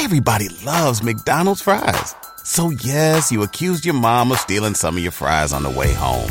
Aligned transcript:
Everybody 0.00 0.48
loves 0.64 1.02
McDonald's 1.02 1.60
fries. 1.60 2.14
So 2.44 2.70
yes, 2.70 3.32
you 3.32 3.42
accused 3.42 3.84
your 3.84 3.96
mom 3.96 4.30
of 4.30 4.38
stealing 4.38 4.74
some 4.74 4.96
of 4.96 5.02
your 5.02 5.10
fries 5.10 5.52
on 5.52 5.64
the 5.64 5.70
way 5.70 5.92
home. 5.92 6.30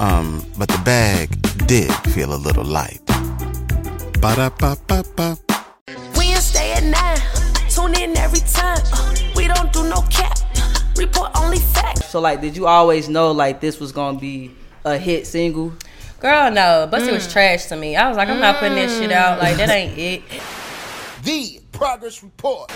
Um, 0.00 0.42
but 0.56 0.68
the 0.68 0.80
bag 0.86 1.28
did 1.66 1.92
feel 2.14 2.32
a 2.32 2.40
little 2.40 2.64
light. 2.64 3.02
Ba-da-ba-ba-ba. 4.22 5.36
Wednesday 6.16 6.72
at 6.72 6.82
9. 6.82 7.68
Tune 7.68 7.94
in 8.02 8.16
every 8.16 8.40
time. 8.40 8.80
Uh, 8.90 9.14
we 9.36 9.48
don't 9.48 9.70
do 9.70 9.86
no 9.86 10.00
cap. 10.10 10.38
Report 10.96 11.30
only 11.36 11.58
facts. 11.58 12.06
So 12.06 12.20
like, 12.20 12.40
did 12.40 12.56
you 12.56 12.66
always 12.66 13.10
know 13.10 13.32
like 13.32 13.60
this 13.60 13.78
was 13.80 13.92
gonna 13.92 14.18
be 14.18 14.50
a 14.86 14.96
hit 14.96 15.26
single? 15.26 15.74
Girl, 16.20 16.50
no. 16.50 16.88
Buss 16.90 17.06
It 17.06 17.12
was 17.12 17.30
trash 17.30 17.66
to 17.66 17.76
me. 17.76 17.96
I 17.96 18.08
was 18.08 18.16
like, 18.16 18.30
I'm 18.30 18.40
not 18.40 18.56
putting 18.56 18.76
that 18.76 18.88
shit 18.88 19.12
out. 19.12 19.40
Like, 19.40 19.58
that 19.58 19.68
ain't 19.68 19.98
it. 19.98 20.22
The 21.22 21.60
Progress 21.72 22.22
Report. 22.22 22.70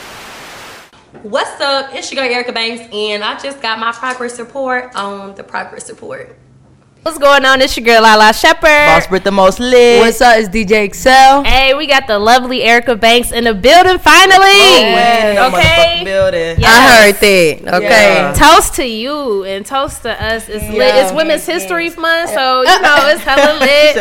What's 1.22 1.58
up? 1.62 1.94
It's 1.94 2.12
your 2.12 2.22
girl 2.22 2.30
Erica 2.34 2.52
Banks, 2.52 2.86
and 2.92 3.24
I 3.24 3.38
just 3.38 3.62
got 3.62 3.78
my 3.78 3.92
progress 3.92 4.38
report 4.38 4.94
on 4.94 5.34
the 5.36 5.42
progress 5.42 5.88
report. 5.88 6.36
What's 7.00 7.16
going 7.16 7.46
on? 7.46 7.62
It's 7.62 7.74
your 7.78 7.86
girl 7.86 8.02
Lala 8.02 8.34
Shepherd. 8.34 8.60
Boss 8.62 9.06
Brit 9.06 9.24
the 9.24 9.30
most 9.30 9.58
lit. 9.58 10.00
What's 10.00 10.20
up? 10.20 10.36
It's 10.36 10.50
DJ 10.50 10.84
Excel. 10.84 11.44
Hey, 11.44 11.72
we 11.72 11.86
got 11.86 12.06
the 12.06 12.18
lovely 12.18 12.62
Erica 12.62 12.94
Banks 12.94 13.32
in 13.32 13.44
the 13.44 13.54
building 13.54 13.98
finally. 13.98 14.36
Oh, 14.36 14.82
man, 14.82 15.34
that 15.36 15.54
okay. 15.54 16.04
building. 16.04 16.60
Yeah. 16.60 16.68
I 16.68 17.04
heard 17.06 17.14
that. 17.14 17.74
Okay. 17.76 18.14
Yeah. 18.14 18.32
Toast 18.34 18.74
to 18.74 18.84
you 18.84 19.44
and 19.44 19.64
toast 19.64 20.02
to 20.02 20.10
us. 20.22 20.50
It's 20.50 20.62
lit. 20.64 20.74
Yeah. 20.76 21.04
It's 21.04 21.12
Women's 21.14 21.46
History 21.46 21.88
Month, 21.88 22.30
so 22.34 22.60
you 22.62 22.68
uh, 22.68 22.78
know 22.80 23.08
it's 23.08 23.22
hella 23.22 23.56
uh, 23.56 23.60
lit. 23.60 23.96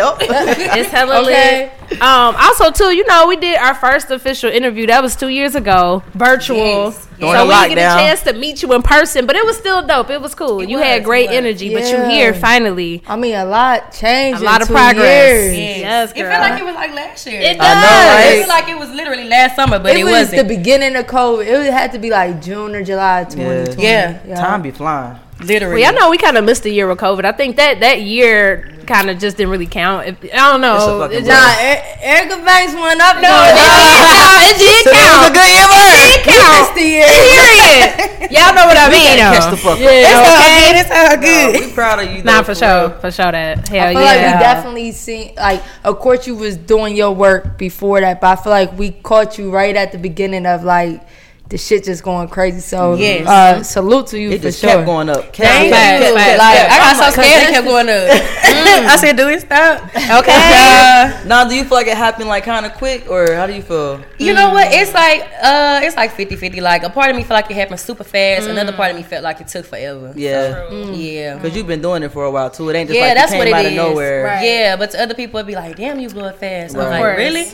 It's 0.77 0.89
hella 0.89 1.21
Okay. 1.21 1.71
lit. 1.71 1.71
Um, 1.89 2.35
also 2.37 2.69
too, 2.71 2.93
you 2.95 3.05
know, 3.07 3.27
we 3.27 3.37
did 3.37 3.57
our 3.57 3.73
first 3.73 4.11
official 4.11 4.49
interview. 4.51 4.87
That 4.87 5.01
was 5.01 5.15
two 5.15 5.29
years 5.29 5.55
ago, 5.55 6.03
virtual. 6.13 6.57
Yes. 6.57 7.07
During 7.17 7.33
So 7.33 7.39
the 7.39 7.45
we 7.47 7.53
didn't 7.69 7.75
get 7.75 7.95
a 7.95 7.99
chance 7.99 8.21
to 8.23 8.33
meet 8.33 8.61
you 8.61 8.73
in 8.73 8.81
person, 8.83 9.25
but 9.25 9.35
it 9.35 9.43
was 9.45 9.57
still 9.57 9.81
dope. 9.87 10.09
It 10.09 10.21
was 10.21 10.35
cool. 10.35 10.59
It 10.59 10.69
you 10.69 10.77
was, 10.77 10.85
had 10.85 11.03
great 11.03 11.29
was. 11.29 11.37
energy, 11.37 11.73
but 11.73 11.83
you 11.83 11.95
Yeah. 11.95 12.09
here 12.09 12.33
finally. 12.33 13.01
I 13.07 13.15
mean, 13.15 13.35
a 13.35 13.45
lot 13.45 13.91
changed. 13.93 14.41
A 14.41 14.43
lot 14.45 14.57
in 14.57 14.61
of 14.63 14.67
progress. 14.67 15.55
years. 15.55 15.57
Yes, 15.57 16.11
It 16.11 16.15
girl. 16.21 16.29
felt 16.31 16.41
like 16.51 16.61
it 16.61 16.65
was 16.65 16.75
like 16.75 16.93
last 16.93 17.25
year. 17.25 17.41
It 17.41 17.57
I 17.59 17.73
know, 17.73 17.87
does. 17.87 18.25
It 18.25 18.27
right? 18.27 18.37
felt 18.45 18.49
like 18.49 18.69
it 18.69 18.77
was 18.79 18.89
literally 18.91 19.23
last 19.23 19.55
summer, 19.55 19.79
but 19.79 19.91
it, 19.95 19.99
It 19.99 20.03
was 20.03 20.11
wasn't. 20.13 20.37
the 20.47 20.55
beginning 20.55 20.95
of 20.95 21.07
COVID. 21.07 21.47
It 21.47 21.71
had 21.73 21.91
to 21.93 21.99
be 21.99 22.09
like 22.11 22.41
June 22.41 22.75
or 22.75 22.83
July 22.83 23.23
2020. 23.23 23.81
Yeah. 23.81 24.35
Time 24.35 24.61
be 24.61 24.71
flying. 24.71 25.17
Literally. 25.39 25.81
Well, 25.81 25.91
y'all 25.93 25.99
know 25.99 26.09
we 26.09 26.17
kind 26.17 26.37
of 26.37 26.43
missed 26.45 26.63
the 26.63 26.71
year 26.71 26.89
of 26.89 26.97
COVID. 26.97 27.25
I 27.25 27.31
think 27.31 27.55
that 27.57 27.79
that 27.81 28.01
year 28.01 28.73
kind 28.87 29.09
of 29.09 29.19
just 29.19 29.35
didn't 29.37 29.51
really 29.51 29.67
count. 29.67 30.07
If, 30.07 30.23
I 30.33 30.51
don't 30.51 30.61
know. 30.61 30.75
It's 30.75 30.85
a 30.85 30.99
fucking 30.99 31.17
It 31.17 31.23
blur. 31.23 31.33
just- 31.33 31.59
Nah, 31.59 31.67
E- 31.67 31.83
Erica 32.07 32.37
Banks 32.45 32.73
went 32.73 33.01
up. 33.01 33.15
no, 33.19 33.27
though. 33.27 33.27
it 33.51 33.53
did 33.59 33.59
count. 33.59 34.47
It 34.47 34.55
did 34.63 34.83
So 34.83 34.91
that 34.95 35.11
was 35.19 35.27
a 35.27 35.35
good 35.35 35.49
year 35.51 35.67
for 35.67 35.83
her. 35.83 36.07
It 36.07 36.23
count. 36.23 36.75
the 36.75 36.87
year. 36.87 37.07
Period. 37.07 38.31
Y'all 38.31 38.55
know 38.55 38.65
what 38.65 38.77
I 38.77 38.89
mean. 38.89 39.17
Catch 39.19 39.43
though. 39.43 39.51
the 39.51 39.57
fuck 39.57 39.73
up. 39.73 39.79
Yeah, 39.79 40.23
okay. 40.23 40.79
It's 40.79 40.91
all 40.91 41.17
good. 41.17 41.67
We 41.67 41.73
proud 41.73 41.99
of 41.99 42.11
you. 42.15 42.23
Nah, 42.23 42.41
though, 42.41 42.43
for 42.43 42.51
real. 42.51 42.89
sure, 42.89 42.99
for 42.99 43.11
sure. 43.11 43.31
That 43.31 43.67
hell 43.67 43.87
I 43.87 43.93
feel 43.93 44.01
yeah. 44.01 44.07
like 44.07 44.19
we 44.35 44.39
definitely 44.39 44.91
seen 44.91 45.35
like 45.35 45.63
of 45.83 45.99
course 45.99 46.27
you 46.27 46.35
was 46.35 46.57
doing 46.57 46.95
your 46.95 47.11
work 47.13 47.57
before 47.57 47.99
that, 48.01 48.19
but 48.21 48.39
I 48.39 48.41
feel 48.41 48.51
like 48.51 48.77
we 48.77 48.91
caught 48.91 49.37
you 49.37 49.51
right 49.51 49.75
at 49.75 49.91
the 49.91 49.97
beginning 49.97 50.45
of 50.45 50.63
like 50.63 51.01
the 51.49 51.57
shit 51.57 51.83
just 51.85 52.03
going 52.03 52.27
crazy. 52.27 52.59
So 52.59 52.95
Yes. 52.95 53.25
uh, 53.27 53.63
salute 53.63 54.07
to 54.07 54.19
you 54.19 54.31
It 54.31 54.37
for 54.39 54.43
just 54.43 54.59
sure. 54.59 54.69
kept 54.69 54.85
going 54.85 55.09
up. 55.09 55.31
Kept, 55.31 55.37
Thank 55.49 55.73
kept, 55.73 56.03
you. 56.03 56.13
kept, 56.13 56.17
kept, 56.17 56.37
Like. 56.39 56.59
I 56.59 56.77
got 56.77 56.95
I'm 57.05 57.13
so 57.13 57.21
scared 57.21 57.43
it 57.43 57.53
kept 57.53 57.67
going 57.67 57.89
up. 57.89 58.09
I 58.91 58.95
said, 58.97 59.15
do 59.17 59.27
it 59.29 59.41
stop? 59.41 59.83
Okay. 59.95 61.27
Now, 61.27 61.47
do 61.47 61.55
you 61.55 61.63
feel 61.63 61.77
like 61.77 61.87
it 61.87 61.97
happened 61.97 62.27
like 62.29 62.43
kind 62.43 62.65
of 62.65 62.73
quick, 62.73 63.09
or 63.09 63.33
how 63.33 63.47
do 63.47 63.53
you 63.53 63.61
feel? 63.61 64.01
You 64.17 64.33
know 64.33 64.51
what? 64.51 64.67
It's 64.73 64.93
like 64.93 65.21
uh 65.41 65.81
it's 65.83 65.95
like 65.95 66.11
50-50. 66.15 66.61
Like 66.61 66.83
a 66.83 66.89
part 66.89 67.09
of 67.09 67.15
me 67.15 67.23
felt 67.23 67.41
like 67.41 67.51
it 67.51 67.55
happened 67.55 67.79
super 67.79 68.03
fast. 68.03 68.47
Another 68.47 68.73
part 68.73 68.91
of 68.91 68.97
me 68.97 69.03
felt 69.03 69.23
like 69.23 69.39
it 69.41 69.47
took 69.47 69.65
forever. 69.65 70.13
Yeah, 70.15 70.69
Yeah. 70.91 71.35
because 71.35 71.55
you've 71.55 71.67
been 71.67 71.81
doing 71.81 72.03
it 72.03 72.11
for 72.11 72.25
a 72.25 72.31
while 72.31 72.49
too. 72.49 72.69
It 72.69 72.75
ain't 72.75 72.89
just 72.89 72.99
Yeah, 72.99 73.07
like 73.07 73.15
that's 73.17 73.31
you 73.31 73.37
what 73.37 73.47
came 73.47 73.55
it 73.55 73.59
out 73.59 73.65
is. 73.65 73.71
of 73.71 73.75
nowhere. 73.77 74.39
Yeah, 74.43 74.75
but 74.75 74.91
to 74.91 75.01
other 75.01 75.13
people 75.13 75.37
it'd 75.39 75.47
be 75.47 75.55
like, 75.55 75.75
damn, 75.77 75.99
you 75.99 76.09
blew 76.09 76.25
it 76.25 76.35
fast. 76.37 76.75
I'm 76.75 76.89
like, 76.89 77.17
really? 77.17 77.45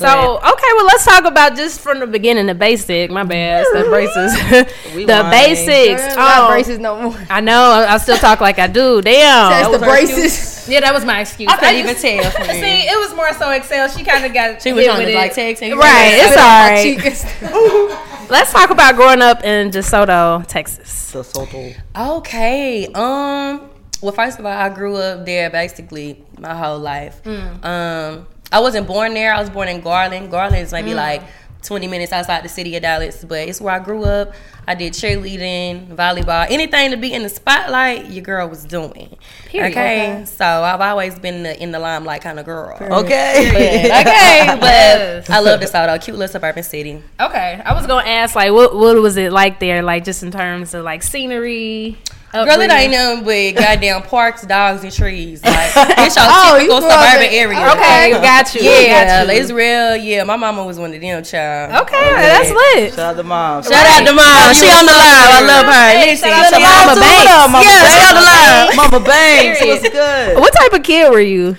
So 0.00 0.36
okay, 0.38 0.70
well 0.76 0.86
let's 0.86 1.04
talk 1.04 1.24
about 1.24 1.56
just 1.56 1.80
from 1.80 2.00
the 2.00 2.06
beginning, 2.06 2.46
the 2.46 2.54
basic. 2.54 3.10
My 3.10 3.24
bad, 3.24 3.66
the 3.72 3.84
braces, 3.88 4.32
the 4.94 5.06
whining. 5.06 5.30
basics. 5.30 6.06
Girl, 6.06 6.16
not 6.16 6.42
Oh, 6.42 6.48
braces 6.48 6.78
no 6.78 7.00
more. 7.10 7.26
I 7.28 7.40
know. 7.40 7.60
I 7.70 7.94
I 7.94 7.98
still 7.98 8.16
talk 8.16 8.40
like 8.40 8.58
I 8.58 8.66
do. 8.66 9.02
Damn. 9.02 9.50
That's 9.50 9.70
the 9.70 9.78
braces. 9.78 10.68
Yeah, 10.68 10.80
that 10.80 10.94
was 10.94 11.04
my 11.04 11.20
excuse. 11.20 11.50
I 11.50 11.56
couldn't 11.56 11.74
even 11.76 11.94
tell. 11.96 12.30
friend. 12.30 12.50
See, 12.50 12.88
it 12.88 12.98
was 12.98 13.14
more 13.14 13.32
so 13.34 13.50
Excel. 13.50 13.88
She 13.88 14.04
kind 14.04 14.24
of 14.24 14.32
got 14.32 14.62
She 14.62 14.72
was 14.72 14.84
hit 14.84 14.96
with 14.98 15.08
it. 15.08 15.14
like 15.14 15.34
tag 15.34 15.56
team. 15.56 15.78
Right, 15.78 16.12
it's 16.14 16.36
all 16.36 17.50
right. 17.50 18.26
Let's 18.30 18.52
talk 18.52 18.70
about 18.70 18.94
growing 18.94 19.20
up 19.22 19.42
in 19.42 19.70
DeSoto, 19.70 20.46
Texas. 20.46 21.10
The 21.10 21.24
Soto. 21.24 21.72
Okay. 21.96 22.86
Um. 22.94 23.68
Well, 24.00 24.12
first 24.12 24.38
of 24.38 24.46
all, 24.46 24.52
I 24.52 24.68
grew 24.70 24.96
up 24.96 25.26
there 25.26 25.50
basically 25.50 26.24
my 26.38 26.54
whole 26.54 26.78
life. 26.78 27.20
Um. 27.26 28.26
I 28.52 28.60
wasn't 28.60 28.86
born 28.86 29.14
there. 29.14 29.32
I 29.32 29.40
was 29.40 29.50
born 29.50 29.68
in 29.68 29.80
Garland. 29.80 30.30
Garland 30.30 30.62
is 30.62 30.72
maybe 30.72 30.90
mm. 30.90 30.96
like 30.96 31.22
20 31.62 31.86
minutes 31.86 32.12
outside 32.12 32.42
the 32.42 32.48
city 32.48 32.74
of 32.76 32.82
Dallas, 32.82 33.24
but 33.24 33.48
it's 33.48 33.60
where 33.60 33.74
I 33.74 33.78
grew 33.78 34.04
up. 34.04 34.32
I 34.66 34.74
did 34.74 34.92
cheerleading, 34.92 35.94
volleyball, 35.96 36.46
anything 36.48 36.90
to 36.92 36.96
be 36.96 37.12
in 37.12 37.22
the 37.22 37.28
spotlight. 37.28 38.10
Your 38.10 38.22
girl 38.22 38.48
was 38.48 38.64
doing. 38.64 39.16
Period. 39.46 39.72
Okay. 39.72 40.24
So 40.26 40.44
I've 40.44 40.80
always 40.80 41.18
been 41.18 41.34
in 41.34 41.42
the, 41.42 41.62
in 41.62 41.70
the 41.72 41.78
limelight 41.78 42.22
kind 42.22 42.38
of 42.38 42.44
girl. 42.44 42.76
Okay. 42.80 43.50
okay, 44.00 44.56
but 44.60 45.20
Yes. 45.30 45.30
I 45.30 45.40
love 45.40 45.60
this 45.60 45.74
out 45.74 45.88
DeSoto, 45.88 46.02
cute 46.02 46.16
little 46.16 46.32
suburban 46.32 46.62
city. 46.62 47.02
Okay, 47.20 47.62
I 47.64 47.74
was 47.74 47.86
gonna 47.86 48.08
ask 48.08 48.34
like, 48.34 48.52
what 48.52 48.74
what 48.74 48.96
was 48.96 49.16
it 49.16 49.32
like 49.32 49.60
there? 49.60 49.82
Like 49.82 50.04
just 50.04 50.22
in 50.22 50.30
terms 50.30 50.74
of 50.74 50.84
like 50.84 51.02
scenery. 51.02 51.98
Oh, 52.32 52.44
Girl, 52.46 52.60
it 52.60 52.70
upbringing? 52.70 52.94
ain't 52.94 53.24
nothing 53.24 53.24
but 53.56 53.60
goddamn 53.66 54.02
parks, 54.02 54.46
dogs, 54.46 54.84
and 54.84 54.92
trees. 54.92 55.42
Like 55.42 55.72
it's 55.98 56.14
your 56.14 56.24
Oh, 56.30 56.54
you 56.62 56.70
typical 56.70 56.80
grew 56.80 56.90
suburban 56.90 57.26
in- 57.26 57.34
area. 57.42 57.58
Okay, 57.74 58.10
got 58.22 58.54
you. 58.54 58.62
Yeah, 58.62 59.26
got 59.26 59.34
you. 59.34 59.40
it's 59.40 59.50
real. 59.50 59.96
Yeah, 59.96 60.22
my 60.22 60.36
mama 60.36 60.64
was 60.64 60.78
one 60.78 60.94
of 60.94 61.00
them, 61.00 61.24
child. 61.24 61.74
Okay, 61.82 61.98
that's 62.14 62.50
lit. 62.50 62.94
Shout 62.94 63.14
out 63.14 63.16
to 63.18 63.24
mom. 63.24 63.62
Shout 63.64 63.72
out 63.82 64.06
to 64.06 64.12
mom. 64.14 64.54
She 64.54 64.70
on 64.70 64.86
the 64.86 64.94
live. 64.94 65.30
I 65.34 65.42
love 65.42 65.66
her. 65.66 66.06
Listen, 66.06 66.28
shout 66.30 66.38
out 66.38 66.50
to 66.50 66.56
she 66.56 66.62
Mama 66.62 66.86
on 66.86 66.94
the 66.94 67.00
Banks. 67.02 67.30
Mama 67.50 67.58
Yeah, 67.66 67.82
she 67.90 68.00
on 68.06 68.14
the 68.14 68.26
live. 68.30 68.76
Mama 68.78 69.00
Banks. 69.04 69.58
Period. 69.58 69.82
What's 69.82 69.90
good? 69.90 70.38
What 70.38 70.52
type 70.54 70.72
of 70.72 70.82
kid 70.84 71.10
were 71.10 71.20
you? 71.20 71.56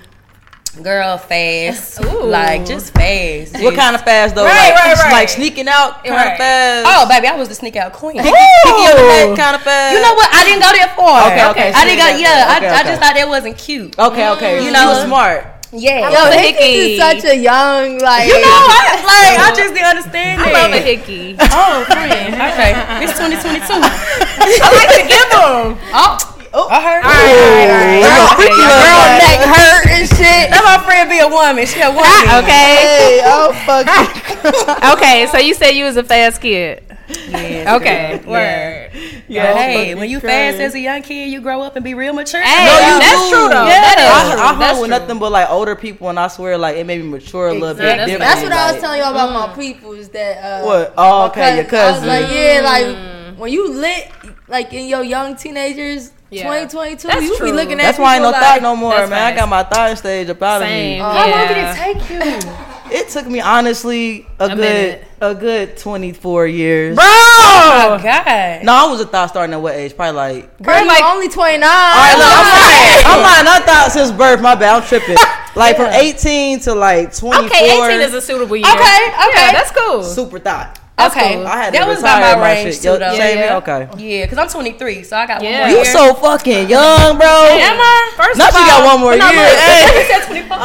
Girl, 0.82 1.18
fast. 1.18 2.00
Ooh. 2.02 2.24
Like 2.32 2.66
just 2.66 2.94
fast. 2.94 3.60
What 3.62 3.76
kind 3.76 3.94
of 3.94 4.04
fast 4.04 4.36
though? 4.36 4.46
Right, 4.46 4.72
like, 4.72 4.76
right, 4.80 4.98
right. 5.04 5.12
like 5.12 5.28
sneaking 5.30 5.68
out 5.68 6.04
kind 6.06 6.16
Right. 6.16 6.32
of 6.32 6.38
fast. 6.38 6.88
Oh, 6.88 7.10
baby, 7.10 7.28
I 7.28 7.36
was 7.36 7.50
the 7.50 7.56
sneak 7.56 7.76
out 7.76 7.92
queen. 7.92 8.16
Picky 8.24 8.30
on 8.32 9.36
kind 9.36 9.56
of 9.56 9.62
fast. 9.64 9.94
You 9.94 10.02
know 10.02 10.14
what? 10.16 10.30
I 10.34 10.44
didn't 10.46 10.62
go 10.64 10.72
there 10.72 10.88
for. 10.96 11.12
Okay, 11.28 11.44
okay, 11.52 11.70
I 11.76 11.82
so 11.82 11.86
didn't 11.86 12.00
go. 12.00 12.08
Yeah, 12.18 12.36
that. 12.40 12.48
I, 12.48 12.58
Okay, 12.66 12.68
I 12.72 12.84
just 12.88 13.02
thought 13.02 13.16
that 13.16 13.28
wasn't 13.28 13.58
cute. 13.58 14.00
Okay, 14.00 14.30
okay. 14.30 14.60
You 14.60 14.66
You 14.68 14.72
know- 14.72 14.94
know, 14.96 15.06
smart. 15.06 15.46
Yeah. 15.74 16.08
Yo, 16.10 16.30
a 16.32 16.36
Hickey 16.40 16.64
hickey. 16.64 16.94
is 16.96 17.00
such 17.00 17.24
a 17.26 17.36
young 17.36 17.98
like. 18.00 18.28
You 18.28 18.40
know, 18.40 18.60
I, 18.72 18.96
like 19.04 19.40
I 19.40 19.54
just 19.56 19.74
didn't 19.74 19.88
understand 19.88 20.42
I 20.42 20.50
it. 20.50 20.54
love 20.54 20.72
a 20.72 20.80
hickey. 20.80 21.36
Oh, 21.52 21.84
friend. 21.88 22.32
Okay, 22.36 22.72
it's 23.04 23.12
2022. 23.20 23.76
I 23.76 24.68
like 24.72 24.92
to 25.00 25.04
give 25.08 25.28
them. 25.36 25.78
Oh, 25.96 26.16
oh, 26.54 26.68
I 26.70 26.80
heard. 26.82 27.04
All 27.04 27.12
right, 27.12 27.36
all 27.36 27.52
right, 27.52 27.70
all 27.70 27.82
right. 27.82 28.04
Oh. 28.06 28.36
freaky 28.36 28.62
Okay, 28.62 28.82
girl 28.84 29.02
neck 29.22 29.40
hurt 29.48 29.86
and 29.88 30.06
shit. 30.10 30.52
Let 30.52 30.64
my 30.64 30.80
friend 30.86 31.10
be 31.10 31.20
a 31.20 31.28
woman. 31.28 31.66
She 31.66 31.82
a 31.82 31.90
woman. 31.90 32.04
Ah, 32.06 32.40
okay. 32.40 32.76
Hey, 32.76 33.22
oh 33.26 33.52
fuck. 33.66 33.88
Okay, 34.98 35.28
so 35.32 35.38
you 35.38 35.54
said 35.54 35.72
you 35.72 35.86
was 35.86 35.98
a 35.98 36.04
fast 36.04 36.42
kid. 36.42 36.84
Yeah. 37.30 37.76
Okay. 37.76 38.22
Word. 38.26 38.92
Yeah. 39.28 39.54
Hey, 39.54 39.96
when 39.96 40.10
you 40.10 40.20
fast 40.20 40.60
as 40.60 40.74
a 40.76 40.80
young 40.80 41.02
kid, 41.02 41.30
you 41.30 41.42
grow 41.42 41.62
up 41.62 41.76
and 41.76 41.84
be 41.84 41.94
real 41.94 42.14
mature. 42.14 42.42
Hey, 42.42 42.66
No, 42.66 42.74
you 42.74 43.00
that's 43.00 43.24
do. 43.24 43.30
true 43.30 43.50
though. 43.50 43.66
Yeah, 43.66 43.82
That 43.82 43.98
is 44.00 44.06
I, 44.06 44.34
true. 44.34 44.42
I 44.42 44.48
hung 44.48 44.60
That's 44.60 44.80
with 44.80 44.90
true. 44.90 45.00
nothing 45.00 45.20
but 45.20 45.32
like 45.32 45.50
older 45.50 45.76
people, 45.76 46.10
and 46.10 46.20
I 46.20 46.28
swear, 46.28 46.58
like 46.58 46.78
it 46.78 46.86
made 46.86 47.02
me 47.02 47.10
mature 47.10 47.50
a 47.50 47.54
little 47.54 47.76
bit. 47.76 47.84
Exactly. 47.84 48.12
different. 48.14 48.32
That's 48.32 48.44
what 48.44 48.52
I 48.52 48.72
was 48.72 48.82
telling 48.82 48.98
you 49.00 49.06
about 49.06 49.34
my 49.34 49.54
mm. 49.54 49.56
people 49.56 49.92
is 49.94 50.10
that. 50.10 50.38
Uh, 50.44 50.66
What? 50.66 50.94
Oh, 50.98 51.20
my 51.20 51.26
okay, 51.28 51.56
your 51.56 51.60
I 51.60 51.62
was 51.64 51.70
cousin. 51.70 52.08
like, 52.08 52.32
yeah, 52.32 52.62
like 52.64 52.86
mm. 52.86 53.38
when 53.38 53.52
you 53.54 53.70
lit, 53.72 54.12
like 54.48 54.74
in 54.74 54.88
your 54.88 55.04
young 55.04 55.36
teenagers, 55.36 56.12
Yeah. 56.32 56.44
2022, 56.44 57.08
That's 57.10 57.22
you 57.24 57.38
true. 57.38 57.48
be 57.48 57.52
looking 57.52 57.74
at 57.74 57.84
That's 57.84 58.00
why 58.00 58.14
I 58.14 58.16
ain't 58.16 58.24
no 58.24 58.32
people 58.32 58.42
thought 58.48 58.62
no 58.62 58.76
more, 58.76 58.92
That's 58.92 59.10
man. 59.10 59.34
I 59.34 59.36
got 59.36 59.50
my 59.50 59.64
thought 59.64 59.98
stage 59.98 60.30
up 60.30 60.42
out 60.42 60.62
of 60.62 60.68
me. 60.68 60.74
Same. 60.74 61.02
How 61.02 61.30
long 61.30 61.48
did 61.48 61.58
it 61.58 61.76
take 61.76 62.10
you? 62.46 62.58
It 62.92 63.08
took 63.08 63.26
me 63.26 63.40
honestly 63.40 64.28
a, 64.38 64.50
good 64.50 64.58
minute. 64.58 65.06
a 65.22 65.34
good 65.34 65.78
twenty 65.78 66.12
four 66.12 66.46
years. 66.46 66.98
Bro. 66.98 67.06
Oh 67.06 67.98
God. 68.04 68.66
No, 68.66 68.74
I 68.74 68.92
was 68.92 69.00
a 69.00 69.06
thought 69.06 69.30
starting 69.30 69.54
at 69.54 69.62
what 69.62 69.76
age? 69.76 69.96
Probably 69.96 70.12
like. 70.18 70.62
Girl, 70.62 70.78
you 70.82 70.88
like- 70.88 71.02
only 71.06 71.30
29. 71.30 71.64
All 71.64 71.70
right, 71.70 72.16
look, 72.18 72.28
I'm 72.28 72.44
lying. 72.52 73.06
I'm 73.06 73.22
lying. 73.24 73.48
I 73.48 73.66
thought 73.66 73.92
since 73.94 74.12
birth. 74.12 74.42
My 74.42 74.56
bad. 74.56 74.82
I'm 74.82 74.88
tripping. 74.88 75.16
Like 75.54 75.76
from 75.76 75.88
18 75.88 76.62
to 76.62 76.74
like 76.76 77.14
24. 77.14 77.46
Okay, 77.48 77.78
18 77.86 78.02
is 78.08 78.14
a 78.14 78.22
suitable 78.22 78.56
year. 78.56 78.66
Okay, 78.66 78.78
okay. 78.80 79.30
Yeah, 79.36 79.52
that's 79.52 79.72
cool. 79.72 80.02
super 80.02 80.40
thought. 80.40 80.80
That's 81.02 81.16
okay, 81.18 81.36
cool. 81.36 81.48
I 81.48 81.58
had 81.58 81.74
that 81.74 81.84
to 81.84 81.86
was 81.90 81.98
retire 81.98 82.18
about 82.22 82.38
my 82.38 82.42
my 82.44 82.54
range 82.54 82.74
shit. 82.76 82.84
too, 82.84 82.98
though. 82.98 83.14
same 83.18 83.38
Yeah, 83.38 83.46
yeah. 83.46 83.58
Okay. 83.58 83.82
Yeah, 83.98 84.26
because 84.26 84.38
I'm 84.38 84.48
23, 84.50 85.04
so 85.04 85.18
I 85.18 85.26
got 85.28 85.42
Yeah. 85.42 85.62
one 85.62 85.70
You 85.70 85.76
more 85.78 85.86
year. 85.86 85.94
so 85.94 86.14
fucking 86.16 86.70
young, 86.70 87.18
bro. 87.18 87.28
Am 87.28 87.78
I? 87.80 88.12
First 88.18 88.38
Now 88.38 88.48
of 88.50 88.54
she 88.54 88.60
all, 88.62 88.68
got 88.68 88.86
one 88.86 89.00
more 89.02 89.12
but 89.12 89.20
no, 89.20 89.30
year. 89.32 89.42
look, 89.50 89.60
Hey. 89.60 90.02
He 90.02 90.04
said 90.12 90.26
24. 90.28 90.58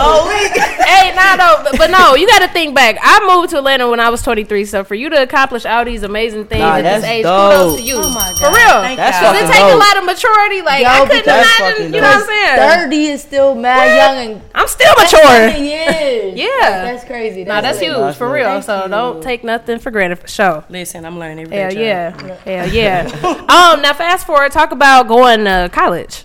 hey, 0.86 1.14
nah, 1.14 1.36
no, 1.36 1.60
but, 1.64 1.78
but 1.78 1.90
no, 1.90 2.14
you 2.14 2.26
got 2.26 2.40
to 2.40 2.48
think 2.48 2.74
back. 2.74 2.96
I 3.02 3.20
moved 3.26 3.50
to 3.50 3.58
Atlanta 3.58 3.88
when 3.88 4.00
I 4.00 4.08
was 4.10 4.22
23, 4.22 4.64
so 4.64 4.84
for 4.84 4.94
you 4.94 5.08
to 5.10 5.22
accomplish 5.22 5.64
all 5.64 5.84
these 5.84 6.02
amazing 6.02 6.46
things 6.46 6.60
Nah, 6.60 6.76
at 6.78 6.82
this 6.82 7.02
that's 7.02 7.04
age, 7.06 7.22
dope. 7.24 7.52
kudos 7.52 7.76
to 7.76 7.82
you. 7.82 7.96
Oh 7.98 8.10
my 8.10 8.32
god, 8.32 8.38
For 8.38 8.48
real. 8.50 8.82
thank 8.82 8.96
That's 8.98 9.20
y'all. 9.22 9.32
Does 9.32 9.42
it 9.42 9.46
fucking 9.46 9.62
take 9.66 9.72
a 9.72 9.76
lot 9.76 9.96
of 9.98 10.04
maturity? 10.04 10.62
Like 10.62 10.82
Yo, 10.82 10.88
I 10.88 11.06
couldn't 11.06 11.24
imagine. 11.24 11.66
fucking 11.66 11.94
You 11.94 12.00
know 12.00 12.08
what 12.08 12.20
I'm 12.20 12.26
saying? 12.26 12.56
Thirty 12.82 13.06
is 13.06 13.22
still 13.22 13.54
mad 13.54 13.96
young 13.96 14.32
and 14.32 14.42
I'm 14.54 14.68
still 14.68 14.92
mature. 14.96 15.20
seven 15.20 15.64
years. 15.64 16.34
Yeah. 16.36 16.48
That's 16.92 17.04
crazy. 17.04 17.44
Nah, 17.44 17.60
that's 17.60 17.78
huge 17.80 18.16
for 18.16 18.30
real. 18.30 18.60
So 18.62 18.86
don't 18.88 19.22
take 19.22 19.44
nothing 19.44 19.78
for 19.78 19.90
granted 19.90 20.25
sure. 20.26 20.64
Listen, 20.68 21.04
I'm 21.04 21.18
learning 21.18 21.46
every 21.46 21.56
Hell 21.56 21.70
day. 21.70 21.86
yeah, 21.86 22.36
hell 22.44 22.68
yeah. 22.68 23.06
um, 23.48 23.82
now 23.82 23.94
fast 23.94 24.26
forward, 24.26 24.52
talk 24.52 24.72
about 24.72 25.08
going 25.08 25.44
to 25.44 25.70
college. 25.72 26.24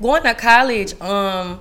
Going 0.00 0.22
to 0.22 0.34
college, 0.34 0.98
um, 1.00 1.60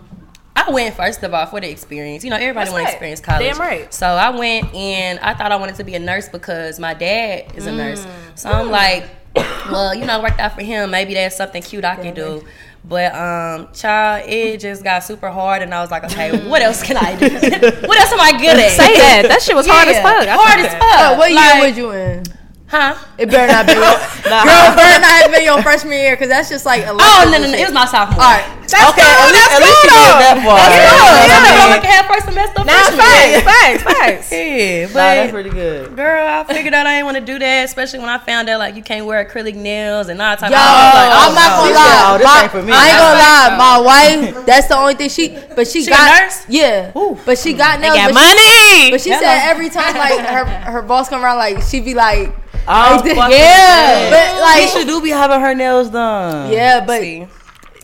I 0.55 0.71
went 0.71 0.95
first 0.95 1.23
of 1.23 1.33
all 1.33 1.45
for 1.45 1.61
the 1.61 1.69
experience. 1.69 2.23
You 2.23 2.29
know, 2.29 2.35
everybody 2.35 2.69
want 2.69 2.83
right. 2.83 2.89
to 2.89 2.93
experience 2.93 3.19
college. 3.21 3.51
Damn 3.51 3.59
right. 3.59 3.93
So 3.93 4.07
I 4.07 4.29
went 4.29 4.73
and 4.73 5.19
I 5.19 5.33
thought 5.33 5.51
I 5.51 5.55
wanted 5.55 5.75
to 5.75 5.83
be 5.83 5.95
a 5.95 5.99
nurse 5.99 6.29
because 6.29 6.79
my 6.79 6.93
dad 6.93 7.55
is 7.55 7.65
a 7.65 7.71
nurse. 7.71 8.05
Mm. 8.05 8.09
So 8.35 8.49
I'm 8.49 8.69
like, 8.69 9.09
well, 9.35 9.93
you 9.95 10.05
know, 10.05 10.19
it 10.19 10.23
worked 10.23 10.39
out 10.39 10.55
for 10.55 10.61
him. 10.61 10.91
Maybe 10.91 11.13
that's 11.13 11.37
something 11.37 11.61
cute 11.61 11.85
I 11.85 11.95
can 11.95 12.13
do. 12.13 12.43
But 12.83 13.13
um, 13.13 13.69
child, 13.73 14.27
it 14.27 14.59
just 14.59 14.83
got 14.83 15.03
super 15.03 15.29
hard, 15.29 15.61
and 15.61 15.73
I 15.73 15.81
was 15.81 15.91
like, 15.91 16.05
okay, 16.05 16.47
what 16.47 16.61
else 16.61 16.81
can 16.81 16.97
I 16.97 17.15
do? 17.15 17.27
what 17.87 17.99
else 17.99 18.11
am 18.11 18.21
I 18.21 18.31
good 18.31 18.57
at? 18.57 18.71
Say 18.71 18.95
that. 18.95 19.25
That 19.27 19.41
shit 19.41 19.55
was 19.55 19.67
hard 19.67 19.87
as 19.87 19.97
fuck. 19.97 20.27
I 20.27 20.35
Hard 20.35 20.59
as 20.65 20.71
fuck. 20.71 20.81
Oh, 20.83 21.17
what 21.17 21.29
year 21.29 21.39
Like, 21.39 21.61
was 21.61 21.77
you 21.77 21.91
in? 21.91 22.23
Huh? 22.69 22.93
It 23.17 23.31
better 23.33 23.51
not 23.51 23.65
be. 23.65 23.73
Your, 23.73 23.81
girl, 24.45 24.69
better 24.77 25.01
not 25.01 25.25
have 25.25 25.31
been 25.31 25.43
your 25.43 25.61
freshman 25.63 25.97
year 25.97 26.13
because 26.15 26.29
that's 26.29 26.49
just 26.49 26.65
like. 26.65 26.85
Oh 26.85 26.93
no, 27.25 27.37
no, 27.41 27.49
no! 27.49 27.57
It 27.57 27.65
was 27.65 27.73
my 27.73 27.85
sophomore. 27.89 28.21
All 28.21 28.29
right. 28.29 28.45
That's 28.69 28.85
Okay, 28.93 29.01
cool, 29.01 29.09
at 29.09 29.33
least, 29.33 29.49
that's 29.49 29.57
at 29.57 29.61
least 29.65 29.81
cool, 29.81 29.89
you 29.89 29.97
made 29.97 30.13
though. 30.13 30.21
that 30.21 30.37
far. 30.45 30.57
That's 30.61 30.77
Yeah. 30.77 30.93
cool, 30.93 31.09
Yeah, 31.09 31.41
yeah. 31.49 31.65
I 31.65 31.73
like 31.73 31.85
half 31.89 32.05
first 32.05 32.25
semester 32.29 32.61
Nah, 32.61 32.69
freshman 32.69 33.01
facts, 33.01 33.25
year. 33.33 33.41
facts, 33.49 33.81
facts. 33.89 34.27
Yeah, 34.29 34.85
Nah, 34.85 34.93
but 34.93 34.93
that's 35.17 35.31
pretty 35.33 35.49
good. 35.49 35.95
Girl, 35.97 36.21
I 36.29 36.43
figured 36.45 36.73
out 36.77 36.85
I 36.85 36.93
didn't 37.01 37.05
want 37.09 37.17
to 37.17 37.25
do 37.25 37.39
that, 37.41 37.65
especially 37.65 37.97
when 38.05 38.09
I 38.13 38.19
found 38.21 38.45
out 38.47 38.59
like 38.61 38.75
you 38.77 38.83
can't 38.85 39.07
wear 39.09 39.25
acrylic 39.25 39.55
nails 39.57 40.05
and 40.13 40.21
all 40.21 40.37
that 40.37 40.37
type 40.37 40.53
Yo, 40.53 40.61
of 40.61 40.61
stuff. 40.61 40.93
Like, 40.93 41.09
oh, 41.09 41.25
I'm 41.25 41.33
not 41.33 41.49
gonna 41.49 41.65
She 41.65 41.73
said, 41.73 41.81
lie. 41.81 42.05
"Oh, 42.05 42.17
this 42.21 42.27
My- 42.29 42.41
ain't 42.45 42.51
for 42.53 42.61
me." 42.61 42.71
I 42.77 42.83
ain't 42.93 42.99
gonna 43.01 43.17
lie. 43.25 43.49
My 43.57 43.77
wife, 43.81 44.45
that's 44.45 44.67
the 44.69 44.77
only 44.77 44.93
thing 44.93 45.09
she. 45.09 45.33
But 45.57 45.65
she, 45.65 45.81
She 45.81 45.89
a 45.89 45.97
got 45.97 46.21
nurse? 46.21 46.45
Yeah, 46.47 46.91
but 47.25 47.39
she 47.41 47.53
got 47.57 47.81
nails. 47.81 47.97
They 47.97 48.05
Got 48.05 48.13
but 48.13 48.21
she- 48.21 48.29
money. 48.29 48.91
But 48.93 49.01
she 49.01 49.09
said 49.17 49.49
every 49.49 49.69
time 49.73 49.97
like 49.97 50.19
her 50.21 50.45
her 50.45 50.81
boss 50.83 51.09
come 51.09 51.25
around, 51.25 51.37
like 51.41 51.63
she 51.63 51.81
be 51.81 51.95
like, 51.97 52.29
Fucking 52.65 53.15
yeah, 53.15 54.09
but 54.09 54.41
like 54.41 54.69
Tisha 54.69 54.85
do 54.85 55.01
be 55.01 55.09
having 55.09 55.39
her 55.39 55.53
nails 55.55 55.89
done. 55.89 56.51
yeah, 56.51 56.85
but 56.85 57.01
See. 57.01 57.27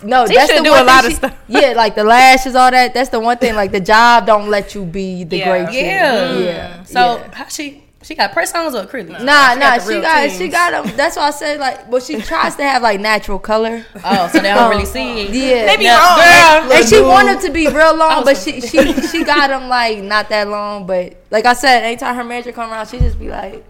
no, 0.03 0.25
Tisha 0.25 0.33
that's 0.35 0.57
the 0.57 0.63
do 0.63 0.71
one 0.71 0.81
a 0.81 0.83
lot 0.83 1.03
thing 1.03 1.05
of 1.05 1.11
she- 1.11 1.15
stuff. 1.17 1.37
Yeah, 1.47 1.73
like 1.75 1.95
the 1.95 2.03
lashes, 2.03 2.55
all 2.55 2.71
that. 2.71 2.93
That's 2.93 3.09
the 3.09 3.19
one 3.19 3.37
thing. 3.37 3.55
Like 3.55 3.71
the 3.71 3.79
job 3.79 4.25
don't 4.25 4.49
let 4.49 4.75
you 4.75 4.83
be 4.85 5.23
the 5.23 5.37
Yeah. 5.37 5.49
great 5.63 5.73
shit. 5.73 5.85
Yeah. 5.85 6.27
Mm. 6.27 6.45
yeah. 6.45 6.83
So 6.83 7.17
yeah. 7.17 7.33
how 7.35 7.47
she 7.47 7.81
she 8.03 8.13
got 8.13 8.33
press 8.33 8.53
ons 8.53 8.75
or 8.75 8.85
acrylic? 8.85 9.23
Nah, 9.23 9.55
nah, 9.55 9.79
she 9.79 9.99
got 9.99 10.29
she 10.31 10.47
got 10.47 10.71
them. 10.85 10.95
That's 10.95 11.15
why 11.17 11.27
I 11.27 11.31
said 11.31 11.59
like, 11.59 11.89
well, 11.91 11.99
she 12.01 12.21
tries 12.21 12.55
to 12.57 12.63
have 12.63 12.83
like 12.83 12.99
natural 12.99 13.39
color. 13.39 13.83
Oh, 14.03 14.27
so 14.31 14.39
they 14.39 14.49
don't 14.53 14.69
really 14.69 14.83
um, 14.83 14.87
see 14.87 15.21
it. 15.21 15.29
Yeah, 15.31 15.65
They 15.65 15.77
be 15.77 15.87
wrong. 15.87 16.67
girl, 16.69 16.71
and 16.77 16.87
she 16.87 17.01
wanted 17.01 17.41
to 17.41 17.51
be 17.51 17.67
real 17.67 17.95
long, 17.95 18.23
but 18.23 18.37
she 18.37 18.61
she 18.61 18.93
she 19.07 19.23
got 19.23 19.47
them 19.47 19.69
like 19.69 20.03
not 20.03 20.29
that 20.29 20.47
long. 20.47 20.85
But 20.85 21.15
like 21.31 21.45
I 21.45 21.53
said, 21.53 21.83
anytime 21.83 22.15
her 22.15 22.23
manager 22.23 22.51
come 22.51 22.71
around, 22.71 22.87
she 22.89 22.99
just 22.99 23.17
be 23.17 23.29
like, 23.29 23.65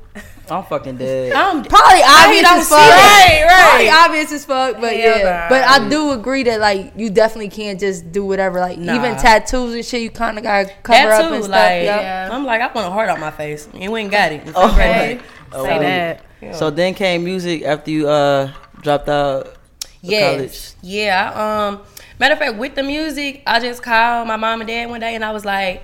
I'm 0.49 0.63
fucking 0.63 0.97
dead. 0.97 1.33
I'm 1.33 1.63
probably 1.63 2.01
obvious 2.03 2.45
as 2.49 2.69
fuck. 2.69 2.77
Right, 2.79 3.43
right. 3.47 3.61
Probably 3.69 3.89
obvious 3.89 4.31
as 4.31 4.45
fuck. 4.45 4.75
But 4.79 4.95
Hell 4.95 5.17
yeah, 5.19 5.23
nah. 5.23 5.49
but 5.49 5.63
I 5.63 5.89
do 5.89 6.11
agree 6.11 6.43
that 6.43 6.59
like 6.59 6.93
you 6.95 7.09
definitely 7.09 7.49
can't 7.49 7.79
just 7.79 8.11
do 8.11 8.25
whatever. 8.25 8.59
Like 8.59 8.77
Nah. 8.77 8.95
even 8.95 9.15
tattoos 9.17 9.73
and 9.73 9.85
shit, 9.85 10.01
you 10.01 10.09
kind 10.11 10.37
of 10.37 10.43
gotta 10.43 10.71
cover 10.83 11.09
that 11.09 11.21
up 11.21 11.29
too. 11.29 11.35
and 11.35 11.43
stuff. 11.43 11.51
Like, 11.55 11.83
Yep. 11.83 12.01
Yeah. 12.01 12.29
I'm 12.31 12.45
like, 12.45 12.61
I 12.61 12.67
want 12.67 12.87
a 12.87 12.91
heart 12.91 13.09
on 13.09 13.19
my 13.19 13.31
face. 13.31 13.67
And 13.73 13.91
we 13.91 14.01
ain't 14.01 14.11
got 14.11 14.31
it. 14.31 14.47
Okay. 14.55 15.19
Say 15.51 15.79
that. 15.79 16.55
So 16.55 16.69
then 16.69 16.93
came 16.93 17.23
music 17.23 17.63
after 17.63 17.89
you 17.91 18.07
uh 18.09 18.51
dropped 18.81 19.09
out. 19.09 19.47
of 19.47 19.57
Yes. 20.01 20.35
college. 20.35 20.73
Yeah. 20.83 21.31
Um. 21.69 21.81
Matter 22.19 22.33
of 22.33 22.39
fact, 22.39 22.55
with 22.57 22.75
the 22.75 22.83
music, 22.83 23.41
I 23.47 23.59
just 23.59 23.81
called 23.83 24.27
my 24.27 24.35
mom 24.37 24.61
and 24.61 24.67
dad 24.67 24.89
one 24.89 24.99
day, 25.01 25.15
and 25.15 25.25
I 25.25 25.31
was 25.31 25.43
like, 25.43 25.81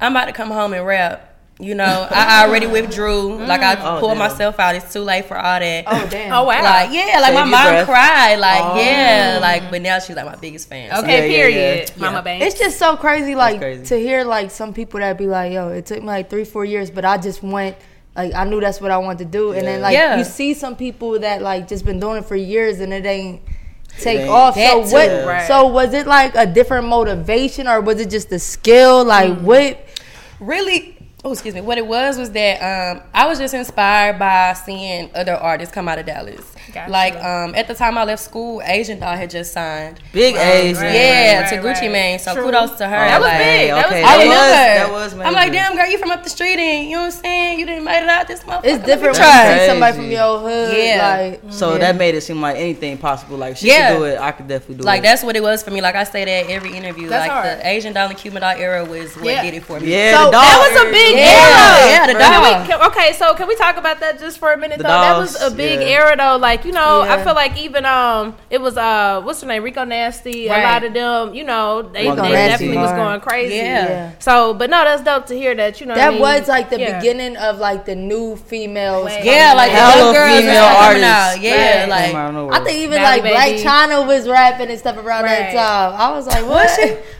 "I'm 0.00 0.12
about 0.12 0.24
to 0.24 0.32
come 0.32 0.50
home 0.50 0.72
and 0.72 0.84
rap." 0.86 1.31
You 1.62 1.76
know, 1.76 2.08
I 2.10 2.44
already 2.44 2.66
withdrew. 2.66 3.36
Like 3.46 3.60
I 3.62 3.74
Oh, 3.80 4.00
pulled 4.00 4.10
damn. 4.12 4.18
myself 4.18 4.58
out. 4.58 4.74
It's 4.74 4.92
too 4.92 5.02
late 5.02 5.26
for 5.26 5.38
all 5.38 5.60
that. 5.60 5.84
Oh 5.86 6.08
damn. 6.10 6.32
Oh 6.32 6.42
wow. 6.42 6.60
Like 6.62 6.90
yeah, 6.92 7.18
like 7.20 7.26
Save 7.26 7.34
my 7.34 7.44
mom 7.44 7.50
breath. 7.68 7.86
cried. 7.86 8.34
Like 8.40 8.84
yeah, 8.84 9.38
like 9.40 9.70
but 9.70 9.80
now 9.80 10.00
she's 10.00 10.16
like 10.16 10.26
my 10.26 10.34
biggest 10.34 10.68
fan. 10.68 10.90
so- 10.90 11.02
okay, 11.02 11.18
Yeah, 11.18 11.24
yeah, 11.24 11.42
period. 11.52 11.90
yeah. 11.94 12.00
Mama 12.00 12.16
Yeah. 12.18 12.22
Banks. 12.22 12.46
It's 12.46 12.58
just 12.58 12.78
so 12.80 12.96
crazy, 12.96 13.36
like 13.36 13.58
crazy. 13.60 13.84
to 13.86 13.96
hear 13.96 14.24
like 14.24 14.50
some 14.50 14.74
people 14.74 14.98
that 14.98 15.16
be 15.16 15.28
like, 15.28 15.52
"Yo, 15.52 15.68
it 15.68 15.86
took 15.86 16.00
me 16.00 16.06
like 16.06 16.28
three, 16.28 16.44
four 16.44 16.64
years, 16.64 16.90
but 16.90 17.04
I 17.04 17.16
just 17.16 17.42
went." 17.44 17.76
Like 18.16 18.34
I 18.34 18.42
knew 18.44 18.60
that's 18.60 18.80
what 18.80 18.90
I 18.90 18.98
wanted 18.98 19.18
to 19.20 19.24
do, 19.26 19.52
and 19.52 19.64
then 19.66 19.80
like 19.82 19.94
Yeah. 19.94 20.18
you 20.18 20.24
see 20.24 20.54
some 20.54 20.74
people 20.74 21.20
that 21.20 21.42
like 21.42 21.68
just 21.68 21.84
been 21.84 22.00
doing 22.00 22.18
it 22.18 22.24
for 22.24 22.34
years 22.36 22.80
and 22.80 22.92
it 22.92 23.06
ain't 23.06 23.40
take 24.00 24.20
ain't- 24.20 24.28
off. 24.28 24.54
So 24.54 24.60
That 24.60 24.86
too. 24.88 24.92
what? 24.94 25.26
Right. 25.28 25.46
So 25.46 25.66
was 25.68 25.94
it 25.94 26.06
like 26.08 26.34
a 26.34 26.44
different 26.44 26.88
motivation, 26.88 27.68
or 27.68 27.80
was 27.80 28.00
it 28.00 28.10
just 28.10 28.30
the 28.30 28.40
skill? 28.40 29.04
Like 29.04 29.30
Mm. 29.30 29.42
what? 29.42 29.78
really 30.40 30.96
oh 31.24 31.30
excuse 31.32 31.54
me 31.54 31.60
what 31.60 31.78
it 31.78 31.86
was 31.86 32.18
was 32.18 32.30
that 32.32 32.56
um 32.96 33.02
i 33.14 33.26
was 33.28 33.38
just 33.38 33.54
inspired 33.54 34.18
by 34.18 34.52
seeing 34.54 35.08
other 35.14 35.34
artists 35.34 35.72
come 35.72 35.86
out 35.88 35.96
of 35.98 36.04
dallas 36.04 36.54
Gotcha. 36.72 36.90
like 36.90 37.14
um 37.16 37.54
at 37.54 37.68
the 37.68 37.74
time 37.74 37.96
i 37.96 38.02
left 38.04 38.22
school 38.22 38.60
asian 38.64 38.98
doll 38.98 39.14
had 39.16 39.30
just 39.30 39.52
signed 39.52 40.00
Big 40.12 40.34
A's. 40.34 40.78
right. 40.80 40.92
yeah 40.94 41.48
to 41.48 41.56
right, 41.56 41.64
gucci 41.76 41.82
right. 41.82 41.92
mane 41.92 42.18
so 42.18 42.34
True. 42.34 42.44
kudos 42.44 42.76
to 42.78 42.84
her 42.88 42.90
That 42.96 43.20
was 43.20 43.28
like, 43.28 43.38
big. 43.38 43.70
That 43.70 43.76
was 43.76 43.84
okay. 43.86 43.94
big. 43.94 44.04
I 44.04 44.08
That 44.08 44.18
didn't 44.18 44.28
was, 44.28 44.36
know 44.36 44.48
that 44.48 44.86
her. 44.86 44.92
was 44.92 45.12
I'm 45.26 45.32
like, 45.34 45.52
damn 45.52 45.76
girl, 45.76 45.86
you 45.86 45.98
from 45.98 46.10
up 46.10 46.22
the 46.24 46.30
street 46.30 46.58
and 46.58 46.88
you 46.90 46.96
know 46.96 47.02
what 47.02 47.14
I'm 47.14 47.20
saying? 47.22 47.58
You 47.60 47.66
didn't 47.66 47.84
made 47.84 48.02
it 48.02 48.08
out 48.08 48.26
this 48.28 48.40
motherfucker. 48.44 48.60
It's 48.64 48.84
different 48.84 49.18
Let 49.18 49.44
me 49.44 49.50
when 49.50 49.56
try. 49.58 49.66
somebody 49.66 49.96
from 49.96 50.10
your 50.10 50.38
hood. 50.40 50.76
Yeah. 50.76 51.38
Like 51.42 51.52
So 51.52 51.78
that 51.78 51.96
made 51.96 52.14
it 52.14 52.20
seem 52.22 52.40
like 52.40 52.56
anything 52.56 52.98
possible. 52.98 53.36
Like 53.36 53.56
she 53.56 53.68
Yeah. 53.68 53.92
could 53.92 53.98
do 53.98 54.04
it, 54.04 54.18
I 54.20 54.32
could 54.32 54.48
definitely 54.48 54.76
do 54.76 54.82
Like 54.84 54.98
it. 54.98 55.02
Like 55.02 55.02
that's 55.02 55.22
what 55.22 55.36
it 55.36 55.42
was 55.42 55.62
for 55.62 55.70
me. 55.70 55.80
Like 55.80 55.94
I 55.94 56.04
say 56.04 56.24
that 56.24 56.50
every 56.50 56.74
interview. 56.76 57.08
That's 57.08 57.28
like 57.28 57.30
hard. 57.30 57.58
the 57.60 57.66
Asian 57.68 57.92
doll 57.92 58.08
and 58.08 58.18
Cuban 58.18 58.40
doll 58.42 58.54
era 58.56 58.84
was 58.84 59.14
what 59.16 59.26
Yeah. 59.26 59.42
did 59.42 59.54
it 59.54 59.62
for 59.64 59.78
me. 59.80 59.90
Yeah, 59.92 60.16
So 60.24 60.30
that 60.30 60.70
was 60.72 60.88
a 60.88 60.90
big 60.90 61.11
Yeah, 61.16 61.24
era. 61.24 61.90
yeah, 61.90 62.06
the 62.06 62.12
Can 62.18 62.42
we- 62.62 62.66
can- 62.68 62.82
okay, 62.90 63.12
so 63.14 63.34
can 63.34 63.48
we 63.48 63.56
talk 63.56 63.76
about 63.76 64.00
that 64.00 64.18
just 64.18 64.38
for 64.38 64.52
a 64.52 64.56
minute 64.56 64.78
The 64.78 64.84
though? 64.84 64.88
that 64.88 65.16
was 65.18 65.40
a 65.40 65.50
big 65.50 65.80
yeah. 65.80 65.86
era 65.98 66.16
though. 66.16 66.36
Like 66.36 66.64
you 66.64 66.72
know, 66.72 67.02
I 67.02 67.22
feel 67.22 67.34
like 67.34 67.56
even 67.58 67.84
um, 67.86 68.36
it 68.50 68.60
was 68.60 68.76
uh, 68.76 69.20
what's 69.22 69.40
her 69.42 69.46
name, 69.46 69.62
Rico 69.62 69.84
Nasty. 69.84 70.48
A 70.48 70.50
lot 70.58 70.84
of 70.84 70.92
them, 70.94 71.34
you 71.34 71.44
know, 71.44 71.82
they, 71.82 72.04
they 72.08 72.14
definitely 72.16 72.76
was 72.78 72.90
going 72.92 73.20
crazy. 73.20 73.56
Yeah. 73.56 73.88
Yeah. 73.88 74.12
So, 74.18 74.54
but 74.54 74.70
no, 74.70 74.84
that's 74.84 75.02
dope 75.02 75.26
to 75.26 75.34
hear 75.34 75.54
that. 75.54 75.80
You 75.80 75.86
know, 75.86 75.94
what 75.94 76.00
I 76.02 76.04
that 76.06 76.12
mean? 76.12 76.20
was 76.22 76.48
like 76.48 76.70
the 76.70 76.78
Yeah. 76.80 76.98
beginning 76.98 77.36
of 77.36 77.58
like 77.58 77.84
the 77.84 77.94
new 77.96 78.36
females. 78.36 79.06
Wave. 79.06 79.24
Yeah, 79.24 79.54
like 79.56 79.70
the 79.72 79.76
Hella 79.78 79.96
young 80.04 80.14
girls 80.14 80.40
female 80.40 80.64
artists. 80.64 81.04
out. 81.06 81.40
Yeah, 81.40 81.80
Right. 81.80 81.88
like 81.88 82.04
Came 82.06 82.16
out 82.16 82.28
of 82.28 82.34
nowhere. 82.34 82.54
I 82.54 82.64
think 82.64 82.78
even 82.78 82.98
Valley 83.02 83.20
like 83.22 83.30
Blac 83.32 83.58
Chyna 83.58 84.02
was 84.02 84.28
rapping 84.28 84.70
and 84.70 84.78
stuff 84.78 84.96
around 84.96 85.24
Right. 85.24 85.52
that 85.52 85.54
time. 85.54 86.00
I 86.00 86.10
was 86.14 86.26
like, 86.26 86.46
what? 86.46 86.70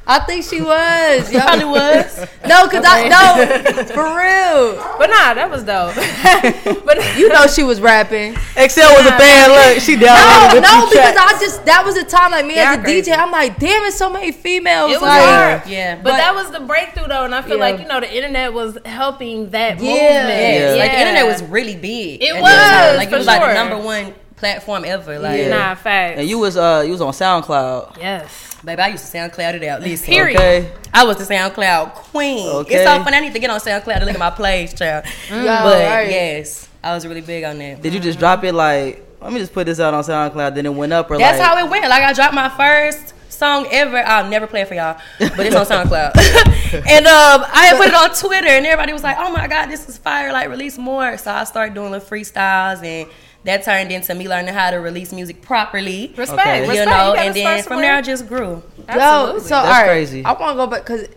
I 0.06 0.18
think 0.20 0.44
she 0.44 0.61
was. 0.61 1.32
Yo. 1.32 1.40
probably 1.40 1.64
was. 1.64 2.18
No, 2.46 2.66
cause 2.68 2.84
I 2.87 3.08
no 3.08 3.81
for 3.94 4.02
real. 4.04 4.76
But 4.98 5.08
nah, 5.10 5.34
that 5.34 5.48
was 5.50 5.64
dope. 5.64 5.94
but 6.84 6.98
You 7.18 7.28
know 7.28 7.46
she 7.46 7.62
was 7.62 7.80
rapping. 7.80 8.36
Excel 8.56 8.92
was 8.94 9.06
a 9.06 9.16
band. 9.18 9.52
Look, 9.52 9.82
she 9.82 9.96
No, 9.96 10.06
downloaded 10.06 10.54
the 10.54 10.60
no, 10.60 10.86
few 10.86 10.98
because 10.98 11.12
tracks. 11.14 11.34
I 11.34 11.38
just 11.40 11.64
that 11.66 11.82
was 11.84 11.96
a 11.96 12.04
time 12.04 12.30
like 12.30 12.46
me 12.46 12.54
Y'all 12.56 12.64
as 12.64 12.78
a 12.78 12.82
crazy. 12.82 13.10
DJ. 13.10 13.18
I'm 13.18 13.30
like, 13.30 13.58
damn, 13.58 13.84
it's 13.84 13.96
so 13.96 14.10
many 14.10 14.32
females. 14.32 14.90
It 14.90 14.94
was 15.00 15.02
like, 15.02 15.22
hard. 15.22 15.66
Yeah, 15.66 15.96
But, 15.96 16.04
But- 16.04 16.16
that 16.18 16.34
was 16.34 16.50
the 16.50 16.60
breakthrough 16.60 17.08
though, 17.08 17.24
and 17.24 17.34
I 17.34 17.42
feel 17.42 17.56
Yeah. 17.58 17.64
like 17.70 17.80
you 17.80 17.86
know 17.88 18.00
the 18.00 18.14
internet 18.14 18.52
was 18.52 18.78
helping 18.84 19.50
that 19.50 19.78
Yeah. 19.80 19.90
movement. 19.90 20.28
Yes. 20.28 20.76
Yeah. 20.76 20.82
Like 20.82 20.92
the 20.92 20.98
internet 21.00 21.26
was 21.26 21.42
really 21.44 21.76
big. 21.76 22.22
It 22.22 22.34
was. 22.34 22.96
Like 22.96 23.10
it 23.10 23.16
was 23.16 23.26
like 23.26 23.40
the 23.40 23.54
number 23.54 23.78
one 23.78 24.14
platform 24.36 24.84
ever. 24.84 25.18
Like, 25.18 25.38
Yeah. 25.38 25.48
Nah, 25.50 25.74
facts. 25.76 26.18
And 26.20 26.28
you 26.28 26.38
was 26.38 26.56
uh 26.56 26.82
you 26.84 26.92
was 26.92 27.00
on 27.00 27.12
SoundCloud. 27.12 27.96
yes. 27.98 28.51
Baby, 28.64 28.83
I 28.83 28.88
used 28.88 29.11
to 29.11 29.16
SoundCloud 29.16 29.54
it 29.54 29.64
out. 29.64 29.81
Listen, 29.81 30.07
Period. 30.07 30.37
Okay. 30.37 30.73
I 30.92 31.04
was 31.04 31.16
the 31.16 31.35
SoundCloud 31.35 31.95
queen. 31.95 32.49
Okay. 32.49 32.76
It's 32.76 32.85
so 32.85 33.02
fun. 33.02 33.14
I 33.14 33.21
need 33.21 33.33
to 33.33 33.38
get 33.38 33.50
on 33.50 33.61
SoundCloud 33.61 34.00
to 34.00 34.04
look 34.04 34.14
at 34.14 34.19
my 34.19 34.31
plays, 34.31 34.75
child. 34.75 35.04
Yo, 35.28 35.45
but 35.45 35.85
right. 35.85 36.09
yes, 36.11 36.69
I 36.83 36.95
was 36.95 37.07
really 37.07 37.21
big 37.21 37.45
on 37.45 37.59
that. 37.59 37.83
Did 37.83 37.95
you 37.95 38.00
just 38.00 38.19
drop 38.19 38.45
it 38.45 38.52
like? 38.52 39.07
Let 39.21 39.33
me 39.33 39.38
just 39.38 39.52
put 39.52 39.66
this 39.66 39.78
out 39.78 39.95
on 39.95 40.02
SoundCloud. 40.02 40.54
Then 40.54 40.66
it 40.66 40.75
went 40.75 40.92
up 40.92 41.11
or 41.11 41.19
That's 41.19 41.38
like? 41.38 41.49
how 41.49 41.64
it 41.64 41.71
went. 41.71 41.88
Like 41.88 42.02
I 42.02 42.12
dropped 42.12 42.35
my 42.35 42.49
first 42.49 43.14
song 43.42 43.66
ever. 43.71 43.99
I'll 43.99 44.28
never 44.28 44.47
play 44.47 44.62
it 44.62 44.69
for 44.69 44.75
y'all, 44.75 45.00
but 45.19 45.40
it's 45.40 45.57
on 45.57 45.66
SoundCloud. 45.73 46.16
and 46.87 47.07
um, 47.07 47.45
I 47.52 47.66
had 47.66 47.76
put 47.76 47.88
it 47.88 47.95
on 47.95 48.14
Twitter, 48.14 48.49
and 48.49 48.66
everybody 48.66 48.92
was 48.92 49.02
like, 49.02 49.16
"Oh 49.19 49.33
my 49.33 49.47
god, 49.49 49.66
this 49.66 49.88
is 49.88 49.99
fire! 49.99 50.33
Like 50.33 50.49
release 50.49 50.78
more." 50.78 51.16
So 51.19 51.33
I 51.33 51.45
started 51.45 51.75
doing 51.75 51.90
little 51.90 52.07
freestyles, 52.07 52.83
and 52.85 53.09
that 53.44 53.64
turned 53.64 53.90
into 53.90 54.14
me 54.14 54.28
learning 54.28 54.54
how 54.54 54.70
to 54.70 54.76
release 54.76 55.12
music 55.12 55.42
properly. 55.42 56.12
Respect. 56.16 56.40
Okay. 56.40 56.61
Respect. 56.61 56.78
You 56.78 56.84
know, 56.87 56.90
gotta 56.90 57.20
and 57.20 57.34
then 57.34 57.62
from 57.64 57.80
there 57.80 57.94
I 57.96 58.02
just 58.02 58.28
grew. 58.28 58.62
Yo, 58.78 58.84
Absolutely. 58.88 59.40
so 59.40 59.49
That's 59.49 59.66
all 59.66 59.72
right, 59.72 59.87
crazy. 59.87 60.25
I 60.25 60.32
want 60.32 60.52
to 60.52 60.54
go 60.56 60.66
back 60.66 60.82
because 60.82 61.08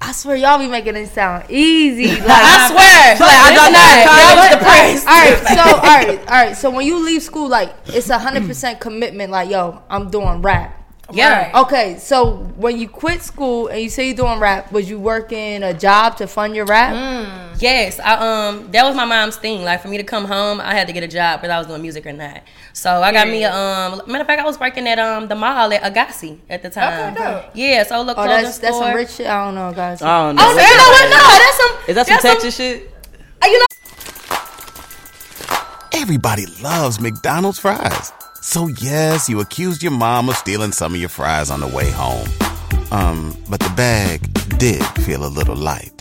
I 0.00 0.12
swear 0.12 0.36
y'all 0.36 0.58
be 0.58 0.66
making 0.68 0.96
it 0.96 1.08
sound 1.08 1.50
easy. 1.50 2.08
Like, 2.20 2.28
I 2.28 2.68
swear, 2.68 3.26
like, 3.26 3.36
I 3.36 3.54
dropped 3.54 3.70
Listen, 3.70 3.72
that 3.72 4.04
that 4.06 4.36
was 4.36 4.58
the 4.58 4.64
press. 4.64 4.92
first. 4.92 5.06
All 5.08 5.14
right, 5.14 5.56
so 5.56 5.76
all 5.76 5.82
right, 5.82 6.18
all 6.20 6.46
right. 6.46 6.56
So 6.56 6.70
when 6.70 6.86
you 6.86 7.04
leave 7.04 7.22
school, 7.22 7.48
like 7.48 7.74
it's 7.86 8.10
a 8.10 8.18
hundred 8.18 8.46
percent 8.46 8.80
commitment. 8.80 9.30
Like, 9.30 9.48
yo, 9.50 9.82
I'm 9.88 10.10
doing 10.10 10.42
rap. 10.42 10.80
Yeah. 11.12 11.52
Okay, 11.62 11.98
so 11.98 12.36
when 12.56 12.78
you 12.78 12.88
quit 12.88 13.22
school 13.22 13.68
and 13.68 13.80
you 13.82 13.90
say 13.90 14.06
you're 14.06 14.16
doing 14.16 14.40
rap, 14.40 14.72
was 14.72 14.88
you 14.88 14.98
working 14.98 15.62
a 15.62 15.74
job 15.74 16.16
to 16.16 16.26
fund 16.26 16.54
your 16.56 16.64
rap? 16.66 16.94
Hmm. 16.94 17.43
Yes, 17.58 18.00
I 18.00 18.14
um 18.48 18.70
that 18.72 18.84
was 18.84 18.94
my 18.96 19.04
mom's 19.04 19.36
thing. 19.36 19.62
Like 19.64 19.80
for 19.82 19.88
me 19.88 19.96
to 19.96 20.02
come 20.04 20.24
home, 20.24 20.60
I 20.60 20.74
had 20.74 20.86
to 20.88 20.92
get 20.92 21.02
a 21.02 21.08
job 21.08 21.40
whether 21.42 21.54
I 21.54 21.58
was 21.58 21.66
doing 21.66 21.82
music 21.82 22.04
or 22.06 22.12
not. 22.12 22.42
So 22.72 23.02
I 23.02 23.12
got 23.12 23.28
me 23.28 23.44
a 23.44 23.52
um 23.54 24.02
matter 24.06 24.22
of 24.22 24.26
fact, 24.26 24.40
I 24.40 24.44
was 24.44 24.58
working 24.58 24.86
at 24.88 24.98
um 24.98 25.28
the 25.28 25.34
mall 25.34 25.72
at 25.72 25.82
Agassi 25.82 26.38
at 26.50 26.62
the 26.62 26.70
time. 26.70 27.16
Okay. 27.16 27.48
Yeah, 27.54 27.82
so 27.84 28.02
look 28.02 28.18
Oh, 28.18 28.24
that's 28.24 28.58
that's 28.58 28.78
some 28.78 28.94
rich 28.94 29.10
shit. 29.10 29.26
I 29.26 29.44
don't 29.44 29.54
know, 29.54 29.72
guys. 29.72 30.02
I 30.02 30.26
don't 30.26 30.36
know. 30.36 30.42
Oh, 30.44 30.54
no, 30.54 30.62
you 30.62 30.76
know? 30.76 31.16
No, 31.16 31.38
that's 31.38 31.56
some. 31.56 31.76
Is 31.88 31.94
that 31.94 32.06
some 32.06 32.14
that's 32.16 32.22
Texas 32.22 32.56
shit? 32.56 32.90
uh, 33.42 33.46
You 33.46 33.58
know, 33.60 33.66
Everybody 35.92 36.46
loves 36.62 37.00
McDonald's 37.00 37.58
fries. 37.58 38.12
So 38.40 38.66
yes, 38.68 39.28
you 39.28 39.40
accused 39.40 39.82
your 39.82 39.92
mom 39.92 40.28
of 40.28 40.36
stealing 40.36 40.72
some 40.72 40.92
of 40.94 41.00
your 41.00 41.08
fries 41.08 41.50
on 41.50 41.60
the 41.60 41.68
way 41.68 41.90
home. 41.90 42.28
Um, 42.90 43.36
but 43.48 43.60
the 43.60 43.72
bag 43.76 44.20
did 44.58 44.82
feel 45.04 45.24
a 45.24 45.28
little 45.28 45.56
light. 45.56 45.92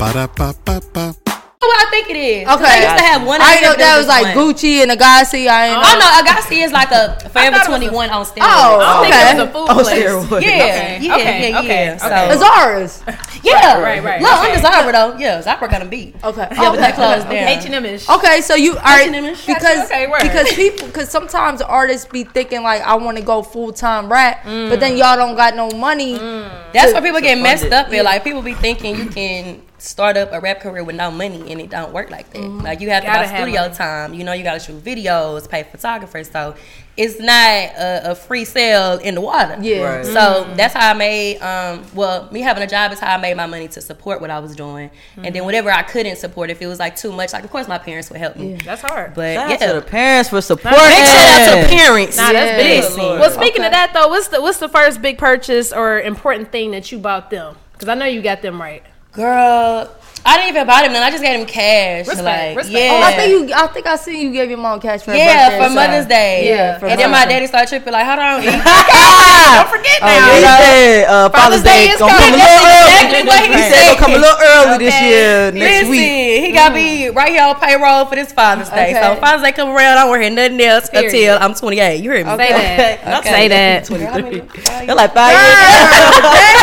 Ba-da-ba-ba-ba. 0.00 1.14
what 1.60 1.86
I 1.86 1.90
think 1.90 2.08
it 2.08 2.16
is. 2.16 2.48
'Cause 2.48 2.58
Okay. 2.58 2.70
I 2.72 2.76
used 2.82 2.96
to 2.96 3.04
have 3.04 3.22
one. 3.26 3.38
I 3.42 3.60
know 3.60 3.74
that 3.74 3.98
was 3.98 4.06
like 4.08 4.34
one. 4.34 4.54
Gucci 4.54 4.82
and 4.82 4.90
Agassi. 4.90 5.46
I 5.46 5.66
ain't 5.68 5.76
Oh 5.76 5.98
no, 6.00 6.06
Agassi 6.24 6.64
is 6.64 6.72
like 6.72 6.90
a 6.90 7.18
Forever 7.30 7.30
thought 7.30 7.44
it 7.46 7.52
was 7.52 7.62
a- 7.62 7.66
21 7.66 8.08
on 8.10 8.22
oh, 8.22 8.24
steroids. 8.24 8.40
Oh, 8.40 8.80
I 8.80 9.02
think 9.02 9.14
okay. 9.14 9.30
it 9.30 9.34
was 9.36 9.42
a 9.44 9.52
food 9.52 9.66
Oh, 9.68 9.74
place. 9.84 10.04
steroids. 10.04 10.30
Yeah, 10.30 10.36
Okay, 10.38 10.98
yeah, 11.02 11.14
okay, 11.14 11.50
yeah, 11.50 11.58
okay, 11.60 11.84
yeah. 11.84 11.98
okay. 11.98 11.98
So, 12.00 12.44
Azara's. 12.46 13.02
yeah, 13.44 13.78
Right, 13.78 14.02
right, 14.02 14.22
Look, 14.22 14.32
okay. 14.40 14.52
I'm 14.54 14.60
Zara 14.62 14.90
though. 14.92 15.16
Yeah, 15.18 15.42
Zara 15.42 15.68
gonna 15.68 15.84
beat. 15.84 16.16
Okay. 16.24 16.48
Yeah, 16.50 16.70
but 16.70 16.76
that 16.80 16.94
closed 16.94 17.28
down. 17.28 17.48
H 17.48 17.64
and 17.66 17.74
M 17.74 17.84
ish. 17.84 18.08
Okay, 18.08 18.40
so 18.40 18.54
you 18.54 18.72
all 18.76 18.82
right 18.82 19.08
H&M 19.10 19.24
is- 19.26 19.44
because 19.44 19.84
Okay, 19.84 20.06
word. 20.06 20.22
because 20.22 20.48
people 20.54 20.86
because 20.88 21.10
sometimes 21.10 21.60
artists 21.60 22.06
be 22.06 22.24
thinking 22.24 22.62
like 22.62 22.80
I 22.82 22.94
want 22.94 23.18
to 23.18 23.22
go 23.22 23.42
full 23.42 23.70
time 23.72 24.10
rap, 24.10 24.44
but 24.44 24.80
then 24.80 24.94
mm. 24.94 24.98
y'all 24.98 25.16
don't 25.16 25.36
got 25.36 25.54
no 25.54 25.68
money. 25.76 26.18
Mm. 26.18 26.50
That's 26.72 26.94
where 26.94 27.02
people 27.02 27.20
get 27.20 27.36
messed 27.38 27.70
up 27.70 27.92
at. 27.92 28.02
Like 28.04 28.24
people 28.24 28.40
be 28.40 28.54
thinking 28.54 28.96
you 28.96 29.06
can 29.06 29.60
start 29.80 30.16
up 30.16 30.32
a 30.32 30.40
rap 30.40 30.60
career 30.60 30.84
with 30.84 30.96
no 30.96 31.10
money 31.10 31.50
and 31.50 31.60
it 31.60 31.70
don't 31.70 31.92
work 31.92 32.10
like 32.10 32.30
that. 32.30 32.42
Mm-hmm. 32.42 32.60
Like 32.60 32.80
you 32.80 32.90
have 32.90 33.02
to 33.02 33.06
Gotta 33.06 33.20
buy 33.20 33.26
have 33.26 33.40
studio 33.40 33.60
money. 33.62 33.74
time. 33.74 34.14
You 34.14 34.24
know, 34.24 34.32
you 34.32 34.42
gotta 34.44 34.60
shoot 34.60 34.82
videos, 34.82 35.48
pay 35.48 35.62
photographers. 35.62 36.30
So 36.30 36.54
it's 36.96 37.18
not 37.18 37.28
a, 37.28 38.10
a 38.10 38.14
free 38.14 38.44
sale 38.44 38.98
in 38.98 39.14
the 39.14 39.20
water. 39.22 39.56
Yeah. 39.60 39.96
Right. 39.96 40.04
So 40.04 40.12
mm-hmm. 40.12 40.56
that's 40.56 40.74
how 40.74 40.90
I 40.90 40.94
made. 40.94 41.38
Um, 41.38 41.82
well, 41.94 42.28
me 42.30 42.40
having 42.40 42.62
a 42.62 42.66
job 42.66 42.92
is 42.92 42.98
how 43.00 43.14
I 43.14 43.16
made 43.16 43.36
my 43.36 43.46
money 43.46 43.68
to 43.68 43.80
support 43.80 44.20
what 44.20 44.30
I 44.30 44.38
was 44.38 44.54
doing, 44.54 44.90
and 45.16 45.24
then 45.24 45.32
mm-hmm. 45.32 45.44
whatever 45.46 45.70
I 45.70 45.82
couldn't 45.82 46.16
support, 46.16 46.50
if 46.50 46.60
it 46.60 46.66
was 46.66 46.78
like 46.78 46.96
too 46.96 47.12
much, 47.12 47.32
like 47.32 47.44
of 47.44 47.50
course 47.50 47.68
my 47.68 47.78
parents 47.78 48.10
would 48.10 48.18
help 48.18 48.36
me. 48.36 48.58
That's 48.64 48.82
hard. 48.82 49.14
But 49.14 49.34
Shout 49.34 49.48
yeah, 49.48 49.54
out 49.54 49.74
to 49.74 49.80
the 49.80 49.86
parents 49.86 50.28
for 50.28 50.42
supporting. 50.42 50.78
big 50.78 51.06
shout 51.06 51.48
out 51.48 51.54
to 51.54 51.62
the 51.62 51.68
parents. 51.76 52.16
Nah, 52.18 52.32
that's 52.32 52.62
Yeah. 52.62 52.96
big. 52.96 53.20
Well, 53.20 53.30
speaking 53.30 53.64
of 53.64 53.70
that 53.70 53.92
though, 53.94 54.08
what's 54.08 54.28
the 54.28 54.42
what's 54.42 54.58
the 54.58 54.68
first 54.68 55.00
big 55.00 55.16
purchase 55.16 55.72
or 55.72 56.00
important 56.00 56.52
thing 56.52 56.72
that 56.72 56.92
you 56.92 56.98
bought 56.98 57.30
them? 57.30 57.56
Because 57.72 57.88
I 57.88 57.94
know 57.94 58.04
you 58.04 58.20
got 58.20 58.42
them 58.42 58.60
right. 58.60 58.82
Girl, 59.12 59.90
I 60.24 60.36
didn't 60.36 60.50
even 60.54 60.66
buy 60.66 60.82
them. 60.82 60.92
Then 60.92 61.02
I 61.02 61.10
just 61.10 61.22
gave 61.24 61.40
him 61.40 61.46
cash. 61.46 62.06
Respect, 62.06 62.24
like, 62.24 62.56
respect. 62.56 62.76
yeah. 62.76 62.92
Oh, 62.92 63.02
I 63.08 63.12
think 63.16 63.28
you. 63.48 63.54
I 63.56 63.66
think 63.68 63.86
I 63.86 63.96
seen 63.96 64.20
you 64.20 64.32
gave 64.32 64.50
your 64.50 64.58
mom 64.58 64.78
cash 64.78 65.00
for 65.02 65.14
Yeah, 65.14 65.48
birthday 65.48 65.56
for 65.56 65.64
something. 65.64 65.74
Mother's 65.90 66.06
Day. 66.06 66.48
Yeah, 66.48 66.78
for 66.78 66.86
and 66.86 67.00
then 67.00 67.10
my 67.10 67.24
daddy 67.24 67.46
started 67.46 67.68
tripping 67.68 67.92
like, 67.92 68.04
hold 68.04 68.18
on. 68.20 68.42
Don't 68.44 69.68
forget 69.72 69.98
Oh, 70.02 70.06
now. 70.06 70.28
he 70.36 70.44
said 70.44 71.04
uh, 71.08 71.28
Father's 71.30 71.62
Day 71.62 71.86
Day 71.88 71.92
is 71.92 71.98
gonna 71.98 72.12
come 72.12 72.20
a 72.20 72.36
coming. 72.36 72.36
little 72.36 72.68
early. 72.68 73.00
exactly 73.00 73.26
what 73.26 73.40
he 73.40 73.48
He 73.48 73.60
said 73.60 73.72
said. 73.72 73.86
gonna 73.88 74.00
come 74.00 74.12
a 74.12 74.20
little 74.20 74.40
early 74.44 74.78
this 74.84 75.00
year, 75.02 75.52
next 75.52 75.88
Listen, 75.88 75.90
week. 75.90 76.44
he 76.44 76.52
got 76.52 76.72
me 76.74 77.08
right 77.08 77.30
here 77.32 77.42
on 77.44 77.56
payroll 77.58 78.04
for 78.06 78.14
this 78.14 78.32
Father's 78.32 78.68
Day. 78.68 78.90
Okay. 78.92 79.00
So 79.00 79.16
Father's 79.20 79.42
Day 79.42 79.52
come 79.52 79.70
around, 79.70 79.96
I 79.98 80.02
don't 80.04 80.10
worry 80.10 80.28
nothing 80.30 80.60
else 80.60 80.88
Period. 80.90 81.08
until 81.08 81.38
I'm 81.40 81.54
28. 81.54 81.96
You 81.96 82.10
hear 82.12 82.24
me? 82.24 82.30
Okay. 82.32 82.48
Say 82.52 82.76
that. 82.76 83.18
Okay. 83.20 83.30
Say 83.30 83.48
that. 83.48 84.86
They're 84.86 84.94
like 84.94 85.14
five 85.14 85.32
years. 85.32 86.60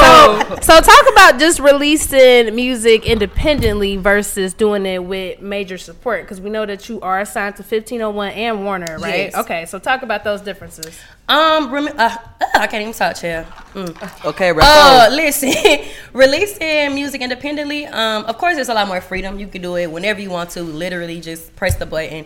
So, 0.00 0.56
so 0.62 0.80
talk 0.80 1.04
about 1.12 1.38
just 1.40 1.58
releasing 1.60 2.54
music 2.54 2.99
independently 3.04 3.96
versus 3.96 4.54
doing 4.54 4.86
it 4.86 5.04
with 5.04 5.40
major 5.40 5.78
support 5.78 6.22
because 6.24 6.40
we 6.40 6.50
know 6.50 6.66
that 6.66 6.88
you 6.88 7.00
are 7.00 7.20
assigned 7.20 7.56
to 7.56 7.62
1501 7.62 8.30
and 8.32 8.64
Warner, 8.64 8.98
right? 8.98 9.30
Yes. 9.30 9.34
Okay, 9.36 9.66
so 9.66 9.78
talk 9.78 10.02
about 10.02 10.24
those 10.24 10.40
differences. 10.40 10.98
Um, 11.28 11.70
rem- 11.72 11.88
uh, 11.88 12.16
uh, 12.40 12.46
I 12.54 12.66
can't 12.66 12.82
even 12.82 12.92
talk, 12.92 13.16
chill. 13.16 13.44
Mm. 13.74 14.24
Okay, 14.26 14.52
rap 14.52 14.66
Uh, 14.66 15.08
listen, 15.14 15.52
releasing 16.12 16.94
music 16.94 17.20
independently, 17.20 17.86
um, 17.86 18.24
of 18.24 18.36
course, 18.38 18.54
there's 18.56 18.68
a 18.68 18.74
lot 18.74 18.88
more 18.88 19.00
freedom. 19.00 19.38
You 19.38 19.46
can 19.46 19.62
do 19.62 19.76
it 19.76 19.90
whenever 19.90 20.20
you 20.20 20.30
want 20.30 20.50
to. 20.50 20.62
Literally, 20.62 21.20
just 21.20 21.54
press 21.56 21.76
the 21.76 21.86
button. 21.86 22.24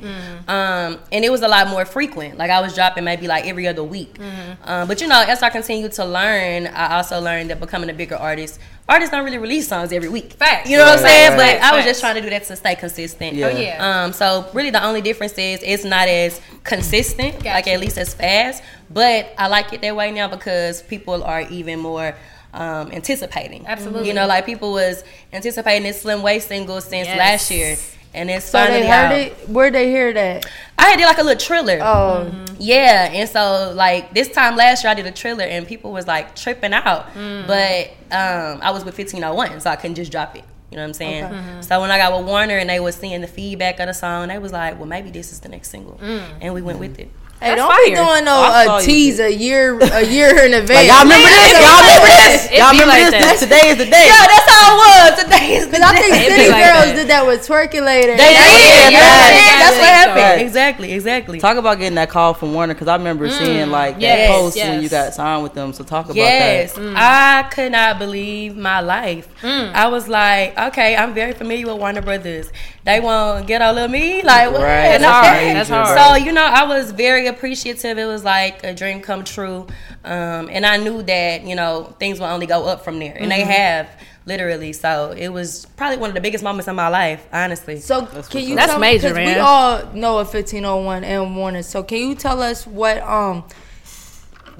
Um, 0.48 0.98
and 1.12 1.24
it 1.24 1.30
was 1.30 1.42
a 1.42 1.48
lot 1.48 1.68
more 1.68 1.84
frequent. 1.84 2.38
Like 2.38 2.50
I 2.50 2.60
was 2.60 2.74
dropping 2.74 3.04
maybe 3.04 3.26
like 3.26 3.46
every 3.46 3.66
other 3.68 3.84
week. 3.84 4.18
Um, 4.64 4.88
but 4.88 5.00
you 5.00 5.08
know, 5.08 5.22
as 5.26 5.42
I 5.42 5.50
continue 5.50 5.88
to 5.88 6.04
learn, 6.04 6.66
I 6.68 6.96
also 6.96 7.20
learned 7.20 7.50
that 7.50 7.60
becoming 7.60 7.90
a 7.90 7.94
bigger 7.94 8.16
artist, 8.16 8.58
artists 8.88 9.10
don't 9.10 9.24
really 9.24 9.38
release 9.38 9.68
songs 9.68 9.92
every 9.92 10.08
week. 10.08 10.32
Facts. 10.34 10.68
You 10.70 10.76
know 10.78 10.84
what 10.84 10.98
I'm 10.98 11.04
saying? 11.04 11.30
right, 11.30 11.36
But 11.36 11.62
right. 11.62 11.72
I 11.72 11.76
was 11.76 11.84
just 11.84 12.00
trying 12.00 12.14
to 12.16 12.20
do 12.22 12.30
that 12.30 12.44
to 12.44 12.56
stay 12.56 12.74
consistent. 12.74 13.34
Yeah. 13.36 13.46
Oh, 13.46 13.58
yeah. 13.58 14.04
Um, 14.04 14.12
so 14.12 14.46
really, 14.54 14.70
the 14.70 14.82
only 14.84 15.00
difference 15.02 15.36
is 15.38 15.60
it's 15.62 15.84
not 15.84 16.08
as 16.08 16.40
consistent, 16.64 17.44
like 17.44 17.66
at 17.68 17.80
least 17.80 17.98
as 17.98 18.14
fast. 18.14 18.62
But 18.94 19.34
I 19.36 19.48
like 19.48 19.72
it 19.72 19.80
that 19.82 19.94
way 19.96 20.10
now 20.12 20.28
because 20.28 20.80
people 20.82 21.22
are 21.24 21.42
even 21.42 21.80
more 21.80 22.14
um, 22.54 22.92
anticipating. 22.92 23.66
Absolutely. 23.66 24.06
You 24.08 24.14
know, 24.14 24.26
like 24.26 24.46
people 24.46 24.72
was 24.72 25.02
anticipating 25.32 25.82
this 25.82 26.02
Slim 26.02 26.22
Waist 26.22 26.46
single 26.48 26.80
since 26.80 27.08
Yes. 27.08 27.18
last 27.18 27.50
year, 27.50 27.76
and 28.14 28.30
it's 28.30 28.46
So 28.46 28.58
finally 28.58 28.82
they 28.82 28.86
heard 28.86 29.12
out. 29.12 29.18
it. 29.18 29.32
Where'd 29.48 29.74
they 29.74 29.90
hear 29.90 30.12
that? 30.12 30.46
I 30.78 30.90
had 30.90 30.98
did 30.98 31.06
like 31.06 31.18
a 31.18 31.24
little 31.24 31.40
trailer. 31.40 31.80
Oh, 31.82 32.30
Yeah, 32.60 33.10
and 33.12 33.28
so 33.28 33.72
like 33.74 34.14
this 34.14 34.28
time 34.28 34.54
last 34.54 34.84
year 34.84 34.92
I 34.92 34.94
did 34.94 35.06
a 35.06 35.10
trailer 35.10 35.42
and 35.44 35.66
people 35.66 35.90
was 35.90 36.06
like 36.06 36.36
tripping 36.36 36.72
out, 36.72 37.12
Mm. 37.14 37.46
but 37.48 37.88
um, 38.16 38.60
I 38.62 38.70
was 38.70 38.84
with 38.84 38.96
1501, 38.96 39.60
so 39.60 39.70
I 39.70 39.74
couldn't 39.76 39.96
just 39.96 40.12
drop 40.12 40.36
it. 40.36 40.44
You 40.70 40.76
know 40.76 40.84
what 40.84 40.88
I'm 40.88 40.94
saying? 40.94 41.62
So 41.62 41.80
when 41.80 41.90
I 41.90 41.98
got 41.98 42.16
with 42.16 42.26
Warner 42.26 42.58
and 42.58 42.70
they 42.70 42.78
was 42.80 42.94
seeing 42.96 43.20
the 43.20 43.26
feedback 43.28 43.78
of 43.80 43.86
the 43.88 43.94
song, 43.94 44.28
they 44.28 44.38
was 44.38 44.52
like, 44.52 44.76
"Well, 44.76 44.86
maybe 44.88 45.10
this 45.10 45.30
is 45.32 45.38
the 45.40 45.48
next 45.48 45.70
single," 45.70 45.98
and 46.40 46.52
we 46.54 46.62
went 46.62 46.78
with 46.80 46.98
it. 47.00 47.10
Hey, 47.44 47.54
That's 47.54 47.60
don't 47.60 47.76
be 47.84 47.92
doing 47.92 48.24
no 48.24 48.34
Oh, 48.34 48.48
I 48.48 48.48
uh, 48.48 48.64
saw 48.64 48.76
uh, 48.76 48.80
you 48.80 48.86
tease 48.88 49.20
a 49.20 49.28
year 49.32 49.76
a 49.78 50.02
year 50.02 50.32
in 50.44 50.54
advance. 50.56 50.80
Like, 50.80 50.88
y'all 50.88 51.04
remember 51.04 51.28
this? 51.28 51.52
Y'all 51.60 51.80
remember 51.84 52.08
this? 52.08 52.40
Y'all 52.56 52.72
remember 52.72 52.94
like 52.96 53.04
this? 53.04 53.20
that. 53.20 53.36
Today 53.44 53.64
is 53.70 53.78
the 53.78 53.88
day. 53.92 54.06
Yeah, 54.08 54.24
that's 54.26 54.48
how 54.48 54.64
it 54.72 54.76
was. 54.80 55.10
Today 55.22 55.46
is 55.60 55.64
the 55.68 55.76
Because 55.78 55.84
I 55.84 56.00
think 56.00 56.12
day. 56.14 56.24
It 56.24 56.32
be 56.32 56.34
City 56.40 56.50
like 56.50 56.64
Girls 56.64 56.86
that. 56.88 56.96
did 56.96 57.08
that 57.12 57.22
with 57.26 57.40
Twerkulator. 57.46 58.16
They 58.16 58.32
Yeah, 58.32 58.48
did, 58.48 58.64
yeah, 58.64 58.88
yeah. 58.88 59.36
yeah, 59.36 59.58
that's 59.60 59.76
what 59.78 59.88
happened. 59.92 60.16
Right. 60.16 60.40
Exactly, 60.40 60.92
exactly. 60.92 61.38
Talk 61.40 61.56
about 61.56 61.78
getting 61.78 61.96
that 61.96 62.08
call 62.10 62.32
from 62.34 62.54
Warner 62.54 62.74
because 62.74 62.88
I 62.88 62.96
remember 62.96 63.28
mm, 63.28 63.36
seeing 63.38 63.70
like 63.70 63.94
that 63.96 64.00
Yes, 64.02 64.30
post 64.30 64.56
when 64.56 64.82
you 64.82 64.88
got 64.88 65.12
signed 65.14 65.42
with 65.42 65.54
them. 65.54 65.72
So 65.72 65.84
talk 65.84 66.06
about 66.06 66.16
that. 66.16 66.70
Yes, 66.72 66.72
that. 66.74 66.94
I 66.96 67.48
could 67.50 67.72
not 67.72 67.98
believe 67.98 68.56
my 68.56 68.80
life. 68.80 69.28
Mm. 69.42 69.72
I 69.74 69.88
was 69.88 70.08
like, 70.08 70.58
okay, 70.58 70.96
I'm 70.96 71.12
very 71.14 71.32
familiar 71.32 71.66
with 71.66 71.78
Warner 71.78 72.02
Brothers. 72.02 72.50
They 72.84 73.00
won't 73.00 73.46
get 73.46 73.62
all 73.62 73.78
of 73.78 73.90
me, 73.90 74.22
like 74.22 74.50
what? 74.52 74.60
Right, 74.60 74.98
that's 74.98 75.04
hard, 75.04 75.56
that's 75.56 75.68
hard. 75.70 76.18
So 76.18 76.24
you 76.24 76.32
know, 76.32 76.44
I 76.44 76.64
was 76.64 76.90
very 76.90 77.26
appreciative. 77.28 77.96
It 77.96 78.04
was 78.04 78.24
like 78.24 78.62
a 78.62 78.74
dream 78.74 79.00
come 79.00 79.24
true, 79.24 79.66
um, 80.04 80.50
and 80.52 80.66
I 80.66 80.76
knew 80.76 81.02
that 81.02 81.42
you 81.46 81.56
know 81.56 81.94
things 81.98 82.20
will 82.20 82.26
only 82.26 82.46
go 82.46 82.66
up 82.66 82.84
from 82.84 82.98
there, 82.98 83.16
and 83.18 83.30
they 83.30 83.40
have 83.40 83.88
literally. 84.26 84.74
So 84.74 85.14
it 85.16 85.28
was 85.28 85.64
probably 85.76 85.96
one 85.96 86.10
of 86.10 86.14
the 86.14 86.20
biggest 86.20 86.44
moments 86.44 86.68
in 86.68 86.74
my 86.76 86.88
life, 86.88 87.26
honestly. 87.32 87.80
So 87.80 88.04
can 88.04 88.42
you? 88.42 88.54
That's 88.54 88.72
tell, 88.72 88.78
major, 88.80 89.08
'cause 89.08 89.16
man. 89.16 89.34
We 89.36 89.40
all 89.40 89.86
know 89.94 90.18
a 90.18 90.24
1501 90.26 91.04
and 91.04 91.36
Warner. 91.36 91.62
So 91.62 91.82
can 91.82 91.98
you 92.06 92.14
tell 92.14 92.42
us 92.42 92.66
what 92.66 92.98
um 93.02 93.44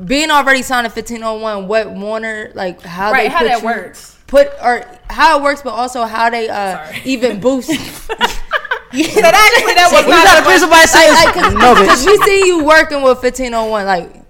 being 0.02 0.30
already 0.30 0.62
signed 0.62 0.86
to 0.86 0.90
1501, 0.90 1.68
what 1.68 1.90
Warner 1.90 2.50
like 2.54 2.80
how 2.82 3.12
Right, 3.12 3.24
they 3.24 3.28
how 3.28 3.38
put 3.40 3.48
that 3.48 3.60
you- 3.60 3.66
works. 3.66 4.13
Put 4.34 4.48
or 4.60 4.84
how 5.08 5.38
it 5.38 5.42
works, 5.44 5.62
but 5.62 5.70
also 5.70 6.02
how 6.04 6.28
they 6.28 6.48
uh 6.48 6.92
even 7.04 7.38
boost. 7.44 7.68
But 7.70 8.20
actually, 8.20 9.74
that 9.74 9.88
was 9.92 10.04
We 10.04 10.10
gotta 10.10 10.40
not 10.40 10.44
put 10.44 10.58
somebody 10.58 10.86
say 10.88 11.08
like, 11.10 11.34
cause, 11.34 11.54
no, 11.54 11.74
we 12.10 12.16
see 12.24 12.46
you 12.48 12.64
working 12.64 12.98
with 13.02 13.22
1501, 13.22 13.86
like. 13.86 14.22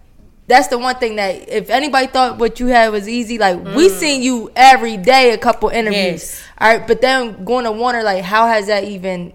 That's 0.46 0.68
the 0.68 0.76
one 0.76 0.96
thing 0.96 1.16
that 1.16 1.49
if 1.49 1.70
anybody 1.70 2.06
thought 2.06 2.37
what 2.37 2.61
you 2.61 2.66
had 2.66 2.92
was 2.92 3.08
easy, 3.08 3.38
like 3.38 3.58
we 3.75 3.88
seen 3.88 4.20
you 4.20 4.50
every 4.54 4.99
day, 4.99 5.32
a 5.32 5.38
couple 5.38 5.70
interviews. 5.70 6.20
Yes. 6.20 6.44
All 6.58 6.68
right, 6.68 6.87
but 6.87 7.00
then 7.00 7.46
going 7.46 7.64
to 7.64 7.73
Warner, 7.73 8.02
like 8.02 8.23
how 8.23 8.46
has 8.46 8.66
that 8.66 8.84
even 8.84 9.32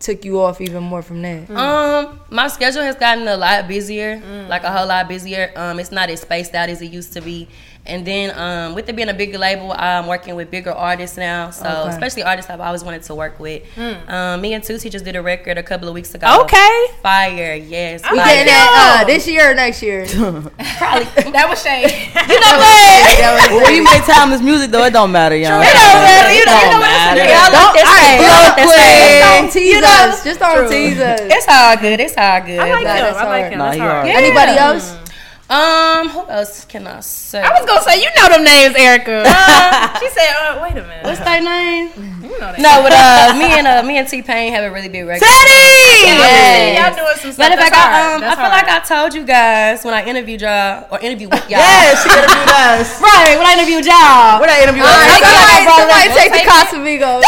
took 0.00 0.22
you 0.22 0.42
off 0.42 0.60
even 0.60 0.82
more 0.82 1.00
from 1.00 1.22
there? 1.22 1.46
Um, 1.50 2.20
my 2.28 2.48
schedule 2.48 2.82
has 2.82 2.94
gotten 2.96 3.26
a 3.26 3.38
lot 3.38 3.66
busier, 3.68 4.20
like 4.50 4.64
a 4.64 4.70
whole 4.70 4.86
lot 4.86 5.08
busier. 5.08 5.50
Um, 5.56 5.80
it's 5.80 5.90
not 5.90 6.10
as 6.10 6.20
spaced 6.20 6.54
out 6.54 6.68
as 6.68 6.82
it 6.82 6.92
used 6.92 7.14
to 7.14 7.22
be. 7.22 7.48
And 7.86 8.06
then 8.06 8.32
um, 8.38 8.74
with 8.74 8.88
it 8.88 8.96
being 8.96 9.10
a 9.10 9.14
bigger 9.14 9.36
label, 9.36 9.70
I'm 9.76 10.06
working 10.06 10.34
with 10.36 10.50
bigger 10.50 10.72
artists 10.72 11.18
now. 11.18 11.50
So 11.50 11.68
Okay. 11.68 11.90
especially 11.90 12.22
artists 12.22 12.50
I've 12.50 12.60
always 12.60 12.82
wanted 12.82 13.02
to 13.02 13.14
work 13.14 13.38
with. 13.38 13.62
Um, 13.76 14.40
me 14.40 14.54
and 14.54 14.64
Toosii 14.64 14.90
just 14.90 15.04
did 15.04 15.16
a 15.16 15.22
record 15.22 15.58
a 15.58 15.62
couple 15.62 15.86
of 15.88 15.92
weeks 15.92 16.14
ago. 16.14 16.40
Okay. 16.44 16.86
Fire, 17.02 17.54
yes. 17.54 18.02
We 18.10 18.16
getting 18.16 18.44
it. 18.44 18.46
that 18.46 19.00
uh, 19.02 19.06
this 19.06 19.28
year 19.28 19.50
or 19.50 19.54
next 19.54 19.82
year? 19.82 20.06
Probably. 20.08 21.28
That 21.36 21.46
was 21.48 21.60
shade. 21.62 21.92
You 22.24 22.40
know 22.40 22.56
what? 22.56 23.50
Well, 23.52 23.62
when 23.64 23.74
you 23.74 23.84
make 23.84 24.02
timeless 24.06 24.40
music 24.40 24.70
though, 24.70 24.84
it 24.84 24.92
don't 24.92 25.12
matter, 25.12 25.36
y'all. 25.36 25.60
It 25.60 25.66
don't 25.68 26.00
matter. 26.08 26.32
You 26.32 26.44
know, 26.46 26.56
you 26.56 26.70
know 26.72 26.80
what 26.80 26.88
matter. 26.88 27.20
I'm 27.20 27.28
saying? 27.28 27.36
I 27.36 27.44
like 27.44 27.52
that 27.52 27.84
Don't- 27.84 27.92
saying. 28.00 28.20
all 28.24 28.40
right, 28.40 28.56
that 28.56 28.68
stage. 28.72 29.20
Don't 29.28 29.52
tease 29.52 29.74
You 29.74 29.80
know? 29.84 30.08
us. 30.08 30.24
Just 30.24 30.40
don't 30.40 30.68
tease 30.72 30.98
us. 31.00 31.20
It's 31.20 31.48
all 31.52 31.76
good. 31.76 32.00
It's 32.00 32.16
all 32.16 32.40
good. 32.40 32.58
I 32.60 32.72
like 32.72 32.80
him. 32.80 33.14
I 33.14 33.24
like 33.28 33.52
him. 33.52 33.58
Nah, 33.58 33.64
That's 33.66 33.76
he 33.76 33.80
hard. 33.80 33.92
hard. 33.92 34.06
Yeah. 34.08 34.16
Anybody 34.24 34.56
else? 34.56 34.96
Um, 35.44 36.08
who 36.08 36.24
else 36.26 36.64
can 36.64 36.86
I 36.86 37.00
say? 37.00 37.42
I 37.42 37.50
was 37.52 37.68
gonna 37.68 37.82
say 37.84 38.00
you 38.00 38.08
know 38.16 38.28
them 38.32 38.44
names, 38.44 38.74
Erica. 38.76 39.28
she 40.00 40.08
said, 40.08 40.32
uh, 40.40 40.58
"Wait 40.64 40.72
a 40.72 40.80
minute." 40.82 41.04
What's 41.04 41.20
their 41.20 41.42
name? 41.44 41.92
you 42.24 42.32
know 42.40 42.48
that. 42.48 42.56
No, 42.58 42.80
but 42.80 42.96
uh, 42.96 43.36
me 43.36 43.52
and 43.52 43.66
uh, 43.68 43.82
me 43.84 43.98
and 44.00 44.08
T 44.08 44.22
Pain 44.22 44.54
have 44.56 44.64
a 44.64 44.72
really 44.72 44.88
big 44.88 45.04
record. 45.04 45.20
Yeah, 45.20 46.16
Yes. 46.16 46.80
y'all 46.80 46.96
doing 46.96 47.16
some 47.20 47.32
stuff. 47.32 47.38
Matter 47.44 47.60
of 47.60 47.68
fact, 47.68 47.76
I, 47.76 48.14
um, 48.16 48.24
I 48.24 48.32
feel 48.40 48.48
hard. 48.48 48.56
like 48.56 48.68
I 48.72 48.80
told 48.88 49.12
you 49.12 49.24
guys 49.24 49.84
when 49.84 49.92
I 49.92 50.04
interviewed 50.08 50.40
y'all 50.40 50.88
or 50.90 50.98
interviewed 51.00 51.30
with 51.30 51.44
y'all. 51.50 51.60
Yeah, 51.64 51.92
she 52.00 52.08
interviewed 52.08 52.48
us. 52.48 52.88
Right, 53.04 53.36
when 53.36 53.44
I 53.44 53.52
interviewed 53.60 53.84
y'all. 53.84 54.40
Where 54.40 54.48
that 54.48 54.64
interview 54.64 54.80
All 54.80 54.96
right, 54.96 55.20
at? 55.20 55.68
somebody, 55.68 56.08
somebody 56.08 56.08
take 56.16 56.32
the. 56.32 56.40
Casamigos. 56.48 57.20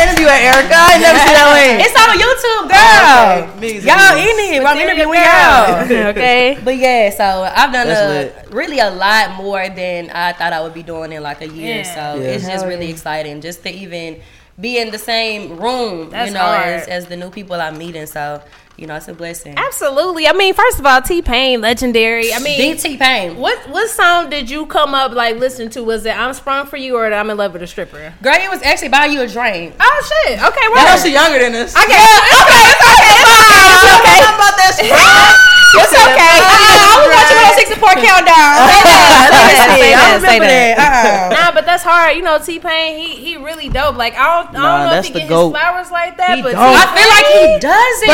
Where 0.00 0.06
that 0.06 0.16
interview 0.16 0.32
at, 0.32 0.40
Erica? 0.40 0.74
I 0.80 0.92
ain't 0.96 1.02
never 1.04 1.18
seen 1.20 1.36
that 1.36 1.52
link. 1.60 1.76
It's 1.84 1.96
on 2.00 2.16
YouTube, 2.16 2.64
girl. 2.72 3.56
Okay, 3.60 3.84
Y'all 3.84 4.16
it 4.16 4.32
in 4.32 4.54
is. 4.54 4.60
it. 4.60 4.64
I'm 4.64 4.78
interviewing 4.78 5.20
y'all. 5.20 6.08
okay. 6.16 6.58
But 6.64 6.76
yeah, 6.78 7.10
so 7.10 7.42
I've 7.44 7.70
done 7.72 7.86
That's 7.86 8.48
a, 8.48 8.50
really 8.50 8.78
a 8.78 8.90
lot 8.90 9.36
more 9.36 9.68
than 9.68 10.08
I 10.08 10.32
thought 10.32 10.54
I 10.54 10.62
would 10.62 10.72
be 10.72 10.82
doing 10.82 11.12
in 11.12 11.22
like 11.22 11.42
a 11.42 11.48
year. 11.48 11.84
Yeah. 11.84 11.94
So 12.14 12.20
Yeah. 12.22 12.28
it's 12.30 12.46
just 12.46 12.64
really 12.64 12.86
yeah. 12.86 12.92
exciting 12.92 13.42
just 13.42 13.62
to 13.64 13.70
even 13.70 14.22
be 14.58 14.78
in 14.78 14.90
the 14.90 14.98
same 14.98 15.58
room, 15.58 16.08
That's 16.10 16.28
you 16.28 16.34
know, 16.34 16.46
as, 16.46 16.88
as 16.88 17.06
the 17.06 17.16
new 17.16 17.30
people 17.30 17.60
I'm 17.60 17.76
meeting. 17.76 18.06
So, 18.06 18.42
you 18.80 18.86
know, 18.86 18.96
it's 18.96 19.08
a 19.08 19.14
blessing. 19.14 19.54
Absolutely. 19.58 20.26
I 20.26 20.32
mean, 20.32 20.54
first 20.54 20.78
of 20.80 20.86
all, 20.86 21.02
T 21.02 21.20
Pain, 21.20 21.60
legendary. 21.60 22.32
I 22.32 22.38
mean, 22.40 22.58
DT 22.76 22.98
Pain. 22.98 23.36
what 23.36 23.58
what 23.68 23.90
song 23.90 24.30
did 24.30 24.48
you 24.48 24.64
come 24.66 24.94
up 24.94 25.12
like 25.12 25.36
listening 25.36 25.68
to? 25.70 25.84
Was 25.84 26.06
it 26.06 26.16
"I'm 26.18 26.32
Sprung 26.34 26.66
for 26.66 26.78
You" 26.78 26.96
or 26.96 27.12
"I'm 27.12 27.28
in 27.28 27.36
Love 27.36 27.52
with 27.52 27.62
a 27.62 27.66
Stripper"? 27.66 28.14
Girl, 28.22 28.34
it 28.34 28.50
was 28.50 28.62
actually 28.62 28.88
buy 28.88 29.04
you 29.06 29.20
a 29.20 29.26
drink. 29.28 29.74
Oh 29.78 30.00
shit. 30.24 30.38
Okay, 30.40 30.64
I 30.64 30.70
well, 30.74 30.96
know 30.96 31.02
she 31.02 31.12
younger 31.12 31.38
than 31.38 31.54
us. 31.54 31.74
I 31.76 31.86
get 31.86 32.00
it. 32.00 32.08
Okay, 32.40 32.64
it's 32.72 32.80
okay. 32.80 33.10
It's 33.12 33.30
fine. 33.30 33.60
It's 33.70 34.00
okay. 34.00 34.18
How 34.24 34.34
about 34.34 34.56
that 34.56 35.36
It's 35.70 35.94
okay. 35.94 36.34
Uh, 36.40 36.90
I 36.90 36.98
was 36.98 37.14
watching 37.14 37.38
on 37.46 37.52
six 37.54 37.66
support 37.70 37.94
countdown. 38.02 38.34
I 38.34 40.18
Say 40.18 40.40
remember 40.40 40.46
that. 40.50 40.74
that. 40.76 41.30
Uh-huh. 41.30 41.30
Nah, 41.30 41.50
but 41.54 41.64
that's 41.64 41.84
hard. 41.84 42.16
You 42.16 42.22
know, 42.22 42.38
T 42.42 42.58
Pain, 42.58 42.98
he 42.98 43.14
he 43.14 43.36
really 43.36 43.68
dope. 43.68 43.94
Like 43.96 44.14
I 44.18 44.42
don't, 44.42 44.48
I 44.50 44.52
don't 44.52 44.62
Nah, 44.62 44.90
know 44.90 44.98
if 44.98 45.06
he 45.06 45.12
the 45.12 45.20
get 45.20 45.28
GOAT. 45.28 45.52
his 45.54 45.60
flowers 45.60 45.90
like 45.94 46.16
that, 46.18 46.34
He 46.36 46.42
but 46.42 46.52
don't. 46.58 46.74
I 46.74 46.84
feel 46.90 47.06
like 47.06 47.26
he 47.30 47.46
does 47.62 47.96
it. 48.02 48.10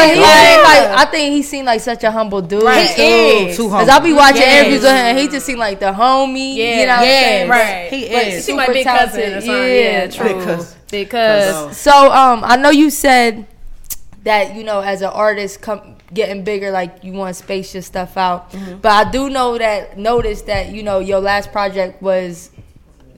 But 0.62 0.68
he 0.68 0.72
Yeah. 0.72 0.82
seemed 0.82 0.90
like 0.90 0.98
I 1.08 1.10
think 1.10 1.32
he 1.34 1.42
seemed 1.42 1.66
like 1.66 1.80
such 1.80 2.04
a 2.04 2.10
humble 2.10 2.42
dude. 2.42 2.62
Right. 2.62 2.88
too. 2.96 3.02
He 3.02 3.08
is. 3.48 3.56
Too 3.56 3.68
humble. 3.68 3.78
Cause. 3.86 3.88
I'll 3.88 4.00
be 4.00 4.12
watching 4.12 4.40
Yes. 4.42 4.60
interviews 4.60 4.82
with 4.82 4.90
him, 4.90 4.96
and 4.96 5.18
he 5.18 5.28
just 5.28 5.46
seemed 5.46 5.58
like 5.58 5.80
the 5.80 5.92
homie. 5.92 6.56
Yeah. 6.56 6.80
you 6.80 6.86
know 6.86 6.92
what 6.92 6.98
I'm 6.98 7.04
saying? 7.04 7.48
right. 7.48 7.88
He 7.92 8.08
But 8.08 8.26
is. 8.28 8.46
She 8.46 8.52
my 8.54 8.62
super 8.64 8.72
big 8.74 8.86
cousin 8.86 9.20
or 9.20 9.22
talented. 9.24 9.42
something. 9.44 9.62
Yeah. 9.62 10.02
Yeah, 10.02 10.06
true. 10.08 10.34
Big 10.90 11.10
cousin. 11.10 11.68
Because 11.68 11.76
So 11.76 12.12
um, 12.12 12.42
I 12.44 12.56
know 12.56 12.70
you 12.70 12.90
said 12.90 13.46
that 14.24 14.54
you 14.54 14.64
know 14.64 14.80
as 14.80 15.02
an 15.02 15.08
artist 15.10 15.60
come 15.62 15.94
getting 16.12 16.44
bigger, 16.44 16.70
like 16.70 17.02
you 17.02 17.12
want 17.12 17.34
to 17.36 17.42
space 17.42 17.74
your 17.74 17.82
stuff 17.82 18.16
out. 18.16 18.52
Mm-hmm. 18.52 18.76
But 18.78 18.92
I 19.06 19.10
do 19.10 19.28
know 19.30 19.58
that 19.58 19.98
notice 19.98 20.42
that 20.42 20.68
you 20.70 20.82
know 20.82 20.98
your 21.00 21.20
last 21.20 21.50
project 21.52 22.00
was 22.02 22.50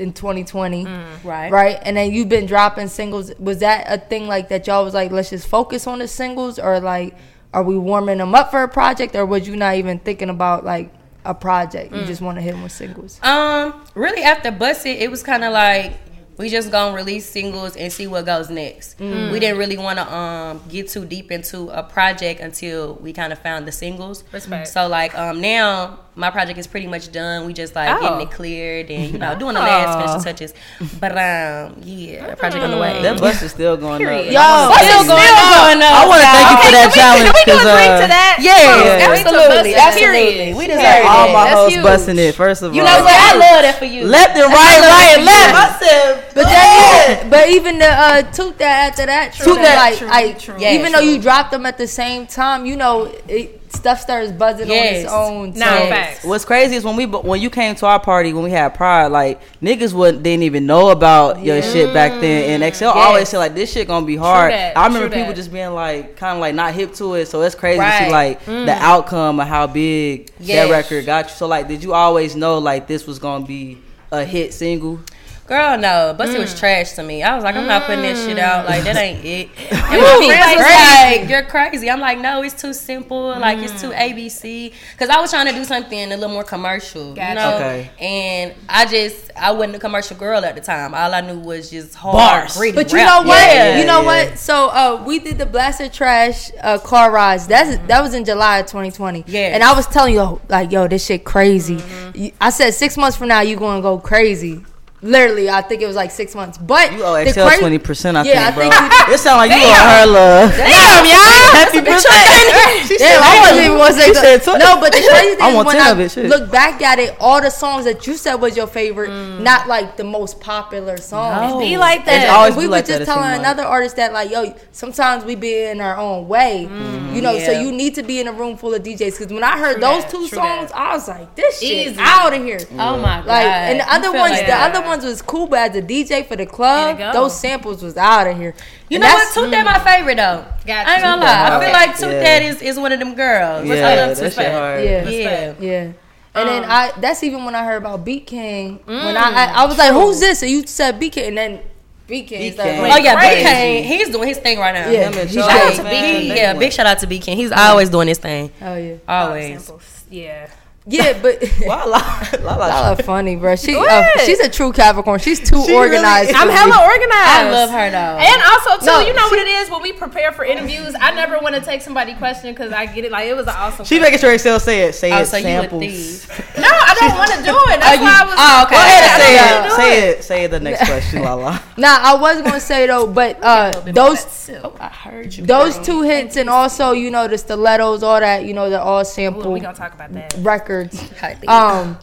in 0.00 0.12
2020, 0.12 0.86
Right. 1.24 1.50
right? 1.50 1.78
And 1.82 1.96
then 1.96 2.12
you've 2.12 2.28
been 2.28 2.46
dropping 2.46 2.88
singles. 2.88 3.32
Was 3.38 3.58
that 3.58 3.86
a 3.88 3.98
thing 3.98 4.26
like 4.28 4.48
that? 4.48 4.66
Y'all 4.66 4.84
was 4.84 4.94
like, 4.94 5.10
let's 5.10 5.30
just 5.30 5.46
focus 5.48 5.86
on 5.86 5.98
the 5.98 6.08
singles, 6.08 6.58
or 6.58 6.80
like, 6.80 7.14
are 7.54 7.62
we 7.62 7.78
warming 7.78 8.18
them 8.18 8.34
up 8.34 8.50
for 8.50 8.62
a 8.62 8.68
project, 8.68 9.14
or 9.16 9.24
was 9.26 9.48
you 9.48 9.56
not 9.56 9.74
even 9.76 9.98
thinking 9.98 10.28
about 10.30 10.64
like 10.64 10.92
a 11.24 11.34
project? 11.34 11.92
Mm. 11.92 12.00
You 12.00 12.06
just 12.06 12.20
want 12.20 12.36
to 12.36 12.42
hit 12.42 12.52
them 12.52 12.62
with 12.62 12.72
singles. 12.72 13.18
Um, 13.22 13.74
really 13.94 14.22
after 14.22 14.50
Buss 14.50 14.84
It, 14.86 14.98
it 15.02 15.10
was 15.10 15.22
kind 15.22 15.44
of 15.44 15.52
like 15.52 15.92
we 16.36 16.48
just 16.48 16.70
gonna 16.70 16.94
release 16.94 17.28
singles 17.28 17.74
and 17.76 17.92
see 17.92 18.06
what 18.06 18.24
goes 18.24 18.48
next. 18.48 18.98
Mm. 18.98 19.32
We 19.32 19.40
didn't 19.40 19.58
really 19.58 19.76
want 19.76 19.98
to 19.98 20.14
um 20.14 20.62
get 20.68 20.88
too 20.88 21.04
deep 21.04 21.32
into 21.32 21.68
a 21.70 21.82
project 21.82 22.40
until 22.40 22.94
we 22.94 23.12
kind 23.12 23.32
of 23.32 23.40
found 23.40 23.66
the 23.66 23.72
singles. 23.72 24.22
Respect. 24.32 24.68
So 24.68 24.86
like 24.86 25.18
um 25.18 25.40
now 25.40 25.98
my 26.18 26.30
project 26.30 26.58
is 26.58 26.66
pretty 26.66 26.86
much 26.86 27.12
done. 27.12 27.46
We 27.46 27.52
just 27.54 27.74
like 27.74 27.88
Oh. 27.88 28.00
getting 28.02 28.26
it 28.26 28.30
cleared 28.30 28.90
and 28.90 29.12
you 29.12 29.18
know 29.18 29.38
doing 29.38 29.54
the 29.54 29.60
last 29.60 29.96
finishing 29.96 30.22
touches. 30.24 30.52
But 31.00 31.12
um 31.12 31.78
yeah, 31.86 32.30
the 32.30 32.36
project 32.36 32.62
on 32.64 32.70
the 32.72 32.76
way. 32.78 33.00
That 33.02 33.20
bus 33.20 33.40
is 33.42 33.52
still 33.52 33.76
going 33.76 33.98
Period. 34.02 34.34
up. 34.34 34.34
Yo, 34.34 34.68
Buss 34.68 34.82
It 34.82 34.84
it's- 34.84 35.04
still 35.06 35.16
going 35.16 35.80
up. 35.80 35.94
I 35.94 36.02
want 36.10 36.20
to 36.20 36.28
thank 36.28 36.48
you 36.50 36.58
for 36.66 36.72
that 36.74 36.90
challenge. 36.92 37.24
Can 37.24 37.34
we 37.38 37.44
do 37.46 37.54
a 37.54 37.62
'cause, 37.62 37.72
drink 37.78 37.92
uh, 37.94 38.00
to 38.02 38.08
that? 38.10 38.36
Yes, 38.42 38.58
Yeah. 38.58 39.08
absolutely, 39.14 39.74
absolutely. 39.74 40.52
period. 40.52 40.56
We 40.58 40.64
had 40.66 40.74
deserve 40.76 41.06
all 41.06 41.26
my 41.32 41.44
That's 41.48 41.54
hoes 41.56 41.72
huge. 41.72 41.82
busting 41.86 42.18
it. 42.18 42.34
First 42.34 42.62
of 42.62 42.70
all, 42.70 42.76
You 42.76 42.82
know 42.82 42.98
what? 43.06 43.14
I 43.14 43.32
love 43.38 43.62
that 43.62 43.76
for 43.78 43.86
you. 43.86 44.04
Left 44.04 44.34
and 44.36 44.50
right, 44.52 44.80
right 44.82 45.12
and 45.16 45.24
left. 45.24 45.54
I 45.54 45.66
said, 45.78 46.27
But 46.38 46.46
then, 46.46 47.30
but 47.30 47.48
even 47.50 47.78
the 47.78 47.88
uh, 47.88 48.22
toot 48.22 48.58
that 48.58 48.90
after 48.90 49.06
that, 49.06 49.34
True 49.34 49.46
toot 49.46 49.56
that, 49.56 49.76
like, 49.76 49.98
true, 49.98 50.08
I, 50.10 50.32
true. 50.32 50.56
Yeah, 50.58 50.74
even 50.74 50.92
though 50.92 51.00
you 51.00 51.20
dropped 51.20 51.50
them 51.50 51.66
at 51.66 51.78
the 51.78 51.88
same 51.88 52.26
time, 52.28 52.64
you 52.64 52.76
know, 52.76 53.12
it, 53.26 53.60
stuff 53.72 54.00
starts 54.00 54.32
buzzing 54.32 54.70
on 54.70 54.76
its 54.76 55.10
own. 55.10 55.52
Nah, 55.54 55.66
so- 55.66 55.88
facts. 55.88 56.24
What's 56.24 56.44
crazy 56.44 56.76
is 56.76 56.84
when 56.84 56.96
we 56.96 57.06
when 57.06 57.40
you 57.40 57.50
came 57.50 57.74
to 57.76 57.86
our 57.86 58.00
party 58.00 58.32
when 58.32 58.44
we 58.44 58.50
had 58.50 58.74
Pride, 58.74 59.08
like 59.08 59.40
niggas 59.60 59.92
wouldn't 59.92 60.22
didn't 60.22 60.44
even 60.44 60.64
know 60.66 60.90
about 60.90 61.42
your 61.42 61.60
shit 61.62 61.92
back 61.92 62.20
then. 62.20 62.62
And 62.62 62.74
XL 62.74 62.86
always 62.86 63.28
said 63.28 63.38
like 63.38 63.54
this 63.54 63.72
shit 63.72 63.86
gonna 63.88 64.06
be 64.06 64.16
hard. 64.16 64.52
that, 64.52 64.76
I 64.76 64.86
remember 64.86 65.08
people 65.08 65.28
that. 65.28 65.36
just 65.36 65.52
being 65.52 65.70
like 65.72 66.16
kind 66.16 66.36
of 66.36 66.40
like 66.40 66.54
not 66.54 66.72
hip 66.74 66.94
to 66.94 67.14
it. 67.14 67.26
So 67.26 67.42
it's 67.42 67.54
crazy 67.54 67.80
to 67.80 67.98
see 67.98 68.10
like 68.10 68.44
the 68.44 68.76
outcome 68.78 69.40
of 69.40 69.48
how 69.48 69.66
big 69.66 70.30
Yes. 70.40 70.68
that 70.68 70.72
record 70.72 71.04
got 71.06 71.26
you. 71.26 71.34
So 71.34 71.46
like, 71.46 71.66
did 71.68 71.82
you 71.82 71.94
always 71.94 72.36
know 72.36 72.58
like 72.58 72.86
this 72.86 73.06
was 73.06 73.18
gonna 73.18 73.44
be 73.44 73.78
a 74.12 74.24
hit 74.24 74.54
single? 74.54 75.00
Girl, 75.48 75.78
no. 75.78 76.14
Buss 76.16 76.28
It 76.28 76.36
Mm. 76.36 76.40
was 76.40 76.58
trash 76.58 76.92
to 76.92 77.02
me. 77.02 77.22
I 77.22 77.34
was 77.34 77.42
like, 77.42 77.56
I'm 77.56 77.66
not 77.66 77.84
putting 77.84 78.02
that 78.02 78.16
shit 78.16 78.38
out. 78.38 78.66
Like, 78.66 78.84
that 78.84 78.96
ain't 78.96 79.24
it. 79.24 79.48
And 79.90 80.02
my 80.02 80.26
friends 80.26 80.56
was 80.56 81.20
like, 81.20 81.30
you're 81.30 81.42
crazy. 81.44 81.90
I'm 81.90 82.00
like, 82.00 82.18
no, 82.18 82.42
it's 82.42 82.60
too 82.60 82.74
simple. 82.74 83.28
Like, 83.30 83.58
it's 83.58 83.80
too 83.80 83.88
Mm. 83.88 83.98
ABC. 83.98 84.72
Because 84.92 85.08
I 85.08 85.18
was 85.20 85.30
trying 85.30 85.46
to 85.46 85.52
do 85.54 85.64
something 85.64 86.12
a 86.12 86.16
little 86.16 86.28
more 86.28 86.44
commercial, 86.44 87.08
you 87.16 87.34
know? 87.34 87.54
Okay. 87.56 87.90
And 87.98 88.54
I 88.68 88.84
just, 88.84 89.30
I 89.34 89.52
wasn't 89.52 89.76
a 89.76 89.78
commercial 89.78 90.16
girl 90.18 90.44
at 90.44 90.54
the 90.54 90.60
time. 90.60 90.92
All 90.94 91.14
I 91.14 91.22
knew 91.22 91.38
was 91.38 91.70
just 91.70 91.94
hard, 91.94 92.14
Bars. 92.14 92.56
gritty 92.58 92.74
But 92.74 92.92
you 92.92 92.98
rap. 92.98 93.06
know 93.22 93.28
what? 93.28 93.38
Yeah, 93.54 93.78
you 93.78 93.86
know 93.86 94.00
yeah. 94.02 94.28
what? 94.28 94.38
So 94.38 94.68
uh, 94.68 95.02
we 95.06 95.18
did 95.18 95.38
the 95.38 95.46
Blaster 95.46 95.88
Trash 95.88 96.50
uh, 96.62 96.76
car 96.78 97.10
rides. 97.10 97.46
That's 97.46 97.78
that 97.88 98.02
was 98.02 98.12
in 98.12 98.26
July 98.26 98.58
of 98.58 98.66
2020. 98.66 99.24
Yeah. 99.26 99.54
And 99.54 99.62
I 99.64 99.72
was 99.72 99.86
telling 99.86 100.12
you, 100.12 100.40
like, 100.50 100.70
yo, 100.70 100.86
this 100.88 101.06
shit 101.06 101.24
crazy. 101.24 101.76
Mm-hmm. 101.76 102.36
I 102.38 102.50
said 102.50 102.74
six 102.74 102.98
months 102.98 103.16
from 103.16 103.28
now, 103.28 103.40
you're 103.40 103.58
gonna 103.58 103.80
go 103.80 103.96
crazy. 103.98 104.62
Literally, 105.00 105.48
I 105.48 105.62
think 105.62 105.80
it 105.80 105.86
was 105.86 105.94
like 105.96 106.10
six 106.10 106.34
months. 106.34 106.58
But 106.58 106.92
You 106.92 107.04
owe 107.04 107.22
the 107.22 107.30
XL 107.30 107.60
twenty 107.60 107.78
percent. 107.78 108.16
I 108.16 108.24
Yeah, 108.24 108.48
I 108.48 108.50
think, 108.50 108.74
think 108.74 108.90
bro. 108.90 109.14
it 109.14 109.18
sound 109.18 109.38
like 109.38 109.50
you 109.50 109.62
owe 109.62 109.70
her 109.70 110.06
love. 110.06 110.50
Damn, 110.56 111.06
y'all. 111.06 111.38
Happy 111.54 111.80
birthday. 111.80 112.98
Damn, 112.98 113.22
I 113.22 113.40
wasn't 113.40 113.64
even 113.64 113.78
gonna 113.78 113.94
say 113.94 114.12
that. 114.12 114.42
said 114.44 114.58
no, 114.58 114.80
but 114.80 114.92
the 114.92 114.98
crazy 114.98 115.36
thing 115.36 115.42
I 115.42 115.50
is 115.50 115.54
want 115.54 115.66
when 115.66 115.76
I 115.78 115.90
of 115.90 116.00
it, 116.00 116.10
shit. 116.10 116.26
look 116.26 116.50
back 116.50 116.82
at 116.82 116.98
it, 116.98 117.16
all 117.20 117.40
the 117.40 117.50
songs 117.50 117.84
that 117.84 118.06
you 118.06 118.14
said 118.14 118.36
was 118.36 118.56
your 118.56 118.66
favorite, 118.66 119.10
mm. 119.10 119.40
not 119.40 119.68
like 119.68 119.96
the 119.96 120.04
most 120.04 120.40
popular 120.40 120.96
songs. 120.96 121.62
Be 121.62 121.76
like 121.78 122.04
that. 122.04 122.22
It's 122.22 122.32
always 122.32 122.56
we 122.56 122.64
were 122.64 122.72
like 122.72 122.86
just 122.86 123.04
telling 123.04 123.22
seem 123.22 123.30
like. 123.30 123.40
another 123.40 123.62
artist 123.62 123.96
that 123.96 124.12
like, 124.12 124.30
yo, 124.30 124.54
sometimes 124.72 125.24
we 125.24 125.34
be 125.34 125.62
in 125.64 125.80
our 125.80 125.96
own 125.96 126.28
way, 126.28 126.66
mm-hmm. 126.68 127.14
you 127.14 127.22
know. 127.22 127.38
So 127.38 127.52
you 127.52 127.70
need 127.70 127.94
to 127.94 128.02
be 128.02 128.20
in 128.20 128.26
a 128.26 128.32
room 128.32 128.56
full 128.56 128.74
of 128.74 128.82
DJs. 128.82 129.18
Because 129.18 129.32
when 129.32 129.44
I 129.44 129.58
heard 129.58 129.74
True 129.74 129.80
those 129.80 130.02
that, 130.02 130.10
two 130.10 130.26
songs, 130.28 130.70
that. 130.70 130.76
I 130.76 130.92
was 130.94 131.08
like, 131.08 131.34
this 131.34 131.60
shit 131.60 131.96
out 131.98 132.32
of 132.32 132.42
here. 132.42 132.58
Oh, 132.72 132.98
my 132.98 133.18
God. 133.18 133.26
Like 133.26 133.46
and 133.46 133.80
the 133.80 133.92
other 133.92 134.12
ones, 134.12 134.38
the 134.40 134.46
that. 134.46 134.74
other 134.74 134.87
ones 134.88 135.04
was 135.04 135.22
cool, 135.22 135.46
but 135.46 135.70
as 135.70 135.76
a 135.76 135.82
DJ 135.82 136.26
for 136.26 136.36
the 136.36 136.46
club, 136.46 136.96
Here 136.98 137.06
you 137.06 137.12
go. 137.12 137.20
those 137.22 137.38
samples 137.38 137.82
was 137.82 137.96
out 137.96 138.26
of 138.26 138.36
here. 138.36 138.54
You 138.88 138.96
And 138.96 139.02
know 139.02 139.08
what? 139.14 139.34
Toot 139.34 139.50
That 139.50 139.64
my 139.64 139.78
favorite, 139.78 140.16
though. 140.16 140.44
Got 140.66 140.86
I 140.86 140.94
ain't 140.94 141.02
gonna 141.02 141.22
lie. 141.22 141.56
I 141.56 141.60
feel 141.64 141.72
like 141.72 141.96
Toot 141.98 142.10
Yeah. 142.10 142.20
That 142.22 142.42
is, 142.42 142.62
is 142.62 142.78
one 142.78 142.92
of 142.92 142.98
them 142.98 143.14
girls. 143.14 143.66
Yeah, 143.66 143.74
I 143.88 143.94
love 144.06 144.16
that 144.16 144.32
shit 144.32 144.84
Yeah. 144.84 145.08
Yeah. 145.08 145.54
Yeah. 145.60 145.92
And 146.34 146.48
then 146.48 146.64
Um, 146.64 146.70
I 146.70 146.92
that's 147.00 147.22
even 147.24 147.44
when 147.44 147.54
I 147.54 147.64
heard 147.64 147.78
about 147.78 148.04
Beat 148.04 148.26
King. 148.26 148.80
when 148.84 148.96
Mm, 148.96 149.16
I, 149.16 149.44
I 149.46 149.62
I 149.62 149.66
was 149.66 149.76
like, 149.78 149.92
who's 149.92 150.20
this? 150.20 150.42
And 150.42 150.50
you 150.50 150.66
said 150.66 151.00
Beat 151.00 151.12
King 151.12 151.28
and 151.28 151.38
then 151.38 151.60
Beat 152.06 152.26
King. 152.28 152.40
Beat 152.40 152.54
started 152.54 152.78
Oh 152.78 152.96
yeah, 152.96 153.14
Crazy. 153.16 153.34
Big 153.36 153.46
Kane. 153.46 153.84
He's 153.84 154.08
doing 154.10 154.28
his 154.28 154.38
thing 154.38 154.58
right 154.58 154.72
now. 154.72 154.88
Yeah. 154.90 155.10
Him 155.10 155.18
and 155.18 155.30
Shout 155.30 155.50
out 155.50 155.74
to 155.74 155.82
Van, 155.82 155.90
Big 156.28 156.36
Yeah, 156.36 156.54
big 156.54 156.72
shout 156.72 156.86
out 156.86 156.98
to 157.00 157.06
Big 157.06 157.22
King. 157.22 157.36
He's 157.36 157.50
always 157.50 157.90
doing 157.90 158.08
his 158.08 158.18
thing. 158.18 158.50
Oh 158.62 158.76
yeah. 158.76 158.94
Always. 159.08 159.70
Yeah. 160.10 160.48
Yeah, 160.90 161.18
but 161.22 161.42
Wow, 161.66 161.84
Lala, 161.86 162.28
Lala, 162.40 162.58
Lala 162.58 162.96
funny, 163.02 163.36
bro. 163.36 163.56
She 163.56 163.76
uh, 163.76 164.02
she's 164.24 164.40
a 164.40 164.48
true 164.48 164.72
Capricorn. 164.72 165.20
She's 165.20 165.38
too 165.38 165.62
She 165.66 165.74
organized. 165.74 166.28
really 166.32 166.40
I'm 166.40 166.48
hella 166.48 166.82
organized. 166.82 167.12
I 167.28 167.50
love 167.50 167.70
her 167.70 167.90
though. 167.90 168.16
And 168.18 168.42
also 168.42 168.78
too, 168.80 168.86
No, 168.86 169.00
you 169.06 169.12
know 169.12 169.28
she- 169.28 169.36
what 169.36 169.46
it 169.46 169.48
is 169.48 169.70
when 169.70 169.82
we 169.82 169.92
prepare 169.92 170.32
for 170.32 170.44
interviews. 170.46 170.94
I 170.98 171.12
never 171.12 171.38
want 171.40 171.54
to 171.56 171.60
take 171.60 171.82
somebody 171.82 172.14
question 172.14 172.52
because 172.54 172.72
I 172.72 172.86
get 172.86 173.04
it. 173.04 173.12
Like 173.12 173.26
it 173.26 173.34
was 173.36 173.46
an 173.46 173.54
awesome. 173.56 173.84
She 173.84 173.98
question. 173.98 174.02
making 174.02 174.18
sure 174.20 174.32
Excel 174.32 174.58
say 174.60 174.84
it. 174.84 174.94
Say 174.94 175.12
Oh, 175.12 175.18
it. 175.20 175.26
so 175.26 175.36
you 175.36 175.46
a 175.46 175.60
samples. 175.62 175.82
thief. 175.82 176.54
No, 176.58 176.68
I 176.68 176.94
don't 176.98 177.16
want 177.18 177.30
to 177.32 177.42
do 177.44 177.56
it. 177.72 177.80
That's 177.80 177.98
you- 177.98 178.02
why 178.04 178.20
I 178.20 178.24
was. 178.24 178.34
oh, 178.38 178.62
okay. 178.64 178.74
Go 178.74 178.80
ahead 178.80 179.02
and 179.04 179.72
I 179.72 179.76
say 179.76 179.92
it. 179.92 179.94
Say 179.94 180.08
it. 180.08 180.24
Say 180.24 180.46
the 180.46 180.60
next 180.60 180.84
question, 180.86 181.22
Lala. 181.22 181.62
Nah, 181.78 181.98
I 182.00 182.16
was 182.20 182.42
gonna 182.42 182.60
say 182.60 182.86
though, 182.86 183.06
but 183.06 183.38
uh, 183.42 183.70
those 183.92 184.50
Oh, 184.64 184.74
I 184.80 184.88
heard 184.88 185.34
you. 185.34 185.46
those 185.46 185.78
two 185.78 186.02
hits 186.02 186.36
and 186.36 186.50
also 186.50 186.92
you 186.92 187.10
know 187.10 187.28
the 187.28 187.38
stilettos, 187.38 188.02
all 188.02 188.18
that, 188.20 188.44
you 188.44 188.52
know, 188.52 188.68
they're 188.68 188.80
all 188.80 189.00
Ooh, 189.02 189.04
sample 189.04 189.52
we 189.52 189.60
gonna 189.60 189.76
talk 189.76 189.94
about 189.94 190.12
that. 190.12 190.34
records. 190.40 191.02
Um, 191.48 191.98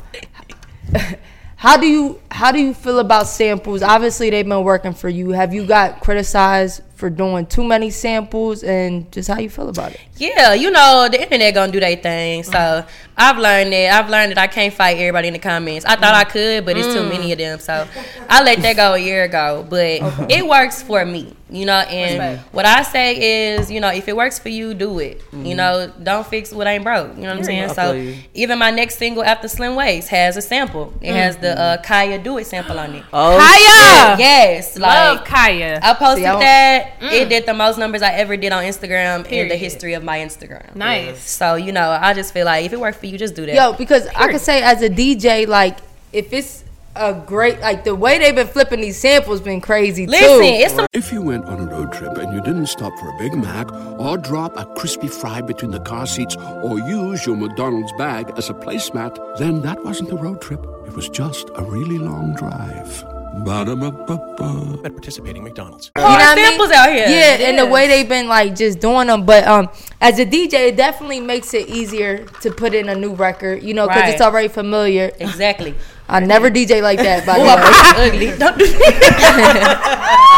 How 1.57 1.77
do 1.77 1.87
you 1.87 2.21
how 2.29 2.51
do 2.51 2.59
you 2.59 2.73
feel 2.73 2.99
about 2.99 3.27
samples? 3.27 3.81
Obviously, 3.81 4.29
they've 4.29 4.47
been 4.47 4.63
working 4.63 4.93
for 4.93 5.09
you. 5.09 5.29
Have 5.31 5.53
you 5.53 5.65
got 5.65 5.99
criticized 6.01 6.81
for 6.95 7.09
doing 7.09 7.45
too 7.47 7.63
many 7.63 7.89
samples, 7.89 8.61
and 8.61 9.09
just 9.11 9.29
how 9.29 9.39
you 9.39 9.49
feel 9.49 9.69
about 9.69 9.93
it? 9.93 10.01
Yeah, 10.17 10.53
you 10.53 10.69
know 10.69 11.07
the 11.09 11.21
internet 11.23 11.53
gonna 11.55 11.71
do 11.71 11.79
their 11.79 11.95
thing. 11.95 12.43
So 12.43 12.85
I've 13.17 13.37
learned 13.37 13.71
that. 13.71 13.93
I've 13.93 14.09
learned 14.09 14.31
that 14.31 14.37
I 14.37 14.47
can't 14.47 14.73
fight 14.73 14.97
everybody 14.97 15.27
in 15.27 15.33
the 15.33 15.39
comments. 15.39 15.85
I 15.85 15.95
thought 15.95 16.13
I 16.13 16.25
could, 16.25 16.65
but 16.65 16.77
it's 16.77 16.87
too 16.93 17.01
mm. 17.01 17.09
many 17.09 17.31
of 17.31 17.37
them. 17.37 17.59
So 17.59 17.87
I 18.29 18.43
let 18.43 18.61
that 18.61 18.75
go 18.75 18.93
a 18.93 18.97
year 18.97 19.23
ago. 19.23 19.65
But 19.69 20.01
it 20.29 20.45
works 20.45 20.83
for 20.83 21.05
me, 21.05 21.33
you 21.49 21.65
know. 21.65 21.79
And 21.79 22.39
what 22.51 22.65
I 22.65 22.83
say 22.83 23.55
is, 23.55 23.71
you 23.71 23.79
know, 23.79 23.89
if 23.89 24.09
it 24.09 24.15
works 24.15 24.37
for 24.37 24.49
you, 24.49 24.73
do 24.73 24.99
it. 24.99 25.21
You 25.31 25.37
mm-hmm. 25.37 25.55
know, 25.55 25.93
don't 26.03 26.27
fix 26.27 26.51
what 26.51 26.67
ain't 26.67 26.83
broke. 26.83 27.15
You 27.15 27.23
know 27.23 27.29
what 27.29 27.37
I'm 27.37 27.43
saying? 27.43 27.69
So 27.73 28.15
even 28.33 28.59
my 28.59 28.71
next 28.71 28.97
single 28.97 29.23
after 29.23 29.47
Slim 29.47 29.75
Waist 29.75 30.09
has 30.09 30.35
a 30.35 30.41
sample. 30.41 30.93
It 31.01 31.13
has 31.13 31.37
the 31.37 31.47
mm-hmm. 31.47 31.59
uh, 31.59 31.77
Kaya 31.83 32.19
Do 32.19 32.37
It 32.37 32.47
sample 32.47 32.77
on 32.77 32.95
it. 32.95 33.03
Oh, 33.13 33.37
Kaya, 33.37 34.17
Yes, 34.19 34.77
love 34.77 35.17
like 35.17 35.25
Kaya. 35.25 35.79
I 35.81 35.93
posted 35.93 36.23
See, 36.23 36.25
I 36.25 36.39
that. 36.39 36.93
It 37.01 37.27
mm. 37.27 37.29
did 37.29 37.45
the 37.45 37.53
most 37.53 37.77
numbers 37.77 38.01
I 38.01 38.11
ever 38.11 38.35
did 38.35 38.51
on 38.51 38.63
Instagram 38.63 39.25
in 39.31 39.47
the 39.47 39.55
history 39.55 39.93
of 39.93 40.03
my 40.03 40.19
Instagram. 40.19 40.75
Nice. 40.75 41.29
So 41.29 41.55
you 41.55 41.71
know, 41.71 41.89
I 41.89 42.13
just 42.13 42.33
feel 42.33 42.45
like 42.45 42.65
if 42.65 42.73
it 42.73 42.79
worked 42.79 42.99
for 43.05 43.11
you, 43.11 43.17
just 43.17 43.35
do 43.35 43.45
that. 43.45 43.55
Yo, 43.55 43.73
because 43.73 44.07
I 44.15 44.31
could 44.31 44.41
say 44.41 44.61
as 44.61 44.81
a 44.81 44.89
DJ, 44.89 45.47
like 45.47 45.77
if 46.11 46.33
it's 46.33 46.63
a 46.95 47.13
great 47.13 47.59
like 47.59 47.83
the 47.83 47.93
way 47.93 48.17
they've 48.17 48.35
been 48.35 48.47
flipping 48.47 48.79
these 48.79 48.97
samples 48.97 49.41
been 49.41 49.59
crazy 49.59 50.07
listen, 50.07 50.39
too. 50.39 50.43
it's 50.43 50.73
some 50.73 50.87
If 50.93 51.11
you 51.11 51.21
went 51.21 51.43
on 51.45 51.59
a 51.59 51.65
road 51.65 51.91
trip 51.91 52.17
and 52.17 52.33
you 52.33 52.41
didn't 52.41 52.67
stop 52.67 52.97
for 52.99 53.09
a 53.09 53.17
Big 53.17 53.33
Mac 53.33 53.71
or 53.99 54.17
drop 54.17 54.57
a 54.57 54.65
crispy 54.77 55.07
fry 55.07 55.41
between 55.41 55.71
the 55.71 55.81
car 55.81 56.07
seats 56.07 56.37
or 56.37 56.79
use 56.79 57.25
your 57.25 57.35
McDonald's 57.35 57.91
bag 57.97 58.31
as 58.37 58.49
a 58.49 58.53
placemat, 58.53 59.37
then 59.37 59.61
that 59.61 59.83
wasn't 59.83 60.11
a 60.11 60.15
road 60.15 60.41
trip. 60.41 60.65
It 60.87 60.95
was 60.95 61.09
just 61.09 61.49
a 61.55 61.63
really 61.63 61.97
long 61.97 62.33
drive. 62.35 63.14
Ba-da-ba-ba-ba. 63.43 64.79
At 64.85 64.93
participating 64.93 65.43
McDonald's. 65.43 65.91
You 65.95 66.01
know 66.03 66.09
what 66.09 66.21
I 66.21 66.35
mean? 66.35 66.45
samples 66.45 66.71
out 66.71 66.89
here. 66.89 67.07
Yeah, 67.07 67.47
and 67.49 67.59
the 67.59 67.65
way 67.65 67.87
they've 67.87 68.07
been 68.07 68.27
like 68.27 68.55
just 68.55 68.79
doing 68.79 69.07
them. 69.07 69.25
But 69.25 69.45
um, 69.47 69.69
as 70.01 70.19
a 70.19 70.25
DJ, 70.25 70.69
it 70.69 70.77
definitely 70.77 71.19
makes 71.19 71.53
it 71.53 71.67
easier 71.69 72.25
to 72.41 72.51
put 72.51 72.73
in 72.73 72.89
a 72.89 72.95
new 72.95 73.13
record. 73.13 73.63
You 73.63 73.73
know, 73.73 73.87
because 73.87 74.01
Right. 74.03 74.13
it's 74.13 74.21
already 74.21 74.47
familiar. 74.47 75.11
exactly. 75.19 75.75
I 76.07 76.19
never 76.19 76.51
DJ 76.51 76.81
like 76.83 76.99
that, 76.99 77.25
by 77.25 77.39
the 77.39 78.19
way. 78.19 78.37
Don't 78.37 78.57
do 78.57 78.67
that. 78.67 80.21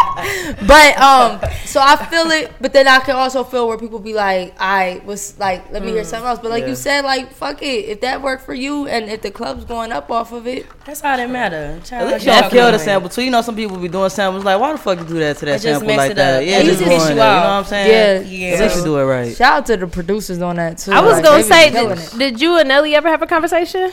But 0.65 0.97
um, 0.97 1.39
so 1.65 1.79
I 1.81 1.95
feel 2.09 2.31
it, 2.31 2.51
but 2.59 2.73
then 2.73 2.87
I 2.87 2.99
can 2.99 3.15
also 3.15 3.43
feel 3.43 3.67
where 3.67 3.77
people 3.77 3.99
be 3.99 4.13
like, 4.13 4.55
I 4.59 5.01
was 5.05 5.37
like, 5.37 5.71
let 5.71 5.83
me 5.83 5.91
hear 5.91 6.03
something 6.03 6.27
else. 6.27 6.39
But 6.39 6.49
like 6.51 6.63
Yeah. 6.63 6.69
you 6.69 6.75
said, 6.75 7.05
like 7.05 7.31
fuck 7.31 7.61
it, 7.61 7.85
if 7.85 8.01
that 8.01 8.21
worked 8.23 8.43
for 8.43 8.53
you, 8.55 8.87
and 8.87 9.09
if 9.09 9.21
the 9.21 9.29
club's 9.29 9.63
going 9.65 9.91
up 9.91 10.09
off 10.09 10.31
of 10.31 10.47
it, 10.47 10.65
That's 10.85 11.03
all 11.03 11.15
that 11.17 11.29
matter. 11.29 11.79
Child, 11.85 12.07
At 12.07 12.13
least 12.13 12.25
y'all 12.25 12.33
don't 12.41 12.43
know 12.45 12.49
kill 12.49 12.71
the 12.71 12.79
sample 12.79 13.09
too. 13.09 13.21
You 13.23 13.31
know, 13.31 13.41
some 13.41 13.55
people 13.55 13.77
be 13.77 13.87
doing 13.87 14.09
samples 14.09 14.43
like, 14.43 14.59
why 14.59 14.71
the 14.71 14.77
fuck 14.79 14.97
you 14.99 15.05
do 15.05 15.19
that 15.19 15.37
to 15.37 15.45
that 15.45 15.61
just 15.61 15.63
sample 15.81 15.95
like 15.95 16.11
it 16.11 16.15
that? 16.15 16.41
up. 16.41 16.47
Yeah, 16.47 16.59
It 16.59 16.63
just 16.65 16.79
just 16.79 16.85
doing 16.85 16.97
piss 16.97 17.03
that. 17.03 17.09
you 17.09 17.13
You 17.13 17.15
know 17.21 17.25
what 17.27 17.45
I'm 17.45 17.63
saying? 17.65 17.91
yeah, 18.31 18.47
Yeah. 18.49 18.53
At 18.55 18.61
least 18.63 18.77
you 18.77 18.83
do 18.83 18.97
it 18.97 19.03
right. 19.03 19.35
Shout 19.37 19.53
out 19.53 19.65
to 19.67 19.77
the 19.77 19.87
producers 19.87 20.41
on 20.41 20.55
that 20.55 20.79
too. 20.79 20.91
I 20.91 21.01
was 21.01 21.13
Like, 21.15 21.23
gonna 21.23 21.43
say, 21.43 21.69
did, 21.69 21.99
did 22.17 22.41
you 22.41 22.57
and 22.57 22.67
Nelly 22.67 22.95
ever 22.95 23.07
have 23.09 23.21
a 23.21 23.27
conversation? 23.27 23.91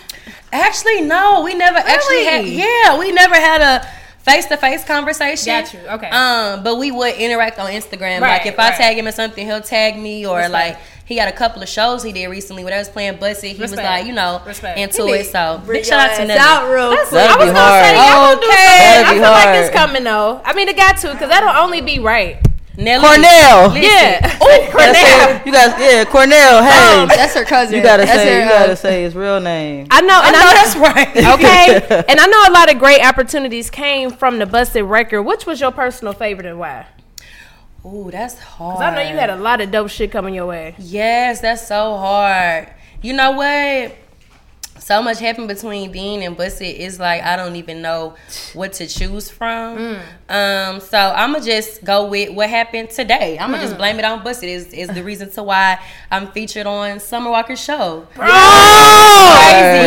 Actually, 0.55 1.01
no, 1.03 1.43
we 1.43 1.55
never 1.55 1.79
actually 1.79 2.25
had. 2.25 2.47
Yeah, 2.47 2.99
we 2.99 3.11
never 3.13 3.35
had 3.35 3.61
a 3.61 3.87
face 4.23 4.47
to 4.47 4.57
face 4.57 4.85
conversation. 4.85 5.47
Got 5.47 5.75
you, 5.75 5.81
okay. 5.81 6.09
Um, 6.09 6.63
but 6.63 6.79
we 6.79 6.91
would 6.91 7.15
interact 7.17 7.59
on 7.59 7.71
Instagram. 7.71 8.21
Right, 8.21 8.39
like 8.39 8.47
if 8.47 8.59
I 8.59 8.71
tag 8.71 8.97
him 8.97 9.07
in 9.07 9.13
something, 9.13 9.45
he'll 9.45 9.61
tag 9.61 9.99
me, 9.99 10.25
or 10.27 10.37
Respect. 10.39 10.53
like 10.53 10.79
he 11.07 11.17
had 11.19 11.29
a 11.29 11.37
couple 11.37 11.63
of 11.63 11.69
shows 11.69 12.03
he 12.03 12.13
did 12.13 12.29
recently 12.29 12.65
when 12.65 12.73
I 12.73 12.79
was 12.79 12.89
playing 12.89 13.19
Buss 13.19 13.43
It. 13.45 13.57
He 13.57 13.61
was 13.61 13.75
like, 13.77 14.07
you 14.07 14.13
know, 14.13 14.41
Respect. 14.47 14.79
into 14.79 15.05
He 15.07 15.13
it. 15.15 15.27
So 15.27 15.61
big 15.67 15.85
shout 15.85 16.09
out 16.11 16.17
to 16.17 16.23
your 16.23 16.29
Nelly. 16.29 16.41
out 16.41 16.73
real 16.73 16.91
That's- 16.91 17.09
quick. 17.09 17.21
That'd 17.21 17.37
I 17.37 17.45
was 17.45 17.49
be 17.49 17.55
gonna 17.55 17.85
say, 17.85 17.95
y'all 17.97 18.25
gonna 18.25 18.41
do 18.41 18.47
something. 18.47 19.05
I 19.05 19.13
be 19.13 19.19
feel 19.21 19.31
like 19.31 19.57
it's 19.65 19.75
coming 19.77 20.05
though. 20.05 20.41
I 20.45 20.55
mean, 20.55 20.69
it 20.69 20.77
got 20.77 20.97
to 20.99 21.13
because 21.13 21.29
that'll 21.29 21.63
only 21.63 21.81
be 21.83 21.99
right. 21.99 22.39
Nelly. 22.77 23.07
Cornell. 23.07 23.69
Listen. 23.69 23.83
Yeah. 23.83 24.39
Oh, 24.41 24.69
Cornell. 24.71 24.71
You 24.71 24.73
gotta 24.73 24.95
say- 24.95 25.43
You 25.47 25.53
guys, 25.53 25.75
yeah, 25.81 26.05
Cornell. 26.05 26.63
Hey, 26.65 27.03
Um, 27.03 27.09
that's 27.09 27.35
her 27.35 27.45
cousin. 27.45 27.77
you 27.77 27.83
gotta 27.83 28.05
That's 28.05 28.19
say, 28.19 28.33
her, 28.35 28.41
you 28.41 28.47
uh, 28.47 28.59
gotta 28.59 28.77
say 28.77 29.03
his 29.05 29.15
real 29.15 29.41
name. 29.41 29.87
I 29.91 30.01
know, 30.01 30.15
I 30.21 30.27
and 30.29 30.33
know 30.33 30.41
I 30.41 30.45
know 30.45 30.53
that's 30.53 30.77
right. 30.77 31.17
okay, 31.89 32.05
and 32.09 32.19
I 32.21 32.27
know 32.27 32.43
a 32.49 32.53
lot 32.53 32.73
of 32.73 32.79
great 32.81 33.01
opportunities 33.05 33.71
came 33.71 34.11
from 34.11 34.39
the 34.39 34.47
Buss 34.47 34.75
It 34.75 34.83
record. 34.83 35.23
Which 35.23 35.47
was 35.47 35.61
your 35.61 35.71
personal 35.71 36.13
favorite 36.15 36.47
and 36.47 36.59
why? 36.59 36.87
Ooh, 37.87 38.11
that's 38.11 38.39
hard. 38.39 38.77
'Cause 38.79 38.83
I 38.83 38.95
know 38.95 39.03
you 39.09 39.17
had 39.17 39.31
a 39.31 39.37
lot 39.37 39.61
of 39.61 39.71
dope 39.71 39.91
shit 39.91 40.11
coming 40.11 40.35
your 40.35 40.47
way. 40.47 40.75
Yes, 40.79 41.41
that's 41.41 41.67
so 41.69 41.97
hard. 41.97 42.69
You 43.03 43.13
know 43.13 43.33
what? 43.33 43.95
So 44.85 45.01
much 45.03 45.19
happened 45.19 45.49
between 45.49 45.93
Dean 45.93 46.21
and 46.21 46.37
Buss 46.37 46.61
It. 46.61 46.77
It's 46.77 47.01
like 47.01 47.23
I 47.23 47.37
don't 47.37 47.57
even 47.57 47.81
know 47.81 48.17
what 48.53 48.75
to 48.75 48.87
choose 48.87 49.31
from. 49.31 49.97
Um, 50.29 50.79
so 50.81 50.99
I'ma 50.99 51.41
just 51.41 51.83
go 51.85 52.05
with 52.07 52.35
what 52.35 52.51
happened 52.51 52.91
today. 52.91 53.39
I'ma 53.39 53.57
just 53.63 53.79
blame 53.79 53.99
it 53.99 54.05
on 54.05 54.23
Buss 54.23 54.43
It. 54.43 54.51
Is 54.51 54.67
is 54.75 54.89
the 54.91 55.03
reason 55.03 55.31
to 55.31 55.43
why 55.43 55.79
I'm 56.11 56.31
featured 56.33 56.67
on 56.67 57.01
Summer 57.01 57.31
Walker's 57.31 57.65
show. 57.65 58.07
Crazy. 58.15 58.29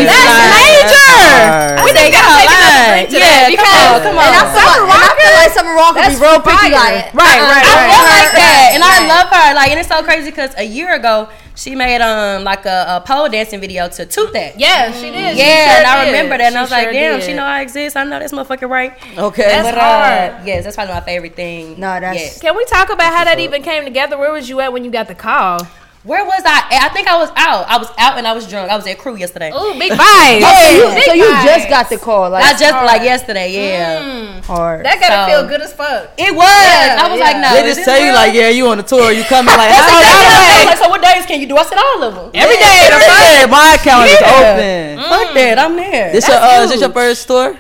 That's 0.10 0.18
That's 0.18 0.50
like- 0.50 0.66
major. 0.66 0.98
Hard. 1.38 1.86
We 1.86 1.94
didn't 1.94 2.14
gotta 2.18 2.34
take 2.42 2.50
another 2.50 2.90
drink 2.90 3.10
to 3.14 3.20
that 3.22 3.38
Yeah, 3.38 3.50
because 3.54 3.70
come 3.70 3.78
on, 3.78 4.02
come 4.02 4.18
on. 4.18 4.26
And 4.26 4.34
I 4.34 4.46
feel 4.50 4.66
like, 4.66 4.82
and 4.82 4.98
I 4.98 5.14
feel 5.14 5.34
like 5.38 5.52
Summer 5.54 5.76
Walker 5.78 6.02
be 6.10 6.16
real 6.18 6.42
picky, 6.42 6.74
fire. 6.74 6.74
like 6.74 7.14
Right, 7.14 7.38
uh-uh, 7.38 7.54
right, 7.54 7.66
I 7.70 7.78
right. 7.78 7.86
feel 7.86 8.02
her, 8.02 8.18
like 8.18 8.34
that, 8.34 8.68
and 8.74 8.82
I 8.82 8.96
love 9.06 9.28
her. 9.30 9.48
Like, 9.54 9.70
and 9.70 9.80
it's 9.80 9.90
so 9.90 10.02
crazy 10.02 10.32
because 10.32 10.54
a 10.58 10.64
year 10.66 10.96
ago 10.96 11.30
she 11.56 11.76
made 11.76 12.02
um 12.02 12.44
like 12.44 12.66
a, 12.66 12.86
a 12.98 13.04
pole 13.06 13.30
dancing 13.30 13.60
video 13.60 13.88
to 13.90 14.06
Toot 14.06 14.34
That. 14.34 14.60
Yeah, 14.60 14.87
she 14.94 15.12
did. 15.12 15.38
She 15.38 15.44
Yeah, 15.44 15.70
sure 15.70 15.78
and 15.80 15.88
I 15.88 16.06
did. 16.06 16.12
remember 16.12 16.38
that, 16.38 16.48
and 16.48 16.56
I 16.58 16.60
She 16.60 16.62
was 16.64 16.72
like, 16.72 16.92
"Damn, 16.92 17.20
did. 17.20 17.26
she 17.26 17.34
know 17.34 17.44
I 17.44 17.62
exist. 17.62 17.96
I 17.98 18.04
know 18.04 18.20
this 18.20 18.32
motherfucker 18.32 18.70
right." 18.70 18.94
Okay. 19.18 19.44
That's 19.44 19.68
But 19.70 19.78
uh, 19.78 20.32
hard. 20.36 20.46
yes, 20.48 20.64
that's 20.64 20.76
probably 20.76 20.94
my 20.94 21.02
favorite 21.02 21.36
thing. 21.36 21.72
No, 21.80 22.00
that's- 22.00 22.16
Yes. 22.16 22.42
Can 22.42 22.56
we 22.56 22.66
talk 22.66 22.90
about 22.90 23.14
how 23.14 23.24
that 23.26 23.40
even 23.40 23.62
came 23.64 23.84
together? 23.84 24.18
Where 24.18 24.32
was 24.32 24.48
you 24.50 24.60
at 24.62 24.72
when 24.74 24.84
you 24.86 24.92
got 24.92 25.08
the 25.08 25.16
call? 25.16 25.60
Where 26.08 26.24
was 26.24 26.40
I? 26.46 26.88
I 26.88 26.90
think 26.96 27.06
I 27.12 27.18
was 27.20 27.28
out. 27.36 27.68
I 27.68 27.76
was 27.78 27.92
out 28.00 28.18
and 28.18 28.24
I 28.26 28.32
was 28.32 28.48
drunk. 28.48 28.72
I 28.72 28.78
was 28.80 28.88
at 28.88 28.98
crew 28.98 29.18
yesterday. 29.20 29.52
Oh, 29.54 29.76
big 29.78 29.92
vibes. 30.00 30.40
So 30.40 30.72
you, 30.72 31.04
so 31.04 31.12
you 31.20 31.28
vibes. 31.28 31.44
just 31.52 31.68
got 31.68 31.90
the 31.90 31.98
call, 32.00 32.30
like 32.32 32.46
I 32.48 32.56
just 32.58 32.72
like 32.88 33.02
yesterday. 33.04 33.52
Yeah, 33.52 34.40
hard. 34.48 34.86
That 34.86 35.02
gotta 35.04 35.20
So- 35.20 35.28
feel 35.28 35.44
good 35.52 35.60
as 35.62 35.74
fuck. 35.76 36.16
it 36.18 36.32
was. 36.34 36.48
I 36.48 37.12
was 37.12 37.20
yeah. 37.20 37.28
like, 37.28 37.38
no. 37.44 37.50
They 37.60 37.64
just 37.68 37.84
tell 37.84 38.00
you 38.00 38.16
real? 38.16 38.16
like, 38.16 38.34
yeah, 38.34 38.48
you 38.48 38.64
on 38.72 38.78
the 38.80 38.88
tour, 38.88 39.12
you 39.12 39.24
coming 39.28 39.52
like, 39.52 39.68
That's 39.76 39.84
exactly 39.84 40.24
what 40.24 40.32
I 40.32 40.56
was 40.56 40.66
like, 40.72 40.80
so 40.80 40.88
what 40.90 41.02
days 41.04 41.26
can 41.28 41.42
you 41.44 41.48
do? 41.52 41.58
I 41.60 41.64
said 41.68 41.78
all 41.78 42.00
of 42.08 42.16
them. 42.16 42.32
Every 42.34 42.56
day. 42.56 42.88
yeah, 42.88 43.44
yeah, 43.44 43.46
my 43.52 43.76
account 43.76 44.08
is 44.08 44.16
Yeah. 44.24 44.32
open. 44.32 45.12
Fuck 45.12 45.28
that. 45.36 45.60
I'm 45.60 45.76
there. 45.76 46.12
This 46.16 46.24
your, 46.26 46.38
uh, 46.40 46.64
is 46.64 46.72
this 46.72 46.80
your 46.80 46.92
first 46.96 47.28
tour? 47.28 47.60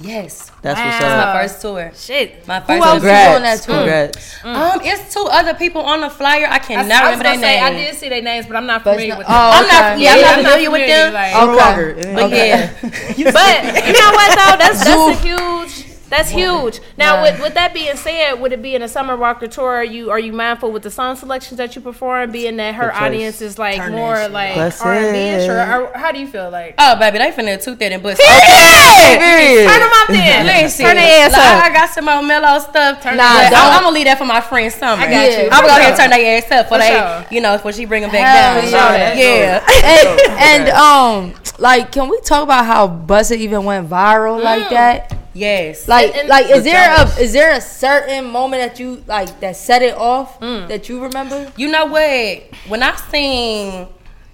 Yes, 0.00 0.45
That's 0.66 0.80
what's 0.82 1.00
Wow. 1.00 1.18
up. 1.18 1.34
my 1.34 1.42
first 1.42 1.60
tour. 1.62 1.92
Shit. 1.94 2.46
My 2.46 2.58
Who 2.60 2.66
first. 2.66 2.86
else 2.86 3.00
tour. 3.02 3.10
is 3.10 3.16
on 3.16 3.34
Congrats. 3.34 3.40
that 3.42 3.60
tour? 3.66 3.76
Congrats. 3.76 4.44
Um, 4.44 4.80
it's 4.82 5.14
two 5.14 5.26
other 5.30 5.54
people 5.54 5.82
on 5.82 6.00
the 6.00 6.10
flyer. 6.10 6.46
I 6.46 6.56
I, 6.56 6.58
cannot 6.58 6.90
I 6.90 7.10
was 7.10 7.18
remember 7.18 7.22
their 7.22 7.38
names. 7.38 7.62
I 7.62 7.70
did 7.70 7.94
see 7.94 8.08
their 8.08 8.22
names, 8.22 8.46
but 8.46 8.56
I'm 8.56 8.66
not 8.66 8.82
familiar 8.82 9.08
not- 9.14 9.18
with 9.18 9.26
oh, 9.28 9.32
them. 9.32 9.52
I'm 9.56 9.66
not. 9.68 9.82
okay. 9.94 10.02
Yeah, 10.02 10.12
I'm 10.12 10.20
not 10.20 10.32
I'm 10.32 10.44
familiar 10.44 10.70
with 10.70 10.86
them. 10.86 11.06
like- 11.14 11.34
Okay. 11.36 12.14
But 12.14 12.22
Okay. 12.26 12.48
yeah, 12.48 13.30
But 13.38 13.86
you 13.86 13.92
know 13.94 14.10
what 14.18 14.30
though? 14.38 14.56
That's 14.58 14.80
that's 14.84 15.06
a 15.06 15.14
huge. 15.22 15.55
That's 16.08 16.30
huge. 16.30 16.80
Now, 16.96 17.22
with, 17.22 17.40
with 17.40 17.54
that 17.54 17.74
being 17.74 17.96
said, 17.96 18.34
would 18.34 18.52
it 18.52 18.62
be 18.62 18.74
in 18.74 18.82
a 18.82 18.88
summer 18.88 19.16
walker 19.16 19.46
tour? 19.46 19.68
Are 19.76 19.84
you 19.84 20.10
are 20.10 20.18
you 20.18 20.32
mindful 20.32 20.70
with 20.70 20.82
the 20.82 20.90
song 20.90 21.16
selections 21.16 21.58
that 21.58 21.74
you 21.74 21.82
perform, 21.82 22.30
being 22.30 22.56
that 22.58 22.76
her 22.76 22.94
audience 22.94 23.42
is 23.42 23.58
like 23.58 23.76
Turn 23.76 23.92
more 23.92 24.28
like 24.28 24.56
R 24.56 24.94
and 24.94 25.12
B 25.12 25.18
ish, 25.18 25.48
or, 25.48 25.58
or 25.58 25.98
how 25.98 26.12
do 26.12 26.20
you 26.20 26.26
feel 26.28 26.50
like? 26.50 26.74
Oh, 26.78 26.96
baby, 26.98 27.18
they 27.18 27.32
finna 27.32 27.62
toot 27.62 27.78
that 27.80 27.92
and 27.92 28.02
bust. 28.02 28.20
Period. 28.20 29.68
Turn 29.68 29.80
them 29.80 29.90
up 29.92 30.08
then. 30.08 30.46
Listen, 30.46 30.86
Turn 30.86 30.96
their 30.96 31.26
ass 31.26 31.32
like, 31.32 31.40
up. 31.40 31.64
I 31.64 31.72
got 31.72 31.90
some 31.90 32.04
more 32.04 32.22
mellow 32.22 32.58
stuff. 32.60 33.02
Turn 33.02 33.16
Nah, 33.16 33.34
but 33.34 33.50
don't. 33.50 33.60
I'm, 33.60 33.72
I'm 33.72 33.82
gonna 33.82 33.94
leave 33.94 34.06
that 34.06 34.18
for 34.18 34.24
my 34.24 34.40
friend 34.40 34.72
Summer. 34.72 35.02
I 35.02 35.10
got 35.10 35.30
you. 35.30 35.44
I'm 35.44 35.50
gonna 35.50 35.66
go 35.66 35.76
ahead 35.76 35.90
and 35.90 35.96
turn 35.98 36.10
their 36.10 36.38
ass 36.38 36.50
up 36.50 36.66
for, 36.66 36.74
For 36.74 36.78
they, 36.78 36.90
sure. 36.90 37.26
you 37.30 37.40
know, 37.40 37.58
for 37.58 37.72
she 37.72 37.84
bring 37.84 38.02
them 38.02 38.10
back 38.12 38.62
Hell 38.62 38.70
down. 38.70 39.18
yeah. 39.18 39.64
yeah. 39.80 40.60
and, 40.60 40.68
and 40.68 40.68
um, 40.70 41.34
like, 41.58 41.92
can 41.92 42.08
we 42.08 42.20
talk 42.20 42.42
about 42.42 42.64
how 42.66 42.86
Buss 42.86 43.30
It 43.30 43.40
even 43.40 43.64
went 43.64 43.88
viral 43.88 44.42
like 44.42 44.68
that? 44.70 45.15
Yes. 45.36 45.86
Like, 45.86 46.08
And- 46.12 46.20
and- 46.20 46.28
like, 46.28 46.46
is 46.50 46.64
The 46.64 46.70
there 46.70 46.94
a 46.96 47.02
is 47.20 47.32
there 47.32 47.52
a 47.52 47.60
certain 47.60 48.24
moment 48.24 48.62
that 48.64 48.80
you 48.80 49.02
like 49.06 49.38
that 49.40 49.56
set 49.56 49.82
it 49.82 49.96
off 49.96 50.40
that 50.40 50.88
you 50.88 51.00
remember? 51.02 51.52
you 51.56 51.68
know 51.68 51.86
what? 51.86 52.42
When 52.68 52.82
I 52.82 52.94
seen 53.10 53.88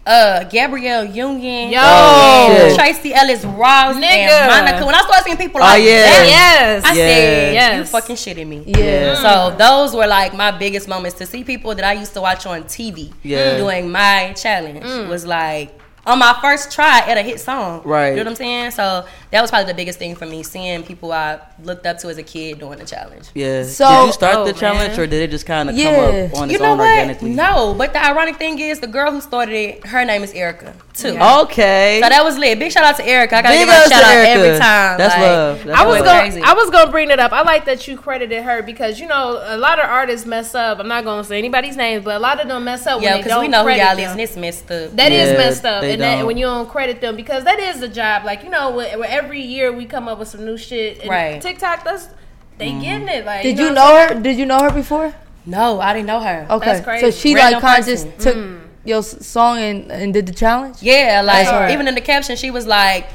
uh 0.04 0.42
Gabrielle 0.44 1.04
Union, 1.04 1.70
Yo. 1.70 1.78
Oh. 1.80 2.74
Tracee 2.76 3.14
Ellis 3.14 3.44
Ross, 3.44 3.94
Nigga. 3.94 4.02
and 4.02 4.48
Monica, 4.50 4.84
when 4.84 4.94
I 4.96 5.00
started 5.02 5.24
seeing 5.24 5.36
people 5.36 5.60
Oh, 5.60 5.64
like 5.64 5.82
yeah. 5.84 6.02
that, 6.10 6.26
Yes. 6.26 6.84
I 6.84 6.94
said, 6.94 7.54
Yes. 7.54 7.76
"You 7.78 7.84
fucking 7.84 8.16
shitting 8.16 8.48
me." 8.48 8.64
Yeah. 8.66 9.14
So 9.22 9.54
those 9.56 9.94
were 9.94 10.08
like 10.08 10.34
my 10.34 10.50
biggest 10.50 10.88
moments 10.88 11.18
to 11.18 11.26
see 11.26 11.44
people 11.44 11.74
that 11.76 11.84
I 11.84 11.92
used 11.92 12.14
to 12.14 12.20
watch 12.20 12.46
on 12.46 12.64
TV 12.64 13.12
Yeah. 13.22 13.56
doing 13.58 13.90
my 13.92 14.32
challenge 14.34 14.82
Mm. 14.84 15.08
was 15.08 15.24
like 15.24 15.70
on 16.04 16.18
my 16.18 16.36
first 16.42 16.72
try 16.72 16.98
at 17.00 17.16
a 17.16 17.22
hit 17.22 17.38
song. 17.40 17.80
Right. 17.84 18.08
You 18.10 18.16
know 18.16 18.22
what 18.22 18.28
I'm 18.30 18.36
saying? 18.36 18.70
So 18.72 19.04
that 19.30 19.40
was 19.40 19.50
probably 19.50 19.72
the 19.72 19.76
biggest 19.76 19.98
thing 19.98 20.14
for 20.16 20.26
me, 20.26 20.42
seeing 20.42 20.82
people 20.82 21.12
I 21.12 21.38
looked 21.62 21.86
up 21.86 21.98
to 21.98 22.08
as 22.08 22.18
a 22.18 22.22
kid 22.24 22.58
doing 22.58 22.78
the 22.78 22.84
challenge. 22.84 23.28
Yeah. 23.34 23.62
So- 23.64 23.88
did 23.88 24.06
you 24.06 24.12
start 24.12 24.36
Oh, 24.38 24.44
the 24.44 24.52
challenge, 24.52 24.90
man. 24.96 25.00
or 25.00 25.06
did 25.06 25.22
it 25.22 25.30
just 25.30 25.46
kind 25.46 25.70
of 25.70 25.76
Yeah. 25.76 25.94
come 25.94 26.04
up 26.32 26.40
on 26.42 26.48
You 26.50 26.56
its 26.56 26.62
know 26.62 26.72
own 26.72 26.78
what? 26.78 26.88
organically? 26.88 27.30
No, 27.30 27.74
but 27.78 27.92
the 27.92 28.04
ironic 28.04 28.36
thing 28.36 28.58
is 28.58 28.80
the 28.80 28.86
girl 28.88 29.12
who 29.12 29.20
started 29.20 29.54
it, 29.54 29.86
her 29.86 30.04
name 30.04 30.22
is 30.24 30.32
Erica 30.32 30.74
too. 30.94 31.16
Okay. 31.18 32.00
So 32.02 32.08
that 32.08 32.24
was 32.24 32.36
lit. 32.36 32.58
Big 32.58 32.72
shout 32.72 32.84
out 32.84 32.96
to 32.96 33.06
Erica. 33.06 33.36
I 33.36 33.42
gotta 33.42 33.54
Big 33.54 33.66
give 33.66 33.74
her 33.74 33.84
a 33.86 33.88
shout 33.88 34.02
out 34.04 34.10
Erica. 34.10 34.30
every 34.30 34.58
time. 34.58 34.98
That's 34.98 35.14
like, 35.14 35.22
love. 35.22 35.64
That's 35.64 35.80
I 35.80 35.86
was 35.86 35.96
love. 35.96 36.04
going. 36.04 36.20
crazy. 36.32 36.42
I 36.42 36.52
was 36.54 36.70
going 36.70 36.86
to 36.86 36.90
bring 36.90 37.10
it 37.10 37.18
up. 37.20 37.32
I 37.32 37.42
like 37.42 37.64
that 37.66 37.86
you 37.88 37.96
credited 37.96 38.42
her 38.42 38.62
because 38.62 39.00
you 39.00 39.06
know 39.06 39.40
a 39.46 39.56
lot 39.56 39.78
of 39.78 39.86
artists 39.88 40.26
mess 40.26 40.54
up. 40.54 40.78
I'm 40.80 40.88
not 40.88 41.04
going 41.04 41.22
to 41.22 41.28
say 41.28 41.38
anybody's 41.38 41.76
names, 41.76 42.04
but 42.04 42.16
a 42.16 42.18
lot 42.18 42.40
of 42.40 42.48
them 42.48 42.64
mess 42.64 42.86
up 42.86 43.00
Yeah, 43.00 43.06
when 43.08 43.12
they 43.12 43.18
because 43.20 43.30
don't 43.30 43.40
we 43.42 43.48
know 43.48 43.62
who 43.62 43.70
y'all 43.70 43.96
them. 43.96 44.00
is, 44.00 44.10
and 44.12 44.20
it's 44.20 44.36
messed 44.36 44.70
up. 44.70 44.96
That 44.96 45.12
is 45.12 45.30
Yeah, 45.32 45.38
messed 45.38 45.64
up, 45.64 45.80
they 45.82 45.91
and 45.94 46.02
that, 46.02 46.16
don't. 46.18 46.26
when 46.26 46.36
you 46.36 46.46
don't 46.46 46.68
credit 46.68 47.00
them 47.00 47.16
because 47.16 47.44
that 47.44 47.58
is 47.58 47.80
the 47.80 47.88
job. 47.88 48.24
Like 48.24 48.42
you 48.44 48.50
know, 48.50 48.70
where, 48.70 48.98
where 48.98 49.08
every 49.10 49.40
year 49.40 49.72
we 49.72 49.84
come 49.86 50.08
up 50.08 50.18
with 50.18 50.28
some 50.28 50.44
new 50.44 50.56
shit. 50.56 51.00
And 51.00 51.10
Right. 51.10 51.40
TikTok, 51.42 51.84
that's 51.84 52.08
they 52.58 52.68
Mm-hmm. 52.70 52.80
getting 52.80 53.08
it. 53.08 53.24
Like, 53.24 53.42
Did 53.42 53.56
know 53.56 53.64
you 53.68 53.74
know 53.74 54.06
her? 54.08 54.20
Did 54.20 54.36
you 54.38 54.46
know 54.46 54.60
her 54.62 54.70
before? 54.70 55.14
no, 55.46 55.80
I 55.80 55.92
didn't 55.92 56.06
know 56.06 56.20
her. 56.20 56.46
Okay, 56.50 56.64
That's 56.66 56.84
crazy. 56.84 57.10
so 57.10 57.10
she 57.10 57.34
Random 57.34 57.54
like 57.54 57.62
kind 57.62 57.80
of 57.80 57.86
just 57.86 58.06
person. 58.16 58.34
took 58.34 58.62
your 58.84 59.02
song 59.02 59.58
and, 59.58 59.90
and 59.90 60.12
did 60.14 60.26
the 60.26 60.32
challenge. 60.32 60.76
Yeah, 60.82 61.22
like 61.24 61.46
hard. 61.46 61.70
even 61.72 61.88
in 61.88 61.94
the 61.94 62.00
caption, 62.00 62.36
she 62.36 62.50
was 62.50 62.66
like, 62.66 63.06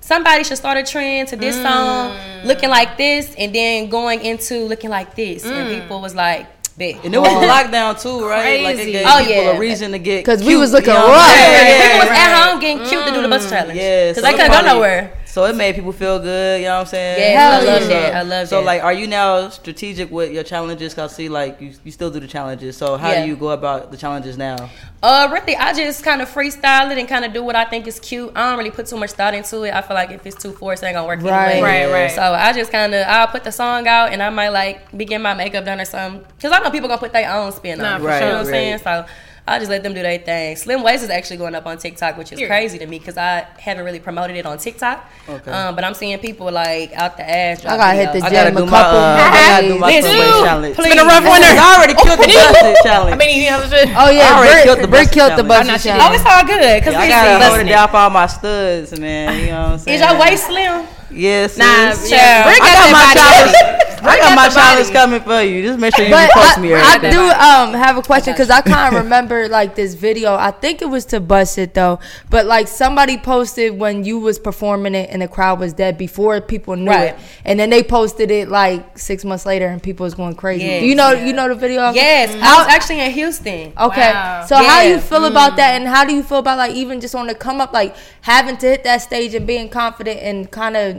"Somebody 0.00 0.44
should 0.44 0.58
start 0.58 0.78
a 0.78 0.82
trend 0.84 1.28
to 1.28 1.36
this 1.36 1.56
song, 1.56 2.10
Mm. 2.12 2.44
looking 2.44 2.70
like 2.70 2.96
this, 2.96 3.34
and 3.36 3.52
then 3.54 3.88
going 3.88 4.20
into 4.24 4.64
looking 4.66 4.90
like 4.90 5.14
this." 5.16 5.44
Mm. 5.44 5.50
And 5.52 5.82
people 5.82 6.00
was 6.00 6.14
like, 6.14 6.46
"Bet." 6.76 7.04
And 7.04 7.14
it 7.14 7.18
was 7.18 7.28
a 7.32 7.46
lockdown 7.54 8.00
too, 8.00 8.26
right? 8.26 8.62
Like 8.62 8.78
it 8.78 8.92
gave 8.92 9.06
Oh, 9.06 9.18
people 9.18 9.34
yeah. 9.34 9.56
a 9.56 9.58
reason 9.58 9.92
to 9.92 9.98
get 9.98 10.24
because 10.24 10.44
we 10.44 10.56
was 10.56 10.72
looking 10.72 10.92
you 10.94 10.98
know 11.00 11.08
rough. 11.08 11.26
saying? 11.26 11.66
Yeah, 11.66 11.82
people 11.82 11.98
was 11.98 12.08
Right. 12.10 12.18
at 12.28 12.50
home 12.50 12.60
getting 12.60 12.78
cute 12.86 13.06
to 13.06 13.12
do 13.12 13.22
the 13.22 13.28
bus 13.28 13.46
mm. 13.46 13.50
challenge. 13.50 13.78
Yeah, 13.78 14.08
because 14.10 14.16
so 14.16 14.22
they 14.22 14.32
couldn't 14.32 14.52
go 14.52 14.60
nowhere. 14.62 15.12
So 15.36 15.44
it 15.44 15.54
made 15.54 15.74
people 15.74 15.92
feel 15.92 16.18
good. 16.18 16.62
You 16.62 16.68
know 16.68 16.76
what 16.76 16.80
I'm 16.80 16.86
saying? 16.86 17.34
Yeah, 17.34 17.50
Hell 17.50 17.60
I 17.60 17.64
love 17.64 17.82
yeah. 17.82 17.88
that. 17.88 18.14
I 18.14 18.22
love 18.22 18.44
it. 18.44 18.46
So 18.46 18.60
that. 18.60 18.64
like, 18.64 18.82
are 18.82 18.92
you 18.94 19.06
now 19.06 19.50
strategic 19.50 20.10
with 20.10 20.32
your 20.32 20.42
challenges? 20.42 20.94
Cause 20.94 21.12
I 21.12 21.14
see 21.14 21.28
like 21.28 21.60
you, 21.60 21.74
you 21.84 21.92
still 21.92 22.10
do 22.10 22.20
the 22.20 22.26
challenges. 22.26 22.74
So 22.78 22.96
how 22.96 23.10
Yeah. 23.12 23.20
do 23.24 23.28
you 23.28 23.36
go 23.36 23.50
about 23.50 23.90
the 23.90 23.98
challenges 23.98 24.38
now? 24.38 24.70
Uh, 25.02 25.28
really, 25.30 25.54
I 25.54 25.74
just 25.74 26.02
kind 26.02 26.22
of 26.22 26.30
freestyle 26.30 26.90
it 26.90 26.96
and 26.96 27.06
kind 27.06 27.26
of 27.26 27.34
do 27.34 27.42
what 27.42 27.54
I 27.54 27.66
think 27.66 27.86
is 27.86 28.00
cute. 28.00 28.32
I 28.34 28.48
don't 28.48 28.56
really 28.58 28.70
put 28.70 28.86
too 28.86 28.96
much 28.96 29.10
thought 29.12 29.34
into 29.34 29.64
it. 29.64 29.74
I 29.74 29.82
feel 29.82 29.94
like 29.94 30.10
if 30.10 30.24
it's 30.26 30.42
too 30.42 30.52
forced, 30.52 30.82
it 30.82 30.86
ain't 30.86 30.94
gonna 30.94 31.06
work 31.06 31.20
Right. 31.20 31.50
anyway. 31.56 31.82
Right, 31.84 31.92
right. 31.92 32.10
So 32.10 32.22
I 32.22 32.54
just 32.54 32.72
kind 32.72 32.94
of 32.94 33.06
I'll 33.06 33.26
put 33.26 33.44
the 33.44 33.52
song 33.52 33.86
out 33.86 34.12
and 34.14 34.22
I 34.22 34.30
might 34.30 34.48
like 34.48 34.96
begin 34.96 35.20
my 35.20 35.34
makeup 35.34 35.66
done 35.66 35.82
or 35.82 35.84
something 35.84 36.24
because 36.34 36.50
I 36.50 36.60
know 36.60 36.70
people 36.70 36.88
gonna 36.88 36.98
put 36.98 37.12
their 37.12 37.30
own 37.30 37.52
spin 37.52 37.76
Nah, 37.78 37.96
on 37.96 37.96
it. 37.96 37.98
for 38.00 38.06
Right, 38.06 38.20
You 38.20 38.26
know 38.28 38.32
what 38.36 38.40
I'm 38.40 38.46
right. 38.46 38.52
saying? 38.52 38.78
So 38.78 39.04
I 39.48 39.58
just 39.60 39.70
let 39.70 39.84
them 39.84 39.94
do 39.94 40.02
their 40.02 40.18
thing. 40.18 40.56
Slim 40.56 40.82
Waist 40.82 41.04
is 41.04 41.10
actually 41.10 41.36
going 41.36 41.54
up 41.54 41.66
on 41.66 41.78
TikTok, 41.78 42.18
which 42.18 42.32
is 42.32 42.38
Period. 42.38 42.50
crazy 42.50 42.78
to 42.78 42.86
me 42.86 42.98
because 42.98 43.16
I 43.16 43.46
haven't 43.60 43.84
really 43.84 44.00
promoted 44.00 44.34
it 44.36 44.44
on 44.44 44.58
TikTok. 44.58 45.08
Okay. 45.28 45.50
Um, 45.52 45.76
but 45.76 45.84
I'm 45.84 45.94
seeing 45.94 46.18
people 46.18 46.50
like 46.50 46.92
out 46.94 47.16
the 47.16 47.22
ass. 47.28 47.64
I 47.64 47.76
gotta 47.76 47.94
hit 47.96 48.12
the 48.12 48.18
gym 48.18 48.26
I 48.26 48.30
gotta 48.30 48.50
a 48.50 48.58
do 48.58 48.64
my 48.66 48.70
couple. 48.70 48.98
uh, 48.98 49.16
I 49.22 49.48
gotta 49.48 49.68
do 49.68 49.78
my 49.78 49.90
days. 49.92 50.02
Me 50.04 50.10
foot 50.10 50.18
weight 50.18 50.26
too. 50.26 50.42
challenge. 50.44 50.74
Please. 50.74 50.86
It's 50.86 50.94
been 50.96 51.04
a 51.06 51.08
rough 51.08 51.22
winter. 51.22 51.46
I 51.62 51.74
already 51.78 51.94
killed 51.94 52.18
the 52.18 52.26
Buss 52.34 52.56
It 52.58 52.76
challenge. 52.82 53.14
I 53.14 53.18
mean, 53.22 53.38
you 53.38 53.50
know 53.50 53.58
what 53.62 53.70
Oh 53.70 54.10
yeah, 54.10 54.26
I 54.26 54.34
already 54.34 54.50
Brick, 54.50 54.64
killed 54.66 54.82
the 54.82 54.88
Brick 54.90 55.10
killed 55.14 55.32
the 55.38 55.46
challenge. 55.46 55.68
Buss 55.70 55.84
It 55.84 55.88
challenge. 55.88 56.10
Oh, 56.10 56.14
it's 56.18 56.26
all 56.26 56.42
good. 56.42 56.76
Cause 56.82 56.94
I 56.98 57.06
gotta 57.06 57.44
see. 57.44 57.46
hold 57.46 57.60
it 57.62 57.70
down 57.70 57.88
for 57.88 57.96
all 58.02 58.10
my 58.10 58.26
studs, 58.26 58.98
man. 58.98 59.30
You 59.38 59.46
know 59.54 59.62
what 59.62 59.70
I'm 59.72 59.78
saying? 59.78 59.94
Is 59.94 60.02
your 60.02 60.18
waist 60.18 60.46
slim? 60.50 60.74
Yes. 61.14 61.54
Nah, 61.56 61.94
sis. 61.94 62.10
yeah, 62.10 62.42
Brick 62.50 62.58
I 62.58 62.66
got 62.66 62.82
got 62.82 62.90
my 62.90 63.06
challenge. 63.14 63.82
I 64.08 64.18
got 64.18 64.36
my 64.36 64.36
got 64.36 64.48
the 64.54 64.60
challenge 64.60 64.90
coming 64.92 65.20
for 65.20 65.40
you. 65.42 65.62
Just 65.62 65.78
make 65.78 65.94
sure 65.94 66.04
you 66.04 66.10
But 66.10 66.30
repost 66.30 66.58
I, 66.58 66.60
me. 66.60 66.72
or 66.72 66.76
I 66.78 66.98
do 66.98 67.20
um 67.20 67.74
have 67.74 67.96
a 67.96 68.02
question 68.02 68.32
because 68.32 68.50
I 68.50 68.60
kind 68.60 68.94
of 68.94 69.02
remember 69.04 69.48
like 69.48 69.74
this 69.74 69.94
video. 69.94 70.34
I 70.34 70.50
think 70.50 70.82
it 70.82 70.86
was 70.86 71.04
to 71.06 71.20
bust 71.20 71.58
it 71.58 71.74
though, 71.74 71.98
but 72.30 72.46
like 72.46 72.68
somebody 72.68 73.18
posted 73.18 73.78
when 73.78 74.04
you 74.04 74.18
was 74.18 74.38
performing 74.38 74.94
it 74.94 75.10
and 75.10 75.22
the 75.22 75.28
crowd 75.28 75.58
was 75.60 75.72
dead 75.72 75.98
before 75.98 76.40
people 76.40 76.76
knew 76.76 76.90
Right. 76.90 77.14
it, 77.14 77.18
and 77.44 77.58
then 77.58 77.70
they 77.70 77.82
posted 77.82 78.30
it 78.30 78.48
like 78.48 78.98
six 78.98 79.24
months 79.24 79.44
later 79.46 79.66
and 79.66 79.82
people 79.82 80.04
was 80.04 80.14
going 80.14 80.34
crazy. 80.34 80.64
Yes. 80.64 80.82
You 80.84 80.94
know 80.94 81.10
you 81.12 81.32
know 81.32 81.48
the 81.48 81.54
video? 81.54 81.90
Yes, 81.92 82.30
I 82.34 82.58
was 82.58 82.68
actually 82.68 83.00
in 83.00 83.10
Houston. 83.12 83.72
Okay, 83.78 84.12
Wow. 84.12 84.44
so 84.46 84.56
how 84.56 84.80
Yeah. 84.82 84.94
you 84.94 85.00
feel 85.00 85.24
about 85.24 85.56
that, 85.56 85.74
and 85.80 85.88
how 85.88 86.04
do 86.04 86.14
you 86.14 86.22
feel 86.22 86.38
about 86.38 86.58
like 86.58 86.74
even 86.74 87.00
just 87.00 87.14
on 87.14 87.26
the 87.26 87.34
come 87.34 87.60
up, 87.60 87.72
like 87.72 87.94
having 88.22 88.56
to 88.58 88.66
hit 88.66 88.84
that 88.84 89.02
stage 89.02 89.34
and 89.34 89.46
being 89.46 89.68
confident 89.68 90.20
and 90.20 90.50
kind 90.50 90.76
of 90.76 90.96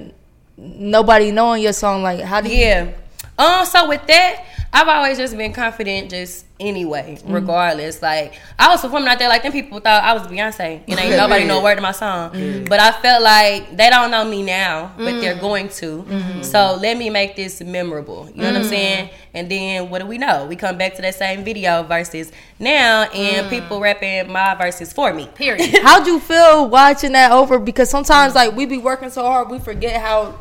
nobody 0.57 1.31
knowing 1.31 1.61
your 1.63 1.73
song? 1.73 2.03
Like 2.03 2.21
how 2.21 2.41
do 2.41 2.49
you? 2.49 2.57
Yeah. 2.57 2.91
Um. 3.37 3.65
So 3.65 3.87
with 3.87 4.05
that, 4.07 4.45
I've 4.73 4.87
always 4.87 5.17
just 5.17 5.37
been 5.37 5.53
confident, 5.53 6.09
just 6.09 6.45
anyway, 6.59 7.17
Mm-hmm. 7.19 7.33
regardless. 7.33 8.01
Like 8.01 8.33
I 8.57 8.67
was 8.69 8.81
performing 8.81 9.07
out 9.09 9.19
there, 9.19 9.29
like 9.29 9.43
them 9.43 9.51
people 9.51 9.79
thought 9.79 10.03
I 10.03 10.13
was 10.13 10.23
Beyonce, 10.23 10.81
and 10.87 10.99
ain't 10.99 11.11
nobody 11.17 11.45
know 11.45 11.59
a 11.59 11.63
word 11.63 11.75
to 11.75 11.81
my 11.81 11.91
song. 11.91 12.31
Mm-hmm. 12.31 12.65
But 12.65 12.79
I 12.79 12.91
felt 12.99 13.21
like 13.21 13.77
they 13.77 13.91
don't 13.91 14.09
know 14.09 14.25
me 14.25 14.41
now, 14.41 14.91
but 14.97 15.05
Mm. 15.13 15.21
they're 15.21 15.39
going 15.39 15.69
to. 15.69 16.01
Mm-hmm. 16.01 16.41
So 16.41 16.77
let 16.81 16.97
me 16.97 17.11
make 17.11 17.35
this 17.35 17.61
memorable. 17.61 18.27
You 18.33 18.41
know 18.41 18.53
what 18.53 18.61
I'm 18.61 18.63
saying? 18.63 19.09
And 19.35 19.51
then 19.51 19.91
what 19.91 19.99
do 20.01 20.07
we 20.07 20.17
know? 20.17 20.47
We 20.47 20.55
come 20.55 20.79
back 20.79 20.95
to 20.95 21.03
that 21.03 21.13
same 21.13 21.43
video 21.43 21.83
versus 21.83 22.31
now, 22.59 23.03
and 23.03 23.45
Mm. 23.45 23.49
people 23.51 23.79
rapping 23.79 24.31
my 24.31 24.55
verses 24.55 24.91
for 24.91 25.13
me. 25.13 25.27
Period. 25.35 25.77
How'd 25.83 26.07
you 26.07 26.19
feel 26.19 26.67
watching 26.67 27.11
that 27.11 27.31
over? 27.31 27.59
Because 27.59 27.91
sometimes 27.91 28.33
like 28.33 28.55
we 28.55 28.65
be 28.65 28.79
working 28.79 29.11
so 29.11 29.21
hard, 29.21 29.49
we 29.51 29.59
forget 29.59 30.01
how 30.01 30.39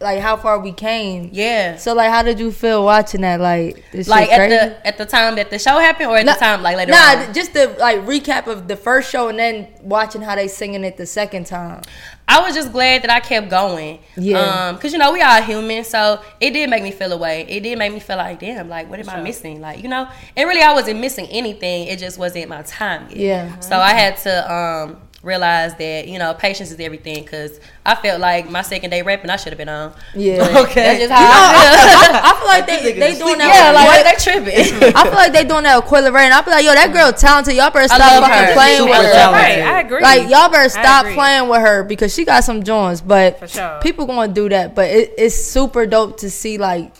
like 0.00 0.20
how 0.20 0.36
far 0.36 0.58
we 0.60 0.72
came. 0.72 1.30
Yeah. 1.32 1.76
So 1.76 1.92
like, 1.94 2.10
how 2.10 2.22
did 2.22 2.38
you 2.38 2.52
feel 2.52 2.84
watching 2.84 3.22
that? 3.22 3.40
Like, 3.40 3.82
Like 4.06 4.30
at 4.30 4.48
the 4.48 4.86
at 4.86 4.96
the 4.98 5.06
time 5.06 5.34
that 5.36 5.50
the 5.50 5.58
show 5.58 5.78
happened, 5.78 6.10
or 6.10 6.16
at 6.18 6.24
Nah- 6.26 6.34
the 6.34 6.38
time 6.40 6.62
like 6.62 6.76
later 6.76 6.92
Nah, 6.92 7.26
on. 7.26 7.34
just 7.34 7.52
the 7.52 7.74
like 7.78 7.98
recap 8.06 8.46
of 8.46 8.68
the 8.68 8.76
first 8.76 9.10
show 9.10 9.28
and 9.28 9.38
then 9.38 9.66
watching 9.82 10.22
how 10.22 10.34
they 10.36 10.46
singing 10.48 10.84
it 10.84 10.96
the 10.96 11.06
second 11.06 11.46
time. 11.46 11.82
I 12.30 12.42
was 12.42 12.54
just 12.54 12.72
glad 12.72 13.02
that 13.04 13.10
I 13.10 13.20
kept 13.20 13.48
going. 13.48 14.00
Yeah. 14.16 14.38
Um, 14.68 14.78
cause 14.78 14.92
you 14.92 14.98
know 14.98 15.12
we 15.14 15.22
are 15.22 15.40
human, 15.42 15.82
so 15.82 16.20
it 16.40 16.50
did 16.50 16.68
make 16.68 16.82
me 16.82 16.90
feel 16.90 17.12
away. 17.12 17.46
It 17.48 17.60
did 17.62 17.78
make 17.78 17.90
me 17.92 18.00
feel 18.00 18.18
like, 18.18 18.38
damn, 18.38 18.68
like 18.68 18.88
what 18.90 19.00
am 19.00 19.08
I 19.08 19.20
missing? 19.22 19.60
Like 19.62 19.82
you 19.82 19.88
know, 19.88 20.06
and 20.36 20.48
really 20.48 20.60
I 20.62 20.74
wasn't 20.74 21.00
missing 21.00 21.26
anything. 21.30 21.88
It 21.88 21.98
just 21.98 22.18
wasn't 22.18 22.48
my 22.50 22.62
time 22.62 23.08
yet. 23.08 23.18
Yeah. 23.18 23.60
So 23.60 23.76
I 23.78 23.94
had 23.94 24.16
to 24.18 24.52
um 24.52 25.00
realize 25.28 25.76
that 25.76 26.08
you 26.08 26.18
know 26.18 26.34
patience 26.34 26.70
is 26.72 26.80
everything. 26.80 27.24
Cause 27.24 27.60
I 27.86 27.94
felt 27.94 28.20
like 28.20 28.50
my 28.50 28.62
second 28.62 28.90
day 28.90 29.02
rapping, 29.02 29.30
I 29.30 29.36
should 29.36 29.52
have 29.52 29.58
been 29.58 29.68
on. 29.68 29.92
Yeah. 30.14 30.42
Okay. 30.64 30.82
That's 30.82 30.98
just 31.00 31.12
how 31.12 31.20
I 31.20 31.52
feel. 31.54 32.16
I, 32.16 32.20
I 32.24 32.38
feel 32.38 32.48
like 32.48 32.66
they 32.66 32.92
they 32.92 33.12
doing 33.12 33.16
sleeping. 33.16 33.38
that. 33.38 33.54
yeah, 33.54 33.72
like 33.72 33.88
with- 33.92 34.08
they 34.08 34.72
tripping. 34.72 34.94
I 34.96 35.02
feel 35.04 35.12
like 35.12 35.32
they 35.32 35.44
doing 35.44 35.62
that 35.64 35.76
with 35.76 35.84
Quilla 35.90 36.12
Ray, 36.12 36.24
and 36.24 36.34
I 36.34 36.42
feel 36.42 36.54
like, 36.54 36.64
yo, 36.64 36.72
that 36.74 36.92
girl 36.92 37.12
talented. 37.12 37.54
Y'all 37.54 37.70
better 37.70 37.86
stop 37.86 38.00
fucking 38.24 38.46
her. 38.48 38.52
playing 38.54 38.78
Super 38.78 38.90
with 38.90 38.98
her. 39.06 39.12
talented. 39.12 39.64
Right, 39.64 39.74
I 39.74 39.80
agree. 39.82 40.00
Like 40.02 40.22
y'all 40.30 40.48
better 40.48 40.68
stop 40.68 41.06
playing 41.14 41.48
with 41.48 41.60
her 41.60 41.84
because 41.84 42.12
she 42.14 42.24
got 42.24 42.42
some 42.44 42.62
joints. 42.64 43.00
But 43.00 43.38
For 43.38 43.46
sure. 43.48 43.78
people 43.82 44.06
gonna 44.06 44.32
do 44.32 44.48
that. 44.48 44.74
But 44.74 44.90
it, 44.90 45.12
it's 45.18 45.34
super 45.36 45.86
dope 45.86 46.16
to 46.18 46.30
see 46.30 46.58
like 46.58 46.92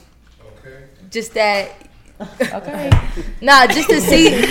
just 1.11 1.35
that. 1.35 1.73
Okay. 2.21 2.91
Nah, 3.41 3.67
just 3.67 3.89
to 3.91 4.01
see. 4.01 4.31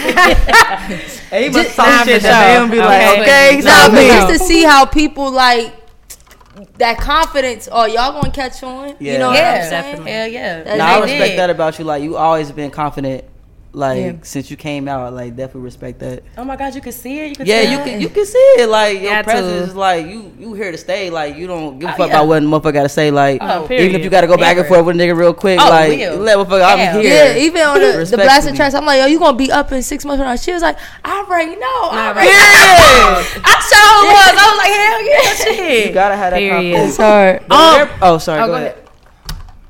Hey, 1.29 1.43
he 1.43 1.49
must 1.49 1.63
Just- 1.65 1.75
talk 1.75 1.87
Nah, 1.87 2.03
shit 2.05 2.21
for 2.21 2.27
that 2.27 2.57
sure. 2.59 2.67
be 2.69 2.79
Okay. 2.79 2.85
like, 2.87 3.19
okay, 3.19 3.59
Nah, 3.61 3.89
but 3.89 4.01
just 4.01 4.29
to 4.29 4.39
see 4.39 4.63
how 4.63 4.85
people 4.85 5.29
like 5.31 5.73
that 6.77 6.97
confidence. 6.99 7.67
Oh, 7.71 7.85
y'all 7.85 8.13
gonna 8.13 8.31
catch 8.31 8.63
on? 8.63 8.95
Yeah. 8.99 9.13
You 9.13 9.19
know 9.19 9.27
what 9.27 9.35
Yeah, 9.37 9.51
I'm 9.63 9.69
saying? 9.69 9.83
definitely. 9.83 10.11
Hell 10.13 10.27
yeah. 10.29 10.57
That's- 10.59 10.77
Nah, 10.77 10.85
I 10.85 10.99
respect 11.01 11.29
did. 11.31 11.39
that 11.39 11.49
about 11.49 11.77
you. 11.79 11.85
Like 11.85 12.03
you 12.03 12.15
always 12.15 12.51
been 12.51 12.71
confident. 12.71 13.25
Like 13.77 13.97
Yeah. 13.99 14.13
since 14.23 14.49
you 14.49 14.57
came 14.57 14.87
out, 14.87 15.13
like 15.13 15.35
definitely 15.35 15.61
respect 15.61 15.99
that. 15.99 16.23
Oh 16.35 16.43
my 16.43 16.55
God, 16.55 16.73
you 16.73 16.81
can 16.81 16.91
see 16.91 17.19
it. 17.19 17.29
You 17.29 17.35
can 17.35 17.45
Yeah, 17.45 17.61
tell? 17.61 17.71
you 17.71 17.77
can 17.85 18.01
you 18.01 18.09
can 18.09 18.25
see 18.25 18.37
it. 18.57 18.67
Like 18.69 18.99
your 18.99 19.11
Got 19.11 19.17
to. 19.19 19.23
presence 19.25 19.69
is 19.69 19.75
like 19.75 20.07
you 20.07 20.33
you 20.39 20.53
here 20.55 20.71
to 20.71 20.77
stay. 20.79 21.11
Like 21.11 21.37
you 21.37 21.45
don't 21.45 21.77
give 21.77 21.89
a 21.89 21.93
Oh, 21.93 21.97
fuck 21.97 22.07
yeah. 22.09 22.15
about 22.15 22.27
what 22.27 22.41
motherfucker 22.41 22.73
got 22.73 22.83
to 22.83 22.89
say. 22.89 23.11
Like 23.11 23.37
oh, 23.39 23.67
oh, 23.69 23.73
even 23.73 23.93
if 23.95 24.03
you 24.03 24.09
got 24.09 24.21
to 24.21 24.27
go 24.27 24.35
back 24.35 24.57
and 24.57 24.65
forth 24.65 24.83
with 24.83 24.95
a 24.95 24.99
nigga 24.99 25.15
real 25.15 25.31
quick, 25.33 25.59
Oh, 25.61 25.69
like 25.69 25.99
will. 25.99 26.17
let 26.17 26.37
motherfucker, 26.39 26.65
I'm 26.65 27.01
here. 27.01 27.35
Yeah, 27.35 27.37
even 27.37 27.61
on 27.61 27.79
the, 27.79 28.03
the 28.09 28.17
blasted 28.17 28.55
tracks, 28.55 28.73
I'm 28.73 28.83
like, 28.85 28.99
yo, 28.99 29.05
you 29.05 29.19
gonna 29.19 29.37
be 29.37 29.51
up 29.51 29.71
in 29.71 29.83
six 29.83 30.03
months 30.05 30.19
from 30.19 30.27
now? 30.27 30.35
She 30.37 30.51
was 30.53 30.63
like, 30.63 30.77
I 31.05 31.19
already 31.21 31.55
know. 31.55 31.89
I 31.93 32.07
already 32.09 32.29
Period. 32.33 33.43
I 33.45 33.55
sure 33.61 33.99
was. 34.09 34.33
I 34.41 34.45
was 34.49 34.57
like, 34.57 34.73
hell 34.73 35.01
yeah, 35.05 35.67
shit. 35.69 35.87
you 35.89 35.93
gotta 35.93 36.15
have 36.15 36.31
that 36.31 36.39
Period. 36.39 36.73
confidence. 36.73 36.89
It's 36.89 36.97
hard. 36.97 37.43
Oh, 37.51 37.97
oh, 38.01 38.17
sorry. 38.17 38.41
Oh, 38.41 38.47
go, 38.47 38.51
go 38.53 38.57
ahead. 38.57 38.83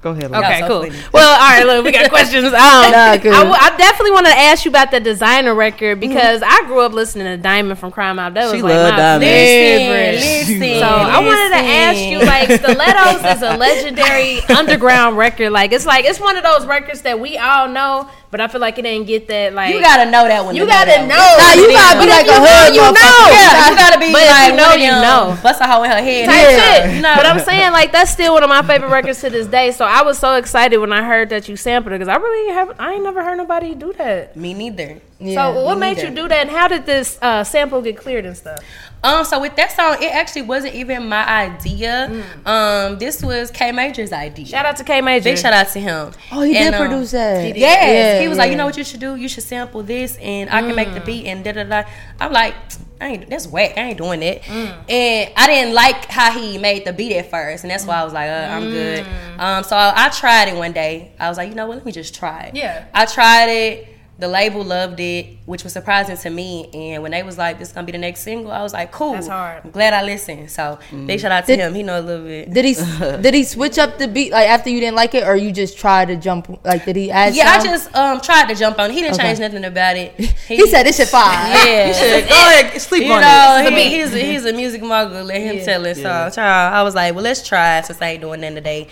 Go 0.01 0.11
ahead. 0.11 0.29
Lou. 0.31 0.37
Okay, 0.37 0.59
cool. 0.67 0.85
Well, 1.11 1.33
all 1.41 1.49
right, 1.49 1.65
look, 1.65 1.83
we 1.83 1.91
got 1.91 2.09
questions. 2.09 2.45
Um, 2.53 2.53
Nah, 2.53 3.17
good. 3.17 3.33
I, 3.33 3.37
w- 3.43 3.57
I 3.59 3.75
definitely 3.77 4.11
want 4.11 4.27
to 4.27 4.31
ask 4.31 4.63
you 4.63 4.69
about 4.69 4.91
the 4.91 4.99
designer 4.99 5.53
record 5.55 5.99
because 5.99 6.41
I 6.45 6.63
grew 6.67 6.81
up 6.81 6.93
listening 6.93 7.25
to 7.25 7.37
Diamond 7.37 7.79
from 7.79 7.91
Crime 7.91 8.17
Mob. 8.17 8.35
That 8.35 8.45
was 8.45 8.53
She 8.53 8.61
like 8.61 8.73
love 8.73 8.91
my 8.91 8.97
Diamond. 8.97 9.23
favorite. 9.23 10.15
Listen, 10.15 10.59
listen. 10.59 10.79
So 10.79 10.87
I 10.87 11.19
wanted 11.19 11.49
to 11.49 11.63
ask 11.67 11.99
you, 11.99 12.19
like, 12.19 12.51
Stilettos 12.59 13.35
is 13.37 13.41
a 13.41 13.57
legendary 13.57 14.39
underground 14.55 15.17
record. 15.17 15.49
Like, 15.51 15.71
it's 15.71 15.85
like 15.85 16.05
it's 16.05 16.19
one 16.19 16.37
of 16.37 16.43
those 16.43 16.65
records 16.67 17.01
that 17.01 17.19
we 17.19 17.37
all 17.37 17.67
know, 17.67 18.07
but 18.29 18.41
I 18.41 18.47
feel 18.47 18.59
like 18.61 18.77
it 18.77 18.81
didn't 18.83 19.07
get 19.07 19.27
that. 19.29 19.53
Like, 19.53 19.73
You 19.73 19.81
gotta 19.81 20.09
know 20.09 20.27
that 20.27 20.43
one. 20.43 20.55
You 20.55 20.65
gotta 20.67 20.99
one. 20.99 21.07
know. 21.07 21.15
Nah, 21.15 21.53
you 21.53 21.71
gotta 21.71 21.99
be 21.99 22.07
like 22.09 22.27
a 22.27 22.37
hood 22.39 22.75
you 22.75 22.81
know. 22.81 23.27
Yeah, 23.31 23.69
you 23.69 23.75
gotta 23.77 23.99
be 23.99 24.11
But 24.11 24.27
like 24.27 24.51
you 24.51 24.57
know, 24.57 24.73
you 24.73 24.91
know. 24.91 25.37
Bust 25.41 25.61
a 25.61 25.67
hoe 25.67 25.83
in 25.83 25.91
her 25.91 25.97
head. 26.01 26.25
Type 26.27 26.35
Yeah. 26.35 26.91
shit. 26.91 27.01
Know. 27.01 27.13
But 27.15 27.25
I'm 27.25 27.39
saying 27.39 27.71
like 27.71 27.91
that's 27.91 28.11
still 28.11 28.33
one 28.33 28.43
of 28.43 28.49
my 28.49 28.61
favorite 28.63 28.89
records 28.89 29.21
to 29.21 29.29
this 29.29 29.47
day. 29.47 29.71
So 29.71 29.85
I 29.85 30.01
was 30.03 30.17
so 30.17 30.35
excited 30.35 30.77
when 30.77 30.91
I 30.91 31.03
heard 31.03 31.29
that 31.29 31.47
you 31.47 31.55
sampled 31.55 31.93
it 31.93 31.99
because 31.99 32.09
I 32.09 32.17
really 32.17 32.53
have 32.53 32.75
I 32.79 32.93
ain't 32.93 33.03
never 33.03 33.23
heard 33.23 33.37
nobody 33.37 33.73
do 33.75 33.93
that. 33.93 34.35
Me 34.35 34.53
neither. 34.53 34.99
Yeah. 35.19 35.51
so 35.53 35.63
what 35.63 35.77
made 35.79 35.97
neither. 35.97 36.09
you 36.09 36.15
do 36.15 36.27
that, 36.27 36.41
and 36.47 36.49
how 36.51 36.67
did 36.67 36.85
this 36.85 37.17
uh, 37.23 37.43
sample 37.43 37.81
get 37.81 37.97
cleared 37.97 38.25
and 38.25 38.37
stuff? 38.37 38.59
Um, 39.03 39.23
so 39.25 39.39
with 39.39 39.55
that 39.55 39.71
song, 39.71 39.97
it 40.01 40.13
actually 40.13 40.41
wasn't 40.43 40.73
even 40.75 41.07
my 41.07 41.25
idea. 41.27 42.09
Mm. 42.11 42.47
Um, 42.47 42.97
this 42.97 43.21
was 43.23 43.51
K 43.51 43.71
Major's 43.71 44.11
idea. 44.11 44.45
Shout 44.45 44.65
out 44.65 44.77
to 44.77 44.83
K 44.83 45.01
Major. 45.01 45.25
Big 45.25 45.37
shout 45.37 45.53
out 45.53 45.67
to 45.69 45.79
him. 45.79 46.11
Oh, 46.31 46.41
he 46.41 46.57
And, 46.57 46.73
did 46.73 46.81
um, 46.81 46.87
produce 46.87 47.11
that. 47.11 47.45
he 47.45 47.53
did. 47.53 47.59
Yes, 47.59 48.15
Yeah, 48.15 48.21
he 48.21 48.27
was 48.27 48.37
like, 48.37 48.49
you 48.51 48.57
know 48.57 48.65
what 48.65 48.75
you 48.77 48.83
should 48.83 48.99
do? 48.99 49.15
You 49.15 49.29
should 49.29 49.43
sample 49.43 49.83
this, 49.83 50.17
and 50.17 50.49
I 50.49 50.61
can 50.61 50.75
make 50.75 50.93
the 50.93 51.01
beat 51.01 51.25
and 51.27 51.43
da 51.43 51.51
da 51.51 51.63
da. 51.63 51.83
I'm 52.19 52.31
like, 52.33 52.55
I 52.99 53.07
ain't 53.09 53.29
that's 53.29 53.45
whack. 53.47 53.73
I 53.77 53.81
ain't 53.81 53.97
doing 53.99 54.23
it. 54.23 54.49
And 54.49 55.31
I 55.37 55.45
didn't 55.47 55.75
like 55.75 56.05
how 56.05 56.31
he 56.31 56.57
made 56.57 56.83
the 56.85 56.93
beat 56.93 57.15
at 57.15 57.29
first, 57.29 57.63
and 57.63 57.69
that's 57.71 57.85
why 57.85 58.01
I 58.01 58.03
was 58.03 58.13
like, 58.13 58.29
uh, 58.29 58.49
I'm 58.51 58.63
good. 58.63 59.05
Um, 59.37 59.63
so 59.63 59.75
I, 59.75 59.93
I 60.07 60.09
tried 60.09 60.47
it 60.49 60.55
one 60.55 60.71
day. 60.71 61.11
I 61.19 61.29
was 61.29 61.37
like, 61.37 61.49
you 61.49 61.55
know 61.55 61.67
what? 61.67 61.77
Let 61.77 61.85
me 61.85 61.91
just 61.91 62.15
try 62.15 62.45
it. 62.45 62.55
Yeah. 62.55 62.85
I 62.93 63.05
tried 63.05 63.47
it. 63.49 63.87
The 64.19 64.27
label 64.27 64.63
loved 64.63 64.99
it, 64.99 65.27
which 65.45 65.63
was 65.63 65.73
surprising 65.73 66.17
to 66.17 66.29
me. 66.31 66.69
And 66.73 67.03
when 67.03 67.11
they 67.11 67.21
was 67.21 67.37
like, 67.37 67.59
"This 67.59 67.67
is 67.67 67.73
gonna 67.75 67.85
be 67.85 67.91
the 67.91 67.99
next 67.99 68.21
single," 68.21 68.51
I 68.51 68.63
was 68.63 68.73
like, 68.73 68.91
"Cool." 68.91 69.13
That's 69.13 69.27
hard. 69.27 69.61
I'm 69.63 69.69
glad 69.69 69.93
I 69.93 70.01
listened. 70.01 70.49
So 70.49 70.79
big 71.05 71.19
shout 71.19 71.31
out 71.31 71.45
to 71.45 71.55
Did- 71.55 71.59
him. 71.59 71.75
He 71.75 71.83
know 71.83 71.99
a 71.99 72.01
little 72.01 72.25
bit. 72.25 72.51
Did 72.51 72.65
he 72.65 72.73
did 73.21 73.35
he 73.35 73.43
switch 73.43 73.77
up 73.77 73.99
the 73.99 74.07
beat 74.07 74.31
like 74.31 74.49
after 74.49 74.71
you 74.71 74.79
didn't 74.79 74.95
like 74.95 75.13
it, 75.13 75.23
or 75.27 75.35
you 75.35 75.51
just 75.51 75.77
tried 75.77 76.07
to 76.07 76.15
jump? 76.15 76.49
Like 76.65 76.83
did 76.85 76.95
he 76.95 77.11
add? 77.11 77.35
Yeah, 77.35 77.51
I 77.51 77.63
just 77.63 77.95
um 77.95 78.19
tried 78.19 78.47
to 78.49 78.55
jump 78.55 78.79
on. 78.79 78.89
it. 78.89 78.95
He 78.95 79.01
didn't 79.01 79.15
Okay. 79.19 79.27
change 79.27 79.39
nothing 79.39 79.65
about 79.65 79.95
it. 79.97 80.15
He 80.47 80.65
said 80.67 80.83
this 80.87 80.97
shit 80.97 81.09
fire. 81.09 81.53
Yeah. 81.67 81.91
Shit, 81.93 82.27
go 82.27 82.35
ahead, 82.35 82.81
sleep 82.81 83.03
You 83.03 83.13
on 83.13 83.21
know, 83.21 83.63
it. 83.67 83.73
he, 83.73 83.97
he's, 83.99 84.13
a, 84.15 84.17
he's 84.19 84.45
a 84.45 84.53
music 84.53 84.81
mogul. 84.81 85.23
Let 85.25 85.41
him 85.41 85.63
tell 85.63 85.85
it. 85.85 85.95
So, 85.95 86.01
child, 86.03 86.73
I 86.73 86.81
was 86.81 86.95
like, 86.95 87.13
well, 87.13 87.23
let's 87.23 87.47
try 87.47 87.77
it 87.79 87.85
since 87.85 88.01
I 88.01 88.07
ain't 88.11 88.21
doing 88.21 88.41
nothing 88.41 88.55
today. 88.55 88.87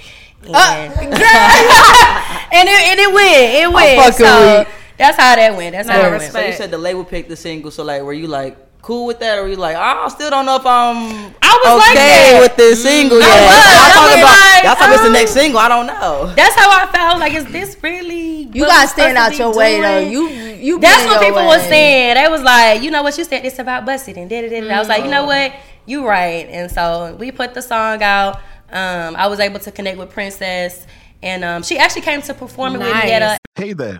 And, 0.47 0.93
and, 0.93 2.69
it, 2.69 2.81
and 2.89 2.99
it 2.99 3.13
went. 3.13 3.53
It 3.63 3.71
went. 3.71 3.97
fucking 3.99 4.25
So, 4.25 4.59
weak. 4.59 4.67
That's 4.97 5.17
how 5.17 5.35
that 5.35 5.55
went. 5.55 5.73
That's 5.73 5.89
how 5.89 6.01
Nah, 6.01 6.07
it 6.07 6.19
went. 6.19 6.31
So 6.31 6.39
you 6.39 6.53
said 6.53 6.71
the 6.71 6.77
label 6.77 7.03
picked 7.03 7.29
the 7.29 7.35
single. 7.35 7.71
So 7.71 7.83
like, 7.83 8.01
were 8.01 8.13
you 8.13 8.27
like 8.27 8.57
cool 8.81 9.07
with 9.07 9.19
that, 9.19 9.39
or 9.39 9.43
were 9.43 9.49
you 9.49 9.55
like, 9.55 9.75
oh, 9.75 10.05
I 10.05 10.07
still 10.09 10.29
don't 10.29 10.45
know 10.45 10.57
if 10.57 10.65
I'm 10.65 11.33
I 11.41 11.59
was 11.65 11.79
like 11.81 11.97
okay 11.97 12.31
that. 12.31 12.39
with 12.41 12.55
this 12.55 12.83
single 12.83 13.19
yet? 13.19 13.25
was. 13.25 13.33
Y'all 13.33 13.81
I 13.81 13.91
talking 13.93 14.05
was 14.05 14.21
about 14.21 14.53
like, 14.53 14.63
y'all 14.63 14.75
talking 14.75 14.93
about 14.93 15.01
the 15.01 15.07
um, 15.07 15.13
next 15.13 15.31
single? 15.31 15.59
I 15.59 15.67
don't 15.67 15.87
know. 15.87 16.33
That's 16.35 16.55
how 16.55 16.69
I 16.69 16.91
felt. 16.91 17.19
Like, 17.19 17.33
is 17.33 17.45
this 17.51 17.75
really? 17.81 18.43
You 18.53 18.65
gotta 18.65 18.87
stand 18.87 19.17
out 19.17 19.31
be 19.31 19.37
your 19.37 19.55
way 19.55 19.81
though. 19.81 19.99
You 19.99 20.27
you. 20.29 20.79
That's 20.79 21.05
what 21.05 21.21
people 21.21 21.45
was 21.45 21.61
saying. 21.63 22.15
They 22.15 22.27
was 22.29 22.43
like, 22.43 22.81
you 22.81 22.91
know 22.91 23.03
what, 23.03 23.17
you 23.17 23.23
said 23.23 23.43
it's 23.43 23.59
about 23.59 23.85
busted 23.85 24.17
and 24.17 24.29
did 24.29 24.51
it. 24.51 24.71
I 24.71 24.79
was 24.79 24.87
like, 24.87 25.03
you 25.03 25.09
know 25.09 25.25
what, 25.25 25.53
you 25.85 26.07
right. 26.07 26.47
And 26.47 26.71
so 26.71 27.15
we 27.19 27.31
put 27.31 27.53
the 27.53 27.61
song 27.61 28.01
out. 28.03 28.37
Um, 28.71 29.15
I 29.15 29.27
was 29.27 29.39
able 29.39 29.59
to 29.59 29.71
connect 29.71 29.97
with 29.97 30.11
Princess, 30.11 30.85
and 31.21 31.43
um, 31.43 31.63
she 31.63 31.77
actually 31.77 32.01
came 32.01 32.21
to 32.23 32.33
perform 32.33 32.75
it 32.75 32.79
with 32.79 32.87
me 32.87 33.11
at 33.11 33.21
a. 33.21 33.37
Hey 33.55 33.73
there. 33.73 33.99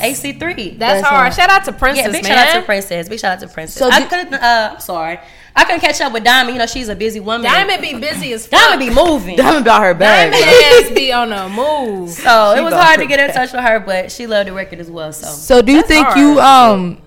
AC3. 0.00 0.78
That's 0.78 1.06
hard. 1.06 1.32
Shout 1.34 1.50
out 1.50 1.64
to 1.64 1.72
Princess, 1.72 2.06
yeah, 2.06 2.12
big 2.12 2.22
man. 2.24 2.32
shout 2.36 2.48
out 2.48 2.60
to 2.60 2.66
Princess. 2.66 3.08
Big 3.08 3.20
shout 3.20 3.32
out 3.32 3.40
to 3.40 3.48
Princess. 3.48 3.78
So 3.78 3.88
I 3.90 4.02
couldn't. 4.06 4.34
Uh, 4.34 4.70
I'm 4.74 4.80
sorry. 4.80 5.18
I 5.54 5.64
couldn't 5.64 5.80
catch 5.80 6.00
up 6.00 6.12
with 6.12 6.24
Diamond. 6.24 6.54
You 6.54 6.60
know, 6.60 6.66
she's 6.66 6.88
a 6.88 6.94
busy 6.94 7.20
woman. 7.20 7.42
Diamond 7.42 7.82
be 7.82 7.94
busy 7.98 8.32
as 8.32 8.46
fuck. 8.46 8.60
Diamond 8.60 8.80
be 8.88 8.94
moving. 8.94 9.36
Diamond 9.36 9.62
about 9.66 9.82
her 9.82 9.94
bag. 9.94 10.32
Diamond 10.32 10.48
bro. 10.48 10.88
ass 10.88 10.94
be 10.94 11.12
on 11.12 11.28
the 11.30 11.48
move. 11.48 12.10
So 12.10 12.52
She 12.54 12.60
it 12.60 12.64
was 12.64 12.72
hard 12.74 13.00
to 13.00 13.06
get 13.06 13.18
in 13.20 13.34
touch 13.34 13.52
with 13.52 13.62
her, 13.62 13.80
but 13.80 14.12
she 14.12 14.26
loved 14.26 14.48
the 14.48 14.52
record 14.52 14.78
as 14.78 14.90
well. 14.90 15.12
So 15.12 15.26
So 15.26 15.62
do 15.62 15.72
you 15.72 15.82
think 15.82 16.06
hard. 16.06 16.18
you 16.18 16.40
um 16.40 16.98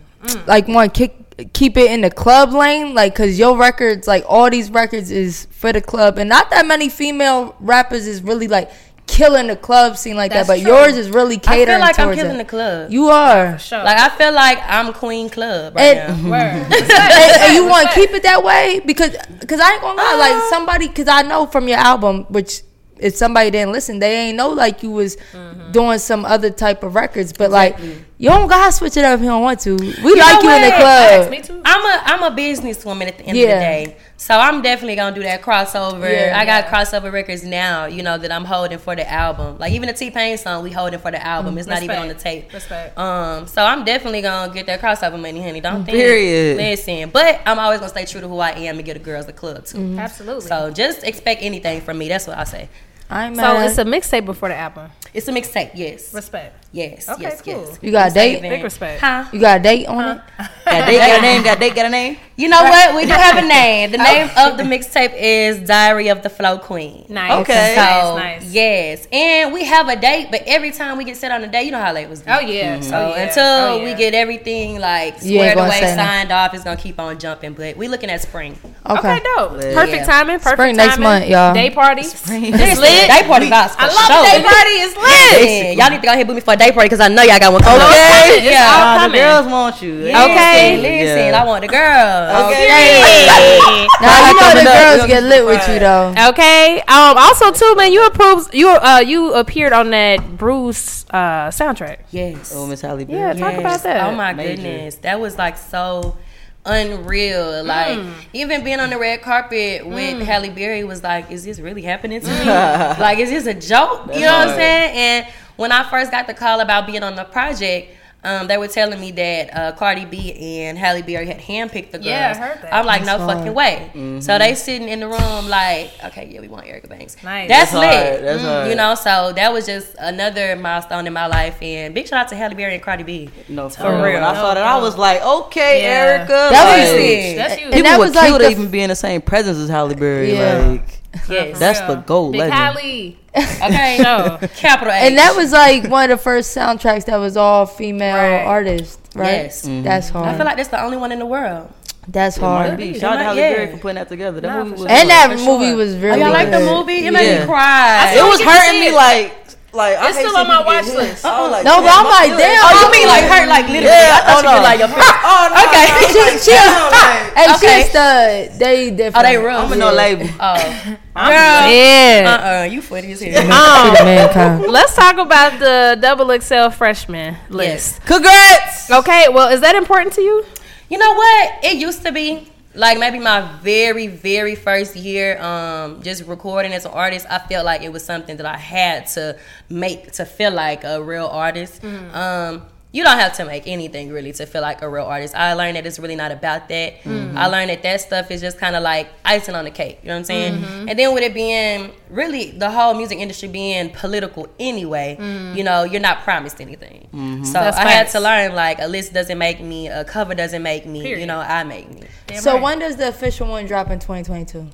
like 0.46 0.68
want 0.68 0.94
to 0.94 0.98
kick 1.08 1.16
keep 1.54 1.78
it 1.78 1.90
in 1.90 2.02
the 2.02 2.12
club 2.12 2.54
lane 2.54 2.94
like 2.94 3.16
cuz 3.16 3.40
your 3.40 3.58
records 3.58 4.08
like 4.08 4.24
all 4.28 4.50
these 4.52 4.70
records 4.70 5.10
is 5.10 5.48
for 5.50 5.74
the 5.74 5.82
club 5.82 6.20
and 6.20 6.30
not 6.30 6.52
that 6.52 6.64
many 6.66 6.88
female 6.90 7.56
rappers 7.60 8.06
is 8.06 8.22
really 8.22 8.48
like 8.48 8.70
killing 9.13 9.47
the 9.47 9.56
club 9.56 9.95
scene 9.97 10.15
like 10.15 10.32
That's 10.32 10.47
that 10.47 10.58
but 10.58 10.62
true. 10.63 10.71
yours 10.71 10.97
is 10.97 11.10
really 11.10 11.36
I 11.36 11.39
catering 11.39 11.67
feel 11.67 11.80
like 11.80 11.99
I'm 11.99 12.15
killing 12.15 12.36
it. 12.36 12.38
the 12.39 12.45
club. 12.45 12.91
You 12.91 13.08
are. 13.10 13.60
Sure. 13.60 13.84
like 13.84 13.97
I 13.97 14.10
feel 14.17 14.34
like 14.34 14.60
I'm 14.67 14.91
Queen 14.93 15.30
Club 15.30 15.76
right 15.76 15.97
And- 15.97 16.23
now. 16.30 16.39
And, 16.73 16.73
and 17.43 17.54
you 17.54 17.65
want 17.67 17.89
to 17.89 17.95
keep 17.95 18.12
it 18.12 18.23
that 18.23 18.43
way 18.43 18.82
because 18.86 19.15
because 19.39 19.60
I 19.60 19.73
ain't 19.73 19.82
gonna 19.82 19.97
lie, 19.97 20.13
Uh. 20.15 20.17
like 20.17 20.49
somebody 20.49 20.88
because 20.88 21.08
I 21.08 21.21
know 21.21 21.45
from 21.45 21.67
your 21.67 21.78
album, 21.78 22.23
which 22.30 22.62
if 22.97 23.15
somebody 23.15 23.52
didn't 23.52 23.71
listen, 23.73 23.99
they 23.99 24.15
ain't 24.28 24.38
know 24.38 24.49
like 24.49 24.82
you 24.84 24.91
was 24.91 25.17
Mm-hmm. 25.34 25.71
doing 25.71 25.99
some 25.99 26.26
other 26.26 26.49
type 26.49 26.84
of 26.84 26.95
records, 26.95 27.34
but 27.34 27.52
like 27.52 27.78
you 28.24 28.30
don't 28.30 28.48
gotta 28.48 28.72
switch 28.72 28.96
it 28.98 29.04
up 29.04 29.16
if 29.16 29.20
you 29.22 29.28
don't 29.28 29.42
want 29.42 29.60
to. 29.62 29.76
We 29.76 29.86
You 29.88 30.16
like 30.18 30.42
know 30.44 30.50
you 30.50 30.56
in 30.56 30.62
the 30.70 30.76
club. 30.78 31.30
Me 31.30 31.42
too. 31.42 31.62
I'm 31.66 31.86
a 31.86 32.02
I'm 32.06 32.24
a 32.32 32.36
businesswoman 32.36 33.08
at 33.08 33.18
the 33.18 33.26
end 33.26 33.38
Yeah. 33.38 33.44
of 33.44 33.50
the 33.50 33.66
day, 33.90 33.98
so 34.18 34.34
I'm 34.38 34.62
definitely 34.62 34.96
gonna 34.96 35.16
do 35.16 35.24
that 35.24 35.42
crossover. 35.42 36.10
Yeah. 36.12 36.38
I 36.40 36.46
got 36.46 36.66
crossover 36.68 37.12
records 37.12 37.44
now, 37.44 37.86
you 37.86 38.02
know 38.02 38.18
that 38.18 38.32
I'm 38.32 38.46
holding 38.46 38.78
for 38.78 38.96
the 38.96 39.10
album. 39.12 39.58
Like 39.60 39.74
even 39.74 39.88
the 39.88 39.94
T 39.94 40.10
Pain 40.10 40.38
song, 40.38 40.64
we 40.64 40.72
holding 40.72 41.00
for 41.00 41.12
the 41.12 41.22
album. 41.26 41.58
It's 41.58 41.68
not 41.68 41.84
even 41.84 41.98
on 41.98 42.08
the 42.08 42.14
Respect. 42.14 42.44
tape. 42.50 42.54
Respect. 42.54 42.98
Um, 42.98 43.46
so 43.48 43.64
I'm 43.64 43.84
definitely 43.84 44.22
gonna 44.22 44.54
get 44.54 44.66
that 44.68 44.80
crossover 44.82 45.20
money, 45.20 45.42
honey. 45.42 45.60
Don't 45.62 45.84
think. 45.84 45.98
Period. 45.98 46.58
Listen, 46.58 47.10
but 47.10 47.42
I'm 47.46 47.60
always 47.60 47.80
gonna 47.80 47.90
stay 47.90 48.06
true 48.06 48.22
to 48.22 48.28
who 48.30 48.40
I 48.40 48.52
am 48.52 48.78
and 48.78 48.86
get 48.86 48.94
the 48.94 49.00
girls 49.00 49.26
the 49.26 49.34
club 49.34 49.66
too. 49.66 49.78
Mm-hmm. 49.80 50.00
Absolutely. 50.00 50.48
So 50.48 50.72
just 50.72 51.04
expect 51.04 51.42
anything 51.44 51.82
from 51.82 51.98
me. 51.98 52.08
That's 52.08 52.26
what 52.28 52.38
I 52.38 52.46
say. 52.46 52.70
I 53.10 53.28
ain't 53.28 53.36
So 53.36 53.42
mad. 53.42 53.70
it's 53.70 53.78
a 53.78 53.84
mixtape 53.86 54.26
before 54.26 54.48
the 54.50 54.56
album. 54.56 54.90
It's 55.13 55.28
a 55.28 55.32
mixtape. 55.32 55.71
Yes. 55.76 56.13
Respect. 56.13 56.65
Yes. 56.71 57.08
Okay, 57.08 57.21
yes. 57.21 57.41
cool. 57.41 57.54
Yes. 57.67 57.80
You 57.84 57.91
got 57.91 58.12
a 58.12 58.13
date? 58.15 58.41
Big 58.41 58.63
respect. 58.63 58.99
Huh? 58.99 59.26
you 59.32 59.39
got 59.39 59.60
a 59.60 59.63
date 59.63 59.86
on 59.86 60.17
it? 60.17 60.21
Got 60.73 60.88
date, 60.88 60.97
got 60.97 61.19
a 61.19 61.21
name, 61.21 61.43
got 61.43 61.60
date, 61.60 61.76
got 61.76 61.86
a 61.86 61.89
name. 61.89 62.17
You 62.38 62.47
know 62.49 62.63
what? 62.63 62.95
We 62.95 63.06
do 63.06 63.12
have 63.12 63.38
a 63.38 63.47
name. 63.47 63.91
The 63.91 63.97
name 63.99 64.28
of 64.38 64.58
the 64.58 64.63
mixtape 64.63 65.13
is 65.15 65.60
Diary 65.67 66.08
of 66.08 66.23
the 66.23 66.30
Flow 66.32 66.58
Queen. 66.58 67.06
Nice. 67.10 67.41
Okay. 67.41 67.73
So 67.76 67.82
Nice, 68.15 68.41
nice. 68.41 68.52
yes, 68.54 69.08
and 69.12 69.54
we 69.54 69.65
have 69.65 69.88
a 69.89 69.95
date, 69.97 70.30
but 70.32 70.41
every 70.47 70.71
time 70.71 70.97
we 70.97 71.04
get 71.04 71.17
set 71.17 71.32
on 71.32 71.43
a 71.43 71.47
date, 71.52 71.65
you 71.65 71.71
know 71.71 71.80
how 71.82 71.93
late 71.93 72.06
it 72.06 72.10
was. 72.10 72.23
Oh 72.28 72.39
yeah. 72.39 72.80
So 72.80 72.95
oh, 72.95 73.10
yeah. 73.10 73.21
until 73.28 73.43
Oh, 73.43 73.78
yeah. 73.78 73.84
we 73.84 73.93
get 73.93 74.15
everything 74.15 74.80
like 74.80 75.19
squared 75.19 75.58
away, 75.60 75.80
say 75.82 75.95
no. 75.95 75.95
signed 75.97 76.32
off, 76.32 76.54
it's 76.56 76.63
gonna 76.63 76.78
keep 76.78 76.97
on 76.99 77.19
jumping. 77.19 77.54
But 77.54 77.78
we 77.78 77.88
looking 77.88 78.10
at 78.10 78.21
spring. 78.21 78.58
Okay, 78.89 79.19
dope. 79.36 79.52
Perfect 79.52 79.91
Yeah. 79.93 80.06
timing. 80.06 80.38
Perfect 80.39 80.56
Spring 80.58 80.76
timing. 80.76 80.88
next 80.88 80.97
month, 80.99 81.28
y'all. 81.28 81.54
Day 81.54 81.69
party. 81.69 82.04
Spring. 82.04 82.45
It's 82.45 82.80
lit. 82.80 83.10
Day 83.10 83.23
party. 83.28 83.49
I 83.52 83.67
love 83.67 84.26
day 84.32 84.41
party. 84.41 84.76
It's 84.82 84.95
lit. 84.97 85.03
Listen, 85.04 85.78
y'all 85.78 85.89
need 85.89 86.02
to 86.02 86.06
go 86.08 86.12
ahead 86.13 86.20
and 86.20 86.28
book 86.28 86.36
me 86.36 86.42
for 86.42 86.54
a 86.54 86.58
day 86.58 86.72
party 86.72 86.88
because 86.88 87.00
I 87.00 87.08
know 87.08 87.24
y'all 87.24 87.39
got 87.39 87.52
one 87.54 87.62
coming. 87.62 87.82
Okay. 87.82 88.38
It's 88.38 88.46
Yeah. 88.46 88.70
all 88.72 89.00
Uh, 89.00 89.08
the 89.08 89.13
girls 89.18 89.46
want 89.48 89.82
you. 89.82 89.94
Okay. 90.08 90.78
Listen, 90.78 91.28
Yeah. 91.34 91.42
I 91.42 91.46
want 91.46 91.62
the 91.62 91.68
girls. 91.68 92.26
Okay. 92.46 92.63
Now 94.02 94.28
you 94.28 94.34
know 94.39 94.50
the 94.60 94.63
girls 94.66 94.98
you'll 95.00 95.08
get 95.08 95.24
lit 95.24 95.46
with 95.46 95.68
you 95.68 95.80
though. 95.80 96.13
Okay. 96.30 96.82
Um. 96.88 97.18
Also, 97.18 97.52
too, 97.52 97.76
man, 97.76 97.92
you 97.92 98.06
approved. 98.06 98.54
You 98.54 98.70
uh. 98.70 99.00
You 99.06 99.34
appeared 99.34 99.74
on 99.74 99.89
that 99.92 100.38
Bruised 100.38 101.08
uh 101.12 101.50
soundtrack. 101.50 101.98
Yes. 102.12 102.54
Oh, 102.56 102.66
Miss 102.68 102.82
Halle 102.82 103.04
Berry. 103.06 103.20
Yeah. 103.20 103.34
Talk 103.34 103.56
about 103.60 103.84
that. 103.84 104.08
Oh 104.08 104.16
my 104.16 104.34
Major. 104.34 104.56
goodness, 104.62 104.96
that 104.98 105.20
was 105.20 105.38
like 105.38 105.58
so 105.58 106.16
unreal. 106.65 107.63
Like 107.63 107.97
Mm. 107.97 108.13
even 108.34 108.63
being 108.63 108.80
on 108.80 108.89
the 108.89 108.97
red 108.97 109.21
carpet 109.21 109.86
with 109.86 110.21
Halle 110.21 110.49
Berry 110.49 110.84
was 110.84 111.04
like, 111.04 111.30
is 111.32 111.43
this 111.43 111.60
really 111.60 111.82
happening 111.82 112.21
to 112.21 112.28
me? 112.39 112.45
like, 112.45 113.19
is 113.19 113.30
this 113.30 113.45
a 113.45 113.54
joke? 113.54 114.08
you 114.13 114.21
know 114.21 114.38
what 114.38 114.49
I'm 114.49 114.56
saying? 114.56 114.97
And 114.97 115.34
when 115.56 115.71
I 115.71 115.84
first 115.89 116.12
got 116.12 116.28
the 116.28 116.34
call 116.34 116.60
about 116.60 116.88
being 116.88 117.04
on 117.04 117.15
the 117.15 117.23
project. 117.26 117.97
Um, 118.26 118.48
they 118.48 118.58
were 118.58 118.70
telling 118.70 119.02
me 119.02 119.12
that 119.12 119.54
uh, 119.56 119.72
Cardi 119.74 120.06
B 120.06 120.34
and 120.34 120.78
Halle 120.78 121.02
Berry 121.02 121.26
had 121.28 121.40
handpicked 121.40 121.92
the 121.92 121.98
girls. 121.98 122.06
Yeah, 122.06 122.34
I 122.36 122.40
heard 122.40 122.62
that. 122.64 122.74
I'm 122.74 122.86
like, 122.86 123.04
That's 123.04 123.20
no 123.20 123.26
hard. 123.26 123.38
fucking 123.40 123.54
way. 123.54 124.20
So 124.22 124.38
they 124.40 124.56
sitting 124.56 124.88
in 124.88 125.02
the 125.02 125.08
room 125.10 125.50
like, 125.50 125.91
okay, 126.06 126.30
yeah, 126.32 126.39
we 126.39 126.47
want 126.47 126.66
Erica 126.66 126.88
Banks. 126.88 127.22
Nice. 127.24 127.50
That's, 127.50 127.72
That's 127.72 127.74
lit. 127.74 128.12
hard. 128.14 128.24
That's 128.24 128.41
hard. 128.43 128.70
You 128.70 128.76
know, 128.76 128.95
so 128.95 129.34
that 129.34 129.52
was 129.52 129.66
just 129.66 129.95
another 130.00 130.56
milestone 130.56 131.06
in 131.06 131.12
my 131.14 131.28
life. 131.28 131.58
And 131.62 131.93
big 131.93 132.08
shout 132.08 132.22
out 132.22 132.28
to 132.30 132.36
Halle 132.36 132.56
Berry 132.56 132.76
and 132.76 132.82
Cardi 132.84 133.04
B. 133.04 133.30
No, 133.50 133.68
for, 133.70 133.76
For 133.82 133.89
real. 133.95 134.04
real. 134.04 134.14
When 134.16 134.24
I 134.24 134.34
saw 134.36 134.54
that, 134.54 134.64
I 134.66 134.80
was 134.80 134.97
like, 134.97 135.22
okay, 135.22 135.82
Yeah. 135.84 135.89
Erica. 135.89 136.28
That 136.34 136.80
was 136.80 136.91
like, 136.91 137.00
huge. 137.02 137.36
That's 137.36 137.54
huge. 137.56 137.64
And 137.66 137.74
People 137.74 137.84
that 137.91 138.00
would 138.00 138.06
was 138.08 138.16
like 138.16 138.28
kill 138.28 138.38
to 138.39 138.43
the- 138.45 138.52
even 138.52 138.72
be 138.72 138.82
in 138.82 138.89
the 138.89 138.95
same 138.95 139.22
presence 139.22 139.58
as 139.58 139.68
Halle 139.70 139.95
Berry. 139.95 140.34
Yeah. 140.34 140.58
Like, 140.60 141.02
Yes. 141.30 141.59
that's 141.59 141.80
the 141.82 141.95
gold 141.95 142.32
Big 142.34 142.41
legend. 142.41 142.53
Halle. 142.53 143.18
Okay. 143.36 143.97
No. 144.01 144.39
Capital 144.55 144.93
H. 144.93 145.03
And 145.03 145.18
that 145.18 145.36
was 145.36 145.51
like 145.51 145.88
one 145.89 146.09
of 146.11 146.18
the 146.20 146.24
first 146.24 146.55
soundtracks 146.55 147.05
that 147.05 147.18
was 147.18 147.38
all 147.38 147.66
female 147.66 148.16
Right. 148.16 148.45
artists, 148.45 148.99
right? 149.16 149.26
Yes. 149.43 149.66
Mm-hmm. 149.66 149.84
That's 149.84 150.09
hard. 150.09 150.28
I 150.30 150.36
feel 150.38 150.45
like 150.45 150.57
that's 150.57 150.70
the 150.70 150.82
only 150.84 150.97
one 150.97 151.11
in 151.11 151.20
the 151.20 151.26
world. 151.26 151.72
That's 152.07 152.38
Might 152.38 152.47
hard. 152.68 152.78
be. 152.78 152.89
It 152.89 152.99
Shout 152.99 153.14
out 153.14 153.18
to 153.18 153.18
might- 153.20 153.24
Halle 153.24 153.38
yeah. 153.38 153.53
Berry 153.55 153.72
for 153.72 153.78
putting 153.78 153.95
that 153.95 154.09
together. 154.09 154.41
That 154.41 154.47
Nah, 154.57 154.64
movie 154.66 154.72
was. 154.82 154.86
And 154.91 155.09
that 155.09 155.28
For 155.32 155.45
movie 155.45 155.68
sure. 155.68 155.76
was 155.78 155.95
Oh, 155.95 155.99
really 155.99 156.20
y'all 156.20 156.34
like 156.34 156.51
the 156.51 156.59
movie? 156.59 157.07
It 157.07 157.11
made 157.11 157.28
Yeah. 157.32 157.39
me 157.41 157.45
cry. 157.45 158.14
It 158.18 158.24
was 158.24 158.41
hurting 158.41 158.80
me 158.82 158.91
like, 158.91 159.43
like 159.74 159.97
I 159.97 160.09
It's 160.09 160.17
hate 160.17 160.26
still 160.28 160.38
on 160.38 160.47
my 160.47 160.61
watch 160.63 160.86
list. 160.86 161.26
I 161.26 161.41
was 161.41 161.51
like, 161.51 161.65
No, 161.65 161.82
but 161.82 161.89
I'm 161.89 162.05
like, 162.05 162.38
damn. 162.38 162.61
Oh, 162.61 162.71
you 162.78 162.88
mean 162.93 163.07
like 163.07 163.26
hurt 163.26 163.47
like 163.49 163.65
literally? 163.67 163.89
Yeah, 163.89 164.17
I 164.17 164.21
thought 164.21 164.34
oh, 164.34 164.38
you 164.38 164.45
no. 164.45 164.53
mean 164.53 164.63
like 164.63 164.80
your 164.80 164.91
face. 164.93 165.03
Oh 165.26 165.43
no. 165.49 165.63
Okay. 165.65 165.86
She, 166.13 166.21
she, 166.45 166.53
hey, 166.53 167.47
Okay. 167.55 167.82
she's 167.84 167.91
the 167.93 168.57
they 168.59 168.91
different. 168.91 169.17
Oh, 169.17 169.21
they 169.24 169.38
real. 169.38 169.57
I'm 169.57 169.74
in 169.74 169.80
no 169.80 169.91
label. 169.91 170.28
Oh, 170.39 170.53
girl, 171.15 171.63
Yeah. 171.69 172.24
uh, 172.26 172.61
uh 172.61 172.63
you 172.69 172.82
funny 172.82 173.11
as 173.13 173.21
hell. 173.21 173.43
She. 174.30 174.69
Let's 174.69 174.95
talk 174.95 175.17
about 175.17 175.59
the 175.59 175.97
double 175.99 176.30
XL 176.39 176.69
freshman 176.69 177.38
list. 177.49 178.01
Congrats. 178.05 178.91
Okay, 178.91 179.28
well, 179.32 179.49
is 179.49 179.61
that 179.61 179.76
important 179.76 180.13
to 180.15 180.21
you? 180.21 180.45
You 180.89 180.97
know 180.97 181.13
what? 181.13 181.63
It 181.63 181.78
used 181.78 182.03
to 182.05 182.11
be 182.11 182.53
like 182.76 182.97
maybe 182.97 183.19
my 183.19 183.41
very, 183.61 184.07
very 184.07 184.55
first 184.55 184.95
year, 184.95 185.39
um, 185.41 186.01
just 186.01 186.24
recording 186.26 186.74
as 186.74 186.86
an 186.86 186.91
artist. 186.91 187.26
I 187.30 187.39
felt 187.39 187.65
like 187.65 187.82
it 187.84 187.91
was 187.91 188.03
something 188.03 188.38
that 188.38 188.45
I 188.45 188.57
had 188.57 189.07
to 189.09 189.38
make 189.69 190.11
to 190.13 190.26
feel 190.26 190.51
like 190.51 190.84
a 190.84 191.01
real 191.01 191.28
artist. 191.28 191.84
Um, 191.84 192.63
you 192.94 193.04
don't 193.04 193.18
have 193.18 193.36
to 193.38 193.44
make 193.44 193.68
anything 193.68 194.12
really 194.12 194.32
to 194.32 194.46
feel 194.46 194.62
like 194.62 194.84
a 194.84 194.88
real 194.88 195.06
artist. 195.06 195.34
I 195.36 195.54
learned 195.54 195.78
that 195.78 195.86
it's 195.88 195.98
really 195.98 196.16
not 196.16 196.32
about 196.32 196.70
that. 196.70 197.02
Mm-hmm. 197.02 197.36
I 197.36 197.48
learned 197.48 197.72
that 197.72 197.82
that 197.82 198.02
stuff 198.02 198.30
is 198.30 198.39
just 198.39 198.60
kind 198.60 198.76
of 198.76 198.84
like 198.84 199.10
icing 199.26 199.56
on 199.56 199.66
the 199.66 199.72
cake. 199.72 199.98
You 200.04 200.10
know 200.10 200.14
what 200.14 200.20
I'm 200.20 200.26
saying? 200.26 200.62
Mm-hmm. 200.62 200.89
And 200.89 201.00
then 201.00 201.14
with 201.16 201.24
it 201.24 201.34
being 201.34 201.91
really 202.12 202.52
the 202.52 202.70
whole 202.70 202.94
music 202.94 203.18
industry 203.18 203.50
being 203.50 203.89
political 203.89 204.48
anyway, 204.60 205.18
mm. 205.20 205.56
you 205.56 205.64
know, 205.64 205.84
you're 205.84 206.02
not 206.02 206.22
promised 206.22 206.62
anything. 206.62 207.10
Mm-hmm. 207.12 207.46
So 207.46 207.54
That's 207.54 207.78
I 207.78 207.89
had 207.89 208.10
to 208.10 208.20
learn 208.20 208.54
like 208.54 208.78
a 208.80 208.88
list 208.88 209.12
doesn't 209.12 209.39
make 209.39 209.60
me, 209.60 209.88
a 209.88 210.06
cover 210.06 210.36
doesn't 210.36 210.62
make 210.62 210.86
me. 210.86 211.02
Period. 211.02 211.22
You 211.22 211.26
know, 211.26 211.39
I 211.39 211.64
make 211.64 211.89
me. 211.91 212.04
So 212.36 212.62
when 212.62 212.78
does 212.78 212.98
the 212.98 213.08
official 213.08 213.48
one 213.48 213.66
drop 213.66 213.89
in 213.89 213.98
2022? 213.98 214.70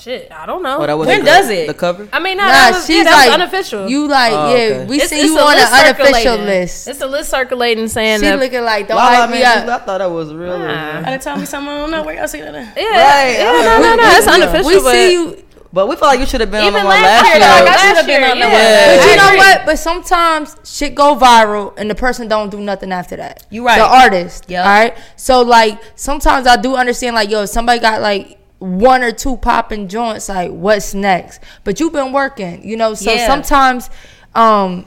Shit, 0.00 0.32
I 0.32 0.46
don't 0.46 0.62
know. 0.62 0.78
Oh, 0.80 0.86
that 0.86 0.96
was 0.96 1.06
When 1.06 1.20
the, 1.20 1.26
does 1.26 1.50
it? 1.50 1.66
The 1.66 1.74
cover. 1.74 2.08
I 2.12 2.20
mean, 2.20 2.38
no, 2.38 2.44
Nah, 2.44 2.48
that 2.50 2.72
was, 2.74 2.86
she's 2.86 2.96
yeah, 2.96 3.04
that 3.04 3.16
was 3.16 3.26
like 3.26 3.34
unofficial. 3.34 3.88
You 3.88 4.08
like 4.08 4.32
Oh, 4.32 4.54
yeah? 4.54 4.84
We 4.86 4.96
It's- 4.96 5.10
see 5.10 5.16
it's 5.20 5.26
you 5.26 5.38
on 5.38 5.54
an 5.58 5.68
unofficial 5.70 6.36
list. 6.38 6.88
It's 6.88 7.00
a 7.02 7.06
list 7.06 7.30
circulating 7.30 7.86
saying 7.88 8.20
She 8.20 8.26
that. 8.26 8.38
looking 8.38 8.64
like 8.64 8.88
don't 8.88 8.96
Lala 8.96 9.16
hype 9.16 9.30
me 9.30 9.40
man, 9.40 9.68
up. 9.68 9.82
I 9.82 9.84
thought 9.84 9.98
that 9.98 10.10
was 10.10 10.32
real. 10.32 10.58
Nah. 10.58 11.02
Gotta 11.02 11.18
tell 11.18 11.36
me 11.36 11.44
something 11.44 11.70
I 11.72 11.78
don't 11.80 11.90
know. 11.90 12.02
Where 12.02 12.14
y'all 12.16 12.28
see 12.28 12.40
that? 12.40 12.54
at? 12.54 12.76
yeah, 12.76 12.82
Right. 12.84 13.32
yeah, 13.38 13.78
no, 13.78 13.80
no, 13.82 13.96
no, 13.96 14.08
it's 14.16 14.26
unofficial. 14.26 14.66
We 14.66 14.82
but 14.82 14.92
see 14.92 15.12
you, 15.12 15.44
But 15.72 15.86
we 15.86 15.96
feel 15.96 16.08
like 16.08 16.18
you 16.18 16.26
should 16.26 16.40
have 16.40 16.50
been 16.50 16.64
Even 16.64 16.74
on 16.76 16.80
the 16.82 16.88
one 16.88 17.00
last 17.02 17.22
last 17.22 17.24
year, 17.26 17.34
year. 17.36 17.40
though, 17.44 17.54
I 17.54 17.64
last 17.64 17.88
should've 17.90 18.06
been 18.06 18.20
year, 18.22 18.30
on 18.30 18.38
the 18.40 18.46
yeah. 18.46 18.52
one. 18.52 18.62
Yeah. 18.62 18.96
but 18.96 19.10
you 19.10 19.16
know 19.16 19.36
what? 19.36 19.66
But 19.66 19.78
sometimes 19.78 20.56
shit 20.64 20.94
go 20.96 21.14
viral 21.14 21.74
and 21.78 21.88
the 21.90 21.94
person 21.94 22.26
don't 22.26 22.50
do 22.50 22.58
nothing 22.58 22.90
after 22.90 23.16
that. 23.16 23.46
You 23.50 23.64
right. 23.66 23.78
The 23.78 23.84
artist. 23.86 24.46
Yeah. 24.48 24.62
All 24.62 24.68
right. 24.68 24.96
So 25.16 25.42
like 25.42 25.78
sometimes 25.94 26.46
I 26.48 26.56
do 26.56 26.74
understand 26.74 27.14
like 27.14 27.30
yo, 27.30 27.42
if 27.42 27.50
somebody 27.50 27.78
got 27.80 28.00
like 28.00 28.38
one 28.60 29.02
or 29.02 29.10
two 29.10 29.36
popping 29.38 29.88
joints, 29.88 30.28
like 30.28 30.50
what's 30.50 30.94
next? 30.94 31.40
But 31.64 31.80
you've 31.80 31.92
been 31.92 32.12
working, 32.12 32.62
you 32.66 32.76
know. 32.76 32.94
So 32.94 33.12
Yeah. 33.12 33.26
sometimes, 33.26 33.90
um, 34.34 34.86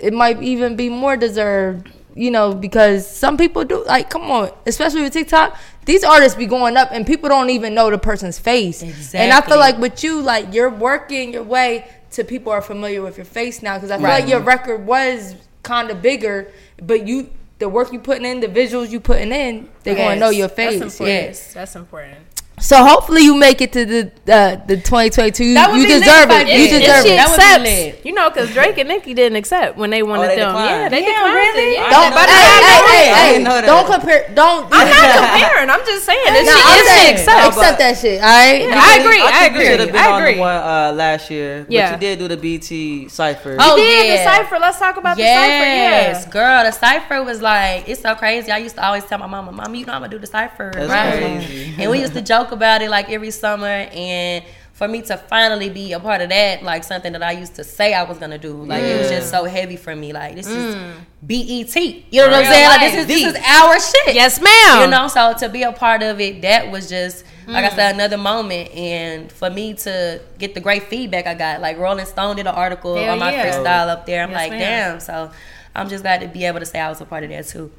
it 0.00 0.12
might 0.12 0.42
even 0.42 0.76
be 0.76 0.88
more 0.88 1.16
deserved, 1.16 1.90
you 2.14 2.30
know, 2.30 2.54
because 2.54 3.06
some 3.08 3.36
people 3.36 3.64
do 3.64 3.84
like, 3.84 4.08
come 4.10 4.30
on, 4.30 4.50
especially 4.66 5.02
with 5.02 5.12
TikTok, 5.12 5.56
these 5.84 6.02
artists 6.04 6.36
be 6.38 6.46
going 6.46 6.76
up 6.76 6.88
and 6.90 7.06
people 7.06 7.28
don't 7.28 7.50
even 7.50 7.74
know 7.74 7.90
the 7.90 7.98
person's 7.98 8.38
face. 8.38 8.82
And 9.14 9.32
I 9.32 9.40
feel 9.42 9.58
like 9.58 9.78
with 9.78 10.02
you, 10.02 10.20
like 10.22 10.52
you're 10.54 10.70
working 10.70 11.32
your 11.34 11.42
way 11.42 11.86
to 12.12 12.24
people 12.24 12.50
are 12.52 12.62
familiar 12.62 13.02
with 13.02 13.16
your 13.18 13.24
face 13.26 13.62
now 13.62 13.74
because 13.76 13.90
I 13.90 13.96
feel 13.96 14.06
Right. 14.06 14.20
like 14.22 14.28
your 14.30 14.40
record 14.40 14.86
was 14.86 15.34
kind 15.62 15.90
of 15.90 16.00
bigger, 16.02 16.48
but 16.82 17.06
you 17.06 17.28
the 17.58 17.68
work 17.68 17.92
you 17.92 17.98
putting 17.98 18.24
in, 18.24 18.40
the 18.40 18.48
visuals 18.48 18.88
you 18.88 18.98
putting 19.00 19.32
in, 19.32 19.68
they're 19.82 19.94
gonna 19.94 20.16
know 20.16 20.30
your 20.30 20.48
face. 20.48 20.80
That's 20.80 20.94
important. 20.94 21.26
Yes. 21.26 21.52
That's 21.52 21.76
important. 21.76 22.16
So 22.60 22.84
hopefully 22.84 23.22
you 23.22 23.34
make 23.36 23.60
it 23.60 23.72
to 23.72 23.84
the 23.86 24.00
uh, 24.28 24.56
the 24.66 24.76
2022. 24.76 25.54
That 25.54 25.72
you 25.74 25.86
deserve 25.88 26.28
it. 26.30 26.46
You 26.46 26.68
If 26.68 26.70
deserve 26.84 27.04
she 27.04 27.12
it. 27.12 27.16
That 27.16 27.28
would 27.32 27.40
be 27.40 27.42
accepts, 27.42 27.64
lit. 27.96 28.06
you 28.06 28.12
know, 28.12 28.28
because 28.28 28.52
Drake 28.52 28.76
and 28.78 28.88
Nicki 28.88 29.14
didn't 29.14 29.36
accept 29.36 29.76
when 29.78 29.88
they 29.90 30.02
wanted 30.02 30.28
they 30.30 30.36
them. 30.36 30.52
declined. 30.52 30.68
Yeah, 30.70 30.88
they 30.92 31.00
Damn, 31.00 31.14
declined 31.24 31.34
really? 31.40 31.72
Yeah. 31.74 31.88
Don't, 31.90 32.12
But 32.12 32.28
hey, 32.28 32.36
hey, 32.36 32.80
hey, 32.84 33.06
hey, 33.16 33.28
didn't 33.32 33.44
know 33.44 33.60
don't 33.64 33.86
compare. 33.90 34.22
Don't. 34.34 34.68
I'm 34.70 34.86
not 34.92 35.08
comparing. 35.40 35.70
I'm 35.70 35.84
just 35.88 36.04
saying 36.04 36.20
that 36.28 36.44
Nah, 36.44 36.52
she 36.52 36.62
I'm 36.68 36.80
is 36.80 36.88
saying, 36.92 37.16
she 37.16 37.22
accepts. 37.24 37.56
accept 37.56 37.76
that 37.80 37.94
shit. 37.96 38.18
All 38.20 38.28
right. 38.28 38.60
Yeah, 38.60 38.76
I 38.76 38.92
agree. 39.00 39.22
I, 39.24 39.30
think 39.40 39.54
you 39.56 39.60
should 39.64 39.80
agree. 39.80 39.84
have 39.86 39.92
been 39.96 40.04
I 40.04 40.12
on 40.12 40.20
agree. 40.22 40.34
the 40.34 40.40
one 40.40 40.56
uh, 40.60 40.92
last 40.94 41.30
year. 41.30 41.64
But 41.64 41.72
Yeah. 41.72 41.94
you 41.94 42.00
did 42.00 42.18
do 42.20 42.28
the 42.28 42.36
BET 42.36 42.68
cipher. 43.10 43.56
Oh, 43.58 43.76
You 43.76 43.84
did 43.84 44.06
yeah. 44.06 44.16
the 44.16 44.20
cipher. 44.36 44.58
Let's 44.60 44.78
talk 44.78 44.96
about 45.00 45.16
Yes, 45.16 45.32
the 45.32 46.28
cipher. 46.28 46.28
Yeah. 46.28 46.30
girl, 46.30 46.64
the 46.68 46.72
cipher 46.76 47.22
was 47.24 47.40
like 47.40 47.88
it's 47.88 48.02
so 48.04 48.14
crazy. 48.14 48.52
I 48.52 48.58
used 48.58 48.76
to 48.76 48.84
always 48.84 49.04
tell 49.08 49.18
my 49.18 49.26
mama, 49.26 49.50
"Mama, 49.50 49.76
you 49.76 49.86
know 49.86 49.94
I'm 49.94 50.02
gonna 50.02 50.10
do 50.12 50.18
the 50.18 50.26
cipher, 50.28 50.70
That's 50.74 50.90
right?" 50.90 51.40
crazy. 51.40 51.74
And 51.78 51.90
we 51.90 52.00
used 52.00 52.12
to 52.14 52.22
joke 52.22 52.49
about 52.52 52.82
it 52.82 52.90
like 52.90 53.10
every 53.10 53.30
summer. 53.30 53.66
And 53.66 54.44
for 54.72 54.88
me 54.88 55.02
to 55.02 55.16
finally 55.16 55.68
be 55.68 55.92
a 55.92 56.00
part 56.00 56.22
of 56.22 56.30
that, 56.30 56.62
like 56.62 56.84
something 56.84 57.12
that 57.12 57.22
I 57.22 57.32
used 57.32 57.54
to 57.56 57.64
say 57.64 57.92
I 57.92 58.02
was 58.04 58.16
gonna 58.16 58.38
do, 58.38 58.64
like 58.64 58.82
it 58.82 58.98
was 58.98 59.10
just 59.10 59.28
mm. 59.28 59.38
so 59.38 59.44
heavy 59.44 59.76
for 59.76 59.94
me. 59.94 60.12
Like 60.12 60.34
this 60.34 60.46
is 60.46 60.74
mm. 60.74 60.94
BET. 61.22 61.76
You 61.76 62.22
know 62.22 62.28
what 62.28 62.34
I'm 62.34 62.40
Real 62.40 62.50
saying? 62.50 62.68
Like 62.68 62.80
this 62.80 62.94
is 62.94 63.06
this 63.06 63.24
is 63.24 63.42
our 63.46 63.78
shit. 63.78 64.14
Yes, 64.14 64.40
ma'am. 64.40 64.80
You 64.80 64.90
know, 64.90 65.06
so 65.08 65.34
to 65.34 65.48
be 65.50 65.64
a 65.64 65.72
part 65.72 66.02
of 66.02 66.18
it, 66.18 66.40
that 66.42 66.70
was 66.70 66.88
just 66.88 67.26
like 67.46 67.64
I 67.64 67.74
said, 67.74 67.92
mm. 67.92 67.94
another 67.96 68.16
moment. 68.16 68.70
And 68.74 69.30
for 69.30 69.50
me 69.50 69.74
to 69.74 70.22
get 70.38 70.54
the 70.54 70.60
great 70.60 70.84
feedback 70.84 71.26
I 71.26 71.34
got, 71.34 71.60
like 71.60 71.76
Rolling 71.76 72.06
Stone 72.06 72.36
did 72.36 72.46
an 72.46 72.54
article 72.54 72.94
Hell 72.94 73.12
on 73.12 73.18
my 73.18 73.32
yeah. 73.32 73.52
freestyle 73.52 73.88
up 73.88 74.06
there. 74.06 74.22
I'm 74.22 74.30
Yes, 74.30 74.38
like, 74.38 74.50
ma'am. 74.52 74.60
damn. 74.60 75.00
So 75.00 75.30
I'm 75.74 75.88
just 75.88 76.02
glad 76.02 76.20
to 76.22 76.28
be 76.28 76.44
able 76.44 76.60
to 76.60 76.66
say 76.66 76.80
I 76.80 76.88
was 76.88 77.00
a 77.00 77.04
part 77.04 77.24
of 77.24 77.30
that 77.30 77.46
too. 77.46 77.70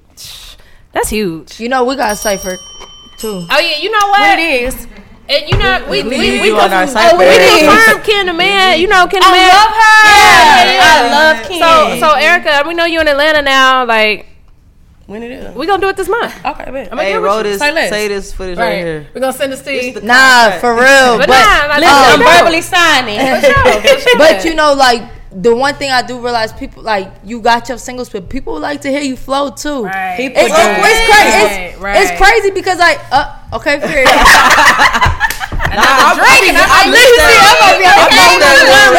That's 0.92 1.10
huge. 1.10 1.60
You 1.60 1.70
know 1.70 1.84
we 1.84 1.96
got 1.96 2.12
a 2.12 2.16
cipher 2.16 2.58
too. 3.22 3.46
Oh 3.50 3.60
yeah, 3.60 3.78
you 3.78 3.92
know 3.92 4.06
what? 4.10 4.20
What 4.20 4.40
it 4.40 4.64
is? 4.66 4.88
And 5.30 5.48
you 5.50 5.58
know 5.58 5.86
we 5.90 6.04
we 6.04 6.10
We 6.10 6.18
we, 6.18 6.32
need 6.32 6.42
we, 6.42 6.48
you 6.48 6.58
on 6.58 6.74
our 6.74 6.86
confirm, 6.86 7.14
oh, 7.14 7.18
we 7.18 7.26
confirmed 7.30 8.04
KenTheMan. 8.04 8.80
You 8.80 8.88
know 8.88 9.08
Ken 9.08 9.22
the 9.22 9.28
I 9.28 9.32
man. 9.32 9.54
love 9.54 9.74
her. 9.82 10.02
Yeah, 10.12 10.74
yeah. 10.74 10.92
I 10.92 11.00
love 11.16 11.36
Ken. 11.48 11.62
So 11.62 12.08
so 12.08 12.16
Erica, 12.18 12.68
we 12.68 12.74
know 12.74 12.86
you 12.86 13.00
in 13.00 13.08
Atlanta 13.08 13.42
now. 13.42 13.86
Like 13.86 14.26
when 15.06 15.24
it 15.24 15.32
is? 15.32 15.56
we 15.56 15.68
gonna 15.68 15.82
do 15.82 15.90
it 15.90 15.96
this 15.98 16.10
month. 16.10 16.34
Okay, 16.46 16.72
bet. 16.72 16.92
I'm 16.92 16.98
Hey, 16.98 17.16
roll 17.18 17.44
this, 17.44 17.60
Say 17.60 17.90
say 17.90 18.08
this 18.08 18.34
footage 18.34 18.58
right, 18.58 18.78
here. 18.78 19.08
We're 19.14 19.22
gonna 19.22 19.34
send 19.34 19.52
this 19.52 19.62
to 19.62 19.72
you. 19.72 20.02
Nah, 20.02 20.52
for 20.60 20.74
real. 20.74 21.18
But, 21.18 21.28
But 21.28 21.30
nah, 21.30 21.68
like, 21.68 21.80
Listen, 21.82 22.02
let's 22.02 22.14
I'm 22.14 22.20
do 22.20 22.26
it. 22.26 22.38
verbally 22.40 22.62
signing. 22.62 23.20
but 24.18 24.46
you 24.46 24.56
know, 24.56 24.74
like 24.74 25.04
the 25.32 25.56
one 25.56 25.76
thing 25.76 25.92
I 25.92 26.02
do 26.02 26.20
realize, 26.20 26.52
people 26.52 26.84
like 26.84 27.12
you 27.24 27.42
got 27.42 27.70
your 27.70 27.78
singles, 27.78 28.10
but 28.10 28.30
people 28.30 28.60
like 28.60 28.82
to 28.82 28.90
hear 28.90 29.02
you 29.02 29.16
flow 29.16 29.50
too. 29.50 29.86
Right. 29.86 30.18
People 30.18 30.42
It's, 30.42 30.54
it's, 30.54 30.68
it's 30.88 31.06
crazy. 31.10 31.62
It's, 31.64 31.82
Right, 31.82 32.02
it's 32.02 32.12
crazy 32.22 32.52
because 32.52 32.78
like, 32.78 33.00
uh, 33.12 33.40
okay, 33.54 33.80
period. 33.80 34.08
I'm 35.74 36.18
drinking. 36.18 36.56
I'm, 36.60 36.68
I 36.68 36.84
I'm, 36.84 36.92
listen, 36.92 37.26
I'm 37.26 37.58
gonna 37.58 37.80
be 37.80 37.88
okay. 37.88 38.38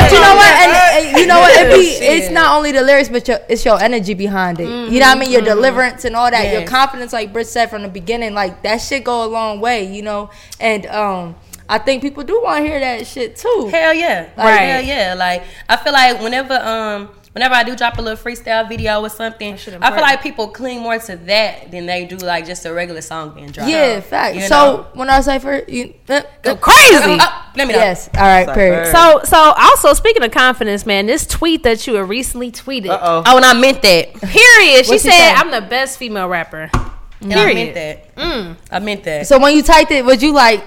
but 0.01 0.09
you 0.11 0.20
know 0.20 0.35
what? 0.35 0.53
And, 0.57 0.72
and 0.97 1.18
you 1.18 1.26
know 1.26 1.39
what? 1.41 1.53
It 1.55 1.70
be, 1.70 2.05
it's 2.05 2.30
not 2.30 2.57
only 2.57 2.72
the 2.72 2.83
lyrics, 2.83 3.09
but 3.09 3.28
your, 3.28 3.39
it's 3.49 3.64
your 3.64 3.80
energy 3.80 4.14
behind 4.14 4.59
it. 4.59 4.64
You 4.64 4.99
know 5.01 5.07
what 5.07 5.16
I 5.16 5.20
mean? 5.20 5.30
Your 5.30 5.43
deliverance 5.43 6.05
and 6.05 6.16
all 6.16 6.30
that. 6.30 6.53
Your 6.53 6.66
confidence, 6.66 7.12
like 7.12 7.33
Britt 7.33 7.47
said 7.47 7.66
from 7.66 7.83
the 7.83 7.89
beginning, 7.89 8.35
like 8.35 8.62
that 8.62 8.78
shit 8.78 9.05
go 9.05 9.24
a 9.24 9.28
long 9.28 9.61
way. 9.61 9.93
You 9.95 10.03
know, 10.03 10.30
and 10.59 10.87
um, 10.87 11.37
I 11.72 11.78
think 11.78 12.02
people 12.02 12.22
do 12.22 12.38
want 12.42 12.58
to 12.62 12.68
hear 12.68 12.78
that 12.80 13.06
shit 13.06 13.36
too. 13.36 13.68
Hell 13.70 13.94
yeah. 13.94 14.28
Right. 14.36 14.58
Hell 14.58 14.82
yeah. 14.82 15.14
Like 15.16 15.42
I 15.70 15.76
feel 15.78 15.94
like 15.94 16.20
whenever 16.20 16.52
um 16.54 17.08
whenever 17.32 17.54
I 17.54 17.62
do 17.64 17.74
drop 17.74 17.96
a 17.96 18.02
little 18.02 18.22
freestyle 18.22 18.68
video 18.68 19.00
or 19.00 19.08
something, 19.08 19.54
I 19.54 19.56
feel 19.56 19.80
like 20.02 20.22
people 20.22 20.48
cling 20.48 20.80
more 20.80 20.98
to 20.98 21.16
that 21.16 21.70
than 21.70 21.86
they 21.86 22.04
do 22.04 22.18
like 22.18 22.44
just 22.44 22.66
a 22.66 22.74
regular 22.74 23.00
song 23.00 23.34
being 23.34 23.48
dropped. 23.52 23.70
Yeah, 23.70 24.00
fact. 24.00 24.36
You 24.36 24.42
so 24.42 24.86
when 24.92 25.08
I 25.08 25.22
say 25.22 25.38
for 25.38 25.62
you 25.66 25.94
uh, 26.10 26.20
Go 26.42 26.56
crazy. 26.56 26.76
Oh, 26.92 27.52
let 27.56 27.66
me 27.66 27.72
know. 27.72 27.78
yes, 27.80 28.10
all 28.14 28.20
right, 28.20 28.52
period. 28.52 28.88
So 28.88 29.22
so 29.24 29.38
also 29.56 29.94
speaking 29.94 30.22
of 30.22 30.30
confidence, 30.30 30.84
man, 30.84 31.06
this 31.06 31.26
tweet 31.26 31.62
that 31.62 31.86
you 31.86 31.94
had 31.94 32.06
recently 32.06 32.52
tweeted. 32.52 32.90
Uh 32.90 32.98
oh. 33.00 33.22
Oh, 33.24 33.36
and 33.38 33.46
I 33.46 33.54
meant 33.54 33.80
that. 33.80 34.12
Period. 34.20 34.84
She 34.84 34.92
she 34.92 34.98
said, 34.98 35.12
say? 35.12 35.32
"I'm 35.32 35.50
the 35.50 35.62
best 35.62 35.98
female 35.98 36.28
rapper." 36.28 36.70
And 37.22 37.32
I 37.32 37.36
Period. 37.36 37.54
meant 37.54 37.74
that. 37.74 38.16
Mm. 38.16 38.56
I 38.70 38.78
meant 38.80 39.04
that. 39.04 39.26
So 39.26 39.38
when 39.38 39.54
you 39.56 39.62
typed 39.62 39.90
it, 39.90 40.04
was 40.04 40.22
you 40.22 40.32
like, 40.32 40.64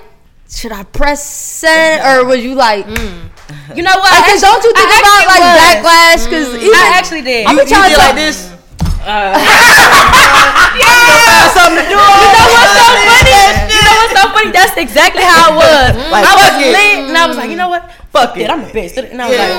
should 0.50 0.72
I 0.72 0.84
press 0.84 1.24
send 1.26 2.02
or 2.06 2.24
was 2.26 2.44
you 2.44 2.56
like? 2.56 2.86
Mm. 2.86 3.30
you 3.76 3.84
know 3.84 3.96
what? 3.98 4.12
Because 4.26 4.42
don't 4.42 4.64
you 4.64 4.74
think 4.74 4.90
I 4.90 5.00
about 5.02 5.26
like 5.28 5.44
was. 5.44 5.60
backlash? 5.62 6.24
Because 6.30 6.48
mm. 6.54 6.62
even 6.64 6.76
I 6.76 6.92
actually 6.96 7.22
did. 7.22 7.46
I'm 7.48 7.58
You 7.58 7.66
trying 7.66 7.90
did 7.90 7.98
like 7.98 8.16
this. 8.16 8.52
Uh, 9.06 9.38
something 11.54 11.78
to 11.78 11.86
do. 11.86 11.94
You 11.94 11.96
know 12.02 12.50
what's 12.50 12.74
so 12.74 12.90
funny? 12.90 13.70
You 13.70 13.78
know 13.86 13.94
what's 14.02 14.18
so 14.18 14.26
funny? 14.34 14.50
That's 14.50 14.74
exactly 14.78 15.22
how 15.22 15.54
it 15.54 15.58
was. 15.62 15.94
Like, 16.10 16.26
I 16.26 16.34
was 16.34 16.42
fuck 16.50 16.58
it. 16.62 16.74
lit, 16.74 17.06
and 17.10 17.16
I 17.16 17.28
was 17.28 17.38
like, 17.38 17.52
you 17.52 17.56
know 17.56 17.70
what? 17.70 17.86
Fuck 18.10 18.36
it. 18.38 18.50
I'm 18.50 18.64
the 18.66 18.74
best. 18.74 18.98
And 18.98 19.22
I 19.22 19.30
was 19.30 19.38
like, 19.38 19.52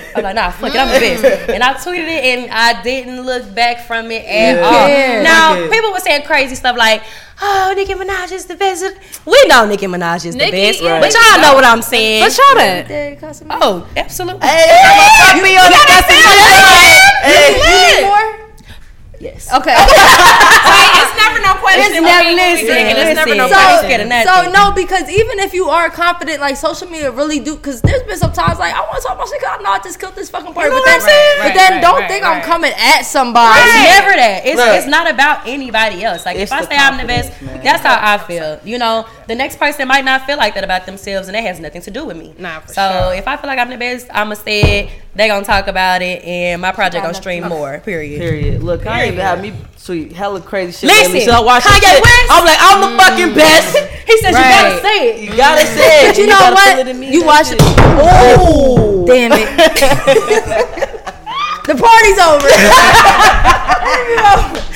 I 0.00 0.02
was 0.16 0.24
like, 0.24 0.34
nah, 0.34 0.50
fuck 0.50 0.74
it, 0.74 0.78
I'm 0.78 0.88
the 0.88 0.94
mm. 1.04 1.20
best. 1.20 1.50
And 1.50 1.62
I 1.62 1.74
tweeted 1.74 2.08
it, 2.08 2.24
and 2.24 2.50
I 2.50 2.80
didn't 2.82 3.20
look 3.26 3.54
back 3.54 3.80
from 3.86 4.10
it 4.10 4.24
at 4.24 4.56
Yeah. 4.56 4.64
all. 4.64 4.88
Yeah. 4.88 5.22
Now 5.22 5.68
people 5.70 5.92
were 5.92 6.00
saying 6.00 6.22
crazy 6.24 6.54
stuff 6.54 6.74
like. 6.76 7.02
Oh, 7.40 7.72
Nicki 7.76 7.94
Minaj 7.94 8.32
is 8.32 8.46
the 8.46 8.56
best. 8.56 8.82
We 9.24 9.46
know 9.46 9.64
Nicki 9.66 9.86
Minaj 9.86 10.26
is 10.26 10.34
the 10.34 10.50
best, 10.50 10.80
is- 10.80 11.00
but 11.00 11.14
y'all 11.14 11.40
know 11.40 11.54
what 11.54 11.64
I'm 11.64 11.82
saying. 11.82 12.24
But 12.24 12.32
show 12.32 12.54
that. 12.54 12.88
Oh, 13.62 13.86
absolutely. 13.96 14.40
Fuck 14.40 15.42
me 15.42 15.56
on 15.56 15.70
the 15.70 15.78
Yes. 19.20 19.52
Okay. 19.52 19.74
it's 19.78 21.14
never 21.18 21.40
no 21.42 21.54
question. 21.58 21.82
It's 21.90 22.00
never 22.00 22.30
listen. 22.30 22.66
It's 22.70 23.14
never 23.16 23.34
no 23.34 23.46
listen. 23.46 23.58
question. 23.58 24.08
scared. 24.08 24.26
So 24.28 24.50
no, 24.52 24.72
because 24.72 25.08
even 25.10 25.38
if 25.40 25.52
you 25.54 25.68
are 25.68 25.90
confident, 25.90 26.40
like 26.40 26.56
social 26.56 26.88
media 26.88 27.10
really 27.10 27.40
do. 27.40 27.56
Because 27.56 27.80
there's 27.82 28.02
been 28.04 28.18
some 28.18 28.32
times 28.32 28.58
like 28.58 28.74
I 28.74 28.80
want 28.80 29.02
to 29.02 29.08
talk 29.08 29.16
about 29.16 29.28
shit. 29.28 29.40
'cause 29.40 29.58
I 29.58 29.62
know 29.62 29.70
I 29.70 29.78
just 29.80 29.98
killed 29.98 30.14
this 30.14 30.30
fucking 30.30 30.54
person. 30.54 30.70
know 30.70 30.76
but 30.76 30.84
what 30.86 31.02
then, 31.06 31.40
I'm 31.40 31.48
but 31.48 31.54
then 31.54 31.72
right, 31.72 31.82
don't 31.82 32.00
right, 32.00 32.08
think 32.10 32.24
I'm 32.24 32.42
coming 32.42 32.72
at 32.76 33.02
somebody. 33.02 33.58
It's 33.60 33.74
never 33.98 34.12
that. 34.16 34.46
It's 34.46 34.58
Right. 34.58 34.76
it's 34.78 34.86
not 34.86 35.10
about 35.10 35.46
anybody 35.46 36.04
else. 36.04 36.24
Like 36.26 36.36
It's 36.36 36.50
if 36.52 36.56
I 36.58 36.62
the 36.62 36.68
say 36.68 36.76
I'm 36.76 36.96
the 36.98 37.04
best, 37.06 37.40
man. 37.42 37.60
that's 37.62 37.82
how 37.82 37.98
I 38.00 38.18
feel. 38.18 38.60
You 38.64 38.78
know, 38.78 39.06
the 39.26 39.34
next 39.34 39.58
person 39.58 39.88
might 39.88 40.04
not 40.04 40.26
feel 40.26 40.36
like 40.36 40.54
that 40.54 40.64
about 40.64 40.86
themselves, 40.86 41.28
and 41.28 41.34
that 41.34 41.42
has 41.42 41.58
nothing 41.60 41.82
to 41.82 41.90
do 41.90 42.04
with 42.04 42.16
me. 42.16 42.34
Nah, 42.38 42.60
for 42.60 42.68
so 42.72 42.90
sure. 43.10 43.14
if 43.14 43.26
I 43.28 43.36
feel 43.36 43.48
like 43.48 43.58
I'm 43.58 43.70
the 43.70 43.76
best, 43.76 44.06
I'ma 44.12 44.34
say 44.34 44.60
it. 44.80 44.90
They 45.14 45.26
gonna 45.26 45.44
talk 45.44 45.66
about 45.66 46.00
it, 46.02 46.22
and 46.24 46.62
my 46.62 46.70
project 46.70 47.02
gonna 47.02 47.14
stream 47.14 47.48
more. 47.48 47.80
Period. 47.84 48.20
Period. 48.20 48.62
Look, 48.62 48.86
I 48.86 49.07
ain't 49.08 49.16
even 49.16 49.24
Period. 49.24 49.24
had 49.24 49.40
me 49.42 49.54
sweet 49.76 50.12
hella 50.12 50.40
crazy 50.40 50.72
shit. 50.72 50.88
Listen, 50.92 51.12
lately, 51.14 51.24
so 51.24 51.32
I 51.32 51.40
watch 51.40 51.64
Kanye 51.64 51.80
shit. 51.80 52.02
West- 52.04 52.28
I'm 52.30 52.44
like, 52.44 52.58
I'm 52.60 52.80
the 52.84 52.92
fucking 53.00 53.32
mm. 53.32 53.40
best. 53.40 53.72
He 54.04 54.18
says 54.20 54.36
you 54.36 54.44
gotta 54.44 54.76
say 54.84 55.08
it. 55.08 55.16
You 55.24 55.32
gotta 55.36 55.64
say 55.66 56.04
it. 56.04 56.08
But 56.12 56.16
you 56.18 56.24
and 56.24 56.32
know 56.32 56.40
what? 56.52 56.68
feel 56.68 56.78
it 56.84 56.88
in 56.88 56.98
me, 57.00 57.08
You 57.12 57.24
watch 57.24 57.50
it. 57.52 57.58
Oh, 57.60 59.04
damn 59.06 59.32
it! 59.32 59.48
the 61.68 61.74
party's 61.76 62.18
over. 62.20 62.48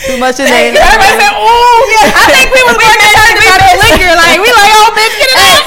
Too 0.03 0.19
much 0.19 0.35
in 0.43 0.51
there. 0.51 0.75
Everybody 0.75 1.15
said, 1.15 1.31
"Oh, 1.31 1.79
yeah." 1.95 2.11
I 2.11 2.27
think 2.35 2.51
we 2.51 2.59
was 2.67 2.75
working 2.83 3.07
about 3.13 3.63
the 3.63 3.71
liquor. 3.87 4.11
Like 4.19 4.35
we 4.43 4.51
like, 4.51 4.73
oh, 4.75 4.91
bitch, 4.97 5.15
get 5.15 5.31
it 5.31 5.39
out. 5.39 5.63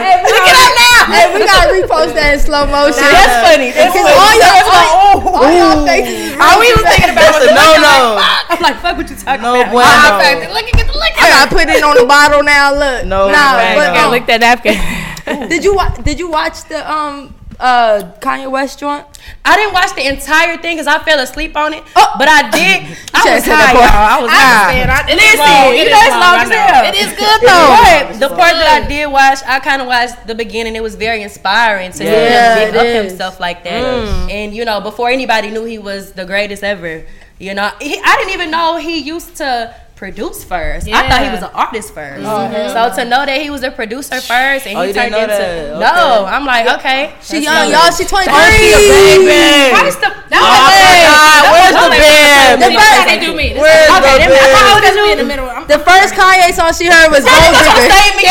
Hey, 0.00 0.16
we 0.24 0.32
Get 0.32 0.48
it 0.48 0.56
out 0.56 0.72
now. 0.80 1.12
Hey, 1.12 1.28
we 1.34 1.44
gotta 1.44 1.68
repost 1.76 2.14
that 2.16 2.32
in 2.34 2.40
slow 2.40 2.64
motion. 2.70 3.02
That's 3.04 3.36
funny. 3.44 3.68
That's 3.74 3.92
funny. 3.92 4.14
all 4.16 4.32
your, 4.32 4.48
That's 4.48 4.70
all, 4.70 5.44
all 5.44 5.50
your 5.52 5.84
faces. 5.84 6.32
is 6.32 6.40
All 6.40 6.56
we 6.56 6.72
was 6.72 6.80
really 6.80 6.88
thinking 6.96 7.12
about 7.12 7.36
was 7.36 7.44
That's 7.44 7.44
a 7.44 7.50
the 7.50 7.60
liquor. 7.60 7.84
no-no. 7.84 8.16
Like, 8.16 8.48
I'm 8.48 8.60
like, 8.64 8.69
fuck 8.80 8.96
what 8.96 9.08
you 9.10 9.16
talking 9.16 9.42
No 9.42 9.54
about. 9.60 9.72
bueno. 9.72 9.86
Ah, 9.88 10.18
fact, 10.22 10.52
Look 10.52 10.64
at 10.64 10.72
get 10.74 10.86
the 10.86 10.98
liquor. 10.98 11.20
I 11.20 11.28
gotta 11.30 11.54
put 11.54 11.68
it 11.68 11.82
on 11.82 11.96
the 11.96 12.06
bottle 12.06 12.42
now. 12.42 12.72
Look, 12.74 13.06
No, 13.06 13.28
nah, 13.28 13.52
right, 13.56 13.74
but 13.76 13.92
no. 13.94 14.04
um, 14.06 14.10
Lick 14.12 14.26
that 14.26 14.40
napkin. 14.40 14.76
did 15.48 15.62
you 15.64 15.74
wa- 15.74 15.94
did 16.02 16.18
you 16.18 16.30
watch 16.30 16.64
the 16.64 16.80
um 16.90 17.34
uh 17.60 18.00
Kanye 18.20 18.50
West 18.50 18.78
joint? 18.80 19.04
I 19.44 19.54
didn't 19.56 19.74
watch 19.74 19.94
the 19.94 20.06
entire 20.08 20.56
thing 20.56 20.76
because 20.76 20.86
I 20.86 20.98
fell 21.04 21.20
asleep 21.20 21.54
on 21.56 21.74
it. 21.74 21.84
Oh. 21.94 22.14
But 22.18 22.26
I 22.28 22.48
did. 22.50 22.96
I 23.14 23.34
was 23.36 23.44
said 23.44 23.52
that 23.52 23.76
high, 23.76 23.84
y'all. 23.84 24.08
I 24.16 24.22
was 24.22 24.30
high. 24.32 25.12
It 25.12 25.20
is 25.20 25.36
Listen, 25.36 25.44
long. 25.44 25.74
you 25.76 25.82
It 25.84 25.90
know 25.92 26.00
it's 26.00 26.16
long, 26.16 26.20
long 26.20 26.40
as 26.40 26.50
hell. 26.50 26.84
It 26.88 26.96
is 26.96 27.10
good 27.12 27.40
But 27.44 28.18
the 28.18 28.28
part 28.34 28.54
that 28.56 28.80
I 28.82 28.88
did 28.88 29.06
watch, 29.12 29.40
I 29.46 29.60
kind 29.60 29.82
of 29.82 29.88
watched 29.88 30.26
the 30.26 30.34
beginning. 30.34 30.74
It 30.74 30.82
was 30.82 30.94
very 30.94 31.22
inspiring 31.22 31.92
to 31.92 32.04
Yeah, 32.04 32.56
him 32.56 32.68
it 32.68 32.72
big 32.72 32.80
up 32.80 32.86
is. 32.86 33.10
himself 33.10 33.38
like 33.40 33.62
that. 33.64 33.84
And 34.30 34.54
you 34.54 34.64
know, 34.64 34.80
before 34.80 35.10
anybody 35.10 35.50
knew 35.50 35.64
he 35.64 35.78
was 35.78 36.12
the 36.12 36.24
greatest 36.24 36.64
ever, 36.64 37.04
you 37.40 37.54
know, 37.54 37.70
he, 37.80 37.98
I 38.04 38.16
didn't 38.18 38.34
even 38.34 38.50
know 38.52 38.76
he 38.76 38.98
used 38.98 39.36
to 39.36 39.74
produce 39.96 40.44
first. 40.44 40.88
I 40.88 41.08
thought 41.08 41.20
he 41.24 41.28
was 41.28 41.42
an 41.44 41.52
artist 41.52 41.92
1st 41.94 42.24
So 42.72 42.80
to 42.96 43.04
know 43.04 43.26
that 43.26 43.36
he 43.42 43.50
was 43.50 43.62
a 43.62 43.70
producer 43.70 44.16
first 44.20 44.64
and 44.66 44.78
Oh, 44.78 44.82
he 44.88 44.92
turned 44.96 45.12
into 45.12 45.28
that? 45.28 45.76
no, 45.76 46.24
I'm 46.24 46.46
like 46.48 46.64
okay, 46.80 47.12
She 47.20 47.44
that's 47.44 47.44
young, 47.44 47.68
y'all. 47.68 47.92
She 47.92 48.04
twenty 48.08 48.32
Oh, 48.32 48.40
she 48.48 48.72
a 48.72 48.80
three. 48.80 49.28
baby. 49.28 49.76
Christ, 49.76 50.00
the, 50.00 50.08
Oh, 50.08 50.40
my 50.40 51.04
God, 51.04 51.44
where's 51.52 51.76
the 51.76 51.88
band? 52.00 52.62
The 52.64 52.70
first, 52.80 53.04
They 53.12 53.18
do 53.20 53.36
me. 53.36 53.52
Where's 53.60 53.92
is- 53.92 53.92
the 53.92 54.00
band? 54.00 54.32
how 54.56 54.72
old 54.72 54.84
is 54.88 54.96
me 54.96 55.12
in 55.12 55.18
the 55.20 55.28
middle. 55.28 55.49
I'm 55.70 55.78
the 55.78 55.84
first 55.84 56.14
Kanye 56.14 56.50
song 56.52 56.72
she 56.74 56.86
heard 56.90 57.10
was 57.10 57.22
Gold 57.24 57.54
Digger. 57.54 57.86
Save 57.86 58.16
me. 58.16 58.24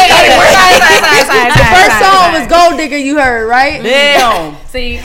The 1.56 1.68
first 1.72 1.96
song 2.04 2.34
was 2.34 2.48
Gold 2.48 2.78
Digger. 2.78 2.98
You 2.98 3.18
heard 3.20 3.48
right? 3.48 3.82
Damn. 3.82 4.56
See, 4.68 4.98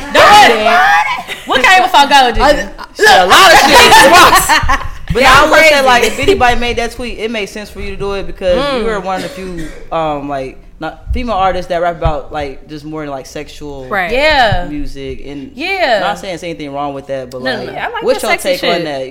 What 1.47 1.62
came 1.64 1.82
before 1.82 2.07
Gold? 2.11 2.39
I- 2.39 2.70
Shit, 2.95 3.09
a 3.09 3.26
lot 3.26 3.53
of 3.53 3.59
shit. 3.70 4.80
But 5.14 5.22
Yeah, 5.22 5.30
I 5.32 5.45
I'm 5.45 5.51
would 5.51 5.61
say 5.61 5.82
like 5.85 6.03
if 6.03 6.18
anybody 6.18 6.59
made 6.59 6.76
that 6.78 6.91
tweet, 6.91 7.18
it 7.20 7.30
makes 7.30 7.53
sense 7.53 7.70
for 7.70 7.80
you 7.80 7.91
to 7.91 7.97
do 7.97 8.14
it 8.14 8.26
because 8.26 8.57
Mm. 8.64 8.78
you 8.80 8.85
were 8.85 8.99
one 8.99 9.16
of 9.16 9.22
the 9.22 9.28
few 9.28 9.68
um 9.93 10.28
like 10.28 10.59
not 10.80 11.12
female 11.14 11.37
artists 11.37 11.68
that 11.68 11.80
rap 11.80 11.97
about 11.99 12.32
like 12.32 12.66
just 12.66 12.85
more 12.85 13.07
like 13.07 13.26
sexual 13.26 13.87
Right. 13.89 14.11
Yeah. 14.11 14.66
music 14.68 15.20
and 15.24 15.53
Yeah. 15.55 15.97
I'm 15.97 16.01
not 16.03 16.18
saying 16.18 16.32
there's 16.32 16.43
anything 16.43 16.72
wrong 16.72 16.95
with 16.95 17.07
that, 17.09 17.30
but 17.30 17.43
No, 17.43 17.55
like, 17.55 17.66
no, 17.68 17.72
no. 17.74 17.78
I 17.78 17.89
like 17.91 18.03
what's 18.03 18.22
your 18.24 18.37
take 18.39 18.59
shit. 18.59 18.74
on 18.74 18.85
that? 18.85 19.11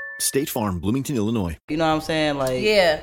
State 0.21 0.49
Farm, 0.49 0.79
Bloomington, 0.79 1.15
Illinois. 1.17 1.57
You 1.67 1.77
know 1.77 1.87
what 1.87 1.95
I'm 1.95 2.01
saying? 2.01 2.37
Like 2.37 2.61
Yeah. 2.61 2.99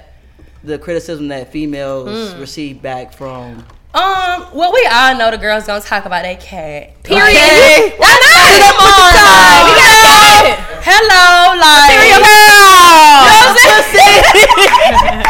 the 0.65 0.79
criticism 0.79 1.29
that 1.29 1.51
females 1.53 2.09
Mm. 2.35 2.41
receive 2.41 2.81
back 2.83 3.13
from 3.13 3.65
Um, 3.95 4.47
well, 4.53 4.71
we 4.73 4.87
all 4.93 5.15
know 5.17 5.31
the 5.31 5.39
girls 5.39 5.65
gonna 5.67 5.81
talk 5.81 6.05
about 6.05 6.23
that 6.23 6.41
cat. 6.41 7.03
Period. 7.03 7.25
Okay. 7.25 7.95
Why 7.97 8.07
not? 8.07 8.59
Come 8.69 8.77
on, 8.79 9.09
like, 9.09 9.49
We 9.49 9.55
you 9.55 9.59
gotta 9.75 9.99
know, 9.99 10.29
say 10.39 10.49
it. 10.51 10.59
Hello, 10.89 11.57
like, 11.59 11.91
Cereal 11.91 12.05
you 12.09 12.23
know 12.23 13.49
what 13.49 13.67
I'm 13.69 13.85
saying? 13.93 14.23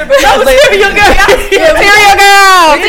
Cereal 0.00 0.92
girl. 0.96 1.14
Cereal 1.50 2.16
girl. 2.24 2.79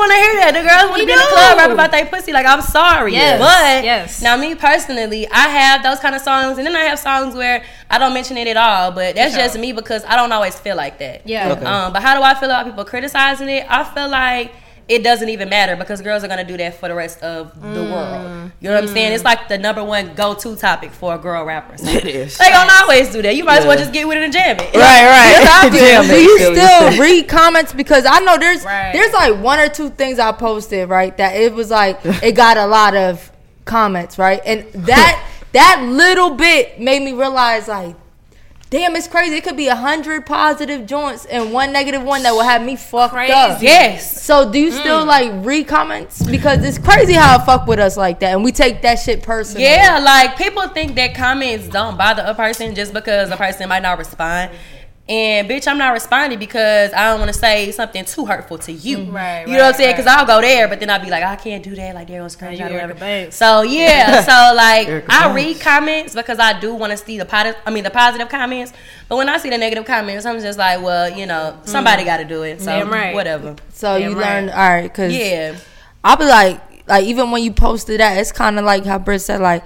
Yeah. 0.00 0.06
Want 0.08 0.12
to 0.12 0.16
hear 0.18 0.34
that. 0.40 0.52
The 0.54 0.68
girls 0.68 0.90
want 0.90 1.00
to 1.00 1.02
We 1.02 1.06
be 1.06 1.12
in 1.12 1.18
the 1.18 1.24
club 1.26 1.58
rap 1.58 1.70
about 1.70 1.90
their 1.90 2.06
pussy. 2.06 2.32
Like, 2.32 2.46
I'm 2.46 2.62
sorry. 2.62 3.12
Yes. 3.12 3.38
But 3.38 3.84
Yes. 3.84 4.22
now, 4.22 4.36
me 4.36 4.54
personally, 4.54 5.28
I 5.30 5.48
have 5.48 5.82
those 5.82 5.98
kind 6.00 6.14
of 6.14 6.22
songs, 6.22 6.58
and 6.58 6.66
then 6.66 6.74
I 6.76 6.80
have 6.84 6.98
songs 6.98 7.34
where 7.34 7.62
I 7.90 7.98
don't 7.98 8.14
mention 8.14 8.36
it 8.36 8.46
at 8.48 8.56
all. 8.56 8.92
But 8.92 9.14
that's 9.14 9.34
Sure. 9.34 9.42
just 9.42 9.58
me 9.58 9.72
because 9.72 10.04
I 10.06 10.16
don't 10.16 10.32
always 10.32 10.58
feel 10.58 10.76
like 10.76 10.98
that. 10.98 11.22
Yeah. 11.24 11.50
Okay. 11.52 11.64
Um, 11.64 11.92
but 11.92 12.02
how 12.02 12.14
do 12.16 12.22
I 12.22 12.34
feel 12.34 12.50
about 12.50 12.64
people 12.66 12.84
criticizing 12.84 13.48
it? 13.48 13.66
I 13.68 13.84
feel 13.84 14.08
like 14.08 14.52
it 14.90 15.02
doesn't 15.04 15.28
even 15.28 15.48
matter 15.48 15.76
because 15.76 16.02
girls 16.02 16.24
are 16.24 16.28
gonna 16.28 16.44
do 16.44 16.56
that 16.56 16.74
for 16.78 16.88
the 16.88 16.94
rest 16.94 17.22
of 17.22 17.54
the 17.60 17.80
Mm. 17.80 17.92
world. 17.92 18.50
You 18.60 18.68
know 18.68 18.74
what 18.74 18.84
I'm 18.84 18.90
saying? 18.90 19.12
It's 19.12 19.24
like 19.24 19.48
the 19.48 19.56
number 19.56 19.82
one 19.84 20.12
go-to 20.14 20.56
topic 20.56 20.90
for 20.92 21.14
a 21.14 21.18
girl 21.18 21.44
rapper. 21.44 21.78
So 21.78 21.88
It 21.98 22.04
is. 22.06 22.36
They 22.36 22.50
gonna 22.50 22.72
always 22.82 23.10
do 23.10 23.22
that. 23.22 23.36
You 23.36 23.44
might 23.44 23.60
as 23.60 23.66
well 23.66 23.78
just 23.78 23.92
get 23.92 24.06
with 24.08 24.16
it 24.18 24.24
and 24.24 24.32
jam 24.32 24.56
it. 24.58 24.74
Right, 24.74 25.06
right. 25.06 25.32
That's 25.38 25.46
how 25.50 25.70
Jam 25.70 26.06
Do 26.06 26.14
you 26.20 26.38
you. 26.38 26.54
still 26.56 26.98
read 27.00 27.28
comments? 27.28 27.72
Because 27.72 28.04
I 28.04 28.18
know 28.20 28.36
there's 28.36 28.64
Right. 28.64 28.92
there's 28.92 29.12
like 29.12 29.36
one 29.40 29.58
or 29.60 29.68
two 29.68 29.90
things 29.90 30.18
I 30.18 30.32
posted 30.32 30.88
right 30.88 31.16
that 31.18 31.36
it 31.36 31.54
was 31.54 31.70
like 31.70 32.00
it 32.04 32.32
got 32.32 32.56
a 32.56 32.66
lot 32.66 32.96
of 32.96 33.30
comments 33.64 34.18
right, 34.18 34.40
and 34.44 34.64
that 34.74 35.24
that 35.52 35.82
little 35.84 36.30
bit 36.30 36.80
made 36.80 37.02
me 37.02 37.12
realize 37.12 37.68
like. 37.68 37.94
Damn, 38.70 38.94
it's 38.94 39.08
crazy. 39.08 39.34
It 39.34 39.42
could 39.42 39.56
be 39.56 39.66
a 39.66 39.74
hundred 39.74 40.24
positive 40.26 40.86
joints 40.86 41.24
and 41.24 41.52
one 41.52 41.72
negative 41.72 42.04
one 42.04 42.22
that 42.22 42.30
will 42.30 42.44
have 42.44 42.64
me 42.64 42.76
fucked 42.76 43.14
up. 43.14 43.60
Yes. 43.60 44.22
So 44.22 44.52
do 44.52 44.60
you 44.60 44.70
still 44.70 45.02
mm. 45.02 45.06
like 45.08 45.44
read 45.44 45.66
comments? 45.66 46.22
Because 46.22 46.62
it's 46.62 46.78
crazy 46.78 47.14
how 47.14 47.40
it 47.40 47.44
fuck 47.44 47.66
with 47.66 47.80
us 47.80 47.96
like 47.96 48.20
that, 48.20 48.32
and 48.32 48.44
we 48.44 48.52
take 48.52 48.82
that 48.82 49.00
shit 49.00 49.24
personally. 49.24 49.64
Yeah, 49.64 49.98
like 49.98 50.38
people 50.38 50.68
think 50.68 50.94
that 50.94 51.16
comments 51.16 51.66
don't 51.66 51.98
bother 51.98 52.22
a 52.24 52.32
person 52.32 52.76
just 52.76 52.94
because 52.94 53.30
a 53.30 53.36
person 53.36 53.68
might 53.68 53.82
not 53.82 53.98
respond. 53.98 54.52
And 55.10 55.50
bitch, 55.50 55.66
I'm 55.66 55.76
not 55.76 55.92
responding 55.92 56.38
because 56.38 56.92
I 56.92 57.10
don't 57.10 57.18
want 57.18 57.32
to 57.32 57.38
say 57.38 57.72
something 57.72 58.04
too 58.04 58.26
hurtful 58.26 58.58
to 58.58 58.70
you. 58.72 58.98
Mm-hmm. 58.98 59.12
Right, 59.16 59.40
You 59.40 59.54
know 59.54 59.64
what 59.64 59.74
I'm 59.74 59.74
saying? 59.74 59.94
Because 59.94 60.06
right. 60.06 60.18
I'll 60.18 60.24
go 60.26 60.40
there, 60.40 60.68
but 60.68 60.78
then 60.78 60.88
I'll 60.88 61.02
be 61.02 61.10
like, 61.10 61.24
I 61.24 61.34
can't 61.34 61.64
do 61.64 61.74
that. 61.74 61.96
Like 61.96 62.06
they're 62.06 62.20
gonna 62.20 62.28
screenshot 62.28 62.70
you 62.70 62.76
or 62.76 62.80
Erica 62.80 62.94
whatever. 62.94 63.30
So 63.32 63.62
yeah, 63.62 64.20
so 64.50 64.54
like 64.54 64.86
Erica 64.86 65.06
I 65.12 65.24
Banks. 65.24 65.34
read 65.34 65.60
comments 65.60 66.14
because 66.14 66.38
I 66.38 66.60
do 66.60 66.76
want 66.76 66.92
to 66.92 66.96
see 66.96 67.18
the 67.18 67.24
positive. 67.24 67.60
I 67.66 67.72
mean 67.72 67.82
the 67.82 67.90
positive 67.90 68.28
comments. 68.28 68.72
But 69.08 69.16
when 69.16 69.28
I 69.28 69.38
see 69.38 69.50
the 69.50 69.58
negative 69.58 69.84
comments, 69.84 70.24
I'm 70.26 70.38
just 70.38 70.60
like, 70.60 70.80
well, 70.80 71.10
you 71.10 71.26
know, 71.26 71.58
somebody 71.64 72.04
got 72.04 72.18
to 72.18 72.24
do 72.24 72.44
it. 72.44 72.60
So 72.60 72.66
Damn 72.66 72.90
right. 72.90 73.12
whatever. 73.12 73.56
So 73.70 73.98
Damn 73.98 74.10
you 74.12 74.16
right. 74.16 74.26
learned 74.26 74.50
all 74.50 74.56
right, 74.68 74.94
cause 74.94 75.12
Yeah. 75.12 75.56
I'll 76.04 76.18
be 76.18 76.24
like, 76.26 76.86
like 76.86 77.04
even 77.04 77.32
when 77.32 77.42
you 77.42 77.52
posted 77.52 77.98
that, 77.98 78.16
it's 78.16 78.30
kind 78.30 78.60
of 78.60 78.64
like 78.64 78.84
how 78.84 79.00
Britt 79.00 79.22
said, 79.22 79.40
like 79.40 79.64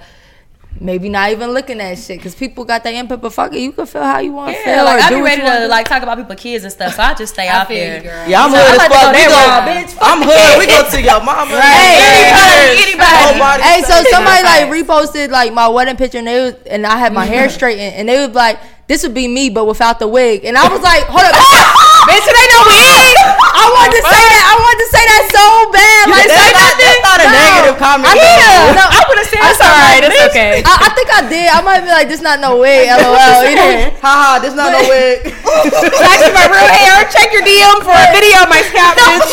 maybe 0.79 1.09
not 1.09 1.31
even 1.31 1.51
looking 1.51 1.79
at 1.81 1.97
shit 1.97 2.19
because 2.19 2.35
people 2.35 2.65
got 2.65 2.83
that 2.83 2.93
input. 2.93 3.21
But 3.21 3.33
fuck 3.33 3.53
it, 3.53 3.59
you 3.59 3.71
can 3.71 3.85
feel 3.85 4.03
how 4.03 4.19
you 4.19 4.33
want 4.33 4.53
to 4.55 4.59
Yeah, 4.59 4.75
feel. 4.77 4.85
like 4.85 5.03
I 5.03 5.09
do 5.09 5.15
be 5.17 5.21
ready 5.21 5.41
you 5.41 5.47
wanna 5.47 5.67
like 5.67 5.87
talk 5.87 6.03
about 6.03 6.17
people 6.17 6.35
kids 6.35 6.63
and 6.63 6.71
stuff, 6.73 6.95
so 6.95 7.03
I 7.03 7.13
just 7.13 7.33
stay 7.33 7.47
out 7.47 7.67
there. 7.67 8.03
Yeah, 8.27 8.43
I'm 8.43 8.51
So 8.51 8.57
hood 8.57 8.65
I'm 8.67 8.71
as 8.71 8.75
about 8.75 8.87
to 8.87 8.93
fuck. 8.93 9.01
go 9.01 9.11
We 9.11 9.17
that 9.17 9.29
go, 9.29 9.35
route, 9.35 9.65
bitch. 9.71 9.97
I'm 10.01 10.19
hood. 10.21 10.59
We 10.59 10.65
go 10.67 10.89
to 10.89 11.01
your 11.01 11.19
mama. 11.23 11.51
Right. 11.55 12.81
Anybody. 12.85 13.39
Nobody 13.39 13.63
Hey, 13.63 13.81
so 13.81 14.03
somebody 14.11 14.43
like 14.43 14.65
reposted 14.69 15.29
like 15.29 15.53
my 15.53 15.67
wedding 15.67 15.95
picture 15.95 16.17
and 16.19 16.27
they 16.27 16.41
was, 16.41 16.53
and 16.69 16.85
I 16.85 16.97
had 16.97 17.13
my 17.13 17.25
hair 17.25 17.49
straightened 17.57 17.95
and 17.95 18.07
they 18.09 18.25
was 18.25 18.35
like, 18.35 18.59
"This 18.87 19.03
would 19.03 19.13
be 19.13 19.27
me, 19.27 19.49
but 19.49 19.65
without 19.65 19.99
the 19.99 20.07
wig." 20.07 20.45
And 20.45 20.57
I 20.57 20.67
was 20.69 20.81
like, 20.81 21.03
"Hold 21.09 21.25
up, 21.25 21.33
bitch, 22.09 22.25
it 22.25 22.35
ain't 22.35 22.53
no 22.53 22.61
wig." 22.69 23.15
I 23.55 23.65
wanted 23.73 23.97
to 23.97 24.03
say 24.05 24.23
that. 24.29 24.43
I 24.45 24.55
wanted 24.61 24.81
to 24.85 24.89
say 24.93 25.03
that 25.09 25.23
so 25.33 25.45
bad. 25.73 26.03
You- 26.05 26.13
Like, 26.15 26.29
say 26.29 26.47
not- 26.53 26.61
nothing. 26.61 26.85
that's 26.85 27.03
not 27.05 27.17
a 27.17 27.25
No. 27.25 27.33
negative 27.33 27.77
comment, 27.81 28.13
I, 28.13 28.15
yeah, 28.15 28.77
no, 28.77 28.85
I 28.85 28.99
would 29.09 29.17
have 29.17 29.29
said 29.31 29.41
That's 29.41 29.57
something 29.57 29.73
alright, 29.73 30.03
it's 30.05 30.13
this. 30.21 30.29
okay. 30.29 30.53
I, 30.61 30.73
I 30.85 30.89
think 30.93 31.07
I 31.09 31.21
did. 31.25 31.47
I 31.49 31.59
might 31.65 31.81
be 31.81 31.89
like, 31.89 32.07
"This 32.11 32.21
not 32.21 32.37
no 32.39 32.61
wig." 32.61 32.85
LOL. 32.93 33.41
You 33.49 33.55
know. 33.57 33.73
Ha 34.05 34.11
ha, 34.21 34.31
this 34.43 34.53
not 34.53 34.69
no 34.69 34.81
wig. 34.85 35.25
Actually, 35.65 36.35
my 36.37 36.45
real 36.51 36.69
hair. 36.69 37.09
Check 37.09 37.33
your 37.33 37.41
DM 37.41 37.81
for 37.81 37.95
a 37.95 38.07
video 38.13 38.45
of 38.45 38.49
my 38.53 38.61
scalp, 38.69 38.93
bitch. 39.01 39.31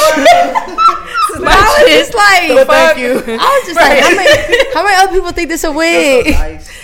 But 1.42 1.48
I 1.48 1.64
was 1.64 1.88
just 1.88 2.14
like, 2.14 2.48
So 2.48 2.64
thank 2.64 2.98
you. 2.98 3.12
I 3.36 3.48
was 3.52 3.62
just 3.66 3.76
like, 3.80 3.98
how 4.00 4.12
many, 4.14 4.74
how 4.74 4.82
many 4.84 4.96
other 4.96 5.12
people 5.12 5.32
think 5.32 5.48
this 5.48 5.64
a 5.64 5.72
wig? 5.72 6.26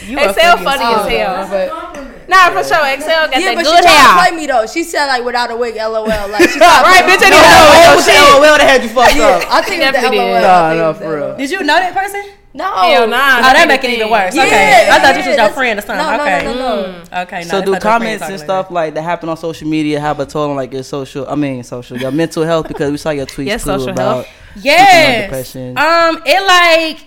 You 0.08 0.18
Excel 0.18 0.56
funny 0.58 0.84
as 0.84 1.06
hell. 1.08 1.97
Nah, 2.28 2.50
for 2.52 2.62
sure. 2.62 2.84
Excel 2.92 3.26
got 3.28 3.40
Yeah, 3.40 3.54
that 3.54 3.56
but 3.56 3.64
she 3.66 3.72
good 3.72 3.82
tried 3.82 3.88
to 3.88 3.88
hair. 3.88 4.28
play 4.28 4.36
me 4.36 4.46
though. 4.46 4.66
She 4.66 4.84
said 4.84 5.06
like 5.06 5.24
without 5.24 5.50
a 5.50 5.56
wig, 5.56 5.76
LOL. 5.76 6.04
Like 6.04 6.48
she 6.50 6.60
Right, 6.60 7.02
bitch, 7.08 7.24
I 7.24 7.32
me. 7.32 7.32
didn't 7.32 7.40
know 7.40 7.64
Oh, 7.64 7.96
what 7.96 8.06
with 8.06 8.42
LOL 8.44 8.58
that 8.58 8.68
had 8.68 8.82
you 8.82 8.88
fucked 8.90 9.16
up. 9.16 9.42
I 9.50 9.62
think 9.62 9.82
it's 9.82 9.96
the 9.98 10.02
LOL. 10.04 10.12
did. 10.12 10.42
Nah, 10.42 10.68
think 10.68 10.78
no, 10.80 10.94
for 10.94 11.16
real. 11.16 11.36
Did 11.36 11.50
you 11.50 11.58
know 11.60 11.76
that 11.80 11.94
person? 11.94 12.22
No. 12.54 12.64
Hell 12.64 13.06
nah. 13.06 13.38
Oh, 13.38 13.52
that 13.54 13.64
make 13.68 13.84
it 13.84 13.90
even 13.90 14.10
worse. 14.10 14.34
Yeah, 14.34 14.42
okay, 14.44 14.88
I 14.90 14.98
thought 14.98 15.14
this 15.14 15.26
was 15.26 15.26
your 15.26 15.36
that's- 15.36 15.54
friend 15.54 15.78
or 15.78 15.82
something. 15.82 16.04
no, 16.06 16.16
no, 16.16 16.22
okay, 16.24 16.44
no, 16.44 16.54
no, 16.54 16.82
Mm, 17.04 17.22
okay. 17.22 17.42
So 17.42 17.48
do 17.48 17.48
that's 17.48 17.50
not 17.50 17.64
your 17.64 17.64
friend 17.64 17.82
comments 17.82 18.24
and 18.28 18.40
stuff 18.40 18.70
like 18.70 18.94
that 18.94 19.02
happen 19.02 19.28
on 19.28 19.36
social 19.36 19.68
media 19.68 20.00
have 20.00 20.18
a 20.18 20.26
toll 20.26 20.50
on 20.50 20.56
like 20.56 20.72
your 20.72 20.82
social? 20.82 21.28
I 21.28 21.34
mean, 21.34 21.62
social, 21.62 21.96
your 21.98 22.10
mental 22.10 22.42
health 22.44 22.66
because 22.66 22.90
we 22.90 22.96
saw 22.96 23.10
your 23.10 23.26
tweets 23.26 23.46
Yes, 23.46 23.62
too 23.64 23.70
social 23.70 23.90
about 23.90 24.24
health. 24.24 24.26
speaking 24.52 24.70
on 24.72 24.76
Yes. 24.76 25.22
depression. 25.24 25.78
Um, 25.78 26.22
it 26.26 26.42
like 26.46 26.98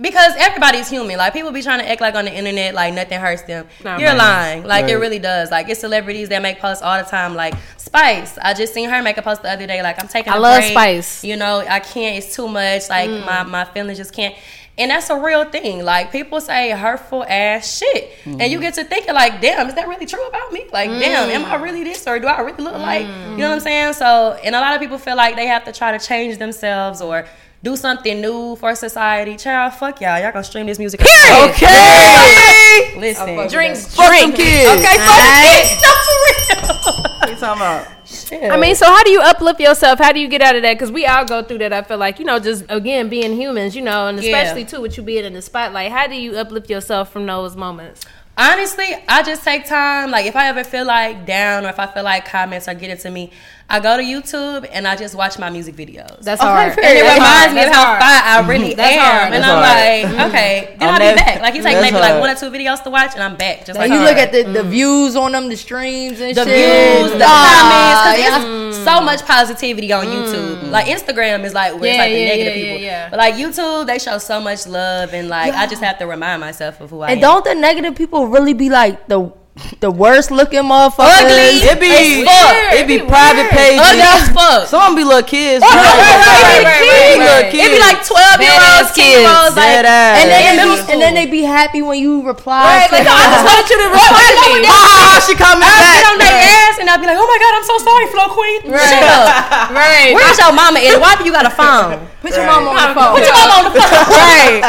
because 0.00 0.34
everybody's 0.36 0.88
human. 0.90 1.16
Like 1.16 1.32
people 1.32 1.52
be 1.52 1.62
trying 1.62 1.78
to 1.80 1.88
act 1.88 2.00
like 2.00 2.14
on 2.14 2.24
the 2.24 2.32
internet 2.34 2.74
like 2.74 2.94
nothing 2.94 3.20
hurts 3.20 3.42
them. 3.42 3.66
Nah, 3.84 3.98
You're 3.98 4.08
right. 4.10 4.18
lying. 4.18 4.64
Like 4.64 4.88
it 4.88 4.96
really 4.96 5.18
does. 5.20 5.50
Like 5.50 5.68
it's 5.68 5.80
celebrities 5.80 6.28
that 6.30 6.42
make 6.42 6.58
posts 6.58 6.82
all 6.82 6.98
the 6.98 7.08
time. 7.08 7.34
Like 7.34 7.54
Spice. 7.76 8.36
I 8.38 8.54
just 8.54 8.74
seen 8.74 8.88
her 8.90 9.02
make 9.02 9.18
a 9.18 9.22
post 9.22 9.42
the 9.42 9.50
other 9.50 9.66
day. 9.66 9.82
Like 9.82 10.00
I'm 10.02 10.08
taking. 10.08 10.32
I 10.32 10.36
a 10.36 10.40
love 10.40 10.60
break. 10.60 10.72
Spice. 10.72 11.22
You 11.24 11.36
know, 11.36 11.58
I 11.58 11.78
can't. 11.80 12.16
It's 12.18 12.34
too 12.34 12.48
much. 12.48 12.88
Like 12.88 13.08
Mm. 13.08 13.24
my 13.26 13.42
my 13.44 13.64
feelings 13.64 13.98
just 13.98 14.12
can't. 14.12 14.34
And 14.76 14.90
that's 14.90 15.08
a 15.10 15.16
real 15.16 15.44
thing. 15.44 15.84
Like 15.84 16.10
people 16.10 16.40
say 16.40 16.70
hurtful 16.72 17.22
ass 17.28 17.78
shit, 17.78 18.10
and 18.24 18.40
Mm-hmm. 18.40 18.50
you 18.50 18.58
get 18.60 18.74
to 18.74 18.82
thinking 18.82 19.14
like, 19.14 19.40
damn, 19.40 19.68
is 19.68 19.74
that 19.76 19.86
really 19.86 20.06
true 20.06 20.26
about 20.26 20.52
me? 20.52 20.64
Like, 20.72 20.90
damn, 20.90 21.30
am 21.30 21.44
Mm. 21.44 21.50
I 21.50 21.54
really 21.62 21.84
this 21.84 22.04
or 22.08 22.18
do 22.18 22.26
I 22.26 22.40
really 22.40 22.64
look 22.64 22.74
like? 22.74 23.02
You 23.06 23.36
know 23.36 23.50
what 23.50 23.54
I'm 23.54 23.60
saying? 23.60 23.92
So, 23.92 24.36
and 24.42 24.56
a 24.56 24.58
lot 24.60 24.74
of 24.74 24.80
people 24.80 24.98
feel 24.98 25.14
like 25.16 25.36
they 25.36 25.46
have 25.46 25.62
to 25.66 25.72
try 25.72 25.96
to 25.96 26.04
change 26.04 26.38
themselves 26.38 27.00
or 27.00 27.24
do 27.64 27.76
something 27.76 28.20
new 28.20 28.54
for 28.56 28.74
society. 28.76 29.36
Child, 29.36 29.72
fuck 29.74 30.00
y'all. 30.00 30.20
Y'all 30.20 30.30
gonna 30.32 30.44
stream 30.44 30.66
this 30.66 30.78
music. 30.78 31.00
Period. 31.00 31.50
Okay. 31.50 32.94
Listen, 32.98 33.48
Drinks, 33.48 33.94
Fuck 33.96 34.10
them 34.10 34.30
drink. 34.30 34.36
kids. 34.36 34.70
Okay, 34.70 34.96
fuck 34.98 35.18
Alright. 35.18 35.64
it. 35.64 35.80
No, 35.84 35.90
for 36.06 36.16
real. 36.24 37.02
What 37.20 37.30
you 37.30 37.36
talking 37.36 37.62
about? 37.62 38.52
I 38.54 38.56
mean, 38.58 38.74
so 38.74 38.86
how 38.86 39.02
do 39.02 39.10
you 39.10 39.20
uplift 39.20 39.60
yourself? 39.60 39.98
How 39.98 40.12
do 40.12 40.20
you 40.20 40.28
get 40.28 40.42
out 40.42 40.54
of 40.56 40.62
that? 40.62 40.74
Because 40.74 40.92
we 40.92 41.06
all 41.06 41.24
go 41.24 41.42
through 41.42 41.58
that. 41.58 41.72
I 41.72 41.82
feel 41.82 41.96
like 41.98 42.18
you 42.18 42.24
know, 42.24 42.38
just 42.38 42.64
again 42.68 43.08
being 43.08 43.34
humans, 43.34 43.74
you 43.74 43.82
know, 43.82 44.08
and 44.08 44.22
Yeah. 44.22 44.36
especially 44.36 44.64
too 44.66 44.80
with 44.82 44.96
you 44.96 45.02
being 45.02 45.24
in 45.24 45.32
the 45.32 45.42
spotlight. 45.42 45.90
How 45.90 46.06
do 46.06 46.14
you 46.14 46.36
uplift 46.36 46.68
yourself 46.70 47.12
from 47.12 47.24
those 47.26 47.56
moments? 47.56 48.04
Honestly, 48.36 48.86
I 49.08 49.22
just 49.22 49.42
take 49.44 49.64
time. 49.66 50.10
Like 50.10 50.26
if 50.26 50.36
I 50.36 50.48
ever 50.48 50.64
feel 50.64 50.84
like 50.84 51.24
down 51.24 51.64
or 51.64 51.68
if 51.70 51.78
I 51.78 51.86
feel 51.86 52.02
like 52.04 52.26
comments 52.26 52.66
are 52.68 52.74
getting 52.74 52.98
to 52.98 53.10
me, 53.10 53.30
I 53.68 53.80
go 53.80 53.96
to 53.96 54.02
YouTube 54.02 54.68
and 54.70 54.86
I 54.86 54.94
just 54.94 55.14
watch 55.14 55.38
my 55.38 55.48
music 55.48 55.74
videos. 55.74 56.20
That's 56.20 56.40
Okay, 56.40 56.50
hard. 56.50 56.74
fair. 56.74 56.84
and 56.84 56.98
it 56.98 57.02
That's 57.02 57.14
reminds 57.16 57.44
hard. 57.44 57.54
me 57.54 57.62
of 57.64 57.72
how 57.72 57.84
hard. 57.86 58.00
fine 58.02 58.22
I 58.22 58.48
really 58.48 58.74
That's 58.74 58.94
am. 58.94 59.00
hard. 59.00 59.32
And 59.32 59.42
That's 59.42 59.52
I'm 59.52 59.64
hard. 59.64 59.78
like, 59.80 60.04
mm-hmm. 60.04 60.28
okay, 60.30 60.76
then 60.78 60.88
I'm 60.88 60.94
I'll 61.02 61.14
be 61.14 61.16
back. 61.16 61.40
Like 61.40 61.54
you 61.54 61.62
take 61.62 61.72
that's 61.80 61.82
maybe 61.92 61.96
like 62.00 62.20
one 62.20 62.30
or 62.30 62.34
two 62.36 62.50
videos 62.50 62.82
to 62.84 62.90
watch 62.90 63.12
and 63.14 63.22
I'm 63.22 63.36
back. 63.36 63.64
Just 63.64 63.78
And 63.78 63.78
like 63.78 63.90
you 63.90 63.98
that. 64.04 64.04
look 64.04 64.18
at 64.18 64.32
the, 64.32 64.42
the 64.52 64.68
mm. 64.68 64.70
views 64.70 65.16
on 65.16 65.32
them, 65.32 65.48
the 65.48 65.56
streams 65.56 66.20
and 66.20 66.36
the 66.36 66.44
shit. 66.44 66.54
views, 66.54 67.12
the 67.12 67.24
comments, 67.24 68.20
yeah. 68.20 68.38
because 68.38 68.76
it's 68.76 68.84
so 68.84 69.00
much 69.00 69.24
positivity 69.24 69.92
on 69.92 70.04
YouTube. 70.06 70.60
Mm. 70.60 70.70
Like 70.70 70.86
Instagram 70.86 71.44
is 71.44 71.54
like 71.54 71.72
where 71.80 71.88
it's 71.90 71.96
Yeah, 71.96 72.02
like 72.04 72.12
the 72.12 72.24
negative 72.24 72.56
yeah, 72.56 72.62
people, 72.62 72.80
yeah, 72.84 72.90
yeah. 73.04 73.10
but 73.10 73.18
like 73.18 73.34
YouTube, 73.34 73.86
they 73.86 73.98
show 73.98 74.18
so 74.18 74.40
much 74.40 74.66
love 74.66 75.14
and 75.14 75.28
like 75.28 75.54
I 75.54 75.66
just 75.66 75.82
have 75.82 75.98
to 75.98 76.06
remind 76.06 76.40
myself 76.40 76.80
of 76.80 76.90
who 76.90 77.00
I 77.00 77.12
And 77.12 77.12
am. 77.12 77.24
And 77.24 77.44
don't 77.44 77.44
the 77.44 77.54
negative 77.60 77.94
people 77.96 78.28
really 78.28 78.52
be 78.52 78.68
like 78.68 79.08
the 79.08 79.32
the 79.78 79.86
worst 79.90 80.34
looking 80.34 80.66
motherfuckers? 80.66 81.30
Ugly. 81.30 81.62
It 81.62 81.78
As 81.78 81.78
be 81.78 82.26
fuck. 82.26 82.74
it 82.74 82.86
be 82.90 82.98
private 83.06 83.54
pages. 83.54 83.86
Ugly 83.86 84.02
as 84.02 84.26
fuck. 84.34 84.66
Some 84.66 84.98
be 84.98 85.06
little 85.06 85.22
kids. 85.22 85.62
Oh, 85.62 85.70
Right, 85.70 85.78
right, 85.78 85.94
right, 85.94 86.26
right, 86.26 86.66
right, 86.66 86.66
right, 86.66 86.66
right, 86.66 86.82
It 86.82 87.14
be 87.14 87.22
right. 87.22 87.22
little 87.22 87.46
kids. 87.54 87.62
It 87.62 87.70
be 87.70 87.80
like 87.86 88.00
twelve 88.02 88.38
year 88.42 88.50
olds, 88.50 88.90
Badass 88.90 88.98
kids, 88.98 89.22
kids. 89.22 89.54
like 89.54 89.54
Dead 89.54 89.86
ass. 89.86 90.14
And 90.18 90.26
then, 90.26 90.42
they 90.58 90.66
be, 90.66 90.74
and 90.90 90.98
then 90.98 91.12
they 91.14 91.26
be 91.30 91.42
happy 91.46 91.80
when 91.86 92.02
you 92.02 92.26
reply. 92.26 92.66
Right, 92.66 92.90
to 92.90 92.98
like, 92.98 93.06
I 93.06 93.22
just 93.30 93.46
them. 93.46 93.62
you 93.70 93.76
to 93.78 93.88
reply 93.94 94.26
to 94.26 94.46
me. 94.58 94.66
Ah, 94.66 95.22
she 95.22 95.32
coming 95.38 95.62
I'll 95.62 95.78
back. 95.78 96.02
get 96.02 96.06
on 96.10 96.18
their 96.18 96.34
ass 96.66 96.74
and 96.82 96.86
I'll 96.90 96.98
be 96.98 97.06
like, 97.06 97.14
oh 97.20 97.28
my 97.30 97.38
god, 97.38 97.52
I'm 97.54 97.66
so 97.70 97.76
sorry, 97.78 98.06
Flow 98.10 98.28
Queen. 98.34 98.58
Shut 98.74 99.06
up. 99.06 99.70
Right. 99.74 100.12
Where's 100.18 100.38
your 100.38 100.50
mama 100.52 100.78
at? 100.82 100.98
Why 101.00 101.14
do 101.16 101.22
you 101.24 101.32
got 101.32 101.46
a 101.46 101.54
phone? 101.54 102.02
Put 102.20 102.34
your 102.34 102.46
mama 102.46 102.74
on 102.74 102.88
the 102.90 102.94
phone. 102.94 103.12
Put 103.16 103.22
your 103.22 103.38
mama 103.38 103.54
on 103.54 103.64
the 103.70 103.80
phone. 103.80 104.06
right. 104.18 104.62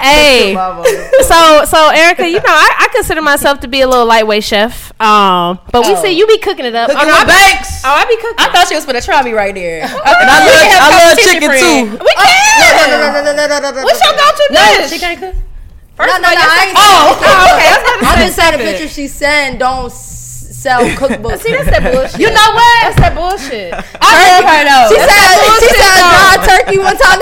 hey. 0.00 0.54
So 1.24 1.64
so 1.64 1.88
Erica, 1.90 2.26
you 2.28 2.38
know, 2.40 2.48
I, 2.48 2.86
I 2.86 2.88
consider 2.94 3.22
myself 3.22 3.60
to 3.60 3.68
be 3.68 3.80
a 3.82 3.88
little 3.90 4.06
lightweight 4.06 4.44
chef. 4.44 4.92
Um, 5.00 5.58
but 5.72 5.84
we 5.84 5.92
Oh. 5.92 6.02
see 6.02 6.12
you 6.16 6.26
be 6.26 6.38
cooking 6.38 6.64
it 6.64 6.74
up. 6.74 6.88
Cooking 6.90 7.02
oh, 7.04 7.08
no, 7.08 7.14
I 7.14 7.24
with 7.24 7.34
be, 7.34 7.52
banks. 7.52 7.82
oh, 7.84 7.90
I 7.90 8.04
be 8.06 8.16
cooking. 8.16 8.38
I 8.38 8.48
thought 8.52 8.68
she 8.68 8.74
was 8.76 8.84
for 8.84 8.92
the 8.92 9.00
try 9.02 9.22
me 9.22 9.32
right 9.32 9.54
there. 9.54 9.82
And 9.82 9.90
I 9.92 10.38
love, 10.46 10.70
I 10.80 10.88
love 11.10 11.18
chicken 11.18 11.50
too. 11.50 11.98
we 11.98 12.12
can. 12.14 12.30
No, 12.60 12.66
no, 12.86 12.96
no, 12.96 13.08
no, 13.10 13.32
no, 13.34 13.46
no, 13.46 13.58
no, 13.58 13.70
no, 13.76 13.82
What's 13.84 14.00
your 14.04 14.14
no. 14.14 14.22
go-to 14.22 14.44
No, 14.54 14.62
dish? 14.78 14.90
she 14.90 14.98
can't 14.98 15.18
cook. 15.20 15.34
No, 16.00 16.06
no, 16.06 16.16
no, 16.16 16.28
I 16.32 16.64
ain't 16.68 16.76
Oh, 16.78 16.80
saying 16.80 17.18
oh, 17.20 17.56
okay. 17.56 17.68
I 17.68 17.76
was 17.76 17.84
cook. 17.84 18.00
about 18.00 18.00
to 18.00 18.06
I'm 18.06 18.16
say 18.16 18.24
just 18.24 18.36
saying 18.36 18.52
the 18.52 18.58
something. 18.58 18.72
picture 18.72 18.88
she 18.88 19.06
sent 19.08 19.58
don't 19.58 19.86
s- 19.86 20.19
sell 20.60 20.84
cookbooks. 21.00 21.40
See, 21.40 21.56
that's 21.56 21.72
that 21.72 21.80
bullshit. 21.88 22.20
You 22.20 22.28
know 22.28 22.48
what? 22.52 22.76
That's 22.84 23.00
that 23.00 23.12
bullshit. 23.16 23.72
I 23.72 24.12
heard 24.12 24.44
her 24.44 24.60
though. 24.68 24.88
She 24.92 24.96
That's 25.00 25.08
said 25.08 25.40
that 25.40 25.56
she 25.64 25.68
said 25.72 25.96
though. 25.96 26.12
dry 26.12 26.36
turkey 26.44 26.76
one 26.76 26.96
time. 27.00 27.20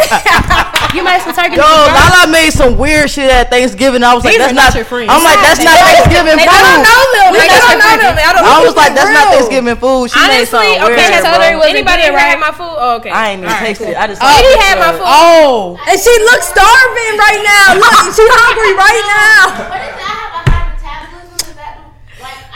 you 0.97 1.07
made 1.07 1.23
some 1.23 1.31
turkey. 1.39 1.55
Yo, 1.55 1.63
Lala 1.63 2.27
made 2.27 2.51
some 2.51 2.75
weird 2.75 3.07
shit 3.07 3.31
at 3.31 3.47
Thanksgiving. 3.55 4.03
I 4.03 4.11
was 4.19 4.27
like, 4.27 4.35
These 4.35 4.43
that's 4.43 4.53
are 4.53 4.59
not 4.59 4.75
not. 4.75 4.81
your 4.83 4.89
friends. 4.91 5.09
I'm 5.15 5.23
like, 5.23 5.39
that's 5.39 5.63
not 5.63 5.79
Thanksgiving 5.87 6.35
They 6.35 6.51
food. 6.51 6.59
don't 6.67 6.83
know 6.83 7.03
them. 7.15 7.29
We 7.31 7.39
They 7.39 7.49
not 7.49 7.63
don't 7.63 7.79
know 7.79 7.95
them. 8.03 8.15
I 8.19 8.31
don't 8.35 8.43
I 8.43 8.57
was 8.67 8.75
like, 8.75 8.93
that's 8.99 9.13
not. 9.15 9.27
Thanksgiving 9.31 9.79
food. 9.79 10.11
She 10.11 10.19
made 10.19 10.43
Honestly, 10.43 10.51
something 10.51 10.79
okay, 10.91 11.07
weird, 11.15 11.23
so 11.23 11.31
there 11.39 11.55
was 11.55 11.69
Anybody 11.71 12.03
anybody 12.11 12.19
had 12.19 12.35
had- 12.35 12.43
my 12.43 12.51
food? 12.51 12.75
Oh, 12.75 12.99
okay. 12.99 13.13
I 13.15 13.37
ain't 13.37 13.47
even 13.47 13.55
tasted 13.63 13.95
it. 13.95 13.97
I 14.01 14.11
just. 14.11 14.19
Oh, 14.19 14.27
he 14.35 14.51
had 14.67 14.77
my 14.83 14.91
food. 14.99 15.07
Oh, 15.07 15.79
and 15.87 15.95
she 15.95 16.11
looks 16.27 16.51
starving 16.51 17.15
right 17.23 17.43
now. 17.47 17.67
Look, 17.79 18.11
she 18.19 18.25
hungry 18.35 18.73
right 18.75 19.05
now. 19.07 19.47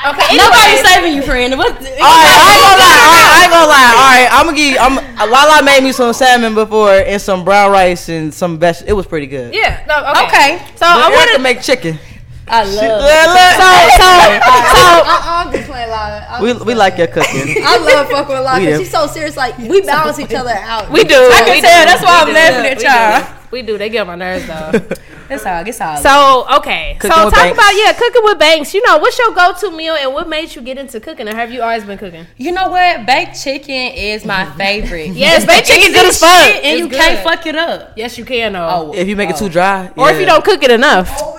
Okay, 0.03 0.37
nobody's 0.37 0.83
saving 0.83 1.15
you, 1.15 1.23
friend. 1.23 1.57
What? 1.57 1.71
All 1.71 1.79
right, 1.79 1.95
I 1.95 2.51
ain't 2.51 2.63
gonna 2.67 2.83
lie. 2.83 2.99
All 3.07 3.15
right, 3.15 3.31
I 3.31 3.43
ain't 3.45 3.53
gonna 3.53 3.71
lie. 3.71 3.93
All 3.95 4.11
right, 4.11 4.29
I'm 4.33 4.47
gonna 4.47 4.57
give. 4.57 4.77
I'm 4.81 4.99
uh, 4.99 5.27
Lala 5.31 5.63
made 5.63 5.83
me 5.85 5.93
some 5.93 6.13
salmon 6.13 6.55
before 6.55 6.91
and 6.91 7.21
some 7.23 7.45
brown 7.45 7.71
rice 7.71 8.09
and 8.09 8.35
some 8.35 8.59
vegetables. 8.59 8.91
It 8.91 8.95
was 8.95 9.07
pretty 9.07 9.29
good. 9.29 9.55
Yeah. 9.55 9.85
No. 9.87 10.01
Okay. 10.27 10.27
Okay. 10.27 10.67
So 10.75 10.87
I 10.87 10.95
But 10.95 11.03
Erica 11.03 11.17
wanted. 11.17 11.33
To 11.37 11.43
make 11.43 11.63
chicken. 11.63 11.99
I 12.49 12.65
love. 12.65 12.75
Yeah, 12.75 12.97
look. 12.99 13.07
So 13.63 14.03
so 14.03 14.75
so. 14.75 14.83
Uh-uh, 15.13 15.47
I'm 15.47 15.53
just 15.53 15.69
playing 15.71 15.91
Lala. 15.91 16.27
I'm 16.29 16.43
We 16.43 16.53
just 16.53 16.67
we 16.67 16.75
like 16.75 16.99
your 16.99 17.07
cooking. 17.07 17.63
I 17.65 17.79
love 17.79 18.09
fucking 18.11 18.35
with 18.35 18.45
Lala 18.45 18.59
We 18.61 18.67
'cause 18.67 18.79
she's 18.81 18.91
so 18.91 19.07
serious. 19.07 19.37
Like 19.37 19.57
we 19.59 19.81
balance 19.83 20.19
each 20.19 20.35
other 20.35 20.51
out. 20.51 20.91
We 20.91 21.05
do. 21.05 21.15
I 21.15 21.43
can 21.47 21.55
we 21.55 21.61
tell. 21.61 21.81
do. 21.85 21.87
That's 21.87 22.03
why 22.03 22.11
We 22.11 22.21
I'm 22.21 22.27
do. 22.27 22.33
laughing 22.35 22.67
at 22.73 22.83
y'all. 22.83 23.39
We 23.53 23.63
do. 23.63 23.79
They 23.79 23.89
get 23.89 24.01
on 24.01 24.07
my 24.09 24.17
nerves 24.17 24.47
though. 24.49 24.97
It's 25.35 25.47
all. 25.47 25.67
It's 25.67 25.81
all. 25.81 25.97
So 25.99 26.57
okay, 26.59 26.97
Cooking 27.01 27.15
so 27.17 27.23
talk 27.31 27.35
Banks. 27.35 27.59
about 27.59 27.73
yeah, 27.75 27.93
cooking 27.93 28.23
with 28.25 28.39
Banks. 28.39 28.75
You 28.75 28.85
know, 28.87 28.99
what's 28.99 29.19
your 29.19 29.33
go-to 29.35 29.71
meal 29.71 29.95
and 29.99 30.13
what 30.13 30.29
made 30.29 30.55
you 30.55 30.63
get 30.63 30.79
into 30.79 31.01
cooking? 31.01 31.29
Or 31.29 31.35
have 31.35 31.51
you 31.53 31.63
always 31.63 31.85
been 31.85 31.99
cooking? 31.99 32.27
You 32.37 32.53
know 32.53 32.69
what? 32.69 33.07
Baked 33.07 33.43
chicken 33.43 33.93
is 33.95 34.25
my 34.25 34.45
favorite. 34.57 35.11
Yes, 35.23 35.45
baked 35.47 35.67
the 35.69 35.75
chicken 35.75 35.93
good 35.93 36.07
as 36.07 36.19
fuck. 36.19 36.31
and 36.31 36.65
It's 36.65 36.79
you 36.81 36.89
can't 36.89 37.23
fuck 37.23 37.47
it 37.47 37.55
up. 37.57 37.95
Yes, 37.97 38.19
you 38.19 38.25
can 38.25 38.53
though. 38.55 38.69
Oh, 38.71 38.93
If 38.95 39.07
you 39.09 39.17
make 39.17 39.31
it 39.31 39.37
oh. 39.37 39.47
too 39.47 39.49
dry, 39.49 39.91
or 39.97 40.11
if 40.11 40.19
you 40.21 40.27
don't 40.27 40.45
cook 40.45 40.63
it 40.63 40.71
enough. 40.71 41.09
Oh. 41.19 41.39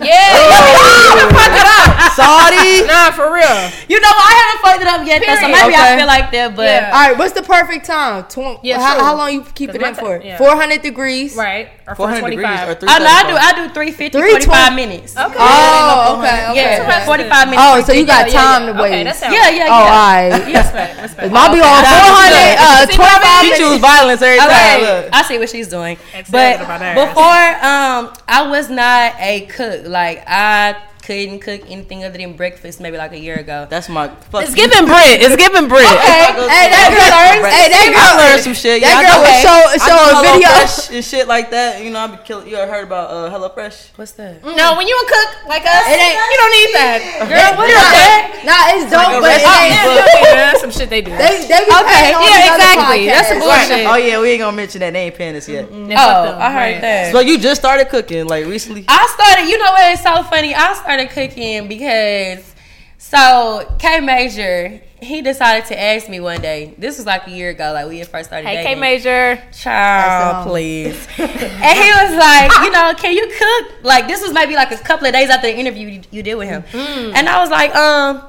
you 0.04 1.20
can 1.20 1.30
fuck 1.30 1.54
it 1.54 1.66
up. 1.66 2.12
Saudi. 2.12 2.80
No, 2.82 2.86
Nah, 2.92 3.10
for 3.12 3.32
real. 3.32 3.70
You 3.88 4.00
know, 4.00 4.08
I 4.10 4.32
haven't 4.40 4.60
fucked 4.62 4.82
it 4.82 4.88
up 4.88 5.06
yet, 5.06 5.20
though, 5.20 5.34
so 5.36 5.40
Period. 5.46 5.62
maybe 5.62 5.74
I 5.76 5.86
Okay. 5.86 5.96
feel 5.98 6.06
like 6.06 6.30
that. 6.32 6.56
But 6.56 6.62
Yeah. 6.66 6.90
All 6.92 7.08
right, 7.08 7.18
what's 7.18 7.32
the 7.32 7.42
perfect 7.42 7.86
time? 7.86 8.24
Tw- 8.24 8.58
Yeah, 8.62 8.80
how, 8.80 8.98
how 9.02 9.16
long 9.16 9.32
you 9.32 9.42
keep 9.54 9.70
it 9.70 9.80
in 9.80 9.94
ti- 9.94 10.00
for? 10.00 10.20
yeah. 10.22 10.36
400 10.36 10.82
degrees. 10.82 11.36
Right. 11.36 11.68
Or 11.86 11.94
400 11.94 12.30
degrees 12.30 12.48
425. 12.48 12.64
or 12.64 12.88
oh 12.88 12.96
no, 12.96 13.10
I 13.12 13.22
do. 13.28 13.34
I 13.36 13.50
do 13.52 13.64
350, 13.74 14.16
320. 14.16 14.48
45 14.48 14.72
minutes. 14.72 15.12
Okay. 15.12 15.36
Oh, 15.36 16.16
okay, 16.16 16.38
okay. 16.48 16.80
Yeah, 16.80 17.04
45 17.04 17.48
minutes. 17.52 17.60
Oh, 17.60 17.76
so 17.84 17.92
you 17.92 18.06
got 18.08 18.24
Yeah, 18.24 18.40
time 18.40 18.62
yeah, 18.64 18.72
to 18.72 18.80
wait. 18.80 18.88
Okay, 18.88 19.04
that 19.04 19.20
Yeah, 19.20 19.48
yeah, 19.52 19.68
Oh, 19.68 19.84
yeah. 19.84 19.84
all 19.84 19.88
right. 19.92 20.32
Respect, 20.48 20.92
respect. 21.04 21.28
Might 21.28 21.52
be 21.52 21.60
on 21.60 21.82
That's 21.84 22.08
400, 22.08 22.56
uh, 22.56 22.86
good. 22.88 22.88
See 22.88 22.98
what 22.98 23.12
I 23.12 23.20
25 23.20 23.20
She 23.20 23.44
minutes. 23.44 23.60
choose 23.60 23.78
violence 23.84 24.22
every 24.24 24.38
time. 24.40 24.48
Okay, 24.48 24.74
Look. 24.80 25.02
I 25.12 25.20
see 25.28 25.36
what 25.38 25.48
she's 25.52 25.68
doing. 25.68 25.96
Excited 26.16 26.64
But 26.64 26.96
before, 26.96 27.44
um, 27.60 28.00
I 28.28 28.40
was 28.48 28.70
not 28.72 29.14
a 29.20 29.44
cook. 29.52 29.84
Like 29.84 30.24
I 30.26 30.76
couldn't 31.04 31.40
cook 31.40 31.60
anything 31.68 32.02
other 32.04 32.16
than 32.16 32.32
breakfast. 32.34 32.80
Maybe 32.80 32.96
like 32.96 33.12
a 33.12 33.18
year 33.20 33.36
ago. 33.36 33.66
That's 33.68 33.88
my. 33.88 34.08
Fuck 34.32 34.44
It's 34.48 34.54
giving 34.56 34.86
Brit. 34.88 35.20
It's 35.20 35.36
giving 35.36 35.68
Brit. 35.68 35.84
Okay. 35.84 36.32
Hey, 36.48 36.72
that 36.72 36.88
girl 36.88 37.12
learns. 37.12 37.44
Hey, 37.52 37.68
that 37.68 37.84
I 37.84 37.92
girl 37.92 38.12
learned 38.24 38.40
some 38.42 38.56
shit. 38.56 38.80
That 38.80 38.88
yeah, 38.88 38.98
I 38.98 39.04
girl 39.04 39.20
know- 39.20 39.28
was 39.28 39.36
show 39.44 39.58
I 39.68 39.76
show 39.84 39.98
do 40.00 40.16
a 40.16 40.22
video. 40.24 40.48
Fresh 40.48 40.76
and 40.96 41.04
shit 41.04 41.26
like 41.28 41.52
that. 41.52 41.84
You 41.84 41.90
know, 41.92 42.00
I 42.00 42.06
be 42.08 42.18
killing. 42.24 42.48
You 42.48 42.56
ever 42.56 42.72
heard 42.72 42.88
about 42.88 43.12
uh, 43.12 43.28
HelloFresh? 43.28 43.96
What's 44.00 44.12
that? 44.16 44.40
No, 44.42 44.76
when 44.80 44.88
you 44.88 44.96
a 44.96 45.04
cook 45.04 45.44
like 45.44 45.62
us, 45.68 45.84
It 45.92 46.00
ain't- 46.00 46.16
you 46.16 46.36
don't 46.40 46.54
need 46.56 46.70
that. 46.72 46.98
Girl, 47.28 47.50
what 47.60 47.68
is 47.68 47.76
that? 47.76 48.20
Nah, 48.48 48.72
it's 48.80 48.88
dope, 48.88 49.04
a 49.04 49.20
but 49.20 49.28
it 49.28 49.44
recipe 49.44 49.68
ain't. 49.68 49.84
book. 49.84 50.08
That's 50.40 50.60
some 50.64 50.72
shit 50.72 50.88
they 50.88 51.00
do. 51.04 51.12
They 51.12 51.44
they 51.44 51.60
be 51.68 51.72
Okay, 51.84 52.12
on 52.16 52.24
yeah, 52.24 52.48
exactly. 52.56 53.06
That's 53.12 53.28
some 53.28 53.40
podcasts. 53.44 53.68
bullshit. 53.68 53.86
Oh 53.92 53.96
yeah, 54.00 54.20
we 54.20 54.32
ain't 54.32 54.40
gonna 54.40 54.56
mention 54.56 54.80
that. 54.80 54.92
They 54.96 55.12
ain't 55.12 55.16
paying 55.20 55.36
us 55.36 55.48
yet. 55.48 55.68
Yeah, 55.68 56.00
fuck 56.00 56.36
Oh. 56.36 56.40
I 56.40 56.48
heard 56.52 56.80
that. 56.80 57.12
So 57.12 57.20
you 57.20 57.36
just 57.36 57.60
started 57.60 57.88
cooking 57.92 58.24
like 58.26 58.46
recently? 58.46 58.84
I 58.88 59.04
started, 59.12 59.48
you 59.50 59.58
know 59.58 59.70
what? 59.76 59.92
It's 59.92 60.02
so 60.02 60.22
funny. 60.32 60.54
I 60.54 60.72
started 60.74 60.93
cooking 61.08 61.68
because 61.68 62.54
so 62.98 63.76
K 63.78 64.00
Major 64.00 64.80
he 65.04 65.22
decided 65.22 65.66
to 65.66 65.78
ask 65.78 66.08
me 66.08 66.18
one 66.18 66.40
day. 66.40 66.74
This 66.78 66.96
was 66.96 67.06
like 67.06 67.26
a 67.26 67.30
year 67.30 67.50
ago, 67.50 67.72
like 67.72 67.88
we 67.88 67.98
had 67.98 68.08
first 68.08 68.30
started 68.30 68.48
Hey, 68.48 68.64
K. 68.64 68.74
Major. 68.74 69.40
Child, 69.52 70.48
please. 70.48 71.06
and 71.18 71.78
he 71.78 71.90
was 71.90 72.16
like, 72.16 72.50
you 72.64 72.70
know, 72.70 72.94
can 72.96 73.12
you 73.14 73.26
cook? 73.38 73.84
Like 73.84 74.08
this 74.08 74.22
was 74.22 74.32
maybe 74.32 74.54
like 74.54 74.72
a 74.72 74.78
couple 74.78 75.06
of 75.06 75.12
days 75.12 75.30
after 75.30 75.46
the 75.46 75.56
interview 75.56 75.88
you, 75.88 76.02
you 76.10 76.22
did 76.22 76.34
with 76.36 76.48
him, 76.48 76.64
and 76.72 77.28
I 77.28 77.40
was 77.40 77.50
like, 77.50 77.74
um. 77.74 78.26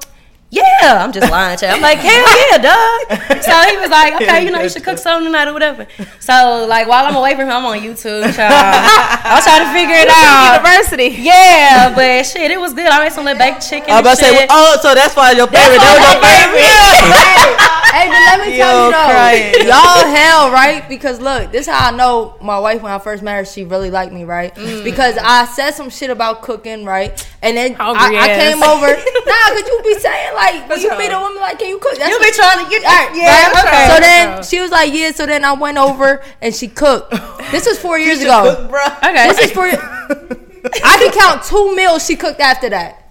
Yeah, 0.48 1.02
I'm 1.02 1.10
just 1.12 1.28
lying, 1.30 1.58
child. 1.58 1.74
I'm 1.76 1.82
like, 1.82 1.98
hell 1.98 2.22
yeah, 2.50 2.58
dog. 2.62 3.42
So 3.42 3.52
he 3.68 3.76
was 3.78 3.90
like, 3.90 4.14
okay, 4.14 4.44
you 4.44 4.50
know, 4.52 4.62
you 4.62 4.68
should 4.68 4.84
cook 4.84 4.96
something 4.96 5.26
tonight 5.26 5.48
or 5.48 5.52
whatever. 5.52 5.86
So 6.20 6.66
like 6.68 6.86
while 6.86 7.04
I'm 7.04 7.16
away 7.16 7.32
from 7.34 7.46
him, 7.50 7.52
I'm 7.52 7.64
on 7.66 7.78
YouTube, 7.78 8.22
child. 8.34 8.54
I 8.54 9.34
was 9.34 9.44
trying 9.44 9.66
to 9.66 9.72
figure 9.74 9.96
it 9.98 10.08
out. 10.08 10.62
University. 10.62 11.20
Yeah, 11.22 11.92
but 11.94 12.24
shit, 12.24 12.50
it 12.50 12.60
was 12.60 12.72
good. 12.74 12.86
I 12.86 13.02
made 13.04 13.12
some 13.12 13.24
little 13.24 13.38
baked 13.38 13.68
chicken. 13.68 13.90
I 13.90 14.00
was 14.00 14.06
about 14.06 14.18
to 14.18 14.24
say, 14.24 14.46
oh, 14.48 14.78
so 14.80 14.94
that's 14.94 15.16
why 15.16 15.32
your 15.32 15.48
favorite. 15.50 15.82
why 15.82 15.82
That 15.82 15.98
was 15.98 16.22
my 16.22 16.30
your 16.30 16.54
favorite. 16.54 17.82
Hey, 17.92 18.08
but 18.08 18.18
let 18.18 18.40
me 18.46 18.56
tell 18.58 18.78
Yo, 18.80 18.86
you 18.86 18.92
though, 18.92 19.04
crying. 19.10 19.54
y'all 19.66 20.14
hell 20.14 20.50
right 20.50 20.88
because 20.88 21.20
look, 21.20 21.52
this 21.52 21.66
how 21.66 21.92
I 21.92 21.96
know 21.96 22.36
my 22.42 22.58
wife 22.58 22.82
when 22.82 22.92
I 22.92 22.98
first 22.98 23.22
met 23.22 23.36
her, 23.36 23.44
she 23.44 23.64
really 23.64 23.90
liked 23.90 24.12
me, 24.12 24.24
right? 24.24 24.54
Mm. 24.54 24.84
Because 24.84 25.16
I 25.18 25.44
said 25.46 25.70
some 25.72 25.88
shit 25.90 26.10
about 26.10 26.42
cooking, 26.42 26.84
right? 26.84 27.10
And 27.42 27.56
then 27.56 27.76
I, 27.78 27.92
I 27.92 28.26
came 28.28 28.62
over. 28.62 28.86
nah, 29.26 29.54
cause 29.54 29.66
you 29.66 29.80
be 29.84 29.98
saying 29.98 30.34
like 30.34 30.68
when 30.68 30.80
you 30.80 30.90
meet 30.98 31.10
a 31.10 31.18
woman 31.18 31.40
like, 31.40 31.58
can 31.58 31.68
you 31.68 31.78
cook? 31.78 31.96
That's 31.98 32.10
You 32.10 32.18
what- 32.18 32.32
be 32.32 32.36
trying 32.36 32.64
to 32.64 32.70
get 32.70 32.82
Right, 32.84 33.16
yeah, 33.16 33.50
right? 33.50 33.64
okay. 33.64 33.94
So 33.94 34.00
then 34.00 34.42
she 34.44 34.60
was 34.60 34.70
like, 34.70 34.92
yeah. 34.92 35.10
So 35.12 35.26
then 35.26 35.44
I 35.44 35.52
went 35.54 35.78
over 35.78 36.22
and 36.42 36.54
she 36.54 36.68
cooked. 36.68 37.10
This 37.50 37.66
was 37.66 37.78
four 37.78 37.98
years 37.98 38.20
ago. 38.20 38.54
cook, 38.56 38.70
bro. 38.70 38.84
okay. 38.86 39.28
This 39.28 39.38
is 39.46 39.52
for. 39.52 39.62
I 39.64 40.96
can 40.98 41.12
count 41.12 41.44
two 41.44 41.74
meals 41.76 42.04
she 42.04 42.16
cooked 42.16 42.40
after 42.40 42.68
that. 42.70 43.02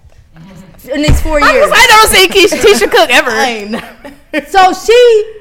In 0.94 1.02
these 1.02 1.20
four 1.22 1.40
years. 1.40 1.70
I 1.74 1.88
don't 1.88 2.10
see 2.10 2.28
Keisha, 2.28 2.60
Tisha 2.62 2.92
cook 2.92 3.10
ever. 3.10 4.15
I 4.36 4.44
ain't 4.44 4.54
know. 4.54 4.72
So 4.74 4.86
she 4.86 5.32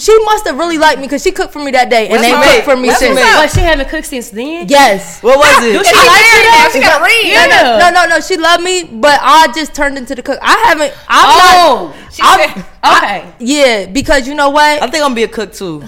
she 0.00 0.16
must 0.24 0.46
have 0.46 0.56
really 0.56 0.78
liked 0.78 1.00
me 1.00 1.06
because 1.06 1.22
she 1.22 1.32
cooked 1.32 1.52
for 1.52 1.58
me 1.62 1.72
that 1.72 1.90
day 1.90 2.04
and 2.04 2.12
What's 2.12 2.22
they 2.22 2.30
her 2.30 2.42
cooked 2.44 2.64
for 2.64 2.76
me 2.76 2.88
What's 2.88 3.00
her 3.00 3.06
since. 3.08 3.16
mate? 3.16 3.34
But 3.34 3.50
she 3.50 3.60
haven't 3.60 3.88
cooked 3.88 4.06
since 4.06 4.30
then. 4.30 4.68
Yes. 4.68 5.20
What 5.20 5.36
was 5.38 5.64
it? 5.64 5.72
She 5.72 5.94
likes 5.96 6.70
it 6.70 6.72
She 6.72 6.80
got 6.80 7.00
a 7.00 7.04
ring. 7.04 7.34
No, 7.34 7.46
no, 7.50 7.78
no, 7.78 7.90
no, 7.90 8.06
no. 8.16 8.20
She 8.20 8.36
loved 8.36 8.62
me, 8.62 8.84
but 8.84 9.18
I 9.20 9.48
just 9.52 9.74
turned 9.74 9.98
into 9.98 10.14
the 10.14 10.22
cook. 10.22 10.38
I 10.42 10.56
haven't. 10.68 10.92
I'm 11.08 11.26
Oh, 11.26 12.08
She 12.12 12.22
I'm- 12.22 12.38
said, 12.38 12.64
okay. 12.96 13.24
not. 13.26 13.34
Yeah, 13.40 13.86
because 13.86 14.28
you 14.28 14.34
know 14.36 14.50
what? 14.50 14.80
I 14.80 14.86
think 14.86 15.02
I'm 15.02 15.10
gonna 15.10 15.14
be 15.16 15.24
a 15.24 15.28
cook 15.28 15.52
too. 15.52 15.82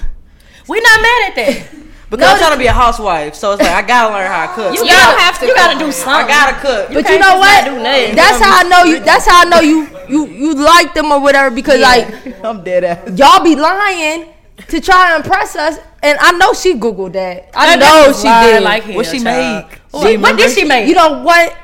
We're 0.66 0.82
not 0.82 1.00
mad 1.02 1.28
at 1.30 1.34
that. 1.36 1.68
Because 2.08 2.32
I'm 2.34 2.38
trying 2.38 2.52
to 2.52 2.58
be 2.58 2.66
a 2.66 2.72
housewife, 2.72 3.34
so 3.34 3.50
it's 3.52 3.60
like 3.62 3.72
I 3.72 3.82
gotta 3.82 4.14
learn 4.14 4.30
how 4.30 4.46
to 4.46 4.52
cook. 4.54 4.74
You, 4.74 4.84
You 4.84 4.90
gotta, 4.90 5.10
don't 5.10 5.20
have 5.20 5.38
to 5.40 5.46
You 5.46 5.54
gotta 5.56 5.72
cook. 5.76 5.92
do 5.92 6.10
I 6.10 6.22
gotta 6.28 6.56
cook. 6.60 6.88
But 6.94 7.08
you 7.10 7.18
know 7.18 7.36
what? 7.38 7.64
do. 7.64 7.74
That's 8.14 8.38
how 8.40 8.58
I 8.58 8.62
know 8.62 8.84
you. 8.84 9.00
That's 9.00 9.26
how 9.26 9.40
I 9.42 9.44
know 9.50 9.58
you. 9.60 9.88
You 10.08 10.26
you 10.28 10.54
like 10.54 10.94
them 10.94 11.10
or 11.10 11.18
whatever 11.20 11.50
because 11.52 11.80
like 11.80 12.06
I'm 12.44 12.62
dead 12.62 12.84
ass. 12.84 13.18
y'all 13.18 13.42
be 13.42 13.56
lying 13.56 14.28
to 14.68 14.80
try 14.80 15.12
and 15.14 15.24
impress 15.24 15.56
us, 15.56 15.78
and 16.02 16.16
I 16.20 16.30
know 16.38 16.52
she 16.54 16.74
googled 16.78 17.12
that. 17.14 17.50
I 17.56 17.74
That 17.76 17.80
know 17.82 18.12
she 18.14 18.30
did. 18.52 18.62
Like 18.62 18.84
hell, 18.84 18.94
What 18.96 19.06
she 19.06 19.18
child. 19.18 19.66
made? 19.66 19.78
What, 19.90 20.06
She 20.08 20.16
what 20.16 20.36
did 20.38 20.50
she 20.54 20.64
make? 20.64 20.86
You 20.88 20.94
know 20.94 21.22
what? 21.24 21.56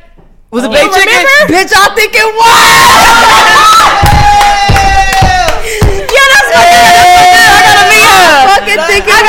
Was 0.50 0.64
it 0.64 0.70
You 0.72 0.74
baked 0.74 0.92
chicken? 0.92 1.22
remember? 1.22 1.54
Bitch, 1.54 1.72
I 1.72 1.94
think 1.94 2.12
it 2.18 2.26
was. 2.34 2.42
yeah, 6.10 6.26
that's 6.34 6.48
what 6.50 6.58
I 6.58 6.66
gotta 6.66 6.90
be 6.98 7.11
her. 8.76 8.86
fucking 8.86 9.04
think 9.04 9.04
it 9.06 9.26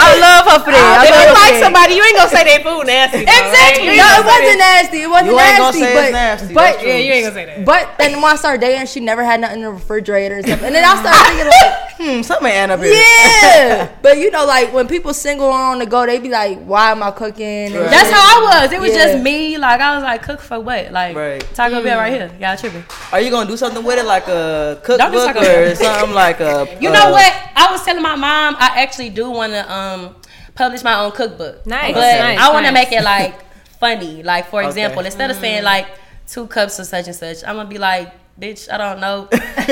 I 0.00 0.33
gotta 0.58 0.62
be 0.62 0.62
was. 0.62 0.62
her. 0.62 0.62
I 0.62 0.62
love 0.62 0.62
her 0.62 0.64
for 0.64 0.70
that. 0.70 0.84
I 0.84 1.02
If 1.04 1.10
you 1.10 1.26
her 1.26 1.34
like 1.34 1.54
that. 1.54 1.62
somebody, 1.64 1.92
you 1.94 2.02
ain't 2.04 2.16
gonna 2.16 2.30
say 2.30 2.42
they 2.44 2.58
food 2.62 2.86
nasty. 2.86 3.18
though, 3.24 3.34
Exactly. 3.34 3.88
right? 3.88 3.98
No, 3.98 4.06
it 4.14 4.26
wasn't 4.26 4.58
nasty. 4.58 4.98
It 5.02 5.10
wasn't 5.10 5.26
You 5.30 5.40
ain't 5.40 5.58
gonna 5.58 5.72
nasty. 5.74 5.80
say 5.80 5.94
but, 5.94 6.04
it's 6.04 6.12
nasty. 6.12 6.54
But 6.54 6.60
That's 6.62 6.78
true. 6.82 6.90
Yeah, 6.90 6.98
you 6.98 7.12
ain't 7.12 7.24
gonna 7.24 7.34
say 7.34 7.44
that. 7.46 7.64
but 7.64 7.84
then 7.98 8.10
when 8.22 8.30
I 8.32 8.36
started 8.36 8.60
dating, 8.60 8.86
she 8.86 9.00
never 9.00 9.24
had 9.24 9.40
nothing 9.40 9.58
in 9.58 9.64
the 9.64 9.72
refrigerator 9.72 10.36
and 10.36 10.44
stuff. 10.46 10.62
And 10.62 10.74
then 10.74 10.84
I 10.84 10.94
started 11.00 11.22
thinking 11.26 11.48
like, 11.50 11.72
Hmm, 11.94 12.22
something 12.22 12.50
ain't 12.50 12.72
up 12.72 12.80
here. 12.82 12.90
yeah. 12.92 13.88
but 14.02 14.18
you 14.18 14.30
know, 14.30 14.44
like 14.46 14.72
when 14.72 14.88
people 14.88 15.14
single 15.14 15.46
on 15.48 15.78
the 15.78 15.86
go, 15.86 16.04
they 16.04 16.18
be 16.18 16.28
like, 16.28 16.58
"Why 16.64 16.90
am 16.90 17.04
I 17.04 17.12
cooking?" 17.12 17.70
And 17.70 17.74
That's 17.74 18.10
how 18.10 18.18
I 18.18 18.62
was. 18.62 18.72
It 18.72 18.80
was 18.80 18.90
Yeah. 18.90 19.12
just 19.12 19.22
me. 19.22 19.56
Like 19.58 19.80
I 19.80 19.94
was 19.94 20.02
like, 20.02 20.22
cook 20.22 20.40
for 20.40 20.58
what? 20.58 20.90
Like 20.90 21.14
Right. 21.14 21.40
Taco 21.54 21.82
Bell 21.84 21.96
right 21.98 22.12
here. 22.12 22.30
Y'all 22.40 22.56
tripping? 22.56 22.82
Are 23.12 23.20
you 23.20 23.30
gonna 23.30 23.48
do 23.48 23.56
something 23.56 23.84
with 23.84 23.98
it, 24.00 24.06
like 24.06 24.26
a 24.26 24.80
Don't 24.84 24.98
do 25.12 25.18
cookbook 25.18 25.34
Taco 25.36 25.62
or 25.70 25.74
something 25.76 26.14
like 26.14 26.40
a? 26.40 26.66
You 26.80 26.88
uh, 26.90 26.92
know 26.92 27.10
what? 27.12 27.32
I 27.54 27.68
was 27.70 27.84
telling 27.84 28.02
my 28.02 28.16
mom 28.16 28.56
I 28.58 28.82
actually 28.82 29.10
do 29.10 29.30
want 29.30 29.52
to 29.52 29.72
um 29.72 30.16
publish 30.54 30.82
my 30.82 30.94
own 31.00 31.12
cookbook. 31.12 31.66
Nice, 31.66 31.94
but 31.94 32.00
nice, 32.00 32.38
I 32.38 32.52
want 32.52 32.66
to 32.66 32.72
nice. 32.72 32.90
make 32.90 32.92
it 32.98 33.04
like 33.04 33.44
funny. 33.78 34.22
Like 34.22 34.46
for 34.46 34.60
Okay. 34.60 34.68
example, 34.68 35.04
instead 35.04 35.30
of 35.30 35.36
saying 35.36 35.62
mm. 35.62 35.64
like 35.64 35.86
two 36.26 36.46
cups 36.46 36.78
of 36.78 36.86
such 36.86 37.06
and 37.06 37.16
such, 37.16 37.44
I'm 37.44 37.56
gonna 37.56 37.68
be 37.68 37.78
like. 37.78 38.12
Bitch, 38.34 38.66
I 38.66 38.78
don't 38.78 38.98
know. 38.98 39.28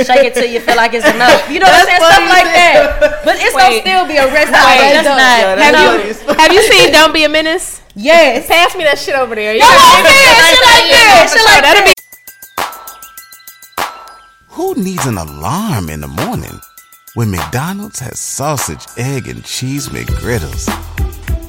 Shake 0.07 0.23
it 0.23 0.35
till 0.35 0.47
you 0.47 0.61
feel 0.61 0.77
like 0.77 0.95
it's 0.95 1.03
enough. 1.15 1.51
You 1.51 1.59
know 1.59 1.67
what 1.67 1.83
I'm 1.83 1.87
saying? 1.87 1.99
Stuff 1.99 2.31
like 2.31 2.47
that. 2.47 3.25
But 3.25 3.35
it's 3.43 3.57
gonna 3.59 3.81
still 3.83 4.07
be 4.07 4.15
a 4.23 4.27
recipe. 4.31 4.55
Wait, 4.55 4.95
That's 4.95 5.03
dope. 5.03 5.19
not. 5.19 5.43
Yeah, 5.43 5.59
that's 5.59 6.23
know? 6.23 6.27
funny. 6.31 6.39
Have 6.41 6.53
you 6.53 6.63
seen 6.71 6.93
Don't 6.93 7.13
Be 7.13 7.25
a 7.25 7.29
Menace? 7.29 7.83
Yes. 7.97 8.47
Pass 8.47 8.77
me 8.77 8.85
that 8.85 9.01
shit 9.01 9.17
over 9.17 9.35
there. 9.35 9.57
Yo, 9.59 9.67
I'm 9.67 10.07
saying, 10.07 10.47
shit 10.47 10.63
like 10.63 10.87
that. 10.95 11.27
Shit 11.35 11.43
like 11.43 11.63
That'll 11.67 11.83
that. 11.83 11.95
be 14.47 14.55
Who 14.55 14.75
needs 14.77 15.07
an 15.07 15.19
alarm 15.19 15.91
in 15.91 16.01
the 16.01 16.07
morning 16.07 16.61
when 17.15 17.31
McDonald's 17.31 17.99
has 18.01 18.19
sausage, 18.19 18.87
egg, 18.97 19.29
and 19.29 19.45
cheese 19.45 19.89
McGriddles 19.89 20.69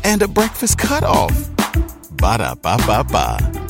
and 0.03 0.21
a 0.21 0.27
breakfast 0.27 0.77
cutoff? 0.77 1.49
Ba 2.11 2.37
da 2.37 2.55
ba 2.55 2.77
ba 2.85 3.03
ba. 3.03 3.63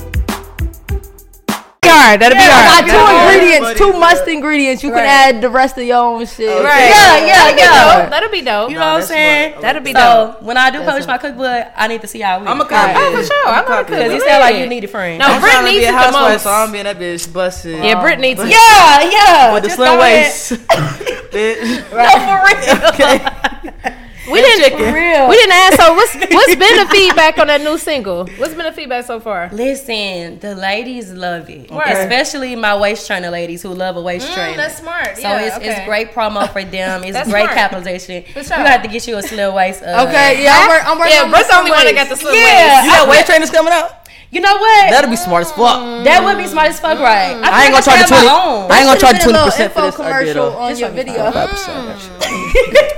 hard. 2.04 2.20
That'll 2.22 2.38
be 2.38 2.44
I 2.44 2.66
got 2.66 2.82
two 2.82 2.92
That'll 2.92 3.34
ingredients, 3.34 3.80
two 3.80 3.94
must 4.00 4.28
ingredients. 4.28 4.84
You 4.84 4.90
can 4.90 5.06
add 5.06 5.42
the 5.42 5.50
rest 5.50 5.78
of 5.78 5.84
your 5.84 5.98
own 5.98 6.26
shit. 6.26 6.64
Right. 6.64 6.90
Yeah, 6.90 7.26
yeah, 7.26 7.34
That'll 7.34 7.56
be 7.56 7.62
yeah. 7.62 8.02
dope. 8.02 8.10
That'll 8.10 8.32
be 8.32 8.42
dope. 8.42 8.70
You 8.72 8.76
know 8.76 8.94
what 8.94 9.02
I'm 9.02 9.08
saying? 9.08 9.52
smart. 9.52 9.62
That'll 9.62 9.84
be 9.84 9.94
so 9.94 10.00
dope. 10.00 10.42
when 10.44 10.58
I 10.58 10.72
do 10.72 10.84
publish 10.84 11.08
my 11.08 11.18
cookbook, 11.18 11.68
I 11.76 11.88
need 11.88 12.02
to 12.02 12.08
see 12.08 12.20
how 12.20 12.40
we. 12.40 12.48
I'm 12.48 12.60
a 12.60 12.64
Alright. 12.64 12.96
copy. 12.96 13.00
Oh, 13.00 13.18
for 13.18 13.24
sure. 13.24 13.48
I'm 13.48 13.66
gonna 13.66 13.84
cook. 13.84 13.88
Because 13.88 14.14
you 14.14 14.20
sound 14.22 14.42
like 14.42 14.56
you 14.58 14.68
need 14.68 14.84
a 14.84 14.88
friend. 14.88 15.20
No, 15.20 15.26
I'm 15.26 15.42
Brit 15.42 15.52
trying 15.54 15.66
to 15.66 15.72
needs 15.72 15.82
be 15.82 15.86
it 15.86 15.90
a 15.90 15.92
the 15.92 15.98
housewife, 15.98 16.34
most. 16.34 16.44
so 16.44 16.52
I'm 16.52 16.72
being 16.72 16.84
that 16.86 17.00
bitch 17.00 17.34
busted. 17.34 17.84
Yeah, 17.84 18.02
Brit 18.02 18.20
needs 18.20 18.40
it. 18.42 18.50
Yeah, 18.50 19.10
yeah. 19.10 19.54
with 19.54 19.64
the 19.64 19.70
slim 19.70 20.00
waist. 20.00 20.54
bitch. 21.34 21.60
No, 21.92 22.08
for 22.26 23.58
real. 23.60 23.94
We 24.26 24.40
didn't. 24.42 24.64
chicken. 24.80 24.94
real. 24.94 25.28
We 25.28 25.36
didn't 25.36 25.52
ask. 25.52 25.76
So 25.82 25.94
what's 25.96 26.16
what's 26.16 26.56
been 26.56 26.78
the 26.78 26.88
feedback 26.90 27.38
on 27.40 27.48
that 27.48 27.60
new 27.60 27.78
single? 27.78 28.26
What's 28.38 28.54
been 28.54 28.64
the 28.66 28.72
feedback 28.72 29.04
so 29.04 29.20
far? 29.20 29.50
Listen, 29.52 30.40
the 30.40 30.56
ladies 30.56 31.12
love 31.12 31.50
it, 31.50 31.70
Word. 31.70 31.84
especially 31.88 32.56
my 32.56 32.74
waist 32.80 33.06
trainer 33.06 33.30
ladies 33.30 33.62
who 33.62 33.74
love 33.74 33.98
a 33.98 34.02
waist 34.02 34.30
Mm, 34.30 34.34
trainer. 34.34 34.56
that's 34.58 34.78
smart. 34.78 35.18
So 35.18 35.24
Yeah, 35.24 35.42
it's, 35.42 35.58
okay. 35.58 35.76
it's 35.76 35.86
great 35.86 36.14
promo 36.14 36.50
for 36.54 36.64
them. 36.64 37.04
It's 37.04 37.12
That's 37.12 37.30
great 37.30 37.44
smart. 37.52 37.58
capitalization. 37.58 38.24
For 38.32 38.40
You 38.40 38.46
sure. 38.46 38.58
have 38.60 38.82
to 38.84 38.88
get 38.88 39.06
you 39.10 39.18
a 39.18 39.22
slim 39.22 39.54
waist. 39.54 39.84
Uh, 39.84 40.06
Okay, 40.08 40.42
yeah, 40.42 40.56
I'm, 40.58 40.70
work, 40.70 40.88
I'm 40.88 41.00
working 41.00 41.14
Yeah, 41.16 41.24
on 41.24 41.30
Britt's 41.30 41.48
the 41.50 41.54
my 41.56 41.60
only 41.60 41.72
one 41.72 41.84
that 41.86 41.96
got 41.96 42.08
the 42.10 42.16
slim 42.16 42.34
Yeah. 42.34 42.76
waist. 42.80 42.86
You 42.86 42.92
got 42.92 43.10
weight 43.10 43.26
trainers 43.26 43.52
coming 43.52 43.74
out? 43.74 44.03
You 44.32 44.42
know 44.42 44.58
what? 44.58 44.90
That'll 44.90 45.10
be 45.12 45.16
smart 45.16 45.42
as 45.46 45.52
fuck. 45.52 45.78
Mm. 45.80 46.04
that 46.06 46.24
would 46.24 46.38
be 46.38 46.48
smart 46.48 46.70
as 46.70 46.80
fuck, 46.80 46.98
right? 47.00 47.36
Mm. 47.38 47.44
I 47.44 47.66
ain't 47.66 47.72
gonna 47.74 47.86
charge 47.86 48.00
you 48.02 48.08
twenty. 48.08 48.26
twenty. 48.28 48.74
I 48.74 48.78
ain't 48.82 48.88
gonna 48.90 49.00
Should've 49.00 49.02
charge 49.02 49.14
been 49.14 49.22
a 49.22 49.24
twenty 49.24 49.38
little 49.38 49.46
percent 49.46 49.74
for 49.74 49.86
info 49.86 49.92
this. 49.92 50.00
I 50.00 50.24
did 50.24 50.34
commercial 50.34 50.52
though. 50.52 50.58
on 50.58 50.78
your 50.78 50.90
video. 50.90 51.22
Mm. 51.32 52.14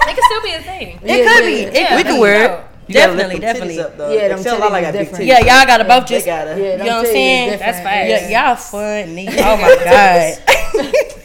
It 0.07 0.16
could 0.16 0.24
still 0.32 0.41
be 0.43 0.53
a 0.53 0.61
thing. 0.61 0.99
It 1.03 1.28
could 1.28 1.43
be. 1.45 1.51
Yeah. 1.53 1.68
It 1.68 1.74
Yeah, 1.76 1.95
We 1.97 2.03
could 2.03 2.11
can 2.11 2.20
wear 2.22 2.45
it. 2.45 2.66
You 2.88 2.93
Definitely, 2.93 3.39
definitely. 3.39 3.76
titties 3.78 3.84
up, 3.84 3.97
though. 3.97 4.13
Yeah, 4.13 4.28
them 4.30 4.38
Excel, 4.38 4.55
I 4.55 4.59
titties 4.59 4.72
like 4.72 4.84
is 4.84 4.86
got 4.86 4.93
big 4.93 5.01
different. 5.09 5.26
Yeah, 5.26 5.39
y'all 5.39 5.66
gotta 5.66 5.84
both 5.86 6.05
just. 6.05 6.26
gotta- 6.26 6.51
Yeah, 6.51 6.55
You 6.55 6.78
them 6.78 6.86
know 6.86 6.97
what 6.97 7.05
I'm 7.07 7.11
saying? 7.11 7.59
That's 7.59 7.80
fine. 7.80 8.09
Yeah, 8.09 8.45
y'all 8.47 8.55
funny. 8.55 9.28
Oh 9.28 9.57
my 9.61 9.76
god. 9.84 10.38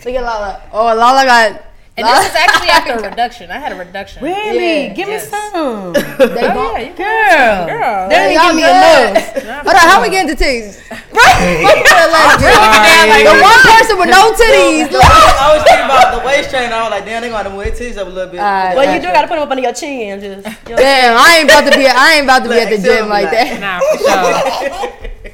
Look 0.04 0.14
at 0.14 0.22
Lala. 0.24 0.62
Oh, 0.72 0.84
Lala 0.96 1.24
got. 1.24 1.62
And 1.96 2.06
this 2.06 2.30
is 2.30 2.34
actually 2.34 2.68
after 2.70 2.92
a 2.94 3.02
reduction. 3.10 3.50
I 3.50 3.58
had 3.58 3.72
a 3.72 3.74
reduction. 3.74 4.22
Really? 4.24 4.86
Yeah. 4.88 4.94
Give 4.94 5.08
me 5.08 5.18
some. 5.18 5.92
They 5.92 6.00
Oh, 6.20 6.54
don't. 6.54 6.80
yeah, 6.80 6.96
Girl. 6.96 7.66
Girl. 7.68 8.08
They 8.08 8.32
didn't 8.32 8.40
give 8.40 8.54
me 8.56 8.62
good. 8.62 9.42
enough. 9.44 9.62
Hold 9.66 9.76
on, 9.76 9.84
how 9.90 10.00
we 10.02 10.08
getting 10.10 10.34
to 10.34 10.42
titties? 10.42 10.80
Right. 11.10 11.64
Right. 11.66 13.24
The 13.26 13.34
one 13.42 13.60
person 13.66 13.98
with 13.98 14.08
no 14.08 14.30
titties. 14.32 14.88
I 14.94 15.54
was 15.54 15.62
thinking 15.64 15.84
about 15.84 16.18
the 16.18 16.26
waist 16.26 16.50
train. 16.50 16.72
I 16.72 16.82
was 16.82 16.90
like, 16.92 17.04
damn, 17.04 17.20
they 17.22 17.28
gonna 17.28 17.50
move 17.50 17.64
their 17.64 17.72
titties 17.72 17.98
up 17.98 18.06
a 18.06 18.10
little 18.10 18.30
bit. 18.30 18.38
Alright. 18.40 18.76
Well, 18.76 18.94
you 18.94 19.00
do 19.00 19.08
gotta 19.08 19.26
put 19.26 19.34
them 19.34 19.42
up 19.42 19.50
under 19.50 19.62
your 19.62 19.72
chin. 19.72 20.20
Just. 20.20 20.46
You 20.68 20.70
know. 20.70 20.76
Damn, 20.76 21.16
I 21.18 21.38
ain't 21.38 21.50
about 21.50 21.70
to 21.70 21.76
be. 21.76 21.86
I 21.86 22.12
ain't 22.14 22.24
about 22.24 22.42
to 22.44 22.48
be 22.48 22.58
at 22.60 22.70
the 22.70 22.78
gym 22.78 23.08
like 23.08 23.24
like- 23.26 23.32
that. 23.32 23.60
Nah, 23.60 23.80
for 23.80 23.98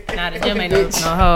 sure. 0.09 0.17
nah, 0.17 0.31
the 0.31 0.39
gym 0.41 0.61
ain't 0.61 0.73
no, 0.73 0.83
no 0.83 0.89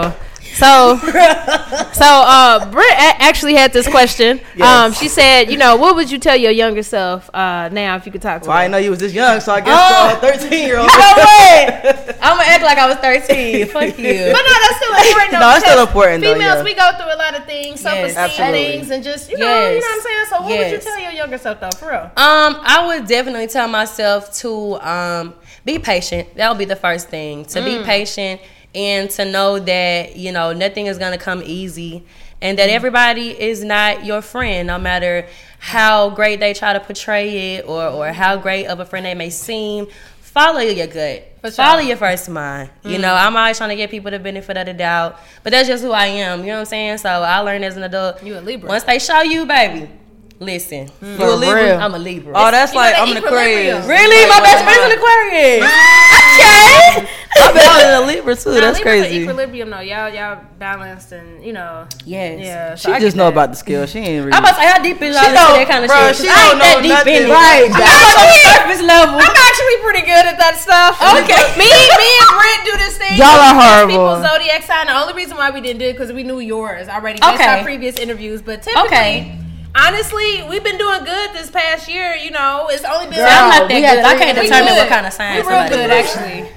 hoe. 0.09 0.13
So, 0.61 0.95
so 0.97 2.05
uh, 2.05 2.69
Britt 2.71 2.85
a- 2.93 3.17
actually 3.21 3.55
had 3.55 3.73
this 3.73 3.87
question. 3.87 4.39
Um, 4.61 4.93
she 4.93 5.07
said, 5.07 5.49
you 5.51 5.57
know, 5.57 5.75
what 5.75 5.95
would 5.95 6.11
you 6.11 6.19
tell 6.19 6.35
your 6.35 6.51
younger 6.51 6.83
self 6.83 7.29
uh, 7.33 7.69
now 7.69 7.95
if 7.95 8.05
you 8.05 8.11
could 8.11 8.21
talk 8.21 8.43
to 8.43 8.47
Well, 8.49 8.57
I 8.57 8.61
her? 8.61 8.65
didn't 8.65 8.71
know 8.73 8.77
you 8.77 8.91
was 8.91 8.99
this 8.99 9.13
young, 9.13 9.39
so 9.39 9.53
I 9.53 9.61
guess 9.61 9.73
Oh. 9.73 10.17
uh, 10.17 10.19
13 10.37 10.67
year 10.67 10.77
old. 10.77 10.89
You 10.91 10.97
know 10.97 11.13
what? 11.17 12.17
I'm 12.21 12.37
gonna 12.37 12.43
act 12.47 12.63
like 12.63 12.77
I 12.77 12.87
was 12.87 12.97
13. 12.97 13.65
Fuck 13.73 13.97
you. 13.97 14.31
But 14.33 14.43
no, 14.45 14.53
that's 14.61 14.77
still 14.77 14.95
important. 14.95 15.31
Though, 15.31 15.39
No, 15.39 15.49
it's 15.55 15.65
still 15.65 15.75
because 15.75 15.87
important, 15.87 16.23
though, 16.23 16.33
Females, 16.33 16.57
yeah. 16.57 16.63
we 16.63 16.73
go 16.75 16.91
through 16.97 17.13
a 17.15 17.17
lot 17.17 17.35
of 17.39 17.45
things, 17.45 17.79
self 17.79 17.95
Yes, 17.95 18.09
esteem 18.11 18.23
absolutely. 18.23 18.63
things, 18.77 18.91
and 18.91 19.03
just 19.03 19.31
you 19.31 19.37
know, 19.39 19.45
you 19.69 19.79
know 19.79 19.87
what 19.87 19.95
I'm 19.95 20.01
saying. 20.01 20.25
So, 20.29 20.41
what 20.41 20.57
would 20.59 20.71
you 20.71 20.77
tell 20.77 20.99
your 20.99 21.11
younger 21.11 21.37
self 21.39 21.59
though, 21.59 21.71
for 21.71 21.89
real? 21.89 22.03
Um, 22.17 22.57
I 22.61 22.83
would 22.87 23.07
definitely 23.07 23.47
tell 23.47 23.67
myself 23.67 24.31
to 24.41 24.75
um 24.81 25.33
be 25.65 25.79
patient. 25.79 26.35
That 26.35 26.49
would 26.49 26.59
be 26.59 26.65
the 26.65 26.75
first 26.75 27.09
thing. 27.09 27.45
To 27.45 27.63
be 27.63 27.81
patient 27.83 28.41
and 28.73 29.09
to 29.11 29.25
know 29.25 29.59
that, 29.59 30.15
you 30.15 30.31
know, 30.31 30.53
nothing 30.53 30.87
is 30.87 30.97
gonna 30.97 31.17
come 31.17 31.41
easy 31.43 32.03
and 32.41 32.57
that 32.57 32.69
everybody 32.69 33.29
is 33.39 33.63
not 33.63 34.03
your 34.05 34.21
friend, 34.21 34.67
no 34.67 34.79
matter 34.79 35.27
how 35.59 36.09
great 36.09 36.39
they 36.39 36.53
try 36.53 36.73
to 36.73 36.79
portray 36.79 37.55
it 37.55 37.65
or, 37.67 37.85
or 37.85 38.11
how 38.11 38.35
great 38.37 38.65
of 38.65 38.79
a 38.79 38.85
friend 38.85 39.05
they 39.05 39.13
may 39.13 39.29
seem. 39.29 39.87
Follow 40.21 40.59
your 40.59 40.87
gut. 40.87 41.27
Sure. 41.43 41.51
Follow 41.51 41.81
your 41.81 41.97
first 41.97 42.29
mind. 42.29 42.69
You 42.83 42.97
mm. 42.97 43.01
know, 43.01 43.13
I'm 43.13 43.35
always 43.35 43.57
trying 43.57 43.71
to 43.71 43.75
get 43.75 43.91
people 43.91 44.11
the 44.11 44.19
benefit 44.19 44.55
of 44.57 44.65
the 44.65 44.73
doubt. 44.73 45.19
But 45.43 45.51
that's 45.51 45.67
just 45.67 45.83
who 45.83 45.91
I 45.91 46.05
am. 46.05 46.39
You 46.39 46.47
know 46.47 46.53
what 46.53 46.59
I'm 46.59 46.65
saying? 46.65 46.97
So 46.99 47.09
I 47.09 47.39
learned 47.39 47.65
as 47.65 47.77
an 47.77 47.83
adult. 47.83 48.23
You 48.23 48.37
a 48.37 48.41
Libra. 48.41 48.69
Once 48.69 48.83
they 48.83 48.99
show 48.99 49.21
you, 49.21 49.45
baby, 49.45 49.89
listen. 50.41 50.87
Hmm. 50.99 51.21
You 51.21 51.29
a 51.29 51.35
Libra? 51.37 51.63
real. 51.63 51.77
I'm 51.77 51.93
a 51.93 51.99
Libra. 51.99 52.33
Oh, 52.35 52.51
that's 52.51 52.73
You 52.73 52.79
like 52.79 52.95
I'm 52.97 53.11
an. 53.11 53.17
Aquarius. 53.17 53.85
Really? 53.87 54.27
My 54.27 54.41
best 54.41 54.63
friend's 54.65 54.85
an 54.91 54.97
Aquarius. 54.99 55.63
Ah! 55.63 56.97
Okay. 56.97 57.07
I've 57.31 57.53
been 57.55 57.87
in 57.87 58.03
a 58.03 58.05
Libra 58.05 58.35
too. 58.35 58.51
Nah, 58.51 58.59
That's 58.59 58.77
Libras 58.79 59.07
crazy. 59.07 59.23
Equilibrium 59.23 59.69
though, 59.69 59.79
y'all, 59.79 60.09
y'all 60.11 60.43
balanced 60.59 61.11
and 61.13 61.43
you 61.43 61.53
know. 61.53 61.87
Yes. 62.05 62.39
Yeah, 62.43 62.75
She 62.75 62.91
I 62.91 62.99
just 62.99 63.15
know 63.15 63.25
that. 63.25 63.31
about 63.33 63.49
the 63.51 63.55
skill. 63.55 63.85
She 63.87 63.99
ain't 63.99 64.25
really. 64.25 64.33
I'm 64.35 64.43
about 64.43 64.55
to 64.55 64.61
say 64.61 64.67
how 64.67 64.81
deep 64.83 65.01
is 65.01 65.15
y'all 65.15 65.25
into 65.31 65.39
that 65.39 65.67
kind 65.71 65.85
of 65.85 65.89
bruh, 65.91 66.07
shit? 66.11 66.15
she 66.17 66.27
'Cause 66.27 66.35
I 66.35 66.41
don't 66.43 66.51
ain't 66.51 66.61
that 66.61 66.75
know 66.75 66.81
deep 66.81 66.91
nothing. 66.91 67.15
in 67.15 67.23
it. 67.23 67.31
Right. 67.31 67.69
I'm 67.71 67.79
not 67.79 68.19
on 68.19 68.27
the 68.27 68.39
surface 68.51 68.83
level. 68.83 69.15
I'm 69.23 69.35
actually 69.47 69.77
pretty 69.81 70.03
good 70.03 70.25
at 70.27 70.37
that 70.43 70.55
stuff. 70.59 70.99
Okay. 70.99 71.41
me, 71.55 71.71
me 71.71 72.09
and 72.19 72.31
Brent 72.35 72.61
do 72.67 72.73
this 72.83 72.95
thing. 72.99 73.15
Y'all 73.17 73.39
are 73.39 73.55
horrible. 73.55 73.95
People's 73.95 74.23
zodiac 74.27 74.63
sign. 74.67 74.87
The 74.87 74.97
only 74.99 75.13
reason 75.15 75.37
why 75.37 75.49
we 75.51 75.61
didn't 75.61 75.79
do 75.79 75.87
it 75.87 75.93
because 75.93 76.11
we 76.11 76.23
knew 76.23 76.39
yours 76.39 76.87
already 76.89 77.19
based 77.19 77.33
Okay. 77.39 77.47
on 77.59 77.63
previous 77.63 77.95
interviews. 77.95 78.41
But 78.41 78.61
typically, 78.63 78.87
Okay. 78.91 79.37
Honestly, 79.75 80.43
we've 80.49 80.63
been 80.63 80.77
doing 80.77 81.03
good 81.03 81.33
this 81.33 81.49
past 81.49 81.87
year. 81.89 82.15
You 82.15 82.31
know, 82.31 82.67
it's 82.69 82.83
only 82.83 83.05
been. 83.07 83.19
Girl, 83.19 83.27
I'm 83.27 83.49
not 83.49 83.69
that 83.69 83.75
good. 83.75 83.83
had 83.83 84.05
I 84.05 84.15
can't 84.17 84.37
determine 84.37 84.73
We 84.73 84.79
what 84.79 84.89
kind 84.89 85.05
of 85.05 85.13
sign 85.13 85.35
we 85.35 85.41
real 85.41 85.49
somebody 85.49 85.75
good 85.75 85.89
actually. 85.91 86.49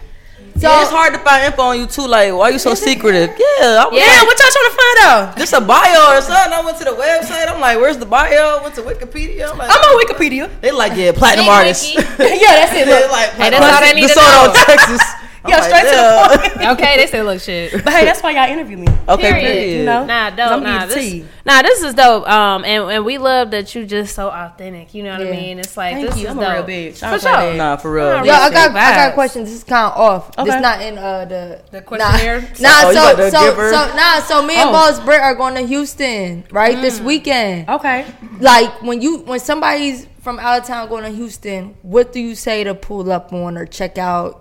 So 0.54 0.70
it's 0.80 0.90
hard 0.94 1.12
to 1.14 1.18
find 1.18 1.44
info 1.50 1.62
on 1.62 1.80
you 1.80 1.86
too. 1.86 2.06
Like, 2.06 2.32
why 2.32 2.48
are 2.48 2.52
you 2.52 2.60
so 2.62 2.74
secretive? 2.74 3.30
Yeah, 3.34 3.82
I'm 3.84 3.90
Yeah, 3.92 4.06
like, 4.22 4.26
what 4.30 4.38
y'all 4.38 4.54
trying 4.54 4.70
to 4.70 4.76
find 4.78 4.98
out? 5.02 5.36
just 5.36 5.52
a 5.52 5.60
bio 5.60 6.14
or 6.14 6.20
something. 6.22 6.52
I 6.54 6.62
went 6.64 6.78
to 6.78 6.84
the 6.84 6.94
website. 6.94 7.50
I'm 7.50 7.60
like, 7.60 7.76
where's 7.78 7.98
the 7.98 8.06
bio? 8.06 8.62
Went 8.62 8.74
to 8.76 8.82
Wikipedia. 8.82 9.50
I'm 9.50 9.58
like, 9.58 9.68
I'm 9.68 9.82
on 9.82 9.98
Wikipedia. 10.06 10.48
They 10.60 10.70
like, 10.70 10.92
yeah, 10.94 11.10
platinum 11.10 11.46
Hey, 11.46 11.50
artist. 11.50 11.94
Yeah, 11.98 12.06
that's 12.08 12.72
it. 12.72 12.86
They 12.86 13.02
Look. 13.02 13.10
like, 13.10 13.30
Hey, 13.34 13.50
that's 13.50 13.66
all 13.66 13.80
they 13.82 13.94
need 13.98 14.06
to 14.08 14.14
DeSoto, 14.14 14.46
know. 14.46 14.54
Texas. 14.64 15.02
I'm 15.44 15.50
Yeah, 15.50 15.58
like, 15.58 15.64
straight 15.68 15.90
to 15.90 15.96
the 15.96 16.48
point. 16.58 16.68
Okay, 16.78 16.96
they 16.96 17.06
say 17.06 17.22
look 17.22 17.38
shit. 17.40 17.72
But 17.84 17.92
hey, 17.92 18.04
that's 18.06 18.22
why 18.22 18.30
y'all 18.30 18.48
interview 18.50 18.78
me. 18.78 18.86
Okay, 19.06 19.22
Period. 19.30 19.42
period. 19.42 19.78
You 19.80 19.84
know? 19.84 20.06
Nah, 20.06 20.30
dope. 20.30 20.62
Nah, 20.62 20.86
this, 20.86 21.22
nah, 21.44 21.60
this 21.60 21.82
is 21.82 21.92
dope. 21.92 22.26
Um, 22.26 22.64
and, 22.64 22.90
and 22.90 23.04
we 23.04 23.18
love 23.18 23.50
that 23.50 23.74
you 23.74 23.84
just 23.84 24.14
so 24.14 24.30
authentic. 24.30 24.94
You 24.94 25.02
know 25.02 25.12
what 25.18 25.26
I 25.26 25.30
mean? 25.30 25.58
It's 25.58 25.76
like 25.76 25.94
Thank 25.96 26.06
this 26.08 26.16
you. 26.18 26.24
is 26.28 26.30
I'm 26.30 26.38
a 26.38 26.42
dope. 26.42 26.66
real 26.66 26.76
bitch. 26.92 27.02
I 27.02 27.18
For 27.18 27.18
don't 27.18 27.20
play 27.20 27.30
sure. 27.30 27.50
that. 27.50 27.56
Nah, 27.56 27.76
for 27.76 27.92
real. 27.92 28.04
Nah, 28.06 28.22
Yo, 28.24 28.32
I 28.32 28.50
got 28.50 28.70
Vibes. 28.70 28.74
I 28.76 28.94
got 28.96 29.10
a 29.10 29.14
question. 29.14 29.44
This 29.44 29.52
is 29.52 29.64
kind 29.64 29.92
of 29.92 29.98
off. 30.00 30.30
Okay. 30.38 30.50
This 30.50 30.62
not 30.62 30.80
in 30.80 30.96
uh 30.96 31.24
the 31.26 31.62
The 31.70 31.82
questionnaire? 31.82 32.40
Nah, 32.60 32.80
Oh, 32.84 32.92
so 32.94 33.30
so 33.30 33.70
so 33.70 33.94
nah. 33.96 34.20
So 34.20 34.42
me 34.42 34.54
and 34.56 34.70
Oh. 34.70 34.72
Boss 34.72 34.98
Britt 35.00 35.20
are 35.20 35.34
going 35.34 35.54
to 35.56 35.60
Houston 35.66 36.44
right 36.50 36.80
this 36.80 37.00
weekend. 37.00 37.68
Okay. 37.68 38.06
Like 38.40 38.80
when 38.80 39.02
you 39.02 39.18
when 39.18 39.40
somebody's 39.40 40.06
from 40.22 40.38
out 40.38 40.58
of 40.62 40.66
town 40.66 40.88
going 40.88 41.04
to 41.04 41.10
Houston, 41.10 41.74
what 41.82 42.12
do 42.14 42.20
you 42.20 42.34
say 42.34 42.64
to 42.64 42.74
pull 42.74 43.12
up 43.12 43.30
on 43.34 43.58
or 43.58 43.66
check 43.66 43.98
out? 43.98 44.40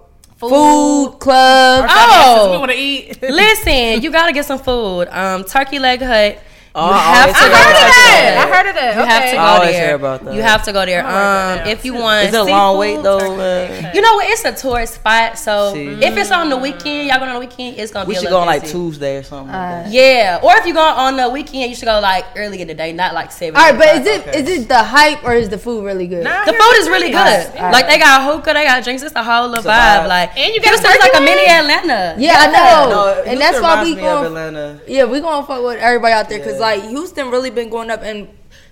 Food, 0.49 1.19
club. 1.19 1.85
Oh. 1.89 2.51
we 2.51 2.57
want 2.57 2.71
to 2.71 2.77
eat. 2.77 3.21
Listen, 3.21 4.01
you 4.01 4.11
gotta 4.11 4.33
get 4.33 4.45
some 4.45 4.59
food. 4.59 5.07
Um, 5.09 5.43
Turkey 5.43 5.79
Leg 5.79 6.01
Hut. 6.01 6.39
Oh, 6.76 6.88
you 6.88 6.93
I 6.93 6.97
have 6.97 7.30
always 7.30 7.38
to 7.38 7.43
hear 7.43 7.49
go 7.49 7.53
about 7.53 7.67
to 7.67 7.74
that. 7.74 7.93
Turkey 7.93 8.51
I 8.51 8.57
heard 8.57 8.69
of 8.69 8.76
that. 8.76 8.95
You 8.97 9.05
have 9.05 9.24
to 9.30 9.36
go 9.36 9.38
I 9.38 9.45
always 9.53 9.71
there. 9.74 9.86
hear 9.86 9.95
about 9.95 10.26
that. 10.26 10.34
You 10.34 10.41
have 10.41 10.63
to 10.65 10.71
go 10.74 10.86
there. 10.88 11.05
Um, 11.05 11.67
if 11.69 11.86
you 11.86 11.93
want, 11.93 12.26
Is 12.28 12.34
it 12.34 12.38
a 12.39 12.43
long 12.43 12.74
seafood, 12.74 12.80
wait 12.80 13.03
though? 13.03 13.39
Uh, 13.39 13.91
You 13.93 14.01
know 14.01 14.13
what? 14.15 14.26
It's 14.32 14.43
a 14.43 14.51
tourist 14.53 14.95
spot, 14.95 15.38
so 15.38 15.74
See. 15.76 15.89
if 16.01 16.17
it's 16.17 16.32
on 16.32 16.49
the 16.49 16.57
weekend, 16.57 17.07
y'all 17.09 17.19
going 17.19 17.30
on 17.30 17.36
the 17.36 17.45
weekend, 17.45 17.78
it's 17.78 17.91
gonna 17.91 18.05
we 18.09 18.15
be. 18.15 18.19
should 18.21 18.28
a 18.28 18.32
go 18.34 18.41
little 18.41 18.49
on 18.49 18.57
like. 18.57 18.65
Tuesday 18.67 19.17
or 19.17 19.24
something. 19.24 19.53
like 19.53 19.86
that. 19.86 19.91
Yeah, 19.91 20.39
or 20.41 20.57
if 20.57 20.65
you 20.65 20.74
go 20.74 20.82
on 20.82 21.15
the 21.15 21.30
weekend, 21.30 21.69
you 21.69 21.76
should 21.76 21.86
go 21.86 21.99
like 21.99 22.26
early 22.36 22.59
in 22.59 22.67
the 22.67 22.74
day, 22.74 22.91
not 22.91 23.13
like 23.13 23.32
seven. 23.32 23.55
All 23.55 23.69
right, 23.69 23.78
but 23.78 24.07
is 24.07 24.17
o'clock. 24.17 24.36
it 24.36 24.49
is 24.49 24.63
it 24.63 24.67
the 24.67 24.82
hype 24.84 25.24
or 25.24 25.34
is 25.36 25.49
the 25.49 25.59
food 25.59 25.86
really 25.86 26.07
good? 26.07 26.24
Nah, 26.24 26.43
The 26.45 26.53
food 26.53 26.76
is 26.82 26.89
really 26.89 27.13
thing. 27.13 27.21
good. 27.21 27.53
Alright. 27.53 27.71
Like 27.71 27.86
they 27.86 27.99
got 27.99 28.26
hookah, 28.26 28.51
they 28.51 28.65
got 28.65 28.84
drinks. 28.84 29.03
It's 29.03 29.13
a 29.15 29.21
whole 29.24 29.47
little 29.47 29.63
vibe. 29.63 30.05
vibe. 30.05 30.07
Like 30.07 30.36
And 30.38 30.55
you 30.55 30.59
got 30.59 30.69
Houston's 30.69 30.95
turkey 30.97 31.09
like 31.13 31.21
a 31.21 31.24
mini 31.24 31.45
Atlanta. 31.45 32.15
Yeah, 32.17 32.34
I 32.39 32.47
know, 32.51 33.21
and 33.28 33.39
that's 33.39 33.61
why 33.61 33.84
we 33.84 33.93
me 33.93 34.01
of 34.01 34.05
going. 34.05 34.26
Atlanta. 34.26 34.80
Yeah, 34.88 35.03
we 35.05 35.21
gonna 35.21 35.45
fuck 35.45 35.61
with 35.63 35.78
everybody 35.80 36.13
out 36.13 36.30
there 36.30 36.39
because 36.39 36.53
Yeah. 36.55 36.62
Like 36.64 36.84
Houston 36.89 37.30
really 37.30 37.51
been 37.51 37.70
going 37.70 37.91
up, 37.91 38.01
and 38.01 38.28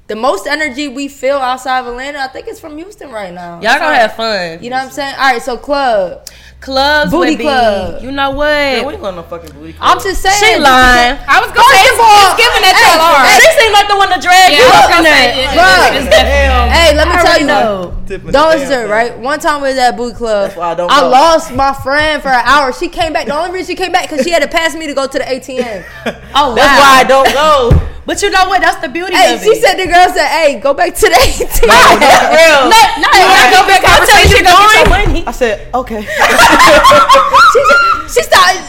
the 0.07 0.15
most 0.15 0.47
energy 0.47 0.87
we 0.87 1.07
feel 1.07 1.37
outside 1.37 1.79
of 1.79 1.87
Atlanta, 1.87 2.19
I 2.19 2.27
think 2.27 2.47
it's 2.47 2.59
from 2.59 2.77
Houston 2.77 3.11
right 3.11 3.33
now. 3.33 3.61
Y'all 3.61 3.79
gonna 3.79 3.95
have 3.95 4.15
fun. 4.15 4.63
You 4.63 4.69
know 4.69 4.77
what 4.77 4.85
I'm 4.85 4.91
saying? 4.91 5.15
All 5.15 5.31
right, 5.31 5.41
so 5.41 5.57
club. 5.57 6.27
Clubs 6.61 7.09
Booty 7.09 7.35
would 7.37 7.41
club. 7.41 8.03
You 8.03 8.11
know 8.11 8.31
Man, 8.37 8.85
we 8.85 8.85
what? 8.85 8.93
ain't 8.93 9.01
going 9.01 9.15
to 9.17 9.21
no 9.21 9.27
fucking 9.27 9.49
booty 9.57 9.73
club. 9.73 9.81
I'm 9.81 9.97
just 9.97 10.21
saying. 10.21 10.37
She 10.37 10.61
lying. 10.61 11.17
I 11.25 11.41
was 11.41 11.49
gonna 11.49 11.65
say 11.73 11.81
it's, 11.89 11.97
it's 11.97 12.37
giving 12.37 12.61
that 12.61 12.77
y'all 12.77 13.01
are. 13.01 13.25
She 13.33 13.49
seemed 13.57 13.73
like 13.73 13.89
the 13.89 13.97
one 13.97 14.09
to 14.13 14.21
drag 14.21 14.53
Yeah, 14.53 14.61
you 14.61 14.65
I 14.65 14.69
was 14.69 14.77
up 14.77 14.85
in 14.85 14.93
gonna 14.93 15.09
there. 15.09 15.33
say, 15.33 15.41
it- 15.41 15.57
Bruh. 15.57 15.97
it's 15.97 16.09
definitely- 16.13 16.69
Hey, 16.77 16.89
let 16.95 17.07
me 17.09 17.13
I 17.17 17.21
tell 17.25 17.39
you. 17.41 17.47
know. 17.49 17.97
Don't 18.05 18.05
the 18.05 18.31
damn 18.31 18.67
sir, 18.69 18.87
right? 18.87 19.17
One 19.17 19.39
time 19.39 19.61
we 19.63 19.69
was 19.69 19.77
at 19.79 19.97
Booty 19.97 20.13
Club. 20.15 20.49
That's 20.49 20.57
why 20.59 20.69
I 20.71 20.75
don't 20.75 20.91
I 20.91 21.01
lost 21.01 21.51
my 21.51 21.73
friend 21.73 22.21
for 22.21 22.29
an 22.29 22.43
hour. 22.45 22.71
She 22.73 22.89
came 22.89 23.11
back. 23.11 23.25
The 23.25 23.33
only 23.35 23.51
reason 23.57 23.73
she 23.73 23.75
came 23.81 23.91
back 23.91 24.07
because 24.09 24.23
she 24.23 24.29
had 24.31 24.43
to 24.43 24.47
pass 24.47 24.75
me 24.75 24.85
to 24.85 24.93
go 24.93 25.07
to 25.07 25.17
the 25.17 25.25
ATM. 25.25 25.83
Oh, 26.35 26.53
That's 26.55 26.77
why 26.79 27.01
I 27.01 27.03
don't 27.07 27.33
go. 27.33 27.87
But 28.05 28.21
you 28.21 28.29
know 28.31 28.49
what? 28.49 28.61
That's 28.61 28.81
the 28.81 28.89
beauty 28.89 29.13
hey, 29.13 29.35
of 29.35 29.41
it. 29.41 29.45
she 29.45 29.55
said 29.61 29.75
the 29.77 29.85
girl 29.85 30.09
said, 30.09 30.27
"Hey, 30.27 30.59
go 30.59 30.73
back 30.73 30.95
to 30.95 31.05
the 31.05 31.15
ATM." 31.21 31.69
real. 31.69 32.61
No, 32.71 32.79
no, 32.97 33.07
you 33.13 33.25
gotta 33.29 33.51
go 33.53 33.61
back. 33.67 33.81
I'll 33.85 34.05
tell 34.05 34.21
you, 34.25 34.37
you 34.37 34.43
go 34.43 34.51
get 34.57 34.79
your 34.79 34.89
money. 34.89 35.23
I 35.27 35.31
said, 35.31 35.73
okay. 35.73 36.01
she, 37.53 37.61
she 38.09 38.21
started. 38.25 38.61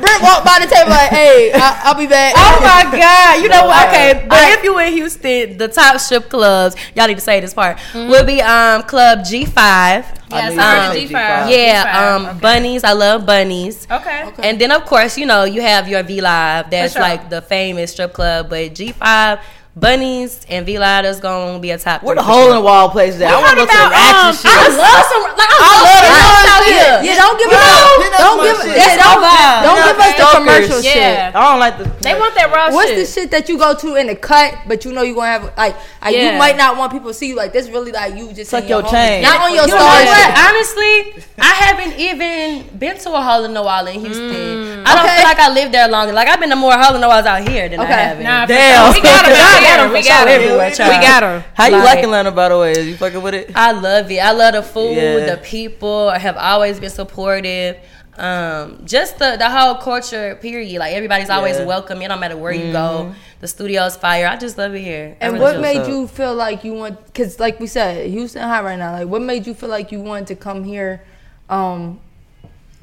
Brent 0.00 0.22
walked 0.22 0.44
by 0.44 0.58
the 0.60 0.66
table 0.66 0.90
like, 0.90 1.10
"Hey, 1.10 1.52
I, 1.54 1.82
I'll 1.84 1.94
be 1.94 2.06
back." 2.06 2.34
Oh 2.36 2.58
my 2.60 2.82
God! 2.90 3.42
You 3.42 3.48
know 3.48 3.66
what? 3.66 3.88
Okay, 3.88 4.26
but 4.28 4.58
if 4.58 4.64
you 4.64 4.78
in 4.78 4.92
Houston, 4.94 5.56
the 5.58 5.68
top 5.68 6.00
strip 6.00 6.28
clubs, 6.28 6.74
y'all 6.94 7.06
need 7.06 7.14
to 7.14 7.20
say 7.20 7.40
this 7.40 7.54
part, 7.54 7.78
will 7.94 8.24
be 8.24 8.40
um 8.42 8.82
Club 8.84 9.24
G 9.24 9.44
Five. 9.44 10.19
Yes, 10.30 10.52
I 10.52 10.54
you 10.54 10.60
heard 10.60 10.94
were 10.94 11.08
G5. 11.08 11.12
gonna 11.12 11.50
G5, 11.50 11.50
Yeah, 11.50 12.14
um 12.16 12.26
okay. 12.26 12.38
bunnies. 12.40 12.84
I 12.84 12.92
love 12.92 13.26
bunnies. 13.26 13.86
Okay. 13.90 14.30
And 14.38 14.60
then 14.60 14.70
of 14.70 14.84
course, 14.86 15.18
you 15.18 15.26
know, 15.26 15.44
you 15.44 15.60
have 15.60 15.88
your 15.88 16.02
V 16.02 16.20
Live. 16.20 16.70
That's 16.70 16.92
sure. 16.92 17.02
like 17.02 17.28
the 17.30 17.42
famous 17.42 17.92
strip 17.92 18.12
club. 18.12 18.48
But 18.50 18.74
G 18.74 18.92
Five, 18.92 19.40
bunnies, 19.80 20.44
and 20.48 20.66
V 20.66 20.78
Live 20.78 21.20
gonna 21.20 21.58
be 21.58 21.70
a 21.70 21.78
top. 21.78 22.02
Where 22.02 22.14
three 22.14 22.20
the 22.22 22.28
hole 22.28 22.48
in 22.50 22.56
the 22.56 22.60
wall 22.60 22.90
place 22.90 23.16
at? 23.20 23.32
I 23.32 23.40
want 23.40 23.56
to 23.58 23.64
go 23.64 23.66
to 23.66 23.72
the 23.72 23.72
about, 23.72 23.92
action 23.92 24.28
um, 24.28 24.34
shit. 24.36 24.52
I 24.52 24.68
love 24.76 25.04
some. 25.08 25.22
Like, 25.40 25.50
I, 25.50 25.56
I 25.56 25.66
love 25.80 26.04
love 26.04 26.44
the 26.44 26.52
out 26.52 26.64
here. 26.68 26.94
Yeah, 27.10 27.16
don't 27.16 27.38
give 27.40 27.48
You 27.50 27.56
us. 27.56 27.64
know, 27.64 28.20
Don't 28.20 28.38
give. 28.44 28.56
my 28.60 28.64
shit. 28.68 28.76
Yeah, 28.76 28.96
don't. 29.00 29.20
my 29.20 29.32
vibe. 29.32 29.62
Don't 29.64 29.80
give 29.80 29.98
us 29.98 30.12
the 30.20 30.26
commercial 30.36 30.78
Yeah. 30.84 30.92
shit. 30.92 31.34
I 31.34 31.40
don't 31.50 31.60
like 31.60 31.76
the. 31.80 31.84
They 32.04 32.14
want 32.18 32.34
that 32.36 32.48
raw 32.52 32.66
shit. 32.68 32.74
What's 32.74 32.90
shit. 32.90 32.98
the 33.00 33.06
shit 33.12 33.28
that 33.32 33.48
you 33.48 33.56
go 33.58 33.74
to 33.74 33.88
in 33.96 34.06
the 34.06 34.16
cut, 34.16 34.54
but 34.68 34.84
you 34.84 34.92
know 34.92 35.02
you 35.02 35.14
gonna 35.14 35.26
have 35.32 35.44
like, 35.56 35.74
like 36.04 36.14
you 36.14 36.36
might 36.38 36.56
not 36.56 36.76
want 36.76 36.92
people 36.92 37.08
to 37.08 37.14
see 37.14 37.28
you 37.28 37.36
like 37.36 37.52
this. 37.52 37.68
Really, 37.68 37.92
like 37.92 38.14
you 38.16 38.32
just 38.32 38.50
Suck 38.50 38.64
in 38.64 38.68
your 38.68 38.82
chain. 38.84 39.22
not 39.22 39.40
on 39.48 39.54
your 39.54 39.64
You 39.66 39.74
know 39.74 39.80
what? 39.80 40.38
Honestly, 40.38 41.24
I 41.40 41.52
haven't 41.64 41.98
even 41.98 42.68
been 42.78 42.98
to 42.98 43.12
a 43.14 43.22
hole 43.22 43.44
in 43.44 43.54
the 43.54 43.62
wall 43.62 43.86
in 43.86 44.00
Houston. 44.00 44.84
I 44.86 44.94
don't 44.94 45.08
feel 45.08 45.24
like 45.24 45.38
I 45.38 45.48
lived 45.52 45.72
there 45.74 45.88
long. 45.88 46.12
Like 46.12 46.28
I've 46.28 46.40
been 46.40 46.50
to 46.50 46.56
more 46.56 46.76
hole 46.76 46.94
in 46.94 47.00
the 47.00 47.08
walls 47.08 47.24
out 47.26 47.46
here 47.48 47.68
than 47.68 47.80
I 47.80 47.84
have. 47.86 48.18
in- 48.18 48.24
Nah, 48.24 48.42
for 48.46 48.52
Damn. 48.52 48.92
sure. 49.78 49.92
We 49.92 50.02
got 50.02 50.02
about 50.02 50.02
got 50.02 50.02
got 50.02 50.02
them. 50.02 50.02
her. 50.02 50.02
We 50.02 50.02
We 50.02 50.02
got 50.02 50.08
got 50.08 50.28
her. 50.28 50.34
everywhere. 50.34 50.70
We 50.70 50.76
got 51.06 51.22
her. 51.22 51.44
How 51.54 51.66
you 51.66 51.72
Like- 51.76 51.84
like 51.96 52.04
Atlanta, 52.04 52.30
by 52.32 52.48
the 52.48 52.58
way? 52.58 52.72
Is 52.72 52.86
you 52.86 52.96
fucking 52.96 53.22
with 53.22 53.34
it? 53.34 53.50
I 53.54 53.72
love 53.72 54.10
it. 54.10 54.18
I 54.18 54.32
love 54.32 54.54
the 54.54 54.62
food. 54.62 54.96
Yeah. 54.96 55.26
The 55.34 55.36
people 55.42 56.08
I 56.08 56.18
have 56.18 56.36
always 56.36 56.80
been 56.80 56.90
supportive. 56.90 57.76
Um, 58.18 58.82
just 58.84 59.18
the 59.18 59.36
the 59.38 59.48
whole 59.48 59.76
culture. 59.76 60.36
Period. 60.42 60.78
Like 60.78 60.92
everybody's 60.94 61.30
always 61.30 61.56
Yeah. 61.58 61.64
welcome. 61.64 62.02
It 62.02 62.08
don't 62.08 62.20
matter 62.20 62.36
where 62.36 62.52
you 62.52 62.70
go. 62.72 63.14
The 63.40 63.48
studio's 63.48 63.96
fire. 63.96 64.26
I 64.26 64.36
just 64.36 64.58
love 64.58 64.74
it 64.74 64.80
here. 64.82 65.16
And 65.20 65.34
really 65.34 65.42
what 65.44 65.52
do. 65.54 65.60
made 65.62 65.86
you 65.86 66.06
feel 66.06 66.34
like 66.34 66.62
you 66.62 66.74
want? 66.74 67.02
Because 67.06 67.40
like 67.40 67.58
we 67.60 67.66
said, 67.66 68.06
Houston 68.10 68.42
hot 68.42 68.64
right 68.64 68.78
now. 68.78 68.92
Like, 68.92 69.08
what 69.08 69.22
made 69.22 69.46
you 69.46 69.54
feel 69.54 69.70
like 69.70 69.90
you 69.92 70.00
wanted 70.02 70.26
to 70.26 70.34
come 70.36 70.64
here? 70.64 71.00
Um, 71.48 72.00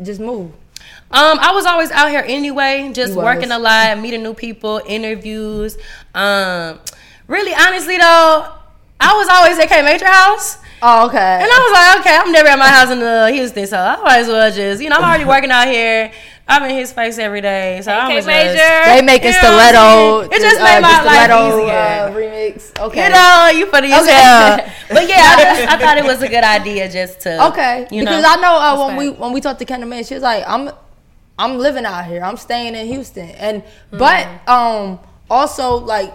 just 0.01 0.19
move. 0.19 0.51
Um, 1.09 1.39
I 1.39 1.51
was 1.53 1.65
always 1.65 1.89
out 1.91 2.09
here 2.09 2.23
anyway, 2.27 2.91
just 2.93 3.13
You 3.13 3.19
working 3.19 3.51
a 3.51 3.59
lot, 3.59 3.97
meeting 3.99 4.23
new 4.23 4.33
people, 4.33 4.81
interviews. 4.85 5.77
Um, 6.13 6.79
really, 7.27 7.53
honestly 7.53 7.97
though, 7.97 8.47
I 8.99 9.13
was 9.15 9.27
always 9.29 9.57
at 9.59 9.69
K 9.69 9.81
Major 9.83 10.05
House. 10.07 10.57
Oh, 10.81 11.07
okay. 11.07 11.17
And 11.17 11.43
I 11.43 11.47
was 11.47 11.71
like, 11.73 11.99
okay, 12.05 12.17
I'm 12.17 12.31
never 12.31 12.49
at 12.49 12.59
my 12.59 12.67
house 12.67 12.91
in 12.91 13.01
uh, 13.01 13.27
Houston, 13.27 13.65
so 13.65 13.77
I 13.79 13.95
might 14.03 14.19
as 14.19 14.27
well 14.27 14.51
just, 14.51 14.81
you 14.81 14.89
know, 14.89 14.97
I'm 14.97 15.03
already 15.03 15.25
working 15.33 15.49
out 15.49 15.67
here. 15.67 16.11
I'm 16.49 16.63
in 16.63 16.77
his 16.77 16.93
face 16.93 17.17
every 17.17 17.41
day, 17.41 17.81
so 17.83 17.91
I'm 17.91 18.09
K 18.09 18.15
just. 18.17 18.27
Major. 18.27 18.85
They 18.85 19.01
making 19.01 19.33
You 19.33 19.41
know 19.41 19.57
what 19.57 19.67
stiletto. 19.75 20.19
It 20.35 20.41
just 20.41 20.61
uh, 20.61 20.63
made 20.63 20.77
the 20.77 20.81
my 20.81 21.03
life 21.03 21.31
easier. 21.51 21.73
Uh, 21.73 22.11
remix. 22.15 22.79
Okay. 22.79 23.03
You 23.03 23.09
know, 23.09 23.49
you 23.59 23.65
funny 23.71 23.91
as 23.91 24.03
Okay. 24.03 24.13
hell. 24.13 24.57
But 24.89 25.09
yeah, 25.09 25.15
I, 25.35 25.43
just, 25.43 25.73
I 25.73 25.77
thought 25.77 25.97
it 25.97 26.05
was 26.05 26.21
a 26.21 26.29
good 26.29 26.43
idea 26.45 26.89
just 26.89 27.19
to. 27.21 27.47
Okay, 27.47 27.87
You 27.91 28.03
know, 28.03 28.11
because 28.11 28.23
I 28.25 28.35
know 28.41 28.55
uh, 28.55 28.87
when 28.87 28.95
we 28.97 29.09
when 29.09 29.33
we 29.33 29.41
talked 29.41 29.59
to 29.59 29.65
KenTheMan, 29.65 30.07
she 30.07 30.13
was 30.13 30.23
like, 30.23 30.45
"I'm, 30.47 30.69
I'm 31.39 31.57
living 31.57 31.85
out 31.85 32.05
here. 32.05 32.23
I'm 32.23 32.37
staying 32.37 32.75
in 32.75 32.87
Houston." 32.87 33.29
And 33.29 33.63
but 33.91 34.27
um 34.47 34.99
also 35.29 35.75
like, 35.75 36.13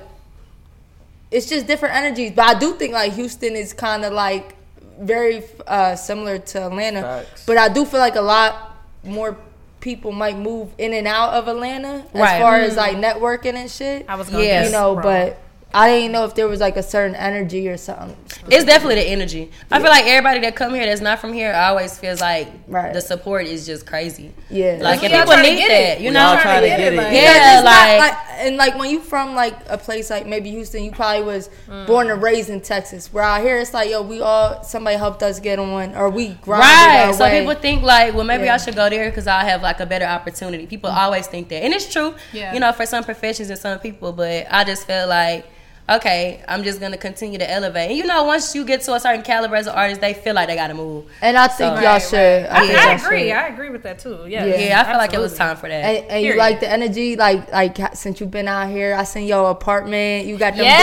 it's 1.31 1.49
just 1.49 1.67
different 1.67 1.95
energies. 1.95 2.33
But 2.35 2.57
I 2.57 2.59
do 2.59 2.75
think 2.75 2.93
like 2.93 3.13
Houston 3.15 3.57
is 3.57 3.73
kind 3.73 4.05
of 4.05 4.13
like 4.13 4.57
very 5.01 5.43
uh, 5.67 5.97
similar 5.97 6.39
to 6.39 6.67
Atlanta. 6.67 7.03
Facts. 7.03 7.45
But 7.47 7.57
I 7.59 7.69
do 7.69 7.85
feel 7.85 8.01
like 8.01 8.17
a 8.17 8.21
lot 8.23 8.77
more 9.05 9.37
people 9.81 10.13
might 10.13 10.37
move 10.39 10.69
in 10.79 10.93
and 10.93 11.09
out 11.09 11.35
of 11.35 11.49
Atlanta 11.49 12.05
as 12.15 12.21
Right. 12.21 12.41
far 12.41 12.57
as 12.61 12.75
Mm. 12.75 12.77
like 12.77 12.97
networking 12.97 13.55
and 13.55 13.71
shit. 13.71 14.05
I 14.09 14.15
was 14.15 14.29
gonna 14.29 14.45
Yes. 14.45 14.67
you 14.67 14.73
know, 14.73 14.95
but 14.95 15.39
I 15.75 15.89
didn't 15.89 16.13
know 16.13 16.25
if 16.25 16.35
there 16.35 16.47
was 16.49 16.61
like 16.61 16.77
a 16.77 16.83
certain 16.83 17.15
energy 17.17 17.69
or 17.69 17.77
something. 17.77 18.17
It's 18.49 18.65
definitely 18.65 18.97
the 18.97 19.09
energy. 19.09 19.51
I 19.71 19.79
feel 19.81 19.89
like 19.89 20.05
everybody 20.07 20.41
that 20.41 20.55
come 20.55 20.75
here 20.75 20.85
that's 20.85 21.01
not 21.01 21.19
from 21.21 21.33
here 21.33 21.53
always 21.55 21.99
feels 21.99 22.21
like 22.21 22.49
Right. 22.69 22.93
the 22.93 23.01
support 23.01 23.47
is 23.47 23.65
just 23.67 23.87
crazy. 23.87 24.33
Yeah. 24.51 24.79
Like 24.81 25.01
We 25.01 25.07
and 25.07 25.15
all 25.15 25.21
people 25.23 25.37
to 25.37 25.43
need 25.43 25.59
that, 25.71 25.71
it. 25.71 26.01
you 26.01 26.09
We 26.09 26.15
know. 26.15 26.27
all 26.27 26.37
trying 26.39 26.63
to 26.63 26.67
get 26.69 26.81
it. 26.81 26.91
Because 26.97 27.13
Yeah, 27.13 27.59
it's 27.59 27.65
not 27.65 27.99
like, 27.99 28.17
and 28.47 28.57
like 28.57 28.79
when 28.79 28.91
you 28.91 29.01
from 29.01 29.35
like 29.35 29.55
a 29.69 29.79
place 29.79 30.11
like 30.11 30.27
maybe 30.27 30.51
Houston, 30.51 30.85
you 30.85 30.91
probably 30.91 31.25
was 31.25 31.49
mm. 31.69 31.87
born 31.87 32.11
and 32.11 32.23
raised 32.23 32.51
in 32.51 32.61
Texas. 32.61 33.13
Where 33.13 33.25
out 33.25 33.41
here, 33.41 33.59
it's 33.59 33.73
like 33.73 33.89
yo, 33.91 34.03
we 34.03 34.21
all 34.21 34.63
somebody 34.65 34.97
helped 34.97 35.23
us 35.23 35.41
get 35.41 35.59
on, 35.59 35.95
or 35.95 36.11
we 36.11 36.35
grinded 36.43 36.67
right. 36.69 37.07
our 37.07 37.13
So 37.15 37.25
way. 37.25 37.41
people 37.41 37.55
think 37.55 37.83
like, 37.83 38.15
well, 38.15 38.25
maybe 38.25 38.45
Yeah. 38.45 38.55
I 38.55 38.57
should 38.59 38.75
go 38.75 38.91
there 38.91 39.09
because 39.11 39.27
I 39.27 39.45
have 39.45 39.63
like 39.63 39.81
a 39.81 39.87
better 39.87 40.05
opportunity. 40.07 40.67
People 40.67 40.91
mm. 40.91 40.97
always 40.97 41.27
think 41.27 41.49
that, 41.49 41.63
and 41.65 41.73
it's 41.73 41.91
true. 41.91 42.15
Yeah. 42.33 42.53
You 42.53 42.61
know, 42.61 42.73
for 42.73 42.85
some 42.85 43.05
professions 43.05 43.49
and 43.49 43.59
some 43.59 43.79
people, 43.79 44.13
but 44.13 44.47
I 44.51 44.65
just 44.65 44.87
feel 44.87 45.07
like. 45.09 45.47
Okay, 45.91 46.43
I'm 46.47 46.63
just 46.63 46.81
gonna 46.81 46.97
continue 46.97 47.39
to 47.39 47.51
elevate. 47.51 47.91
And 47.91 47.99
you 47.99 48.07
know, 48.07 48.23
once 48.23 48.55
you 48.55 48.65
get 48.65 48.83
to 48.83 48.95
a 48.95 49.01
certain 49.01 49.23
caliber 49.23 49.57
as 49.57 49.67
an 49.67 49.75
artist, 49.75 50.01
they 50.01 50.15
feel 50.15 50.33
like 50.33 50.47
they 50.49 50.55
gotta 50.55 50.75
move. 50.75 51.05
and 51.21 51.37
I 51.37 51.49
think 51.49 51.77
So- 51.77 51.83
y'all 51.83 51.99
should. 51.99 52.47
I, 52.47 52.61
think 52.67 52.79
I 52.79 52.93
y'all 52.95 53.05
agree. 53.05 53.29
should. 53.29 53.37
I 53.37 53.47
agree 53.49 53.69
with 53.69 53.83
that 53.83 53.99
too. 53.99 54.25
Yeah. 54.29 54.45
Yeah. 54.47 54.57
Yeah, 54.59 54.81
I 54.81 54.85
feel 54.85 54.97
like 54.97 55.13
it 55.13 55.19
was 55.19 55.35
time 55.37 55.57
for 55.57 55.69
that. 55.69 55.83
And, 55.85 56.07
and 56.09 56.25
you 56.25 56.37
like 56.37 56.61
the 56.61 56.71
energy, 56.71 57.17
like 57.17 57.51
like 57.53 57.77
since 57.97 58.21
you've 58.21 58.31
been 58.31 58.47
out 58.47 58.71
here, 58.71 58.95
I 58.95 59.03
seen 59.03 59.27
your 59.27 59.51
apartment. 59.51 60.27
You 60.27 60.39
got 60.39 60.55
them. 60.55 60.65
Yes. 60.65 60.79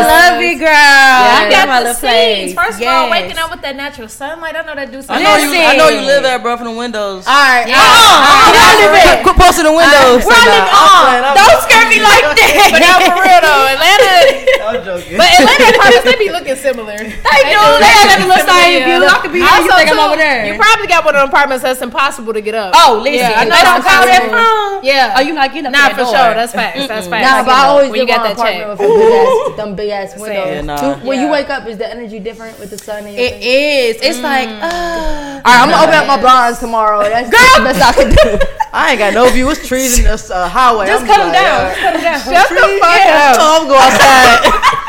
I 0.00 0.32
love 0.32 0.40
it, 0.42 0.58
girl. 0.58 0.68
I 0.72 1.44
I 1.46 1.50
got 1.50 1.68
my 1.68 1.78
the 1.80 1.84
little 1.92 2.00
place. 2.00 2.48
scenes. 2.50 2.54
First 2.56 2.80
of 2.80 2.88
all, 2.88 3.10
waking 3.10 3.36
up 3.38 3.50
with 3.50 3.60
that 3.60 3.76
natural 3.76 4.08
sunlight, 4.08 4.56
I 4.56 4.62
know 4.62 4.74
that 4.74 4.90
do 4.90 5.02
something. 5.02 5.24
I 5.26 5.40
something. 5.44 5.52
know 5.52 5.60
you. 5.60 5.68
I 5.68 5.76
know 5.76 5.88
you 5.92 6.06
live 6.08 6.24
at 6.24 6.42
bro 6.42 6.56
from 6.56 6.72
the 6.72 6.78
windows. 6.78 7.26
All 7.28 7.34
right. 7.36 7.68
Yeah. 7.68 7.76
Uh-uh. 7.76 8.48
Uh-uh. 8.48 8.90
Quit, 8.96 9.22
quit 9.28 9.36
posting 9.36 9.68
the 9.68 9.76
windows. 9.76 10.24
Where 10.24 10.40
I 10.40 10.48
live 10.56 10.68
on. 10.72 11.36
Don't 11.36 11.60
scare 11.68 11.84
me 11.92 12.00
like 12.00 12.24
that. 12.32 12.72
But 12.72 12.80
now 12.80 12.96
for 13.04 13.20
real 13.20 13.40
though, 13.44 13.68
Atlanta. 13.76 14.21
I'm 14.62 14.78
joking. 14.84 15.16
But 15.18 15.28
Atlanta 15.34 15.74
apartments 15.74 16.04
they 16.06 16.16
be 16.18 16.30
looking 16.30 16.56
similar. 16.56 16.96
They 16.96 17.40
do. 17.50 17.58
They 17.82 17.90
have 17.92 18.08
that 18.08 18.18
little 18.22 18.46
same 18.46 18.84
view. 18.86 19.02
I 19.06 19.18
could 19.20 19.32
be 19.34 19.40
here. 19.42 19.50
You 19.62 19.70
think 19.74 19.90
I'm 19.90 19.98
over 19.98 20.16
there. 20.16 20.46
You 20.46 20.54
probably 20.58 20.86
got 20.86 21.04
one 21.04 21.14
of 21.16 21.20
them 21.22 21.28
apartments 21.28 21.62
that's 21.62 21.82
impossible 21.82 22.32
to 22.32 22.40
get 22.40 22.54
up. 22.54 22.72
Oh, 22.76 23.00
listen. 23.02 23.18
Yeah, 23.26 23.40
I 23.40 23.44
know 23.44 23.56
they 23.56 23.62
don't 23.66 23.82
call 23.82 24.02
that 24.06 24.22
impossible. 24.22 24.78
phone. 24.78 24.84
Yeah. 24.86 25.14
Oh, 25.16 25.20
you 25.22 25.32
not 25.34 25.50
getting 25.52 25.66
up 25.66 25.72
Nah, 25.72 25.88
for 25.90 26.06
door. 26.06 26.14
sure. 26.14 26.32
That's 26.38 26.52
facts. 26.52 26.86
That's 26.88 27.06
facts. 27.06 27.26
Nah, 27.26 27.42
but 27.44 27.54
I 27.54 27.66
always 27.68 27.90
when 27.90 28.00
you 28.00 28.06
get 28.06 28.22
got 28.22 28.22
my 28.22 28.34
that 28.34 28.38
check. 28.38 28.62
apartment 28.62 28.78
with 28.78 28.86
a 28.86 28.94
big 29.02 29.12
ass, 29.12 29.56
them 29.60 29.70
big 29.76 29.90
ass 29.90 30.10
windows. 30.16 30.46
Yeah, 30.54 30.60
nah. 30.62 30.78
Too- 30.78 31.06
When 31.06 31.20
you 31.20 31.28
wake 31.28 31.50
up, 31.50 31.66
is 31.66 31.78
the 31.78 31.88
energy 31.90 32.18
different 32.18 32.58
with 32.58 32.70
the 32.70 32.78
sun? 32.78 33.04
And 33.06 33.14
your 33.14 33.24
It 33.26 33.32
face? 33.42 33.98
It's 34.02 34.20
like, 34.22 34.48
uh, 34.48 34.62
All 34.62 35.42
right, 35.42 35.58
I'm 35.60 35.68
gonna 35.70 35.82
open 35.82 35.94
up 35.94 36.06
my 36.06 36.20
blinds 36.20 36.58
tomorrow. 36.60 37.02
That's 37.08 37.28
the 37.28 37.62
best 37.64 37.82
I 37.82 37.92
can 37.92 38.10
do. 38.14 38.46
I 38.72 38.90
ain't 38.92 38.98
got 38.98 39.12
no 39.12 39.28
view. 39.30 39.50
It's 39.50 39.66
trees 39.68 39.98
in 39.98 40.04
this 40.04 40.30
uh, 40.30 40.48
highway. 40.48 40.86
just 40.86 41.02
I'm 41.04 41.08
cut 41.08 41.18
them 41.18 41.28
like, 41.28 41.36
down. 41.44 41.60
Just 41.68 41.80
cut 41.82 41.92
them 41.92 42.02
down. 42.02 42.20
Shut 42.24 42.48
the 42.48 42.68
fuck 42.80 43.04
up. 43.04 43.34
So 43.36 43.42
I'm 43.44 43.64
going 43.68 43.84
outside. 43.84 44.11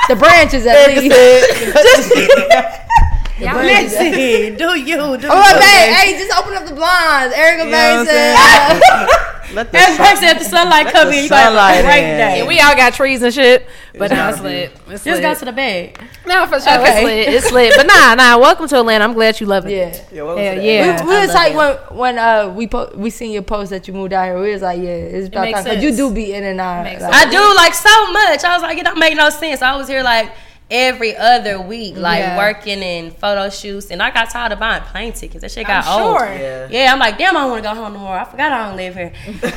The 0.09 0.15
branches 0.15 0.65
at 0.65 0.87
least. 0.89 1.15
said. 1.15 2.79
Y'all 3.39 3.55
Listen, 3.63 4.11
do 4.57 4.79
you? 4.79 4.95
Do 5.17 5.27
Oh, 5.29 5.39
my 5.39 5.49
you. 5.53 5.59
bad. 5.59 5.95
Hey, 5.95 6.17
just 6.19 6.37
open 6.39 6.53
up 6.55 6.65
the 6.67 6.75
blinds. 6.75 7.33
Erica 7.35 7.65
know 7.65 7.71
Bay 7.71 7.95
I'm 7.97 8.05
said. 8.05 9.09
Let 9.55 9.71
the 9.71 9.77
Every 9.79 9.95
sun- 9.97 10.05
person 10.07 10.23
at 10.25 10.39
the 10.39 10.45
sunlight 10.45 10.85
Let 10.85 10.93
come 10.93 11.07
the 11.09 11.17
in, 11.17 11.23
you 11.23 11.29
got 11.29 11.43
sunlight 11.45 11.75
a 11.75 11.79
in. 11.79 12.17
day. 12.17 12.37
Yeah, 12.39 12.47
we 12.47 12.59
all 12.59 12.75
got 12.75 12.93
trees 12.93 13.21
and 13.21 13.33
shit, 13.33 13.67
but 13.97 14.05
It's 14.05 14.11
nah, 14.11 14.15
not 14.17 14.33
it's 14.33 14.41
lit. 14.41 14.71
It's 14.87 15.03
just 15.03 15.05
lit. 15.05 15.21
got 15.21 15.37
to 15.39 15.45
the 15.45 15.51
bed. 15.51 15.97
No, 16.25 16.45
for 16.47 16.59
sure. 16.59 16.73
Okay. 16.79 16.93
It's 16.95 17.03
lit. 17.03 17.27
It's 17.35 17.51
lit. 17.51 17.73
But 17.75 17.85
nah, 17.87 18.15
nah. 18.15 18.37
Welcome 18.39 18.67
to 18.67 18.77
Atlanta. 18.79 19.03
I'm 19.03 19.13
glad 19.13 19.39
you 19.39 19.45
love 19.47 19.65
it. 19.67 19.71
Yeah. 19.71 20.05
Yeah, 20.11 20.35
Hell 20.35 20.61
yeah. 20.63 21.01
we, 21.03 21.09
we 21.09 21.15
was 21.19 21.33
like 21.33 21.53
it. 21.53 21.57
when 21.57 21.97
when 21.97 22.17
uh 22.19 22.49
we 22.55 22.67
po- 22.67 22.91
we 22.95 23.09
seen 23.09 23.31
your 23.31 23.41
post 23.43 23.69
that 23.71 23.87
you 23.87 23.93
moved 23.93 24.13
out 24.13 24.25
here. 24.25 24.39
We 24.39 24.51
was 24.53 24.61
like, 24.61 24.79
yeah, 24.79 24.89
it's 24.89 25.27
about 25.27 25.41
makes 25.45 25.57
time 25.63 25.63
because 25.75 25.83
you 25.83 25.95
do 25.95 26.11
be 26.13 26.33
in 26.33 26.43
and 26.43 26.59
out. 26.61 26.85
Like- 26.85 27.01
I 27.01 27.29
do 27.29 27.55
like 27.55 27.73
so 27.73 28.11
much. 28.11 28.43
I 28.43 28.53
was 28.53 28.61
like, 28.63 28.77
it 28.77 28.85
don't 28.85 28.99
make 28.99 29.15
no 29.15 29.29
sense. 29.29 29.61
I 29.61 29.75
was 29.75 29.87
here 29.87 30.01
like 30.03 30.31
every 30.73 31.15
other 31.15 31.61
week, 31.61 31.95
like 31.95 32.19
Yeah. 32.19 32.37
working 32.37 32.81
in 32.81 33.11
photo 33.11 33.49
shoots, 33.49 33.91
and 33.91 34.01
I 34.01 34.09
got 34.11 34.29
tired 34.31 34.51
of 34.51 34.59
buying 34.59 34.81
plane 34.83 35.13
tickets. 35.13 35.41
That 35.41 35.51
shit 35.51 35.67
got 35.67 35.85
I'm 35.85 36.01
old. 36.01 36.17
sure. 36.17 36.25
Yeah. 36.33 36.67
Yeah, 36.69 36.91
I'm 36.91 36.99
like, 36.99 37.17
damn, 37.17 37.37
I 37.37 37.41
don't 37.41 37.51
want 37.51 37.63
to 37.63 37.69
go 37.69 37.75
home 37.75 37.93
no 37.93 37.99
more. 37.99 38.17
I 38.17 38.25
forgot 38.25 38.51
I 38.51 38.67
don't 38.67 38.75
live 38.75 38.95
here, 38.95 39.13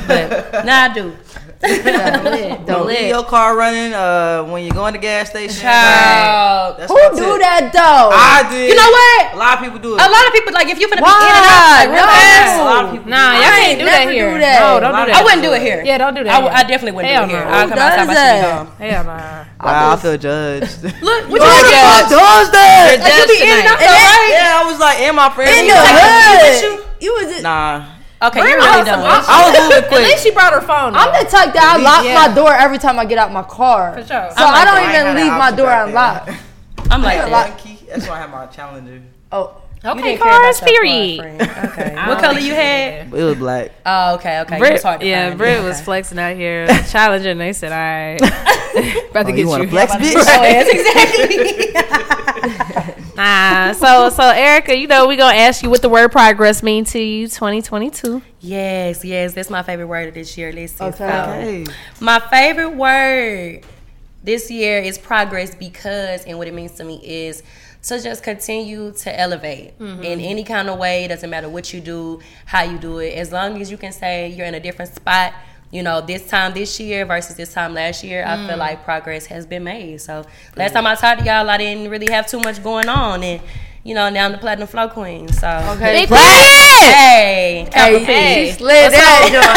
but 0.07 0.65
now 0.65 0.83
I 0.83 0.93
do. 0.93 1.15
Lit. 1.63 2.65
Don't 2.69 2.85
leave 2.85 3.09
your 3.09 3.23
car 3.25 3.57
running 3.57 3.89
uh, 3.93 4.43
when 4.45 4.63
you 4.63 4.71
go 4.71 4.85
in 4.85 4.93
the 4.93 4.99
gas 5.01 5.29
station. 5.31 5.57
Child. 5.61 6.77
That's 6.77 6.91
Who 6.91 7.01
do 7.17 7.33
tip. 7.33 7.41
that 7.41 7.73
though? 7.73 8.13
I 8.13 8.45
did. 8.45 8.69
You 8.69 8.75
know 8.77 8.85
what? 8.93 9.33
A 9.33 9.37
lot 9.41 9.57
of 9.57 9.63
people 9.65 9.79
do 9.81 9.97
it. 9.97 10.01
A 10.01 10.05
lot 10.05 10.21
of 10.27 10.33
people 10.37 10.53
like 10.53 10.69
if 10.69 10.77
you 10.77 10.85
finna 10.85 11.01
be 11.01 11.09
in 11.09 11.17
and 11.17 11.33
Why? 11.33 11.49
out, 11.49 11.81
like 11.81 11.89
real 11.97 12.05
No. 12.05 12.13
fast. 12.13 12.61
A 12.61 12.63
lot 12.63 12.81
of 12.85 12.89
people. 12.93 13.09
Nah, 13.09 13.17
do 13.17 13.37
y'all. 13.41 13.49
I 13.49 13.57
can't 13.57 13.79
do 13.81 13.85
that 13.89 14.05
here. 14.05 14.29
do 14.29 14.37
that. 14.37 14.59
No, 14.61 14.69
don't 14.85 14.93
do 14.93 15.05
that. 15.09 15.17
I 15.17 15.21
wouldn't 15.25 15.41
do 15.41 15.51
it 15.57 15.61
here. 15.65 15.81
Yeah, 15.81 15.97
don't 15.97 16.13
do 16.13 16.21
that 16.29 16.33
I, 16.37 16.39
w- 16.45 16.53
here. 16.53 16.61
I 16.61 16.63
definitely 16.69 16.93
wouldn't 16.93 17.09
Hell 17.09 17.25
do 17.25 17.33
it 17.33 17.41
here. 17.41 17.41
no. 17.41 17.49
I'll 17.57 17.65
Who 17.65 17.69
come 17.73 17.81
outside 17.81 17.97
does 18.05 18.07
my 18.07 18.13
that? 18.13 18.37
home. 18.37 18.67
Hell 18.77 19.03
nah. 19.09 19.65
Wow, 19.65 19.91
I 19.91 19.95
feel 19.97 20.17
judged. 20.21 20.77
Look, 21.01 21.21
what 21.25 21.41
You 21.41 21.41
you 21.41 21.41
are 21.41 21.57
talking 21.57 21.73
judged. 21.73 22.13
about? 22.13 22.37
does 22.37 22.47
that? 22.53 23.01
You're 23.01 23.17
Like, 23.17 23.33
be 23.33 23.37
in 23.41 23.49
and 23.49 23.65
out, 23.65 23.81
right? 23.81 24.29
Yeah, 24.29 24.61
I 24.61 24.63
was 24.69 24.77
like, 24.77 24.97
and 25.01 25.15
my 25.17 25.29
friends. 25.33 25.57
In 25.57 25.65
the 25.65 25.73
hood. 25.73 26.85
You 27.01 27.11
was 27.17 27.25
just, 27.33 27.41
Nah. 27.41 27.96
Okay, 28.19 28.41
Bring 28.41 28.51
you're 28.53 28.61
her 28.61 28.67
really 28.67 28.85
some 28.89 28.99
done. 29.01 29.05
options. 29.05 29.27
I 29.29 29.51
was 29.51 29.59
moving 29.69 29.89
quick. 29.89 30.01
At 30.01 30.07
least 30.09 30.23
she 30.23 30.31
brought 30.31 30.53
her 30.53 30.61
phone. 30.61 30.95
I'm 30.95 31.13
though. 31.13 31.23
the 31.23 31.29
type 31.29 31.53
that 31.53 31.75
I 31.77 31.81
lock 31.81 32.03
Yeah. 32.03 32.15
my 32.27 32.33
door 32.33 32.51
every 32.53 32.79
time 32.79 32.97
I 32.97 33.05
get 33.05 33.19
out 33.19 33.31
my 33.31 33.43
car. 33.43 33.93
For 33.93 33.99
sure. 34.05 34.29
So 34.31 34.43
I'm 34.43 34.53
I 34.55 34.65
don't 34.65 34.75
that. 34.75 34.95
I 34.95 34.99
even 34.99 35.17
ain't 35.17 35.27
leave 35.29 35.37
my 35.37 35.51
door 35.51 35.71
unlocked. 35.71 36.29
I'm 36.89 37.03
like 37.03 37.15
Yeah, 37.15 37.29
that. 37.29 37.31
like- 37.31 37.57
Key. 37.59 37.77
That's 37.87 38.07
why 38.07 38.15
I 38.15 38.19
have 38.21 38.31
my 38.31 38.47
Challenger. 38.47 39.01
Oh, 39.31 39.61
Okay, 39.85 40.01
didn't 40.17 40.23
care 40.23 40.31
cars, 40.41 40.59
period. 40.59 41.19
Okay. 41.41 41.93
What 41.95 42.19
color 42.19 42.39
you 42.39 42.55
had? 42.55 43.13
It 43.13 43.23
was 43.23 43.35
black. 43.35 43.71
Oh, 43.85 44.15
okay, 44.15 44.39
okay. 44.41 44.55
it 44.55 44.59
Brit, 44.59 44.81
hard 44.83 45.01
to 45.01 45.05
yeah, 45.05 45.27
find. 45.27 45.37
Brit 45.37 45.57
Okay. 45.59 45.67
was 45.67 45.79
flexing 45.81 46.17
out 46.17 46.35
here, 46.35 46.65
challenging. 46.89 47.37
They 47.37 47.53
said, 47.53 47.71
"All 47.71 47.77
right, 47.77 48.17
about 49.11 49.27
to 49.27 49.31
Oh, 49.31 49.35
get 49.35 49.37
you 49.37 49.47
want 49.47 49.61
you." 49.61 49.67
to 49.69 49.71
flex, 49.71 49.91
bitch? 49.93 50.15
Oh, 50.17 50.41
yes, 50.41 50.67
exactly. 50.73 51.73
Nah, 53.17 53.71
so 53.73 54.09
so 54.09 54.29
Erica, 54.29 54.77
you 54.77 54.87
know 54.87 55.07
we 55.07 55.15
gonna 55.15 55.35
ask 55.35 55.63
you 55.63 55.69
what 55.69 55.81
the 55.81 55.89
word 55.89 56.11
progress 56.11 56.61
mean 56.61 56.85
to 56.85 56.99
you, 56.99 57.27
2022. 57.27 58.21
yes, 58.39 59.03
yes. 59.03 59.33
That's 59.33 59.49
my 59.49 59.63
favorite 59.63 59.87
word 59.87 60.09
of 60.09 60.13
this 60.13 60.37
year. 60.37 60.53
Listen. 60.53 60.87
Okay. 60.87 61.63
Uh, 61.63 61.65
so, 61.65 61.73
My 61.99 62.19
favorite 62.19 62.75
word 62.75 63.63
this 64.23 64.51
year 64.51 64.79
is 64.79 64.97
progress 64.97 65.55
because, 65.55 66.25
and 66.25 66.37
what 66.37 66.47
it 66.47 66.53
means 66.53 66.73
to 66.73 66.83
me 66.83 67.01
is 67.03 67.41
to 67.83 68.01
just 68.01 68.23
continue 68.23 68.91
to 68.91 69.19
elevate 69.19 69.79
mm-hmm. 69.79 70.03
in 70.03 70.19
any 70.19 70.43
kind 70.43 70.69
of 70.69 70.77
way. 70.77 71.05
It 71.05 71.07
doesn't 71.07 71.29
matter 71.29 71.49
what 71.49 71.73
you 71.73 71.81
do, 71.81 72.19
how 72.45 72.63
you 72.63 72.77
do 72.77 72.99
it. 72.99 73.13
As 73.15 73.31
long 73.31 73.61
as 73.61 73.71
you 73.71 73.77
can 73.77 73.93
say 73.93 74.29
you're 74.29 74.45
in 74.45 74.55
a 74.55 74.59
different 74.59 74.93
spot, 74.93 75.33
you 75.71 75.83
know, 75.83 75.99
this 76.01 76.27
time 76.27 76.53
this 76.53 76.79
year 76.79 77.05
versus 77.05 77.35
this 77.35 77.53
time 77.53 77.73
last 77.73 78.03
year, 78.03 78.23
I 78.25 78.37
feel 78.47 78.55
mm. 78.55 78.59
like 78.59 78.83
progress 78.83 79.25
has 79.25 79.45
been 79.45 79.65
made. 79.65 79.99
So 79.99 80.25
last 80.55 80.71
time 80.71 80.87
I 80.87 80.95
talked 80.95 81.19
to 81.19 81.25
y'all, 81.25 81.49
I 81.49 81.57
didn't 81.57 81.89
really 81.89 82.11
have 82.11 82.27
too 82.27 82.39
much 82.39 82.63
going 82.63 82.87
on. 82.87 83.23
And 83.23 83.41
you 83.83 83.93
know, 83.93 84.09
now 84.09 84.25
I'm 84.25 84.33
the 84.33 84.37
platinum 84.37 84.67
flow 84.67 84.87
queen. 84.89 85.27
So 85.31 85.47
Okay. 85.75 86.01
Big 86.01 86.09
Hey, 86.09 87.67
Hey, 87.67 87.67
Capital 87.71 87.99
she 87.99 88.05
P. 88.05 88.63
that 88.63 89.31
joint. 89.31 89.47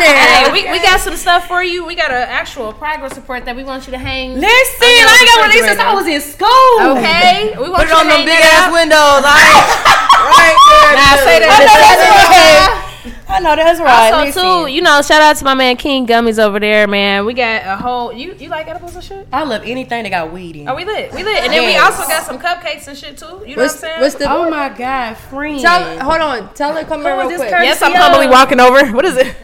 Hey, 0.00 0.52
we, 0.52 0.70
we 0.70 0.80
got 0.80 1.00
some 1.00 1.16
stuff 1.16 1.46
for 1.48 1.62
you. 1.62 1.84
We 1.84 1.94
got 1.94 2.10
an 2.10 2.28
actual 2.28 2.72
progress 2.72 3.16
report 3.16 3.44
that 3.44 3.56
we 3.56 3.64
want 3.64 3.86
you 3.86 3.92
to 3.92 3.98
hang. 3.98 4.34
Listen, 4.34 4.48
I 4.80 5.16
ain't 5.20 5.28
got 5.28 5.40
one 5.40 5.48
of 5.48 5.52
these 5.52 5.64
since. 5.64 5.80
I 5.80 5.94
was 5.94 6.06
in 6.06 6.20
school. 6.20 6.96
Okay, 6.96 7.52
we 7.56 7.68
want 7.68 7.84
Put 7.84 7.88
it 7.88 7.92
you 7.92 7.96
on 7.96 8.04
to 8.04 8.10
them 8.10 8.20
hang 8.20 8.28
big 8.28 8.40
ass 8.40 8.68
up. 8.68 8.72
windows. 8.72 9.20
Like, 9.20 9.32
right 10.32 10.56
there. 10.68 10.92
Nah, 10.96 11.24
say 11.24 11.40
that. 11.44 12.80
I 13.28 13.40
know 13.40 13.54
That's 13.56 13.78
that's 13.78 13.80
right. 13.80 13.88
I 14.06 14.10
know. 14.10 14.16
Also, 14.26 14.40
Listen. 14.40 14.42
too, 14.66 14.72
you 14.72 14.80
know, 14.82 15.02
shout 15.02 15.20
out 15.22 15.36
to 15.36 15.44
my 15.44 15.54
man 15.54 15.76
King 15.76 16.06
Gummies 16.06 16.38
over 16.38 16.58
there, 16.58 16.86
man. 16.86 17.26
We 17.26 17.34
got 17.34 17.62
a 17.66 17.76
whole. 17.76 18.12
You 18.12 18.34
you 18.34 18.48
like 18.48 18.66
edibles 18.68 18.94
and 18.94 19.04
shit? 19.04 19.26
I 19.32 19.44
love 19.44 19.62
anything 19.64 20.02
that 20.04 20.08
got 20.10 20.32
weed 20.32 20.56
in. 20.56 20.68
Oh, 20.68 20.74
we 20.74 20.84
lit, 20.84 21.12
we 21.12 21.22
lit, 21.22 21.42
and 21.44 21.52
then 21.52 21.66
we 21.66 21.76
also 21.76 22.02
got 22.08 22.24
some 22.24 22.38
cupcakes 22.38 22.88
and 22.88 22.96
shit 22.96 23.18
too. 23.18 23.42
You 23.46 23.56
know 23.56 23.62
What's, 23.62 23.82
what 23.82 23.90
I'm 23.90 23.90
saying? 23.90 24.00
what's 24.00 24.14
the? 24.14 24.30
Oh 24.32 24.48
my 24.50 24.68
god, 24.70 25.16
friend. 25.16 25.60
Tell, 25.60 25.98
hold 26.00 26.20
on. 26.20 26.54
Tell 26.54 26.72
her 26.74 26.84
come 26.84 27.02
here 27.02 27.14
Who 27.14 27.20
real 27.20 27.28
this 27.30 27.38
quick. 27.40 27.50
Yes, 27.50 27.82
I'm 27.82 27.92
Yo. 27.92 27.98
humbly 27.98 28.28
walking 28.28 28.60
over. 28.60 28.86
What 28.92 29.04
is 29.04 29.16
it? 29.16 29.34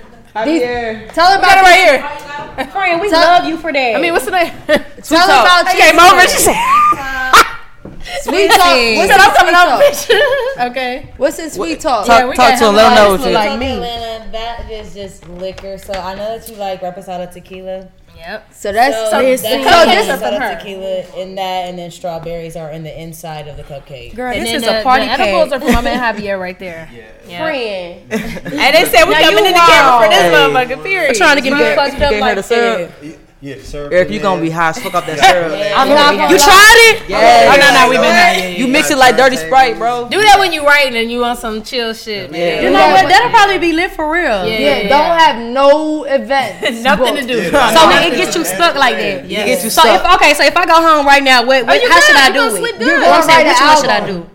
These- 0.45 1.13
Tell 1.13 1.27
her 1.33 1.39
about 1.39 1.59
it 1.59 1.63
right 1.63 1.81
here. 2.57 2.67
friend, 2.71 3.01
we 3.01 3.11
Tell- 3.11 3.21
love 3.21 3.45
you 3.47 3.57
for 3.59 3.73
that. 3.73 3.97
I 3.97 4.01
mean, 4.01 4.13
what's 4.13 4.25
the 4.27 4.31
name? 4.31 4.53
Tell 5.03 5.27
her 5.27 5.43
about 5.43 5.69
She 5.71 5.77
came 5.77 5.99
cheesecake. 5.99 6.13
over. 6.13 6.21
She 6.23 6.39
said, 6.39 6.55
Sweet 8.23 8.49
talk. 8.51 8.75
What's 8.97 9.11
"Said 9.11 9.21
I'm 9.21 9.35
coming 9.37 9.55
sweet 9.55 9.67
over." 9.67 9.83
talk? 9.83 9.93
Okay. 10.61 11.13
What's 11.17 11.39
in 11.39 11.51
sweet 11.51 11.81
talk? 11.81 12.07
Talk, 12.07 12.29
we 12.31 12.37
talk 12.37 12.51
got 12.51 12.59
to 12.59 12.65
him. 12.65 12.71
him 12.71 12.77
Let 12.77 12.89
him 12.89 12.95
know 13.05 13.11
what 13.17 13.27
you. 13.29 13.35
like 13.35 13.59
me. 13.59 13.73
Atlanta, 13.75 14.33
that 14.33 14.71
is 14.71 14.95
just 14.95 15.29
liquor. 15.29 15.79
So 15.79 15.93
I 15.93 16.15
know 16.15 16.39
that 16.39 16.49
you 16.49 16.57
like 16.57 16.81
reposado 16.81 17.33
tequila. 17.33 17.89
Yep. 18.17 18.53
So 18.53 18.71
that's 18.73 18.95
So, 18.97 19.05
so, 19.11 19.23
that's 19.23 19.41
so 19.43 19.49
cupcakes 19.49 19.87
this 19.87 20.07
from 20.07 20.21
her. 20.21 20.39
reposado 20.41 20.59
tequila 20.59 21.23
in 21.23 21.35
that, 21.37 21.69
and 21.69 21.79
then 21.79 21.91
strawberries 21.91 22.55
are 22.55 22.71
in 22.71 22.83
the 22.83 23.01
inside 23.01 23.49
of 23.49 23.57
the 23.57 23.63
cupcake. 23.63 24.15
Girl, 24.15 24.31
And 24.33 24.45
this 24.45 24.55
is 24.57 24.63
the, 24.63 24.81
a 24.81 24.83
party 24.83 25.07
the 25.07 25.13
edibles 25.13 25.53
are 25.53 25.61
from 25.61 25.73
my 25.73 25.81
man 25.81 25.99
Javier 26.17 26.39
right 26.39 26.59
there. 26.59 26.89
Yeah. 27.27 27.43
Friend. 27.43 28.13
And 28.13 28.75
they 28.77 28.85
said 28.85 29.05
we 29.07 29.13
Now 29.15 29.21
coming 29.23 29.45
you 29.45 29.47
in 29.47 29.53
the 29.55 29.59
camera 29.59 30.05
for 30.05 30.09
this 30.11 30.23
Hey. 30.23 30.33
motherfucker. 30.35 30.83
Period. 30.85 31.09
I'm 31.11 31.15
trying 31.17 31.37
to 31.37 31.43
get 31.43 31.53
me 31.55 31.59
You 31.71 31.75
fucked 31.75 32.01
up 32.03 32.13
her 32.13 32.21
like 32.21 32.37
the 32.37 32.43
syrup? 32.43 32.93
that. 33.01 33.30
Yeah, 33.43 33.57
sir. 33.63 33.89
Eric, 33.91 34.11
you 34.11 34.21
gonna 34.21 34.43
be 34.43 34.51
high 34.51 34.69
as 34.69 34.79
fuck 34.79 34.93
off 34.93 35.07
that 35.07 35.17
syrup. 35.25 35.49
I'm 35.75 35.89
not 35.89 36.13
gonna 36.13 36.29
You 36.29 36.37
lie. 36.37 36.45
tried 36.45 36.79
it? 36.93 37.09
Yeah. 37.09 37.49
Oh 37.49 37.57
no, 37.57 37.69
no, 37.73 37.89
we 37.89 37.97
been 37.97 38.05
high. 38.13 38.37
Yeah, 38.37 38.49
yeah. 38.53 38.59
You 38.61 38.69
mix 38.69 38.91
it 38.91 38.99
like 38.99 39.17
dirty 39.17 39.37
Sprite, 39.37 39.79
bro. 39.79 40.09
Do 40.13 40.21
that 40.21 40.37
when 40.39 40.53
you 40.53 40.61
writing 40.67 40.95
and 41.01 41.11
you 41.11 41.21
want 41.21 41.39
some 41.39 41.63
chill 41.63 41.95
shit, 41.95 42.31
man. 42.31 42.37
Yeah. 42.39 42.61
You 42.61 42.71
know 42.71 42.85
what? 42.93 43.09
That'll 43.09 43.31
probably 43.31 43.57
be 43.59 43.73
lit 43.73 43.93
for 43.93 44.13
real. 44.13 44.45
Yeah. 44.47 44.85
Yeah, 44.85 44.89
don't 44.93 45.19
have 45.19 45.37
no 45.41 46.05
events. 46.05 46.83
Nothing 46.85 47.17
to 47.17 47.25
do. 47.27 47.49
So 47.51 47.81
it 48.05 48.13
gets 48.17 48.37
you 48.37 48.45
stuck 48.45 48.77
like 48.77 48.97
that. 48.97 49.25
It 49.25 49.29
gets 49.29 49.65
you 49.65 49.71
So 49.71 49.89
if 49.89 50.01
stuck. 50.01 50.21
okay, 50.21 50.35
so 50.35 50.45
if 50.45 50.55
I 50.57 50.67
go 50.67 50.75
home 50.77 51.07
right 51.07 51.23
now, 51.23 51.41
what, 51.47 51.63
oh, 51.63 51.67
what 51.67 51.81
you 51.83 51.89
how 51.91 52.01
should 52.01 52.17
I 52.17 52.29
do 52.29 52.35
gonna 52.45 52.55
it? 52.55 52.59
sleep 52.61 52.75
You 52.77 52.87
good. 52.93 53.01
know 53.01 53.09
what 53.09 53.25
I'm 53.25 53.31
saying? 53.31 53.47
Which 53.49 53.61
one 53.61 53.77
should 53.81 53.89
I 53.91 54.07
do? 54.07 54.30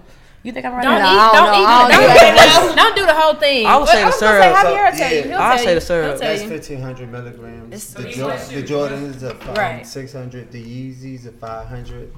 You 0.46 0.52
think 0.52 0.66
I'm 0.66 0.74
right? 0.74 0.84
Don't 0.84 1.00
No, 1.00 1.00
eat. 1.00 1.08
I 1.08 1.34
Don't 1.34 1.46
don't 1.46 1.56
eat. 1.56 1.66
Don't, 1.66 1.90
don't 1.90 2.02
do 2.02 2.08
do 2.08 2.36
that. 2.36 2.74
don't 2.76 2.96
do 2.96 3.06
the 3.08 3.14
whole 3.16 3.34
thing. 3.34 3.66
I 3.66 3.78
would 3.78 3.88
say 3.90 4.00
the 4.02 4.06
was 4.06 4.20
syrup. 4.20 4.44
Say 4.44 4.54
Javier 4.54 4.92
will 4.92 4.98
tell 4.98 5.14
you. 5.14 5.36
I'll 5.36 5.58
say 5.58 5.74
the 5.74 5.82
syrup. 5.82 6.20
That's 6.20 6.44
fifteen 6.44 6.82
hundred 6.82 7.12
milligrams. 7.12 7.66
It's- 7.74 7.94
The, 7.94 8.12
jo- 8.12 8.28
the 8.30 8.62
Jordans 8.64 9.24
are 9.24 9.34
five, 9.44 9.58
Right. 9.58 9.88
six 9.88 10.14
hundred. 10.14 10.52
The 10.52 10.62
Yeezys 10.64 11.26
are 11.26 11.32
five 11.32 11.68
hundred. 11.68 12.14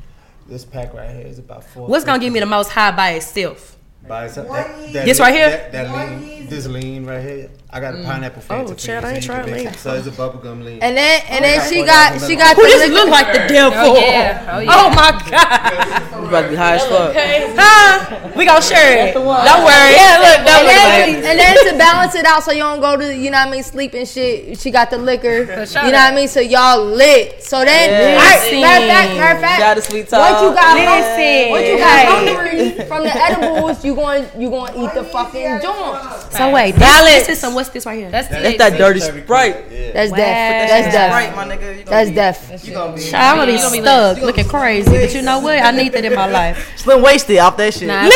This 0.46 0.66
pack 0.66 0.94
right 0.94 1.10
here 1.10 1.26
is 1.26 1.40
about 1.40 1.64
four. 1.64 1.88
What's 1.88 2.04
gonna 2.04 2.20
give 2.20 2.34
me 2.34 2.42
the 2.42 2.46
most 2.46 2.70
high 2.72 2.92
by 2.92 3.12
itself? 3.12 3.77
Buy 4.08 4.26
itself. 4.26 4.48
That, 4.48 4.94
that 4.94 5.06
This 5.06 5.20
lean- 5.20 5.26
right 5.28 5.34
here? 5.36 5.50
That, 5.50 5.72
that 5.72 6.20
lean. 6.22 6.48
This 6.48 6.66
lean 6.68 7.06
right 7.06 7.22
here. 7.22 7.50
I 7.70 7.82
got 7.82 7.94
a 7.94 7.98
mm. 7.98 8.06
pineapple 8.06 8.42
Fanta. 8.42 8.72
Oh, 8.72 8.74
child, 8.74 9.04
I 9.04 9.14
ain't 9.16 9.24
so 9.24 9.34
trying 9.34 9.52
lean. 9.52 9.74
So 9.74 9.94
it's 9.96 10.08
a 10.08 10.12
bubblegum 10.12 10.64
lean. 10.64 10.80
And 10.82 10.96
then 10.96 11.22
and 11.28 11.44
then 11.44 11.70
she 11.70 11.84
got 11.84 12.22
she 12.22 12.38
got 12.38 12.56
Who 12.56 12.62
the 12.64 12.70
this 12.70 12.90
liquor- 12.90 12.94
look 12.94 13.10
like 13.10 13.28
the 13.34 13.54
devil? 13.54 13.78
Oh, 13.78 13.96
oh 13.98 14.00
yeah. 14.00 14.50
Oh 14.56 14.60
yeah. 14.60 14.72
Oh 14.72 14.90
my 14.92 15.12
god. 15.30 16.04
You 16.18 16.28
about 16.30 16.42
to 16.44 16.50
be 16.50 16.56
high 16.56 16.76
as 16.76 16.86
fuck. 16.86 17.14
Huh? 17.16 18.32
We 18.38 18.46
gonna 18.46 18.62
share 18.62 19.08
it. 19.08 19.14
Don't 19.14 19.26
worry. 19.26 19.44
Yeah, 19.44 20.20
look, 20.22 20.38
And 20.38 20.46
don't 20.46 20.64
look 20.64 20.72
then, 20.72 21.14
like. 21.16 21.26
and 21.26 21.40
then 21.40 21.72
to 21.72 21.78
balance 21.78 22.16
it 22.16 22.26
out 22.26 22.44
so 22.44 22.52
you 22.52 22.62
don't 22.64 22.80
go 22.80 22.96
to 22.96 23.14
you 23.16 23.32
know 23.32 23.40
what 23.40 23.48
I 23.48 23.52
mean 23.52 23.64
sleep 23.64 23.94
and 23.94 24.08
shit 24.08 24.58
she 24.60 24.72
got 24.72 24.90
the 24.90 24.98
liquor 24.98 25.66
sure. 25.66 25.84
you 25.86 25.92
know 25.92 25.98
what 25.98 26.14
I 26.14 26.16
mean 26.16 26.28
so 26.28 26.40
y'all 26.40 26.86
lit 26.86 27.44
so 27.44 27.66
then 27.66 27.90
Yeah. 27.90 28.20
all 28.20 28.24
right, 28.24 28.62
matter 28.62 28.84
of 28.86 28.90
fact 28.90 29.16
matter 29.18 29.36
of 29.36 29.42
fact 29.42 29.60
Got 29.60 29.76
the 29.76 29.82
sweet 29.82 30.08
talk. 30.08 30.22
Once 30.22 30.44
you 30.44 30.56
got 30.56 30.76
Listen. 30.78 31.50
once 31.50 31.68
you 31.68 31.78
got 31.78 32.06
hungry 32.08 32.86
from 32.88 33.04
the 33.04 33.16
edibles, 33.16 33.84
you 33.88 33.96
going 33.96 34.28
you 34.38 34.50
going 34.50 34.74
to 34.74 34.84
eat 34.84 34.94
the 34.94 35.04
fucking 35.06 35.62
joint. 35.62 36.32
So 36.34 36.52
wait, 36.52 36.76
Balance. 36.76 37.06
this, 37.06 37.28
this 37.28 37.30
is 37.38 37.40
some. 37.40 37.54
What's 37.56 37.70
this 37.70 37.86
right 37.86 37.98
here? 37.98 38.12
That's 38.12 38.28
That's 38.28 38.58
that 38.58 38.78
dirty 38.78 39.00
Sprite. 39.00 39.70
That's 39.94 40.12
Wow. 40.12 40.18
death. 40.18 40.70
That's 40.70 40.88
Sprite, 40.88 40.92
death. 40.92 41.36
my 41.36 41.46
nigga. 41.56 41.78
You 41.80 41.84
That's 41.86 42.10
be- 42.10 42.16
death. 42.16 42.66
You 42.68 42.74
gonna 42.74 42.96
be 42.96 43.02
Child, 43.02 43.40
I'm 43.40 43.48
gonna 43.48 43.72
be 43.72 43.82
stuck, 43.82 44.18
looking 44.22 44.48
crazy. 44.48 44.92
But 44.92 45.14
you 45.16 45.22
know 45.22 45.40
what? 45.40 45.58
I 45.60 45.72
need 45.72 45.94
that 45.94 46.04
in 46.06 46.14
my 46.16 46.30
life. 46.30 46.74
slim 46.78 47.02
wasted 47.02 47.40
off 47.40 47.56
that 47.58 47.74
shit. 47.74 47.88
Nah, 47.88 48.04
no, 48.08 48.12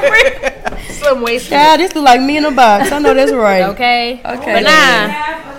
for 0.00 0.12
real. 0.12 0.88
Slim 0.94 1.22
wasted. 1.22 1.50
Child, 1.50 1.80
this 1.80 1.94
look 1.94 2.04
like 2.06 2.20
me 2.20 2.38
in 2.38 2.44
a 2.46 2.50
box. 2.50 2.90
I 2.90 2.98
know 2.98 3.12
that's 3.14 3.32
right. 3.48 3.64
Okay. 3.64 4.20
Okay. 4.24 4.54
But 4.54 4.62
nah. 4.64 5.57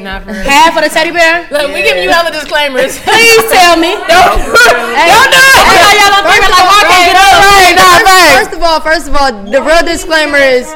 Nah, 0.00 0.20
for 0.20 0.32
real. 0.32 0.42
Half 0.46 0.76
of 0.76 0.82
the 0.84 0.90
teddy 0.90 1.10
bear. 1.10 1.48
Look, 1.50 1.72
we 1.74 1.82
giving 1.82 2.02
you 2.04 2.10
hella 2.10 2.30
disclaimers. 2.30 2.98
Please 3.06 3.44
tell 3.50 3.76
me. 3.76 3.94
Don't, 4.06 4.38
don't 4.38 5.30
do 5.30 5.42
it. 5.42 5.64
I 5.64 5.74
know 5.74 5.92
y'all 5.98 6.12
don't 6.14 6.26
think 6.26 6.42
like 6.48 6.66
my 6.66 6.82
First 6.82 6.94
kid. 6.94 7.14
of 7.14 7.22
all, 7.22 7.38
Right, 7.38 7.74
nah, 7.74 8.06
right. 8.06 8.32
First 8.38 8.52
of 8.56 8.62
all, 8.62 8.80
first 8.80 9.06
of 9.08 9.14
all, 9.16 9.30
the 9.50 9.62
real 9.62 9.82
disclaimer 9.84 10.38
is 10.38 10.66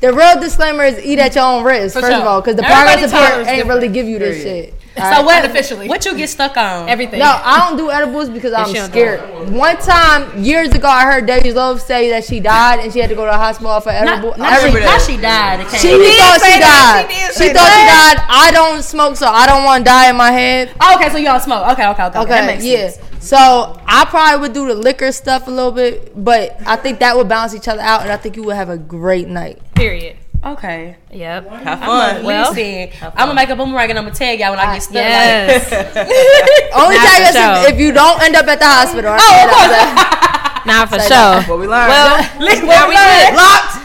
the 0.00 0.12
real 0.12 0.38
disclaimer 0.40 0.84
is 0.84 0.98
eat 1.04 1.18
at 1.18 1.34
your 1.34 1.44
own 1.44 1.64
risk. 1.64 1.94
For 1.94 2.00
first 2.02 2.12
of 2.16 2.26
all, 2.26 2.40
because 2.40 2.56
the 2.56 2.64
Everybody 2.64 3.02
progress 3.02 3.12
report 3.12 3.28
tolerance 3.30 3.48
ain't 3.48 3.68
really 3.68 3.88
give 3.88 4.06
you 4.06 4.18
this 4.18 4.42
shit. 4.42 4.74
So 4.96 5.22
what? 5.24 5.44
Unofficially. 5.44 5.88
What 5.88 6.04
you 6.04 6.16
get 6.16 6.28
stuck 6.28 6.56
on? 6.56 6.88
Everything. 6.88 7.18
No, 7.18 7.26
I 7.42 7.58
don't 7.68 7.76
do 7.76 7.90
edibles 7.90 8.28
because 8.30 8.52
I'm 8.52 8.68
she 8.68 8.74
don't 8.74 8.86
do 8.86 8.92
scared. 8.92 9.50
One 9.50 9.76
time, 9.78 10.42
years 10.42 10.68
ago, 10.70 10.86
I 10.86 11.02
heard 11.04 11.26
Debbie 11.26 11.52
Love 11.52 11.80
say 11.82 12.10
that 12.10 12.24
she 12.24 12.38
died 12.38 12.78
and 12.78 12.92
she 12.92 13.00
had 13.00 13.08
to 13.10 13.16
go 13.16 13.24
to 13.24 13.30
the 13.32 13.36
hospital 13.36 13.80
for 13.80 13.90
edible. 13.90 14.30
Not, 14.30 14.38
not, 14.38 14.60
she, 14.60 14.66
every- 14.68 14.80
not 14.82 15.00
she 15.00 15.16
died. 15.16 15.60
It 15.60 15.70
She 15.80 15.88
came. 15.88 16.18
thought 16.18 16.40
say 16.40 16.52
she 16.54 16.58
that. 16.60 17.06
died. 17.08 17.12
She 17.12 17.26
She 17.26 17.32
say 17.48 17.52
thought 17.52 17.66
she 17.66 18.16
died. 18.16 18.26
I 18.30 18.50
don't 18.52 18.82
smoke, 18.84 19.16
so 19.16 19.26
I 19.26 19.46
don't 19.46 19.64
want 19.64 19.84
to 19.84 19.90
die 19.90 20.10
in 20.10 20.16
my 20.16 20.30
head. 20.30 20.70
Oh, 20.80 20.94
okay, 20.96 21.10
so 21.10 21.16
you 21.18 21.24
don't 21.24 21.42
smoke. 21.42 21.66
Okay, 21.72 21.86
okay, 21.88 22.04
okay. 22.04 22.12
That 22.14 22.22
Okay, 22.26 22.46
makes 22.46 22.64
yeah. 22.64 22.88
sense. 22.90 23.04
So 23.24 23.80
I 23.86 24.04
probably 24.04 24.42
would 24.42 24.52
do 24.52 24.68
the 24.68 24.74
liquor 24.74 25.10
stuff 25.10 25.48
a 25.48 25.50
little 25.50 25.72
bit, 25.72 26.12
but 26.22 26.56
I 26.66 26.76
think 26.76 27.00
that 27.00 27.16
would 27.16 27.28
balance 27.28 27.54
each 27.54 27.66
other 27.68 27.80
out, 27.80 28.02
and 28.02 28.12
I 28.12 28.16
think 28.16 28.36
you 28.36 28.44
would 28.44 28.54
have 28.56 28.68
a 28.68 28.76
great 28.78 29.26
night. 29.28 29.58
Period. 29.74 30.16
Okay. 30.44 30.96
Yep. 31.10 31.48
Have 31.48 31.62
fun. 31.64 31.68
I'm 31.68 31.78
fun. 31.80 32.22
gonna, 32.22 32.50
listen, 32.50 32.90
I'm 33.02 33.28
gonna 33.28 33.34
make 33.34 33.48
a 33.48 33.56
boomerang 33.56 33.88
and 33.90 33.98
I'm 33.98 34.04
gonna 34.04 34.14
tag 34.14 34.40
y'all 34.40 34.50
when 34.50 34.58
I 34.58 34.74
get 34.74 34.82
stuck. 34.82 34.94
Yes. 34.94 35.72
Only 36.76 36.96
Nah, 36.96 37.02
tag 37.02 37.22
us 37.34 37.64
if, 37.68 37.74
if 37.74 37.80
you 37.80 37.92
don't 37.92 38.20
end 38.22 38.36
up 38.36 38.46
at 38.46 38.58
the 38.58 38.66
hospital. 38.66 39.16
Oh, 39.16 39.44
of 39.44 39.50
course. 39.50 40.20
Nah, 40.66 40.86
for 40.86 40.98
Say 40.98 41.08
sure. 41.12 41.42
What 41.44 41.58
we 41.60 41.66
learned. 41.68 41.88
Well, 41.92 42.16
Listen, 42.40 42.64
now 42.66 42.88
we 42.88 42.94
lit. 42.96 43.34
locked. 43.36 43.76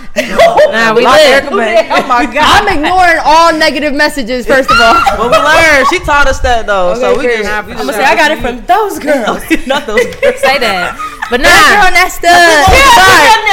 Nah, 0.71 0.93
we 0.95 1.03
Locked 1.03 1.19
lit. 1.19 1.27
Erica 1.27 1.55
Banks. 1.57 1.91
Oh 1.91 2.07
my 2.07 2.23
god. 2.25 2.63
I'm 2.63 2.67
ignoring 2.71 3.19
all 3.25 3.51
negative 3.51 3.93
messages. 3.93 4.47
First 4.47 4.71
of 4.71 4.79
all, 4.79 4.93
What 5.19 5.29
we 5.29 5.37
learned. 5.37 5.87
She 5.89 5.99
taught 5.99 6.27
us 6.27 6.39
that 6.39 6.67
though. 6.67 6.95
so 6.95 7.19
we 7.19 7.27
Okay, 7.27 7.43
just. 7.43 7.51
great. 7.51 7.65
we 7.67 7.73
I'm 7.73 7.85
gonna 7.85 7.91
say 7.93 8.03
I 8.05 8.15
got 8.15 8.31
it 8.31 8.39
from 8.39 8.65
those 8.65 8.97
girls. 8.97 9.43
Not 9.67 9.87
those. 9.87 10.03
girls. 10.15 10.39
Say 10.39 10.57
that. 10.59 10.95
But 11.29 11.41
that 11.41 11.53
nah. 11.53 11.85
girl 11.85 11.93
next 11.93 12.23
up. 12.25 12.33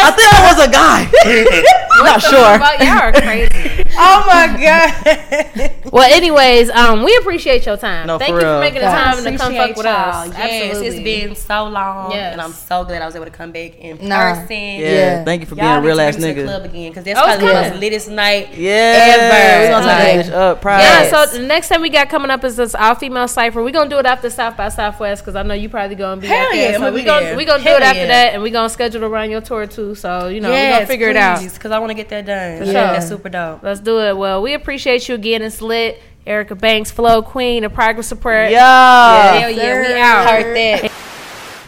I 0.01 0.11
think 0.16 0.33
it 0.33 0.45
was 0.49 0.59
a 0.64 0.70
guy. 0.70 1.05
Not 2.05 2.20
sure. 2.22 2.59
But 2.59 2.81
y'all 2.81 2.99
are 3.09 3.12
crazy. 3.12 3.85
oh 3.99 4.24
my 4.27 4.47
god. 4.61 5.72
Well, 5.93 6.11
anyways, 6.12 6.68
um, 6.70 7.03
we 7.05 7.16
appreciate 7.16 7.64
your 7.66 7.77
time. 7.77 8.07
No, 8.07 8.18
Thank 8.18 8.31
for 8.33 8.41
you 8.41 8.47
for 8.47 8.61
making 8.61 8.81
the 8.81 8.87
time 8.87 9.16
to 9.24 9.37
come 9.39 9.55
fuck 9.55 9.77
with 9.77 9.87
us. 9.87 10.29
Yes, 10.29 10.64
Absolutely. 10.77 10.87
it's 10.87 11.24
been 11.27 11.35
so 11.35 11.64
long, 11.68 12.11
Yes. 12.12 12.33
and 12.33 12.41
I'm 12.43 12.53
so 12.53 12.85
glad 12.85 13.01
I 13.03 13.07
was 13.07 13.14
able 13.16 13.24
to 13.27 13.31
come 13.31 13.53
back 13.53 13.79
in 13.79 14.07
Nah. 14.09 14.35
person. 14.35 14.51
Yeah. 14.51 14.79
Yeah. 14.81 15.24
Thank 15.24 15.41
you 15.41 15.47
for 15.47 15.55
being 15.55 15.66
Y'all 15.66 15.79
a 15.79 15.83
real 15.83 16.01
ass 16.01 16.16
bring 16.16 16.29
me 16.29 16.35
to 16.35 16.43
the 16.43 16.49
nigga. 16.49 16.51
club 16.59 16.64
again 16.64 16.91
because 16.91 17.05
that's 17.05 17.18
Oh, 17.18 17.24
probably 17.24 17.47
good. 17.47 17.57
the 17.57 17.70
most 17.70 17.81
littest 17.81 18.09
night 18.11 18.49
Yeah. 18.55 18.72
ever. 19.16 19.62
We're 19.64 19.70
gonna 19.70 19.87
turn 19.87 19.99
Like, 20.16 20.27
that 20.27 20.27
bitch 20.27 20.33
up. 20.37 20.61
Proud. 20.61 20.81
Yeah, 20.81 21.11
so 21.27 21.39
the 21.39 21.47
next 21.47 21.68
time 21.68 21.81
we 21.81 21.89
got 21.91 22.09
coming 22.09 22.31
up 22.31 22.45
is 22.45 22.57
this 22.57 22.74
all 22.74 22.95
female 22.95 23.29
cipher. 23.29 23.62
We're 23.62 23.70
gonna 23.70 23.89
do 23.91 23.99
it 23.99 24.07
after 24.07 24.29
South 24.31 24.57
by 24.57 24.68
Southwest 24.68 25.22
because 25.24 25.37
I 25.37 25.43
know 25.43 25.55
you 25.55 25.68
probably 25.68 25.97
gonna 25.97 26.20
be 26.20 26.27
Hell 26.27 26.55
yeah, 26.55 26.79
so 26.79 26.93
we 26.93 27.03
gonna 27.03 27.35
we 27.37 27.45
gonna 27.45 27.62
do 27.67 27.73
Hell 27.73 27.77
it 27.79 27.83
after 27.83 28.07
that, 28.07 28.33
and 28.35 28.43
we're 28.43 28.53
gonna 28.53 28.71
schedule 28.71 29.05
around 29.05 29.31
your 29.31 29.41
tour 29.41 29.67
too. 29.67 29.95
So 29.95 30.29
you 30.29 30.41
know 30.41 30.51
we 30.51 30.57
gonna 30.57 30.87
figure 30.87 31.09
it 31.09 31.17
out. 31.17 31.43
because 31.43 31.71
I 31.71 31.79
want 31.79 31.91
to 31.91 31.95
get 31.95 32.09
that 32.11 32.25
done. 32.27 32.59
For 32.59 32.64
Yeah, 32.64 32.73
sure. 32.73 32.93
that's 32.95 33.09
super 33.09 33.29
dope. 33.29 33.62
Let's 33.62 33.81
do 33.81 34.01
it. 34.01 34.17
Well, 34.17 34.41
we 34.43 34.55
appreciate 34.55 35.09
you 35.09 35.14
again. 35.14 35.43
It's 35.43 35.61
lit. 35.61 36.01
Erica 36.27 36.57
Banks, 36.57 36.91
Flow 36.91 37.23
Queen, 37.23 37.62
the 37.62 37.71
Progress 37.71 38.11
Report. 38.11 38.51
Yeah. 38.51 39.39
Hell 39.39 39.51
yeah, 39.51 39.81
we 39.81 40.01
out. 40.01 40.29
Heard 40.29 40.57
that. 40.57 40.93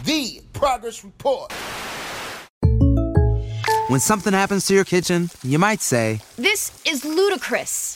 The 0.03 0.41
Progress 0.53 1.03
Report. 1.05 1.53
When 3.87 3.99
something 3.99 4.33
happens 4.33 4.67
to 4.67 4.73
your 4.75 4.83
kitchen, 4.83 5.29
you 5.43 5.57
might 5.59 5.81
say, 5.81 6.19
This 6.35 6.71
is 6.85 7.05
ludicrous. 7.05 7.95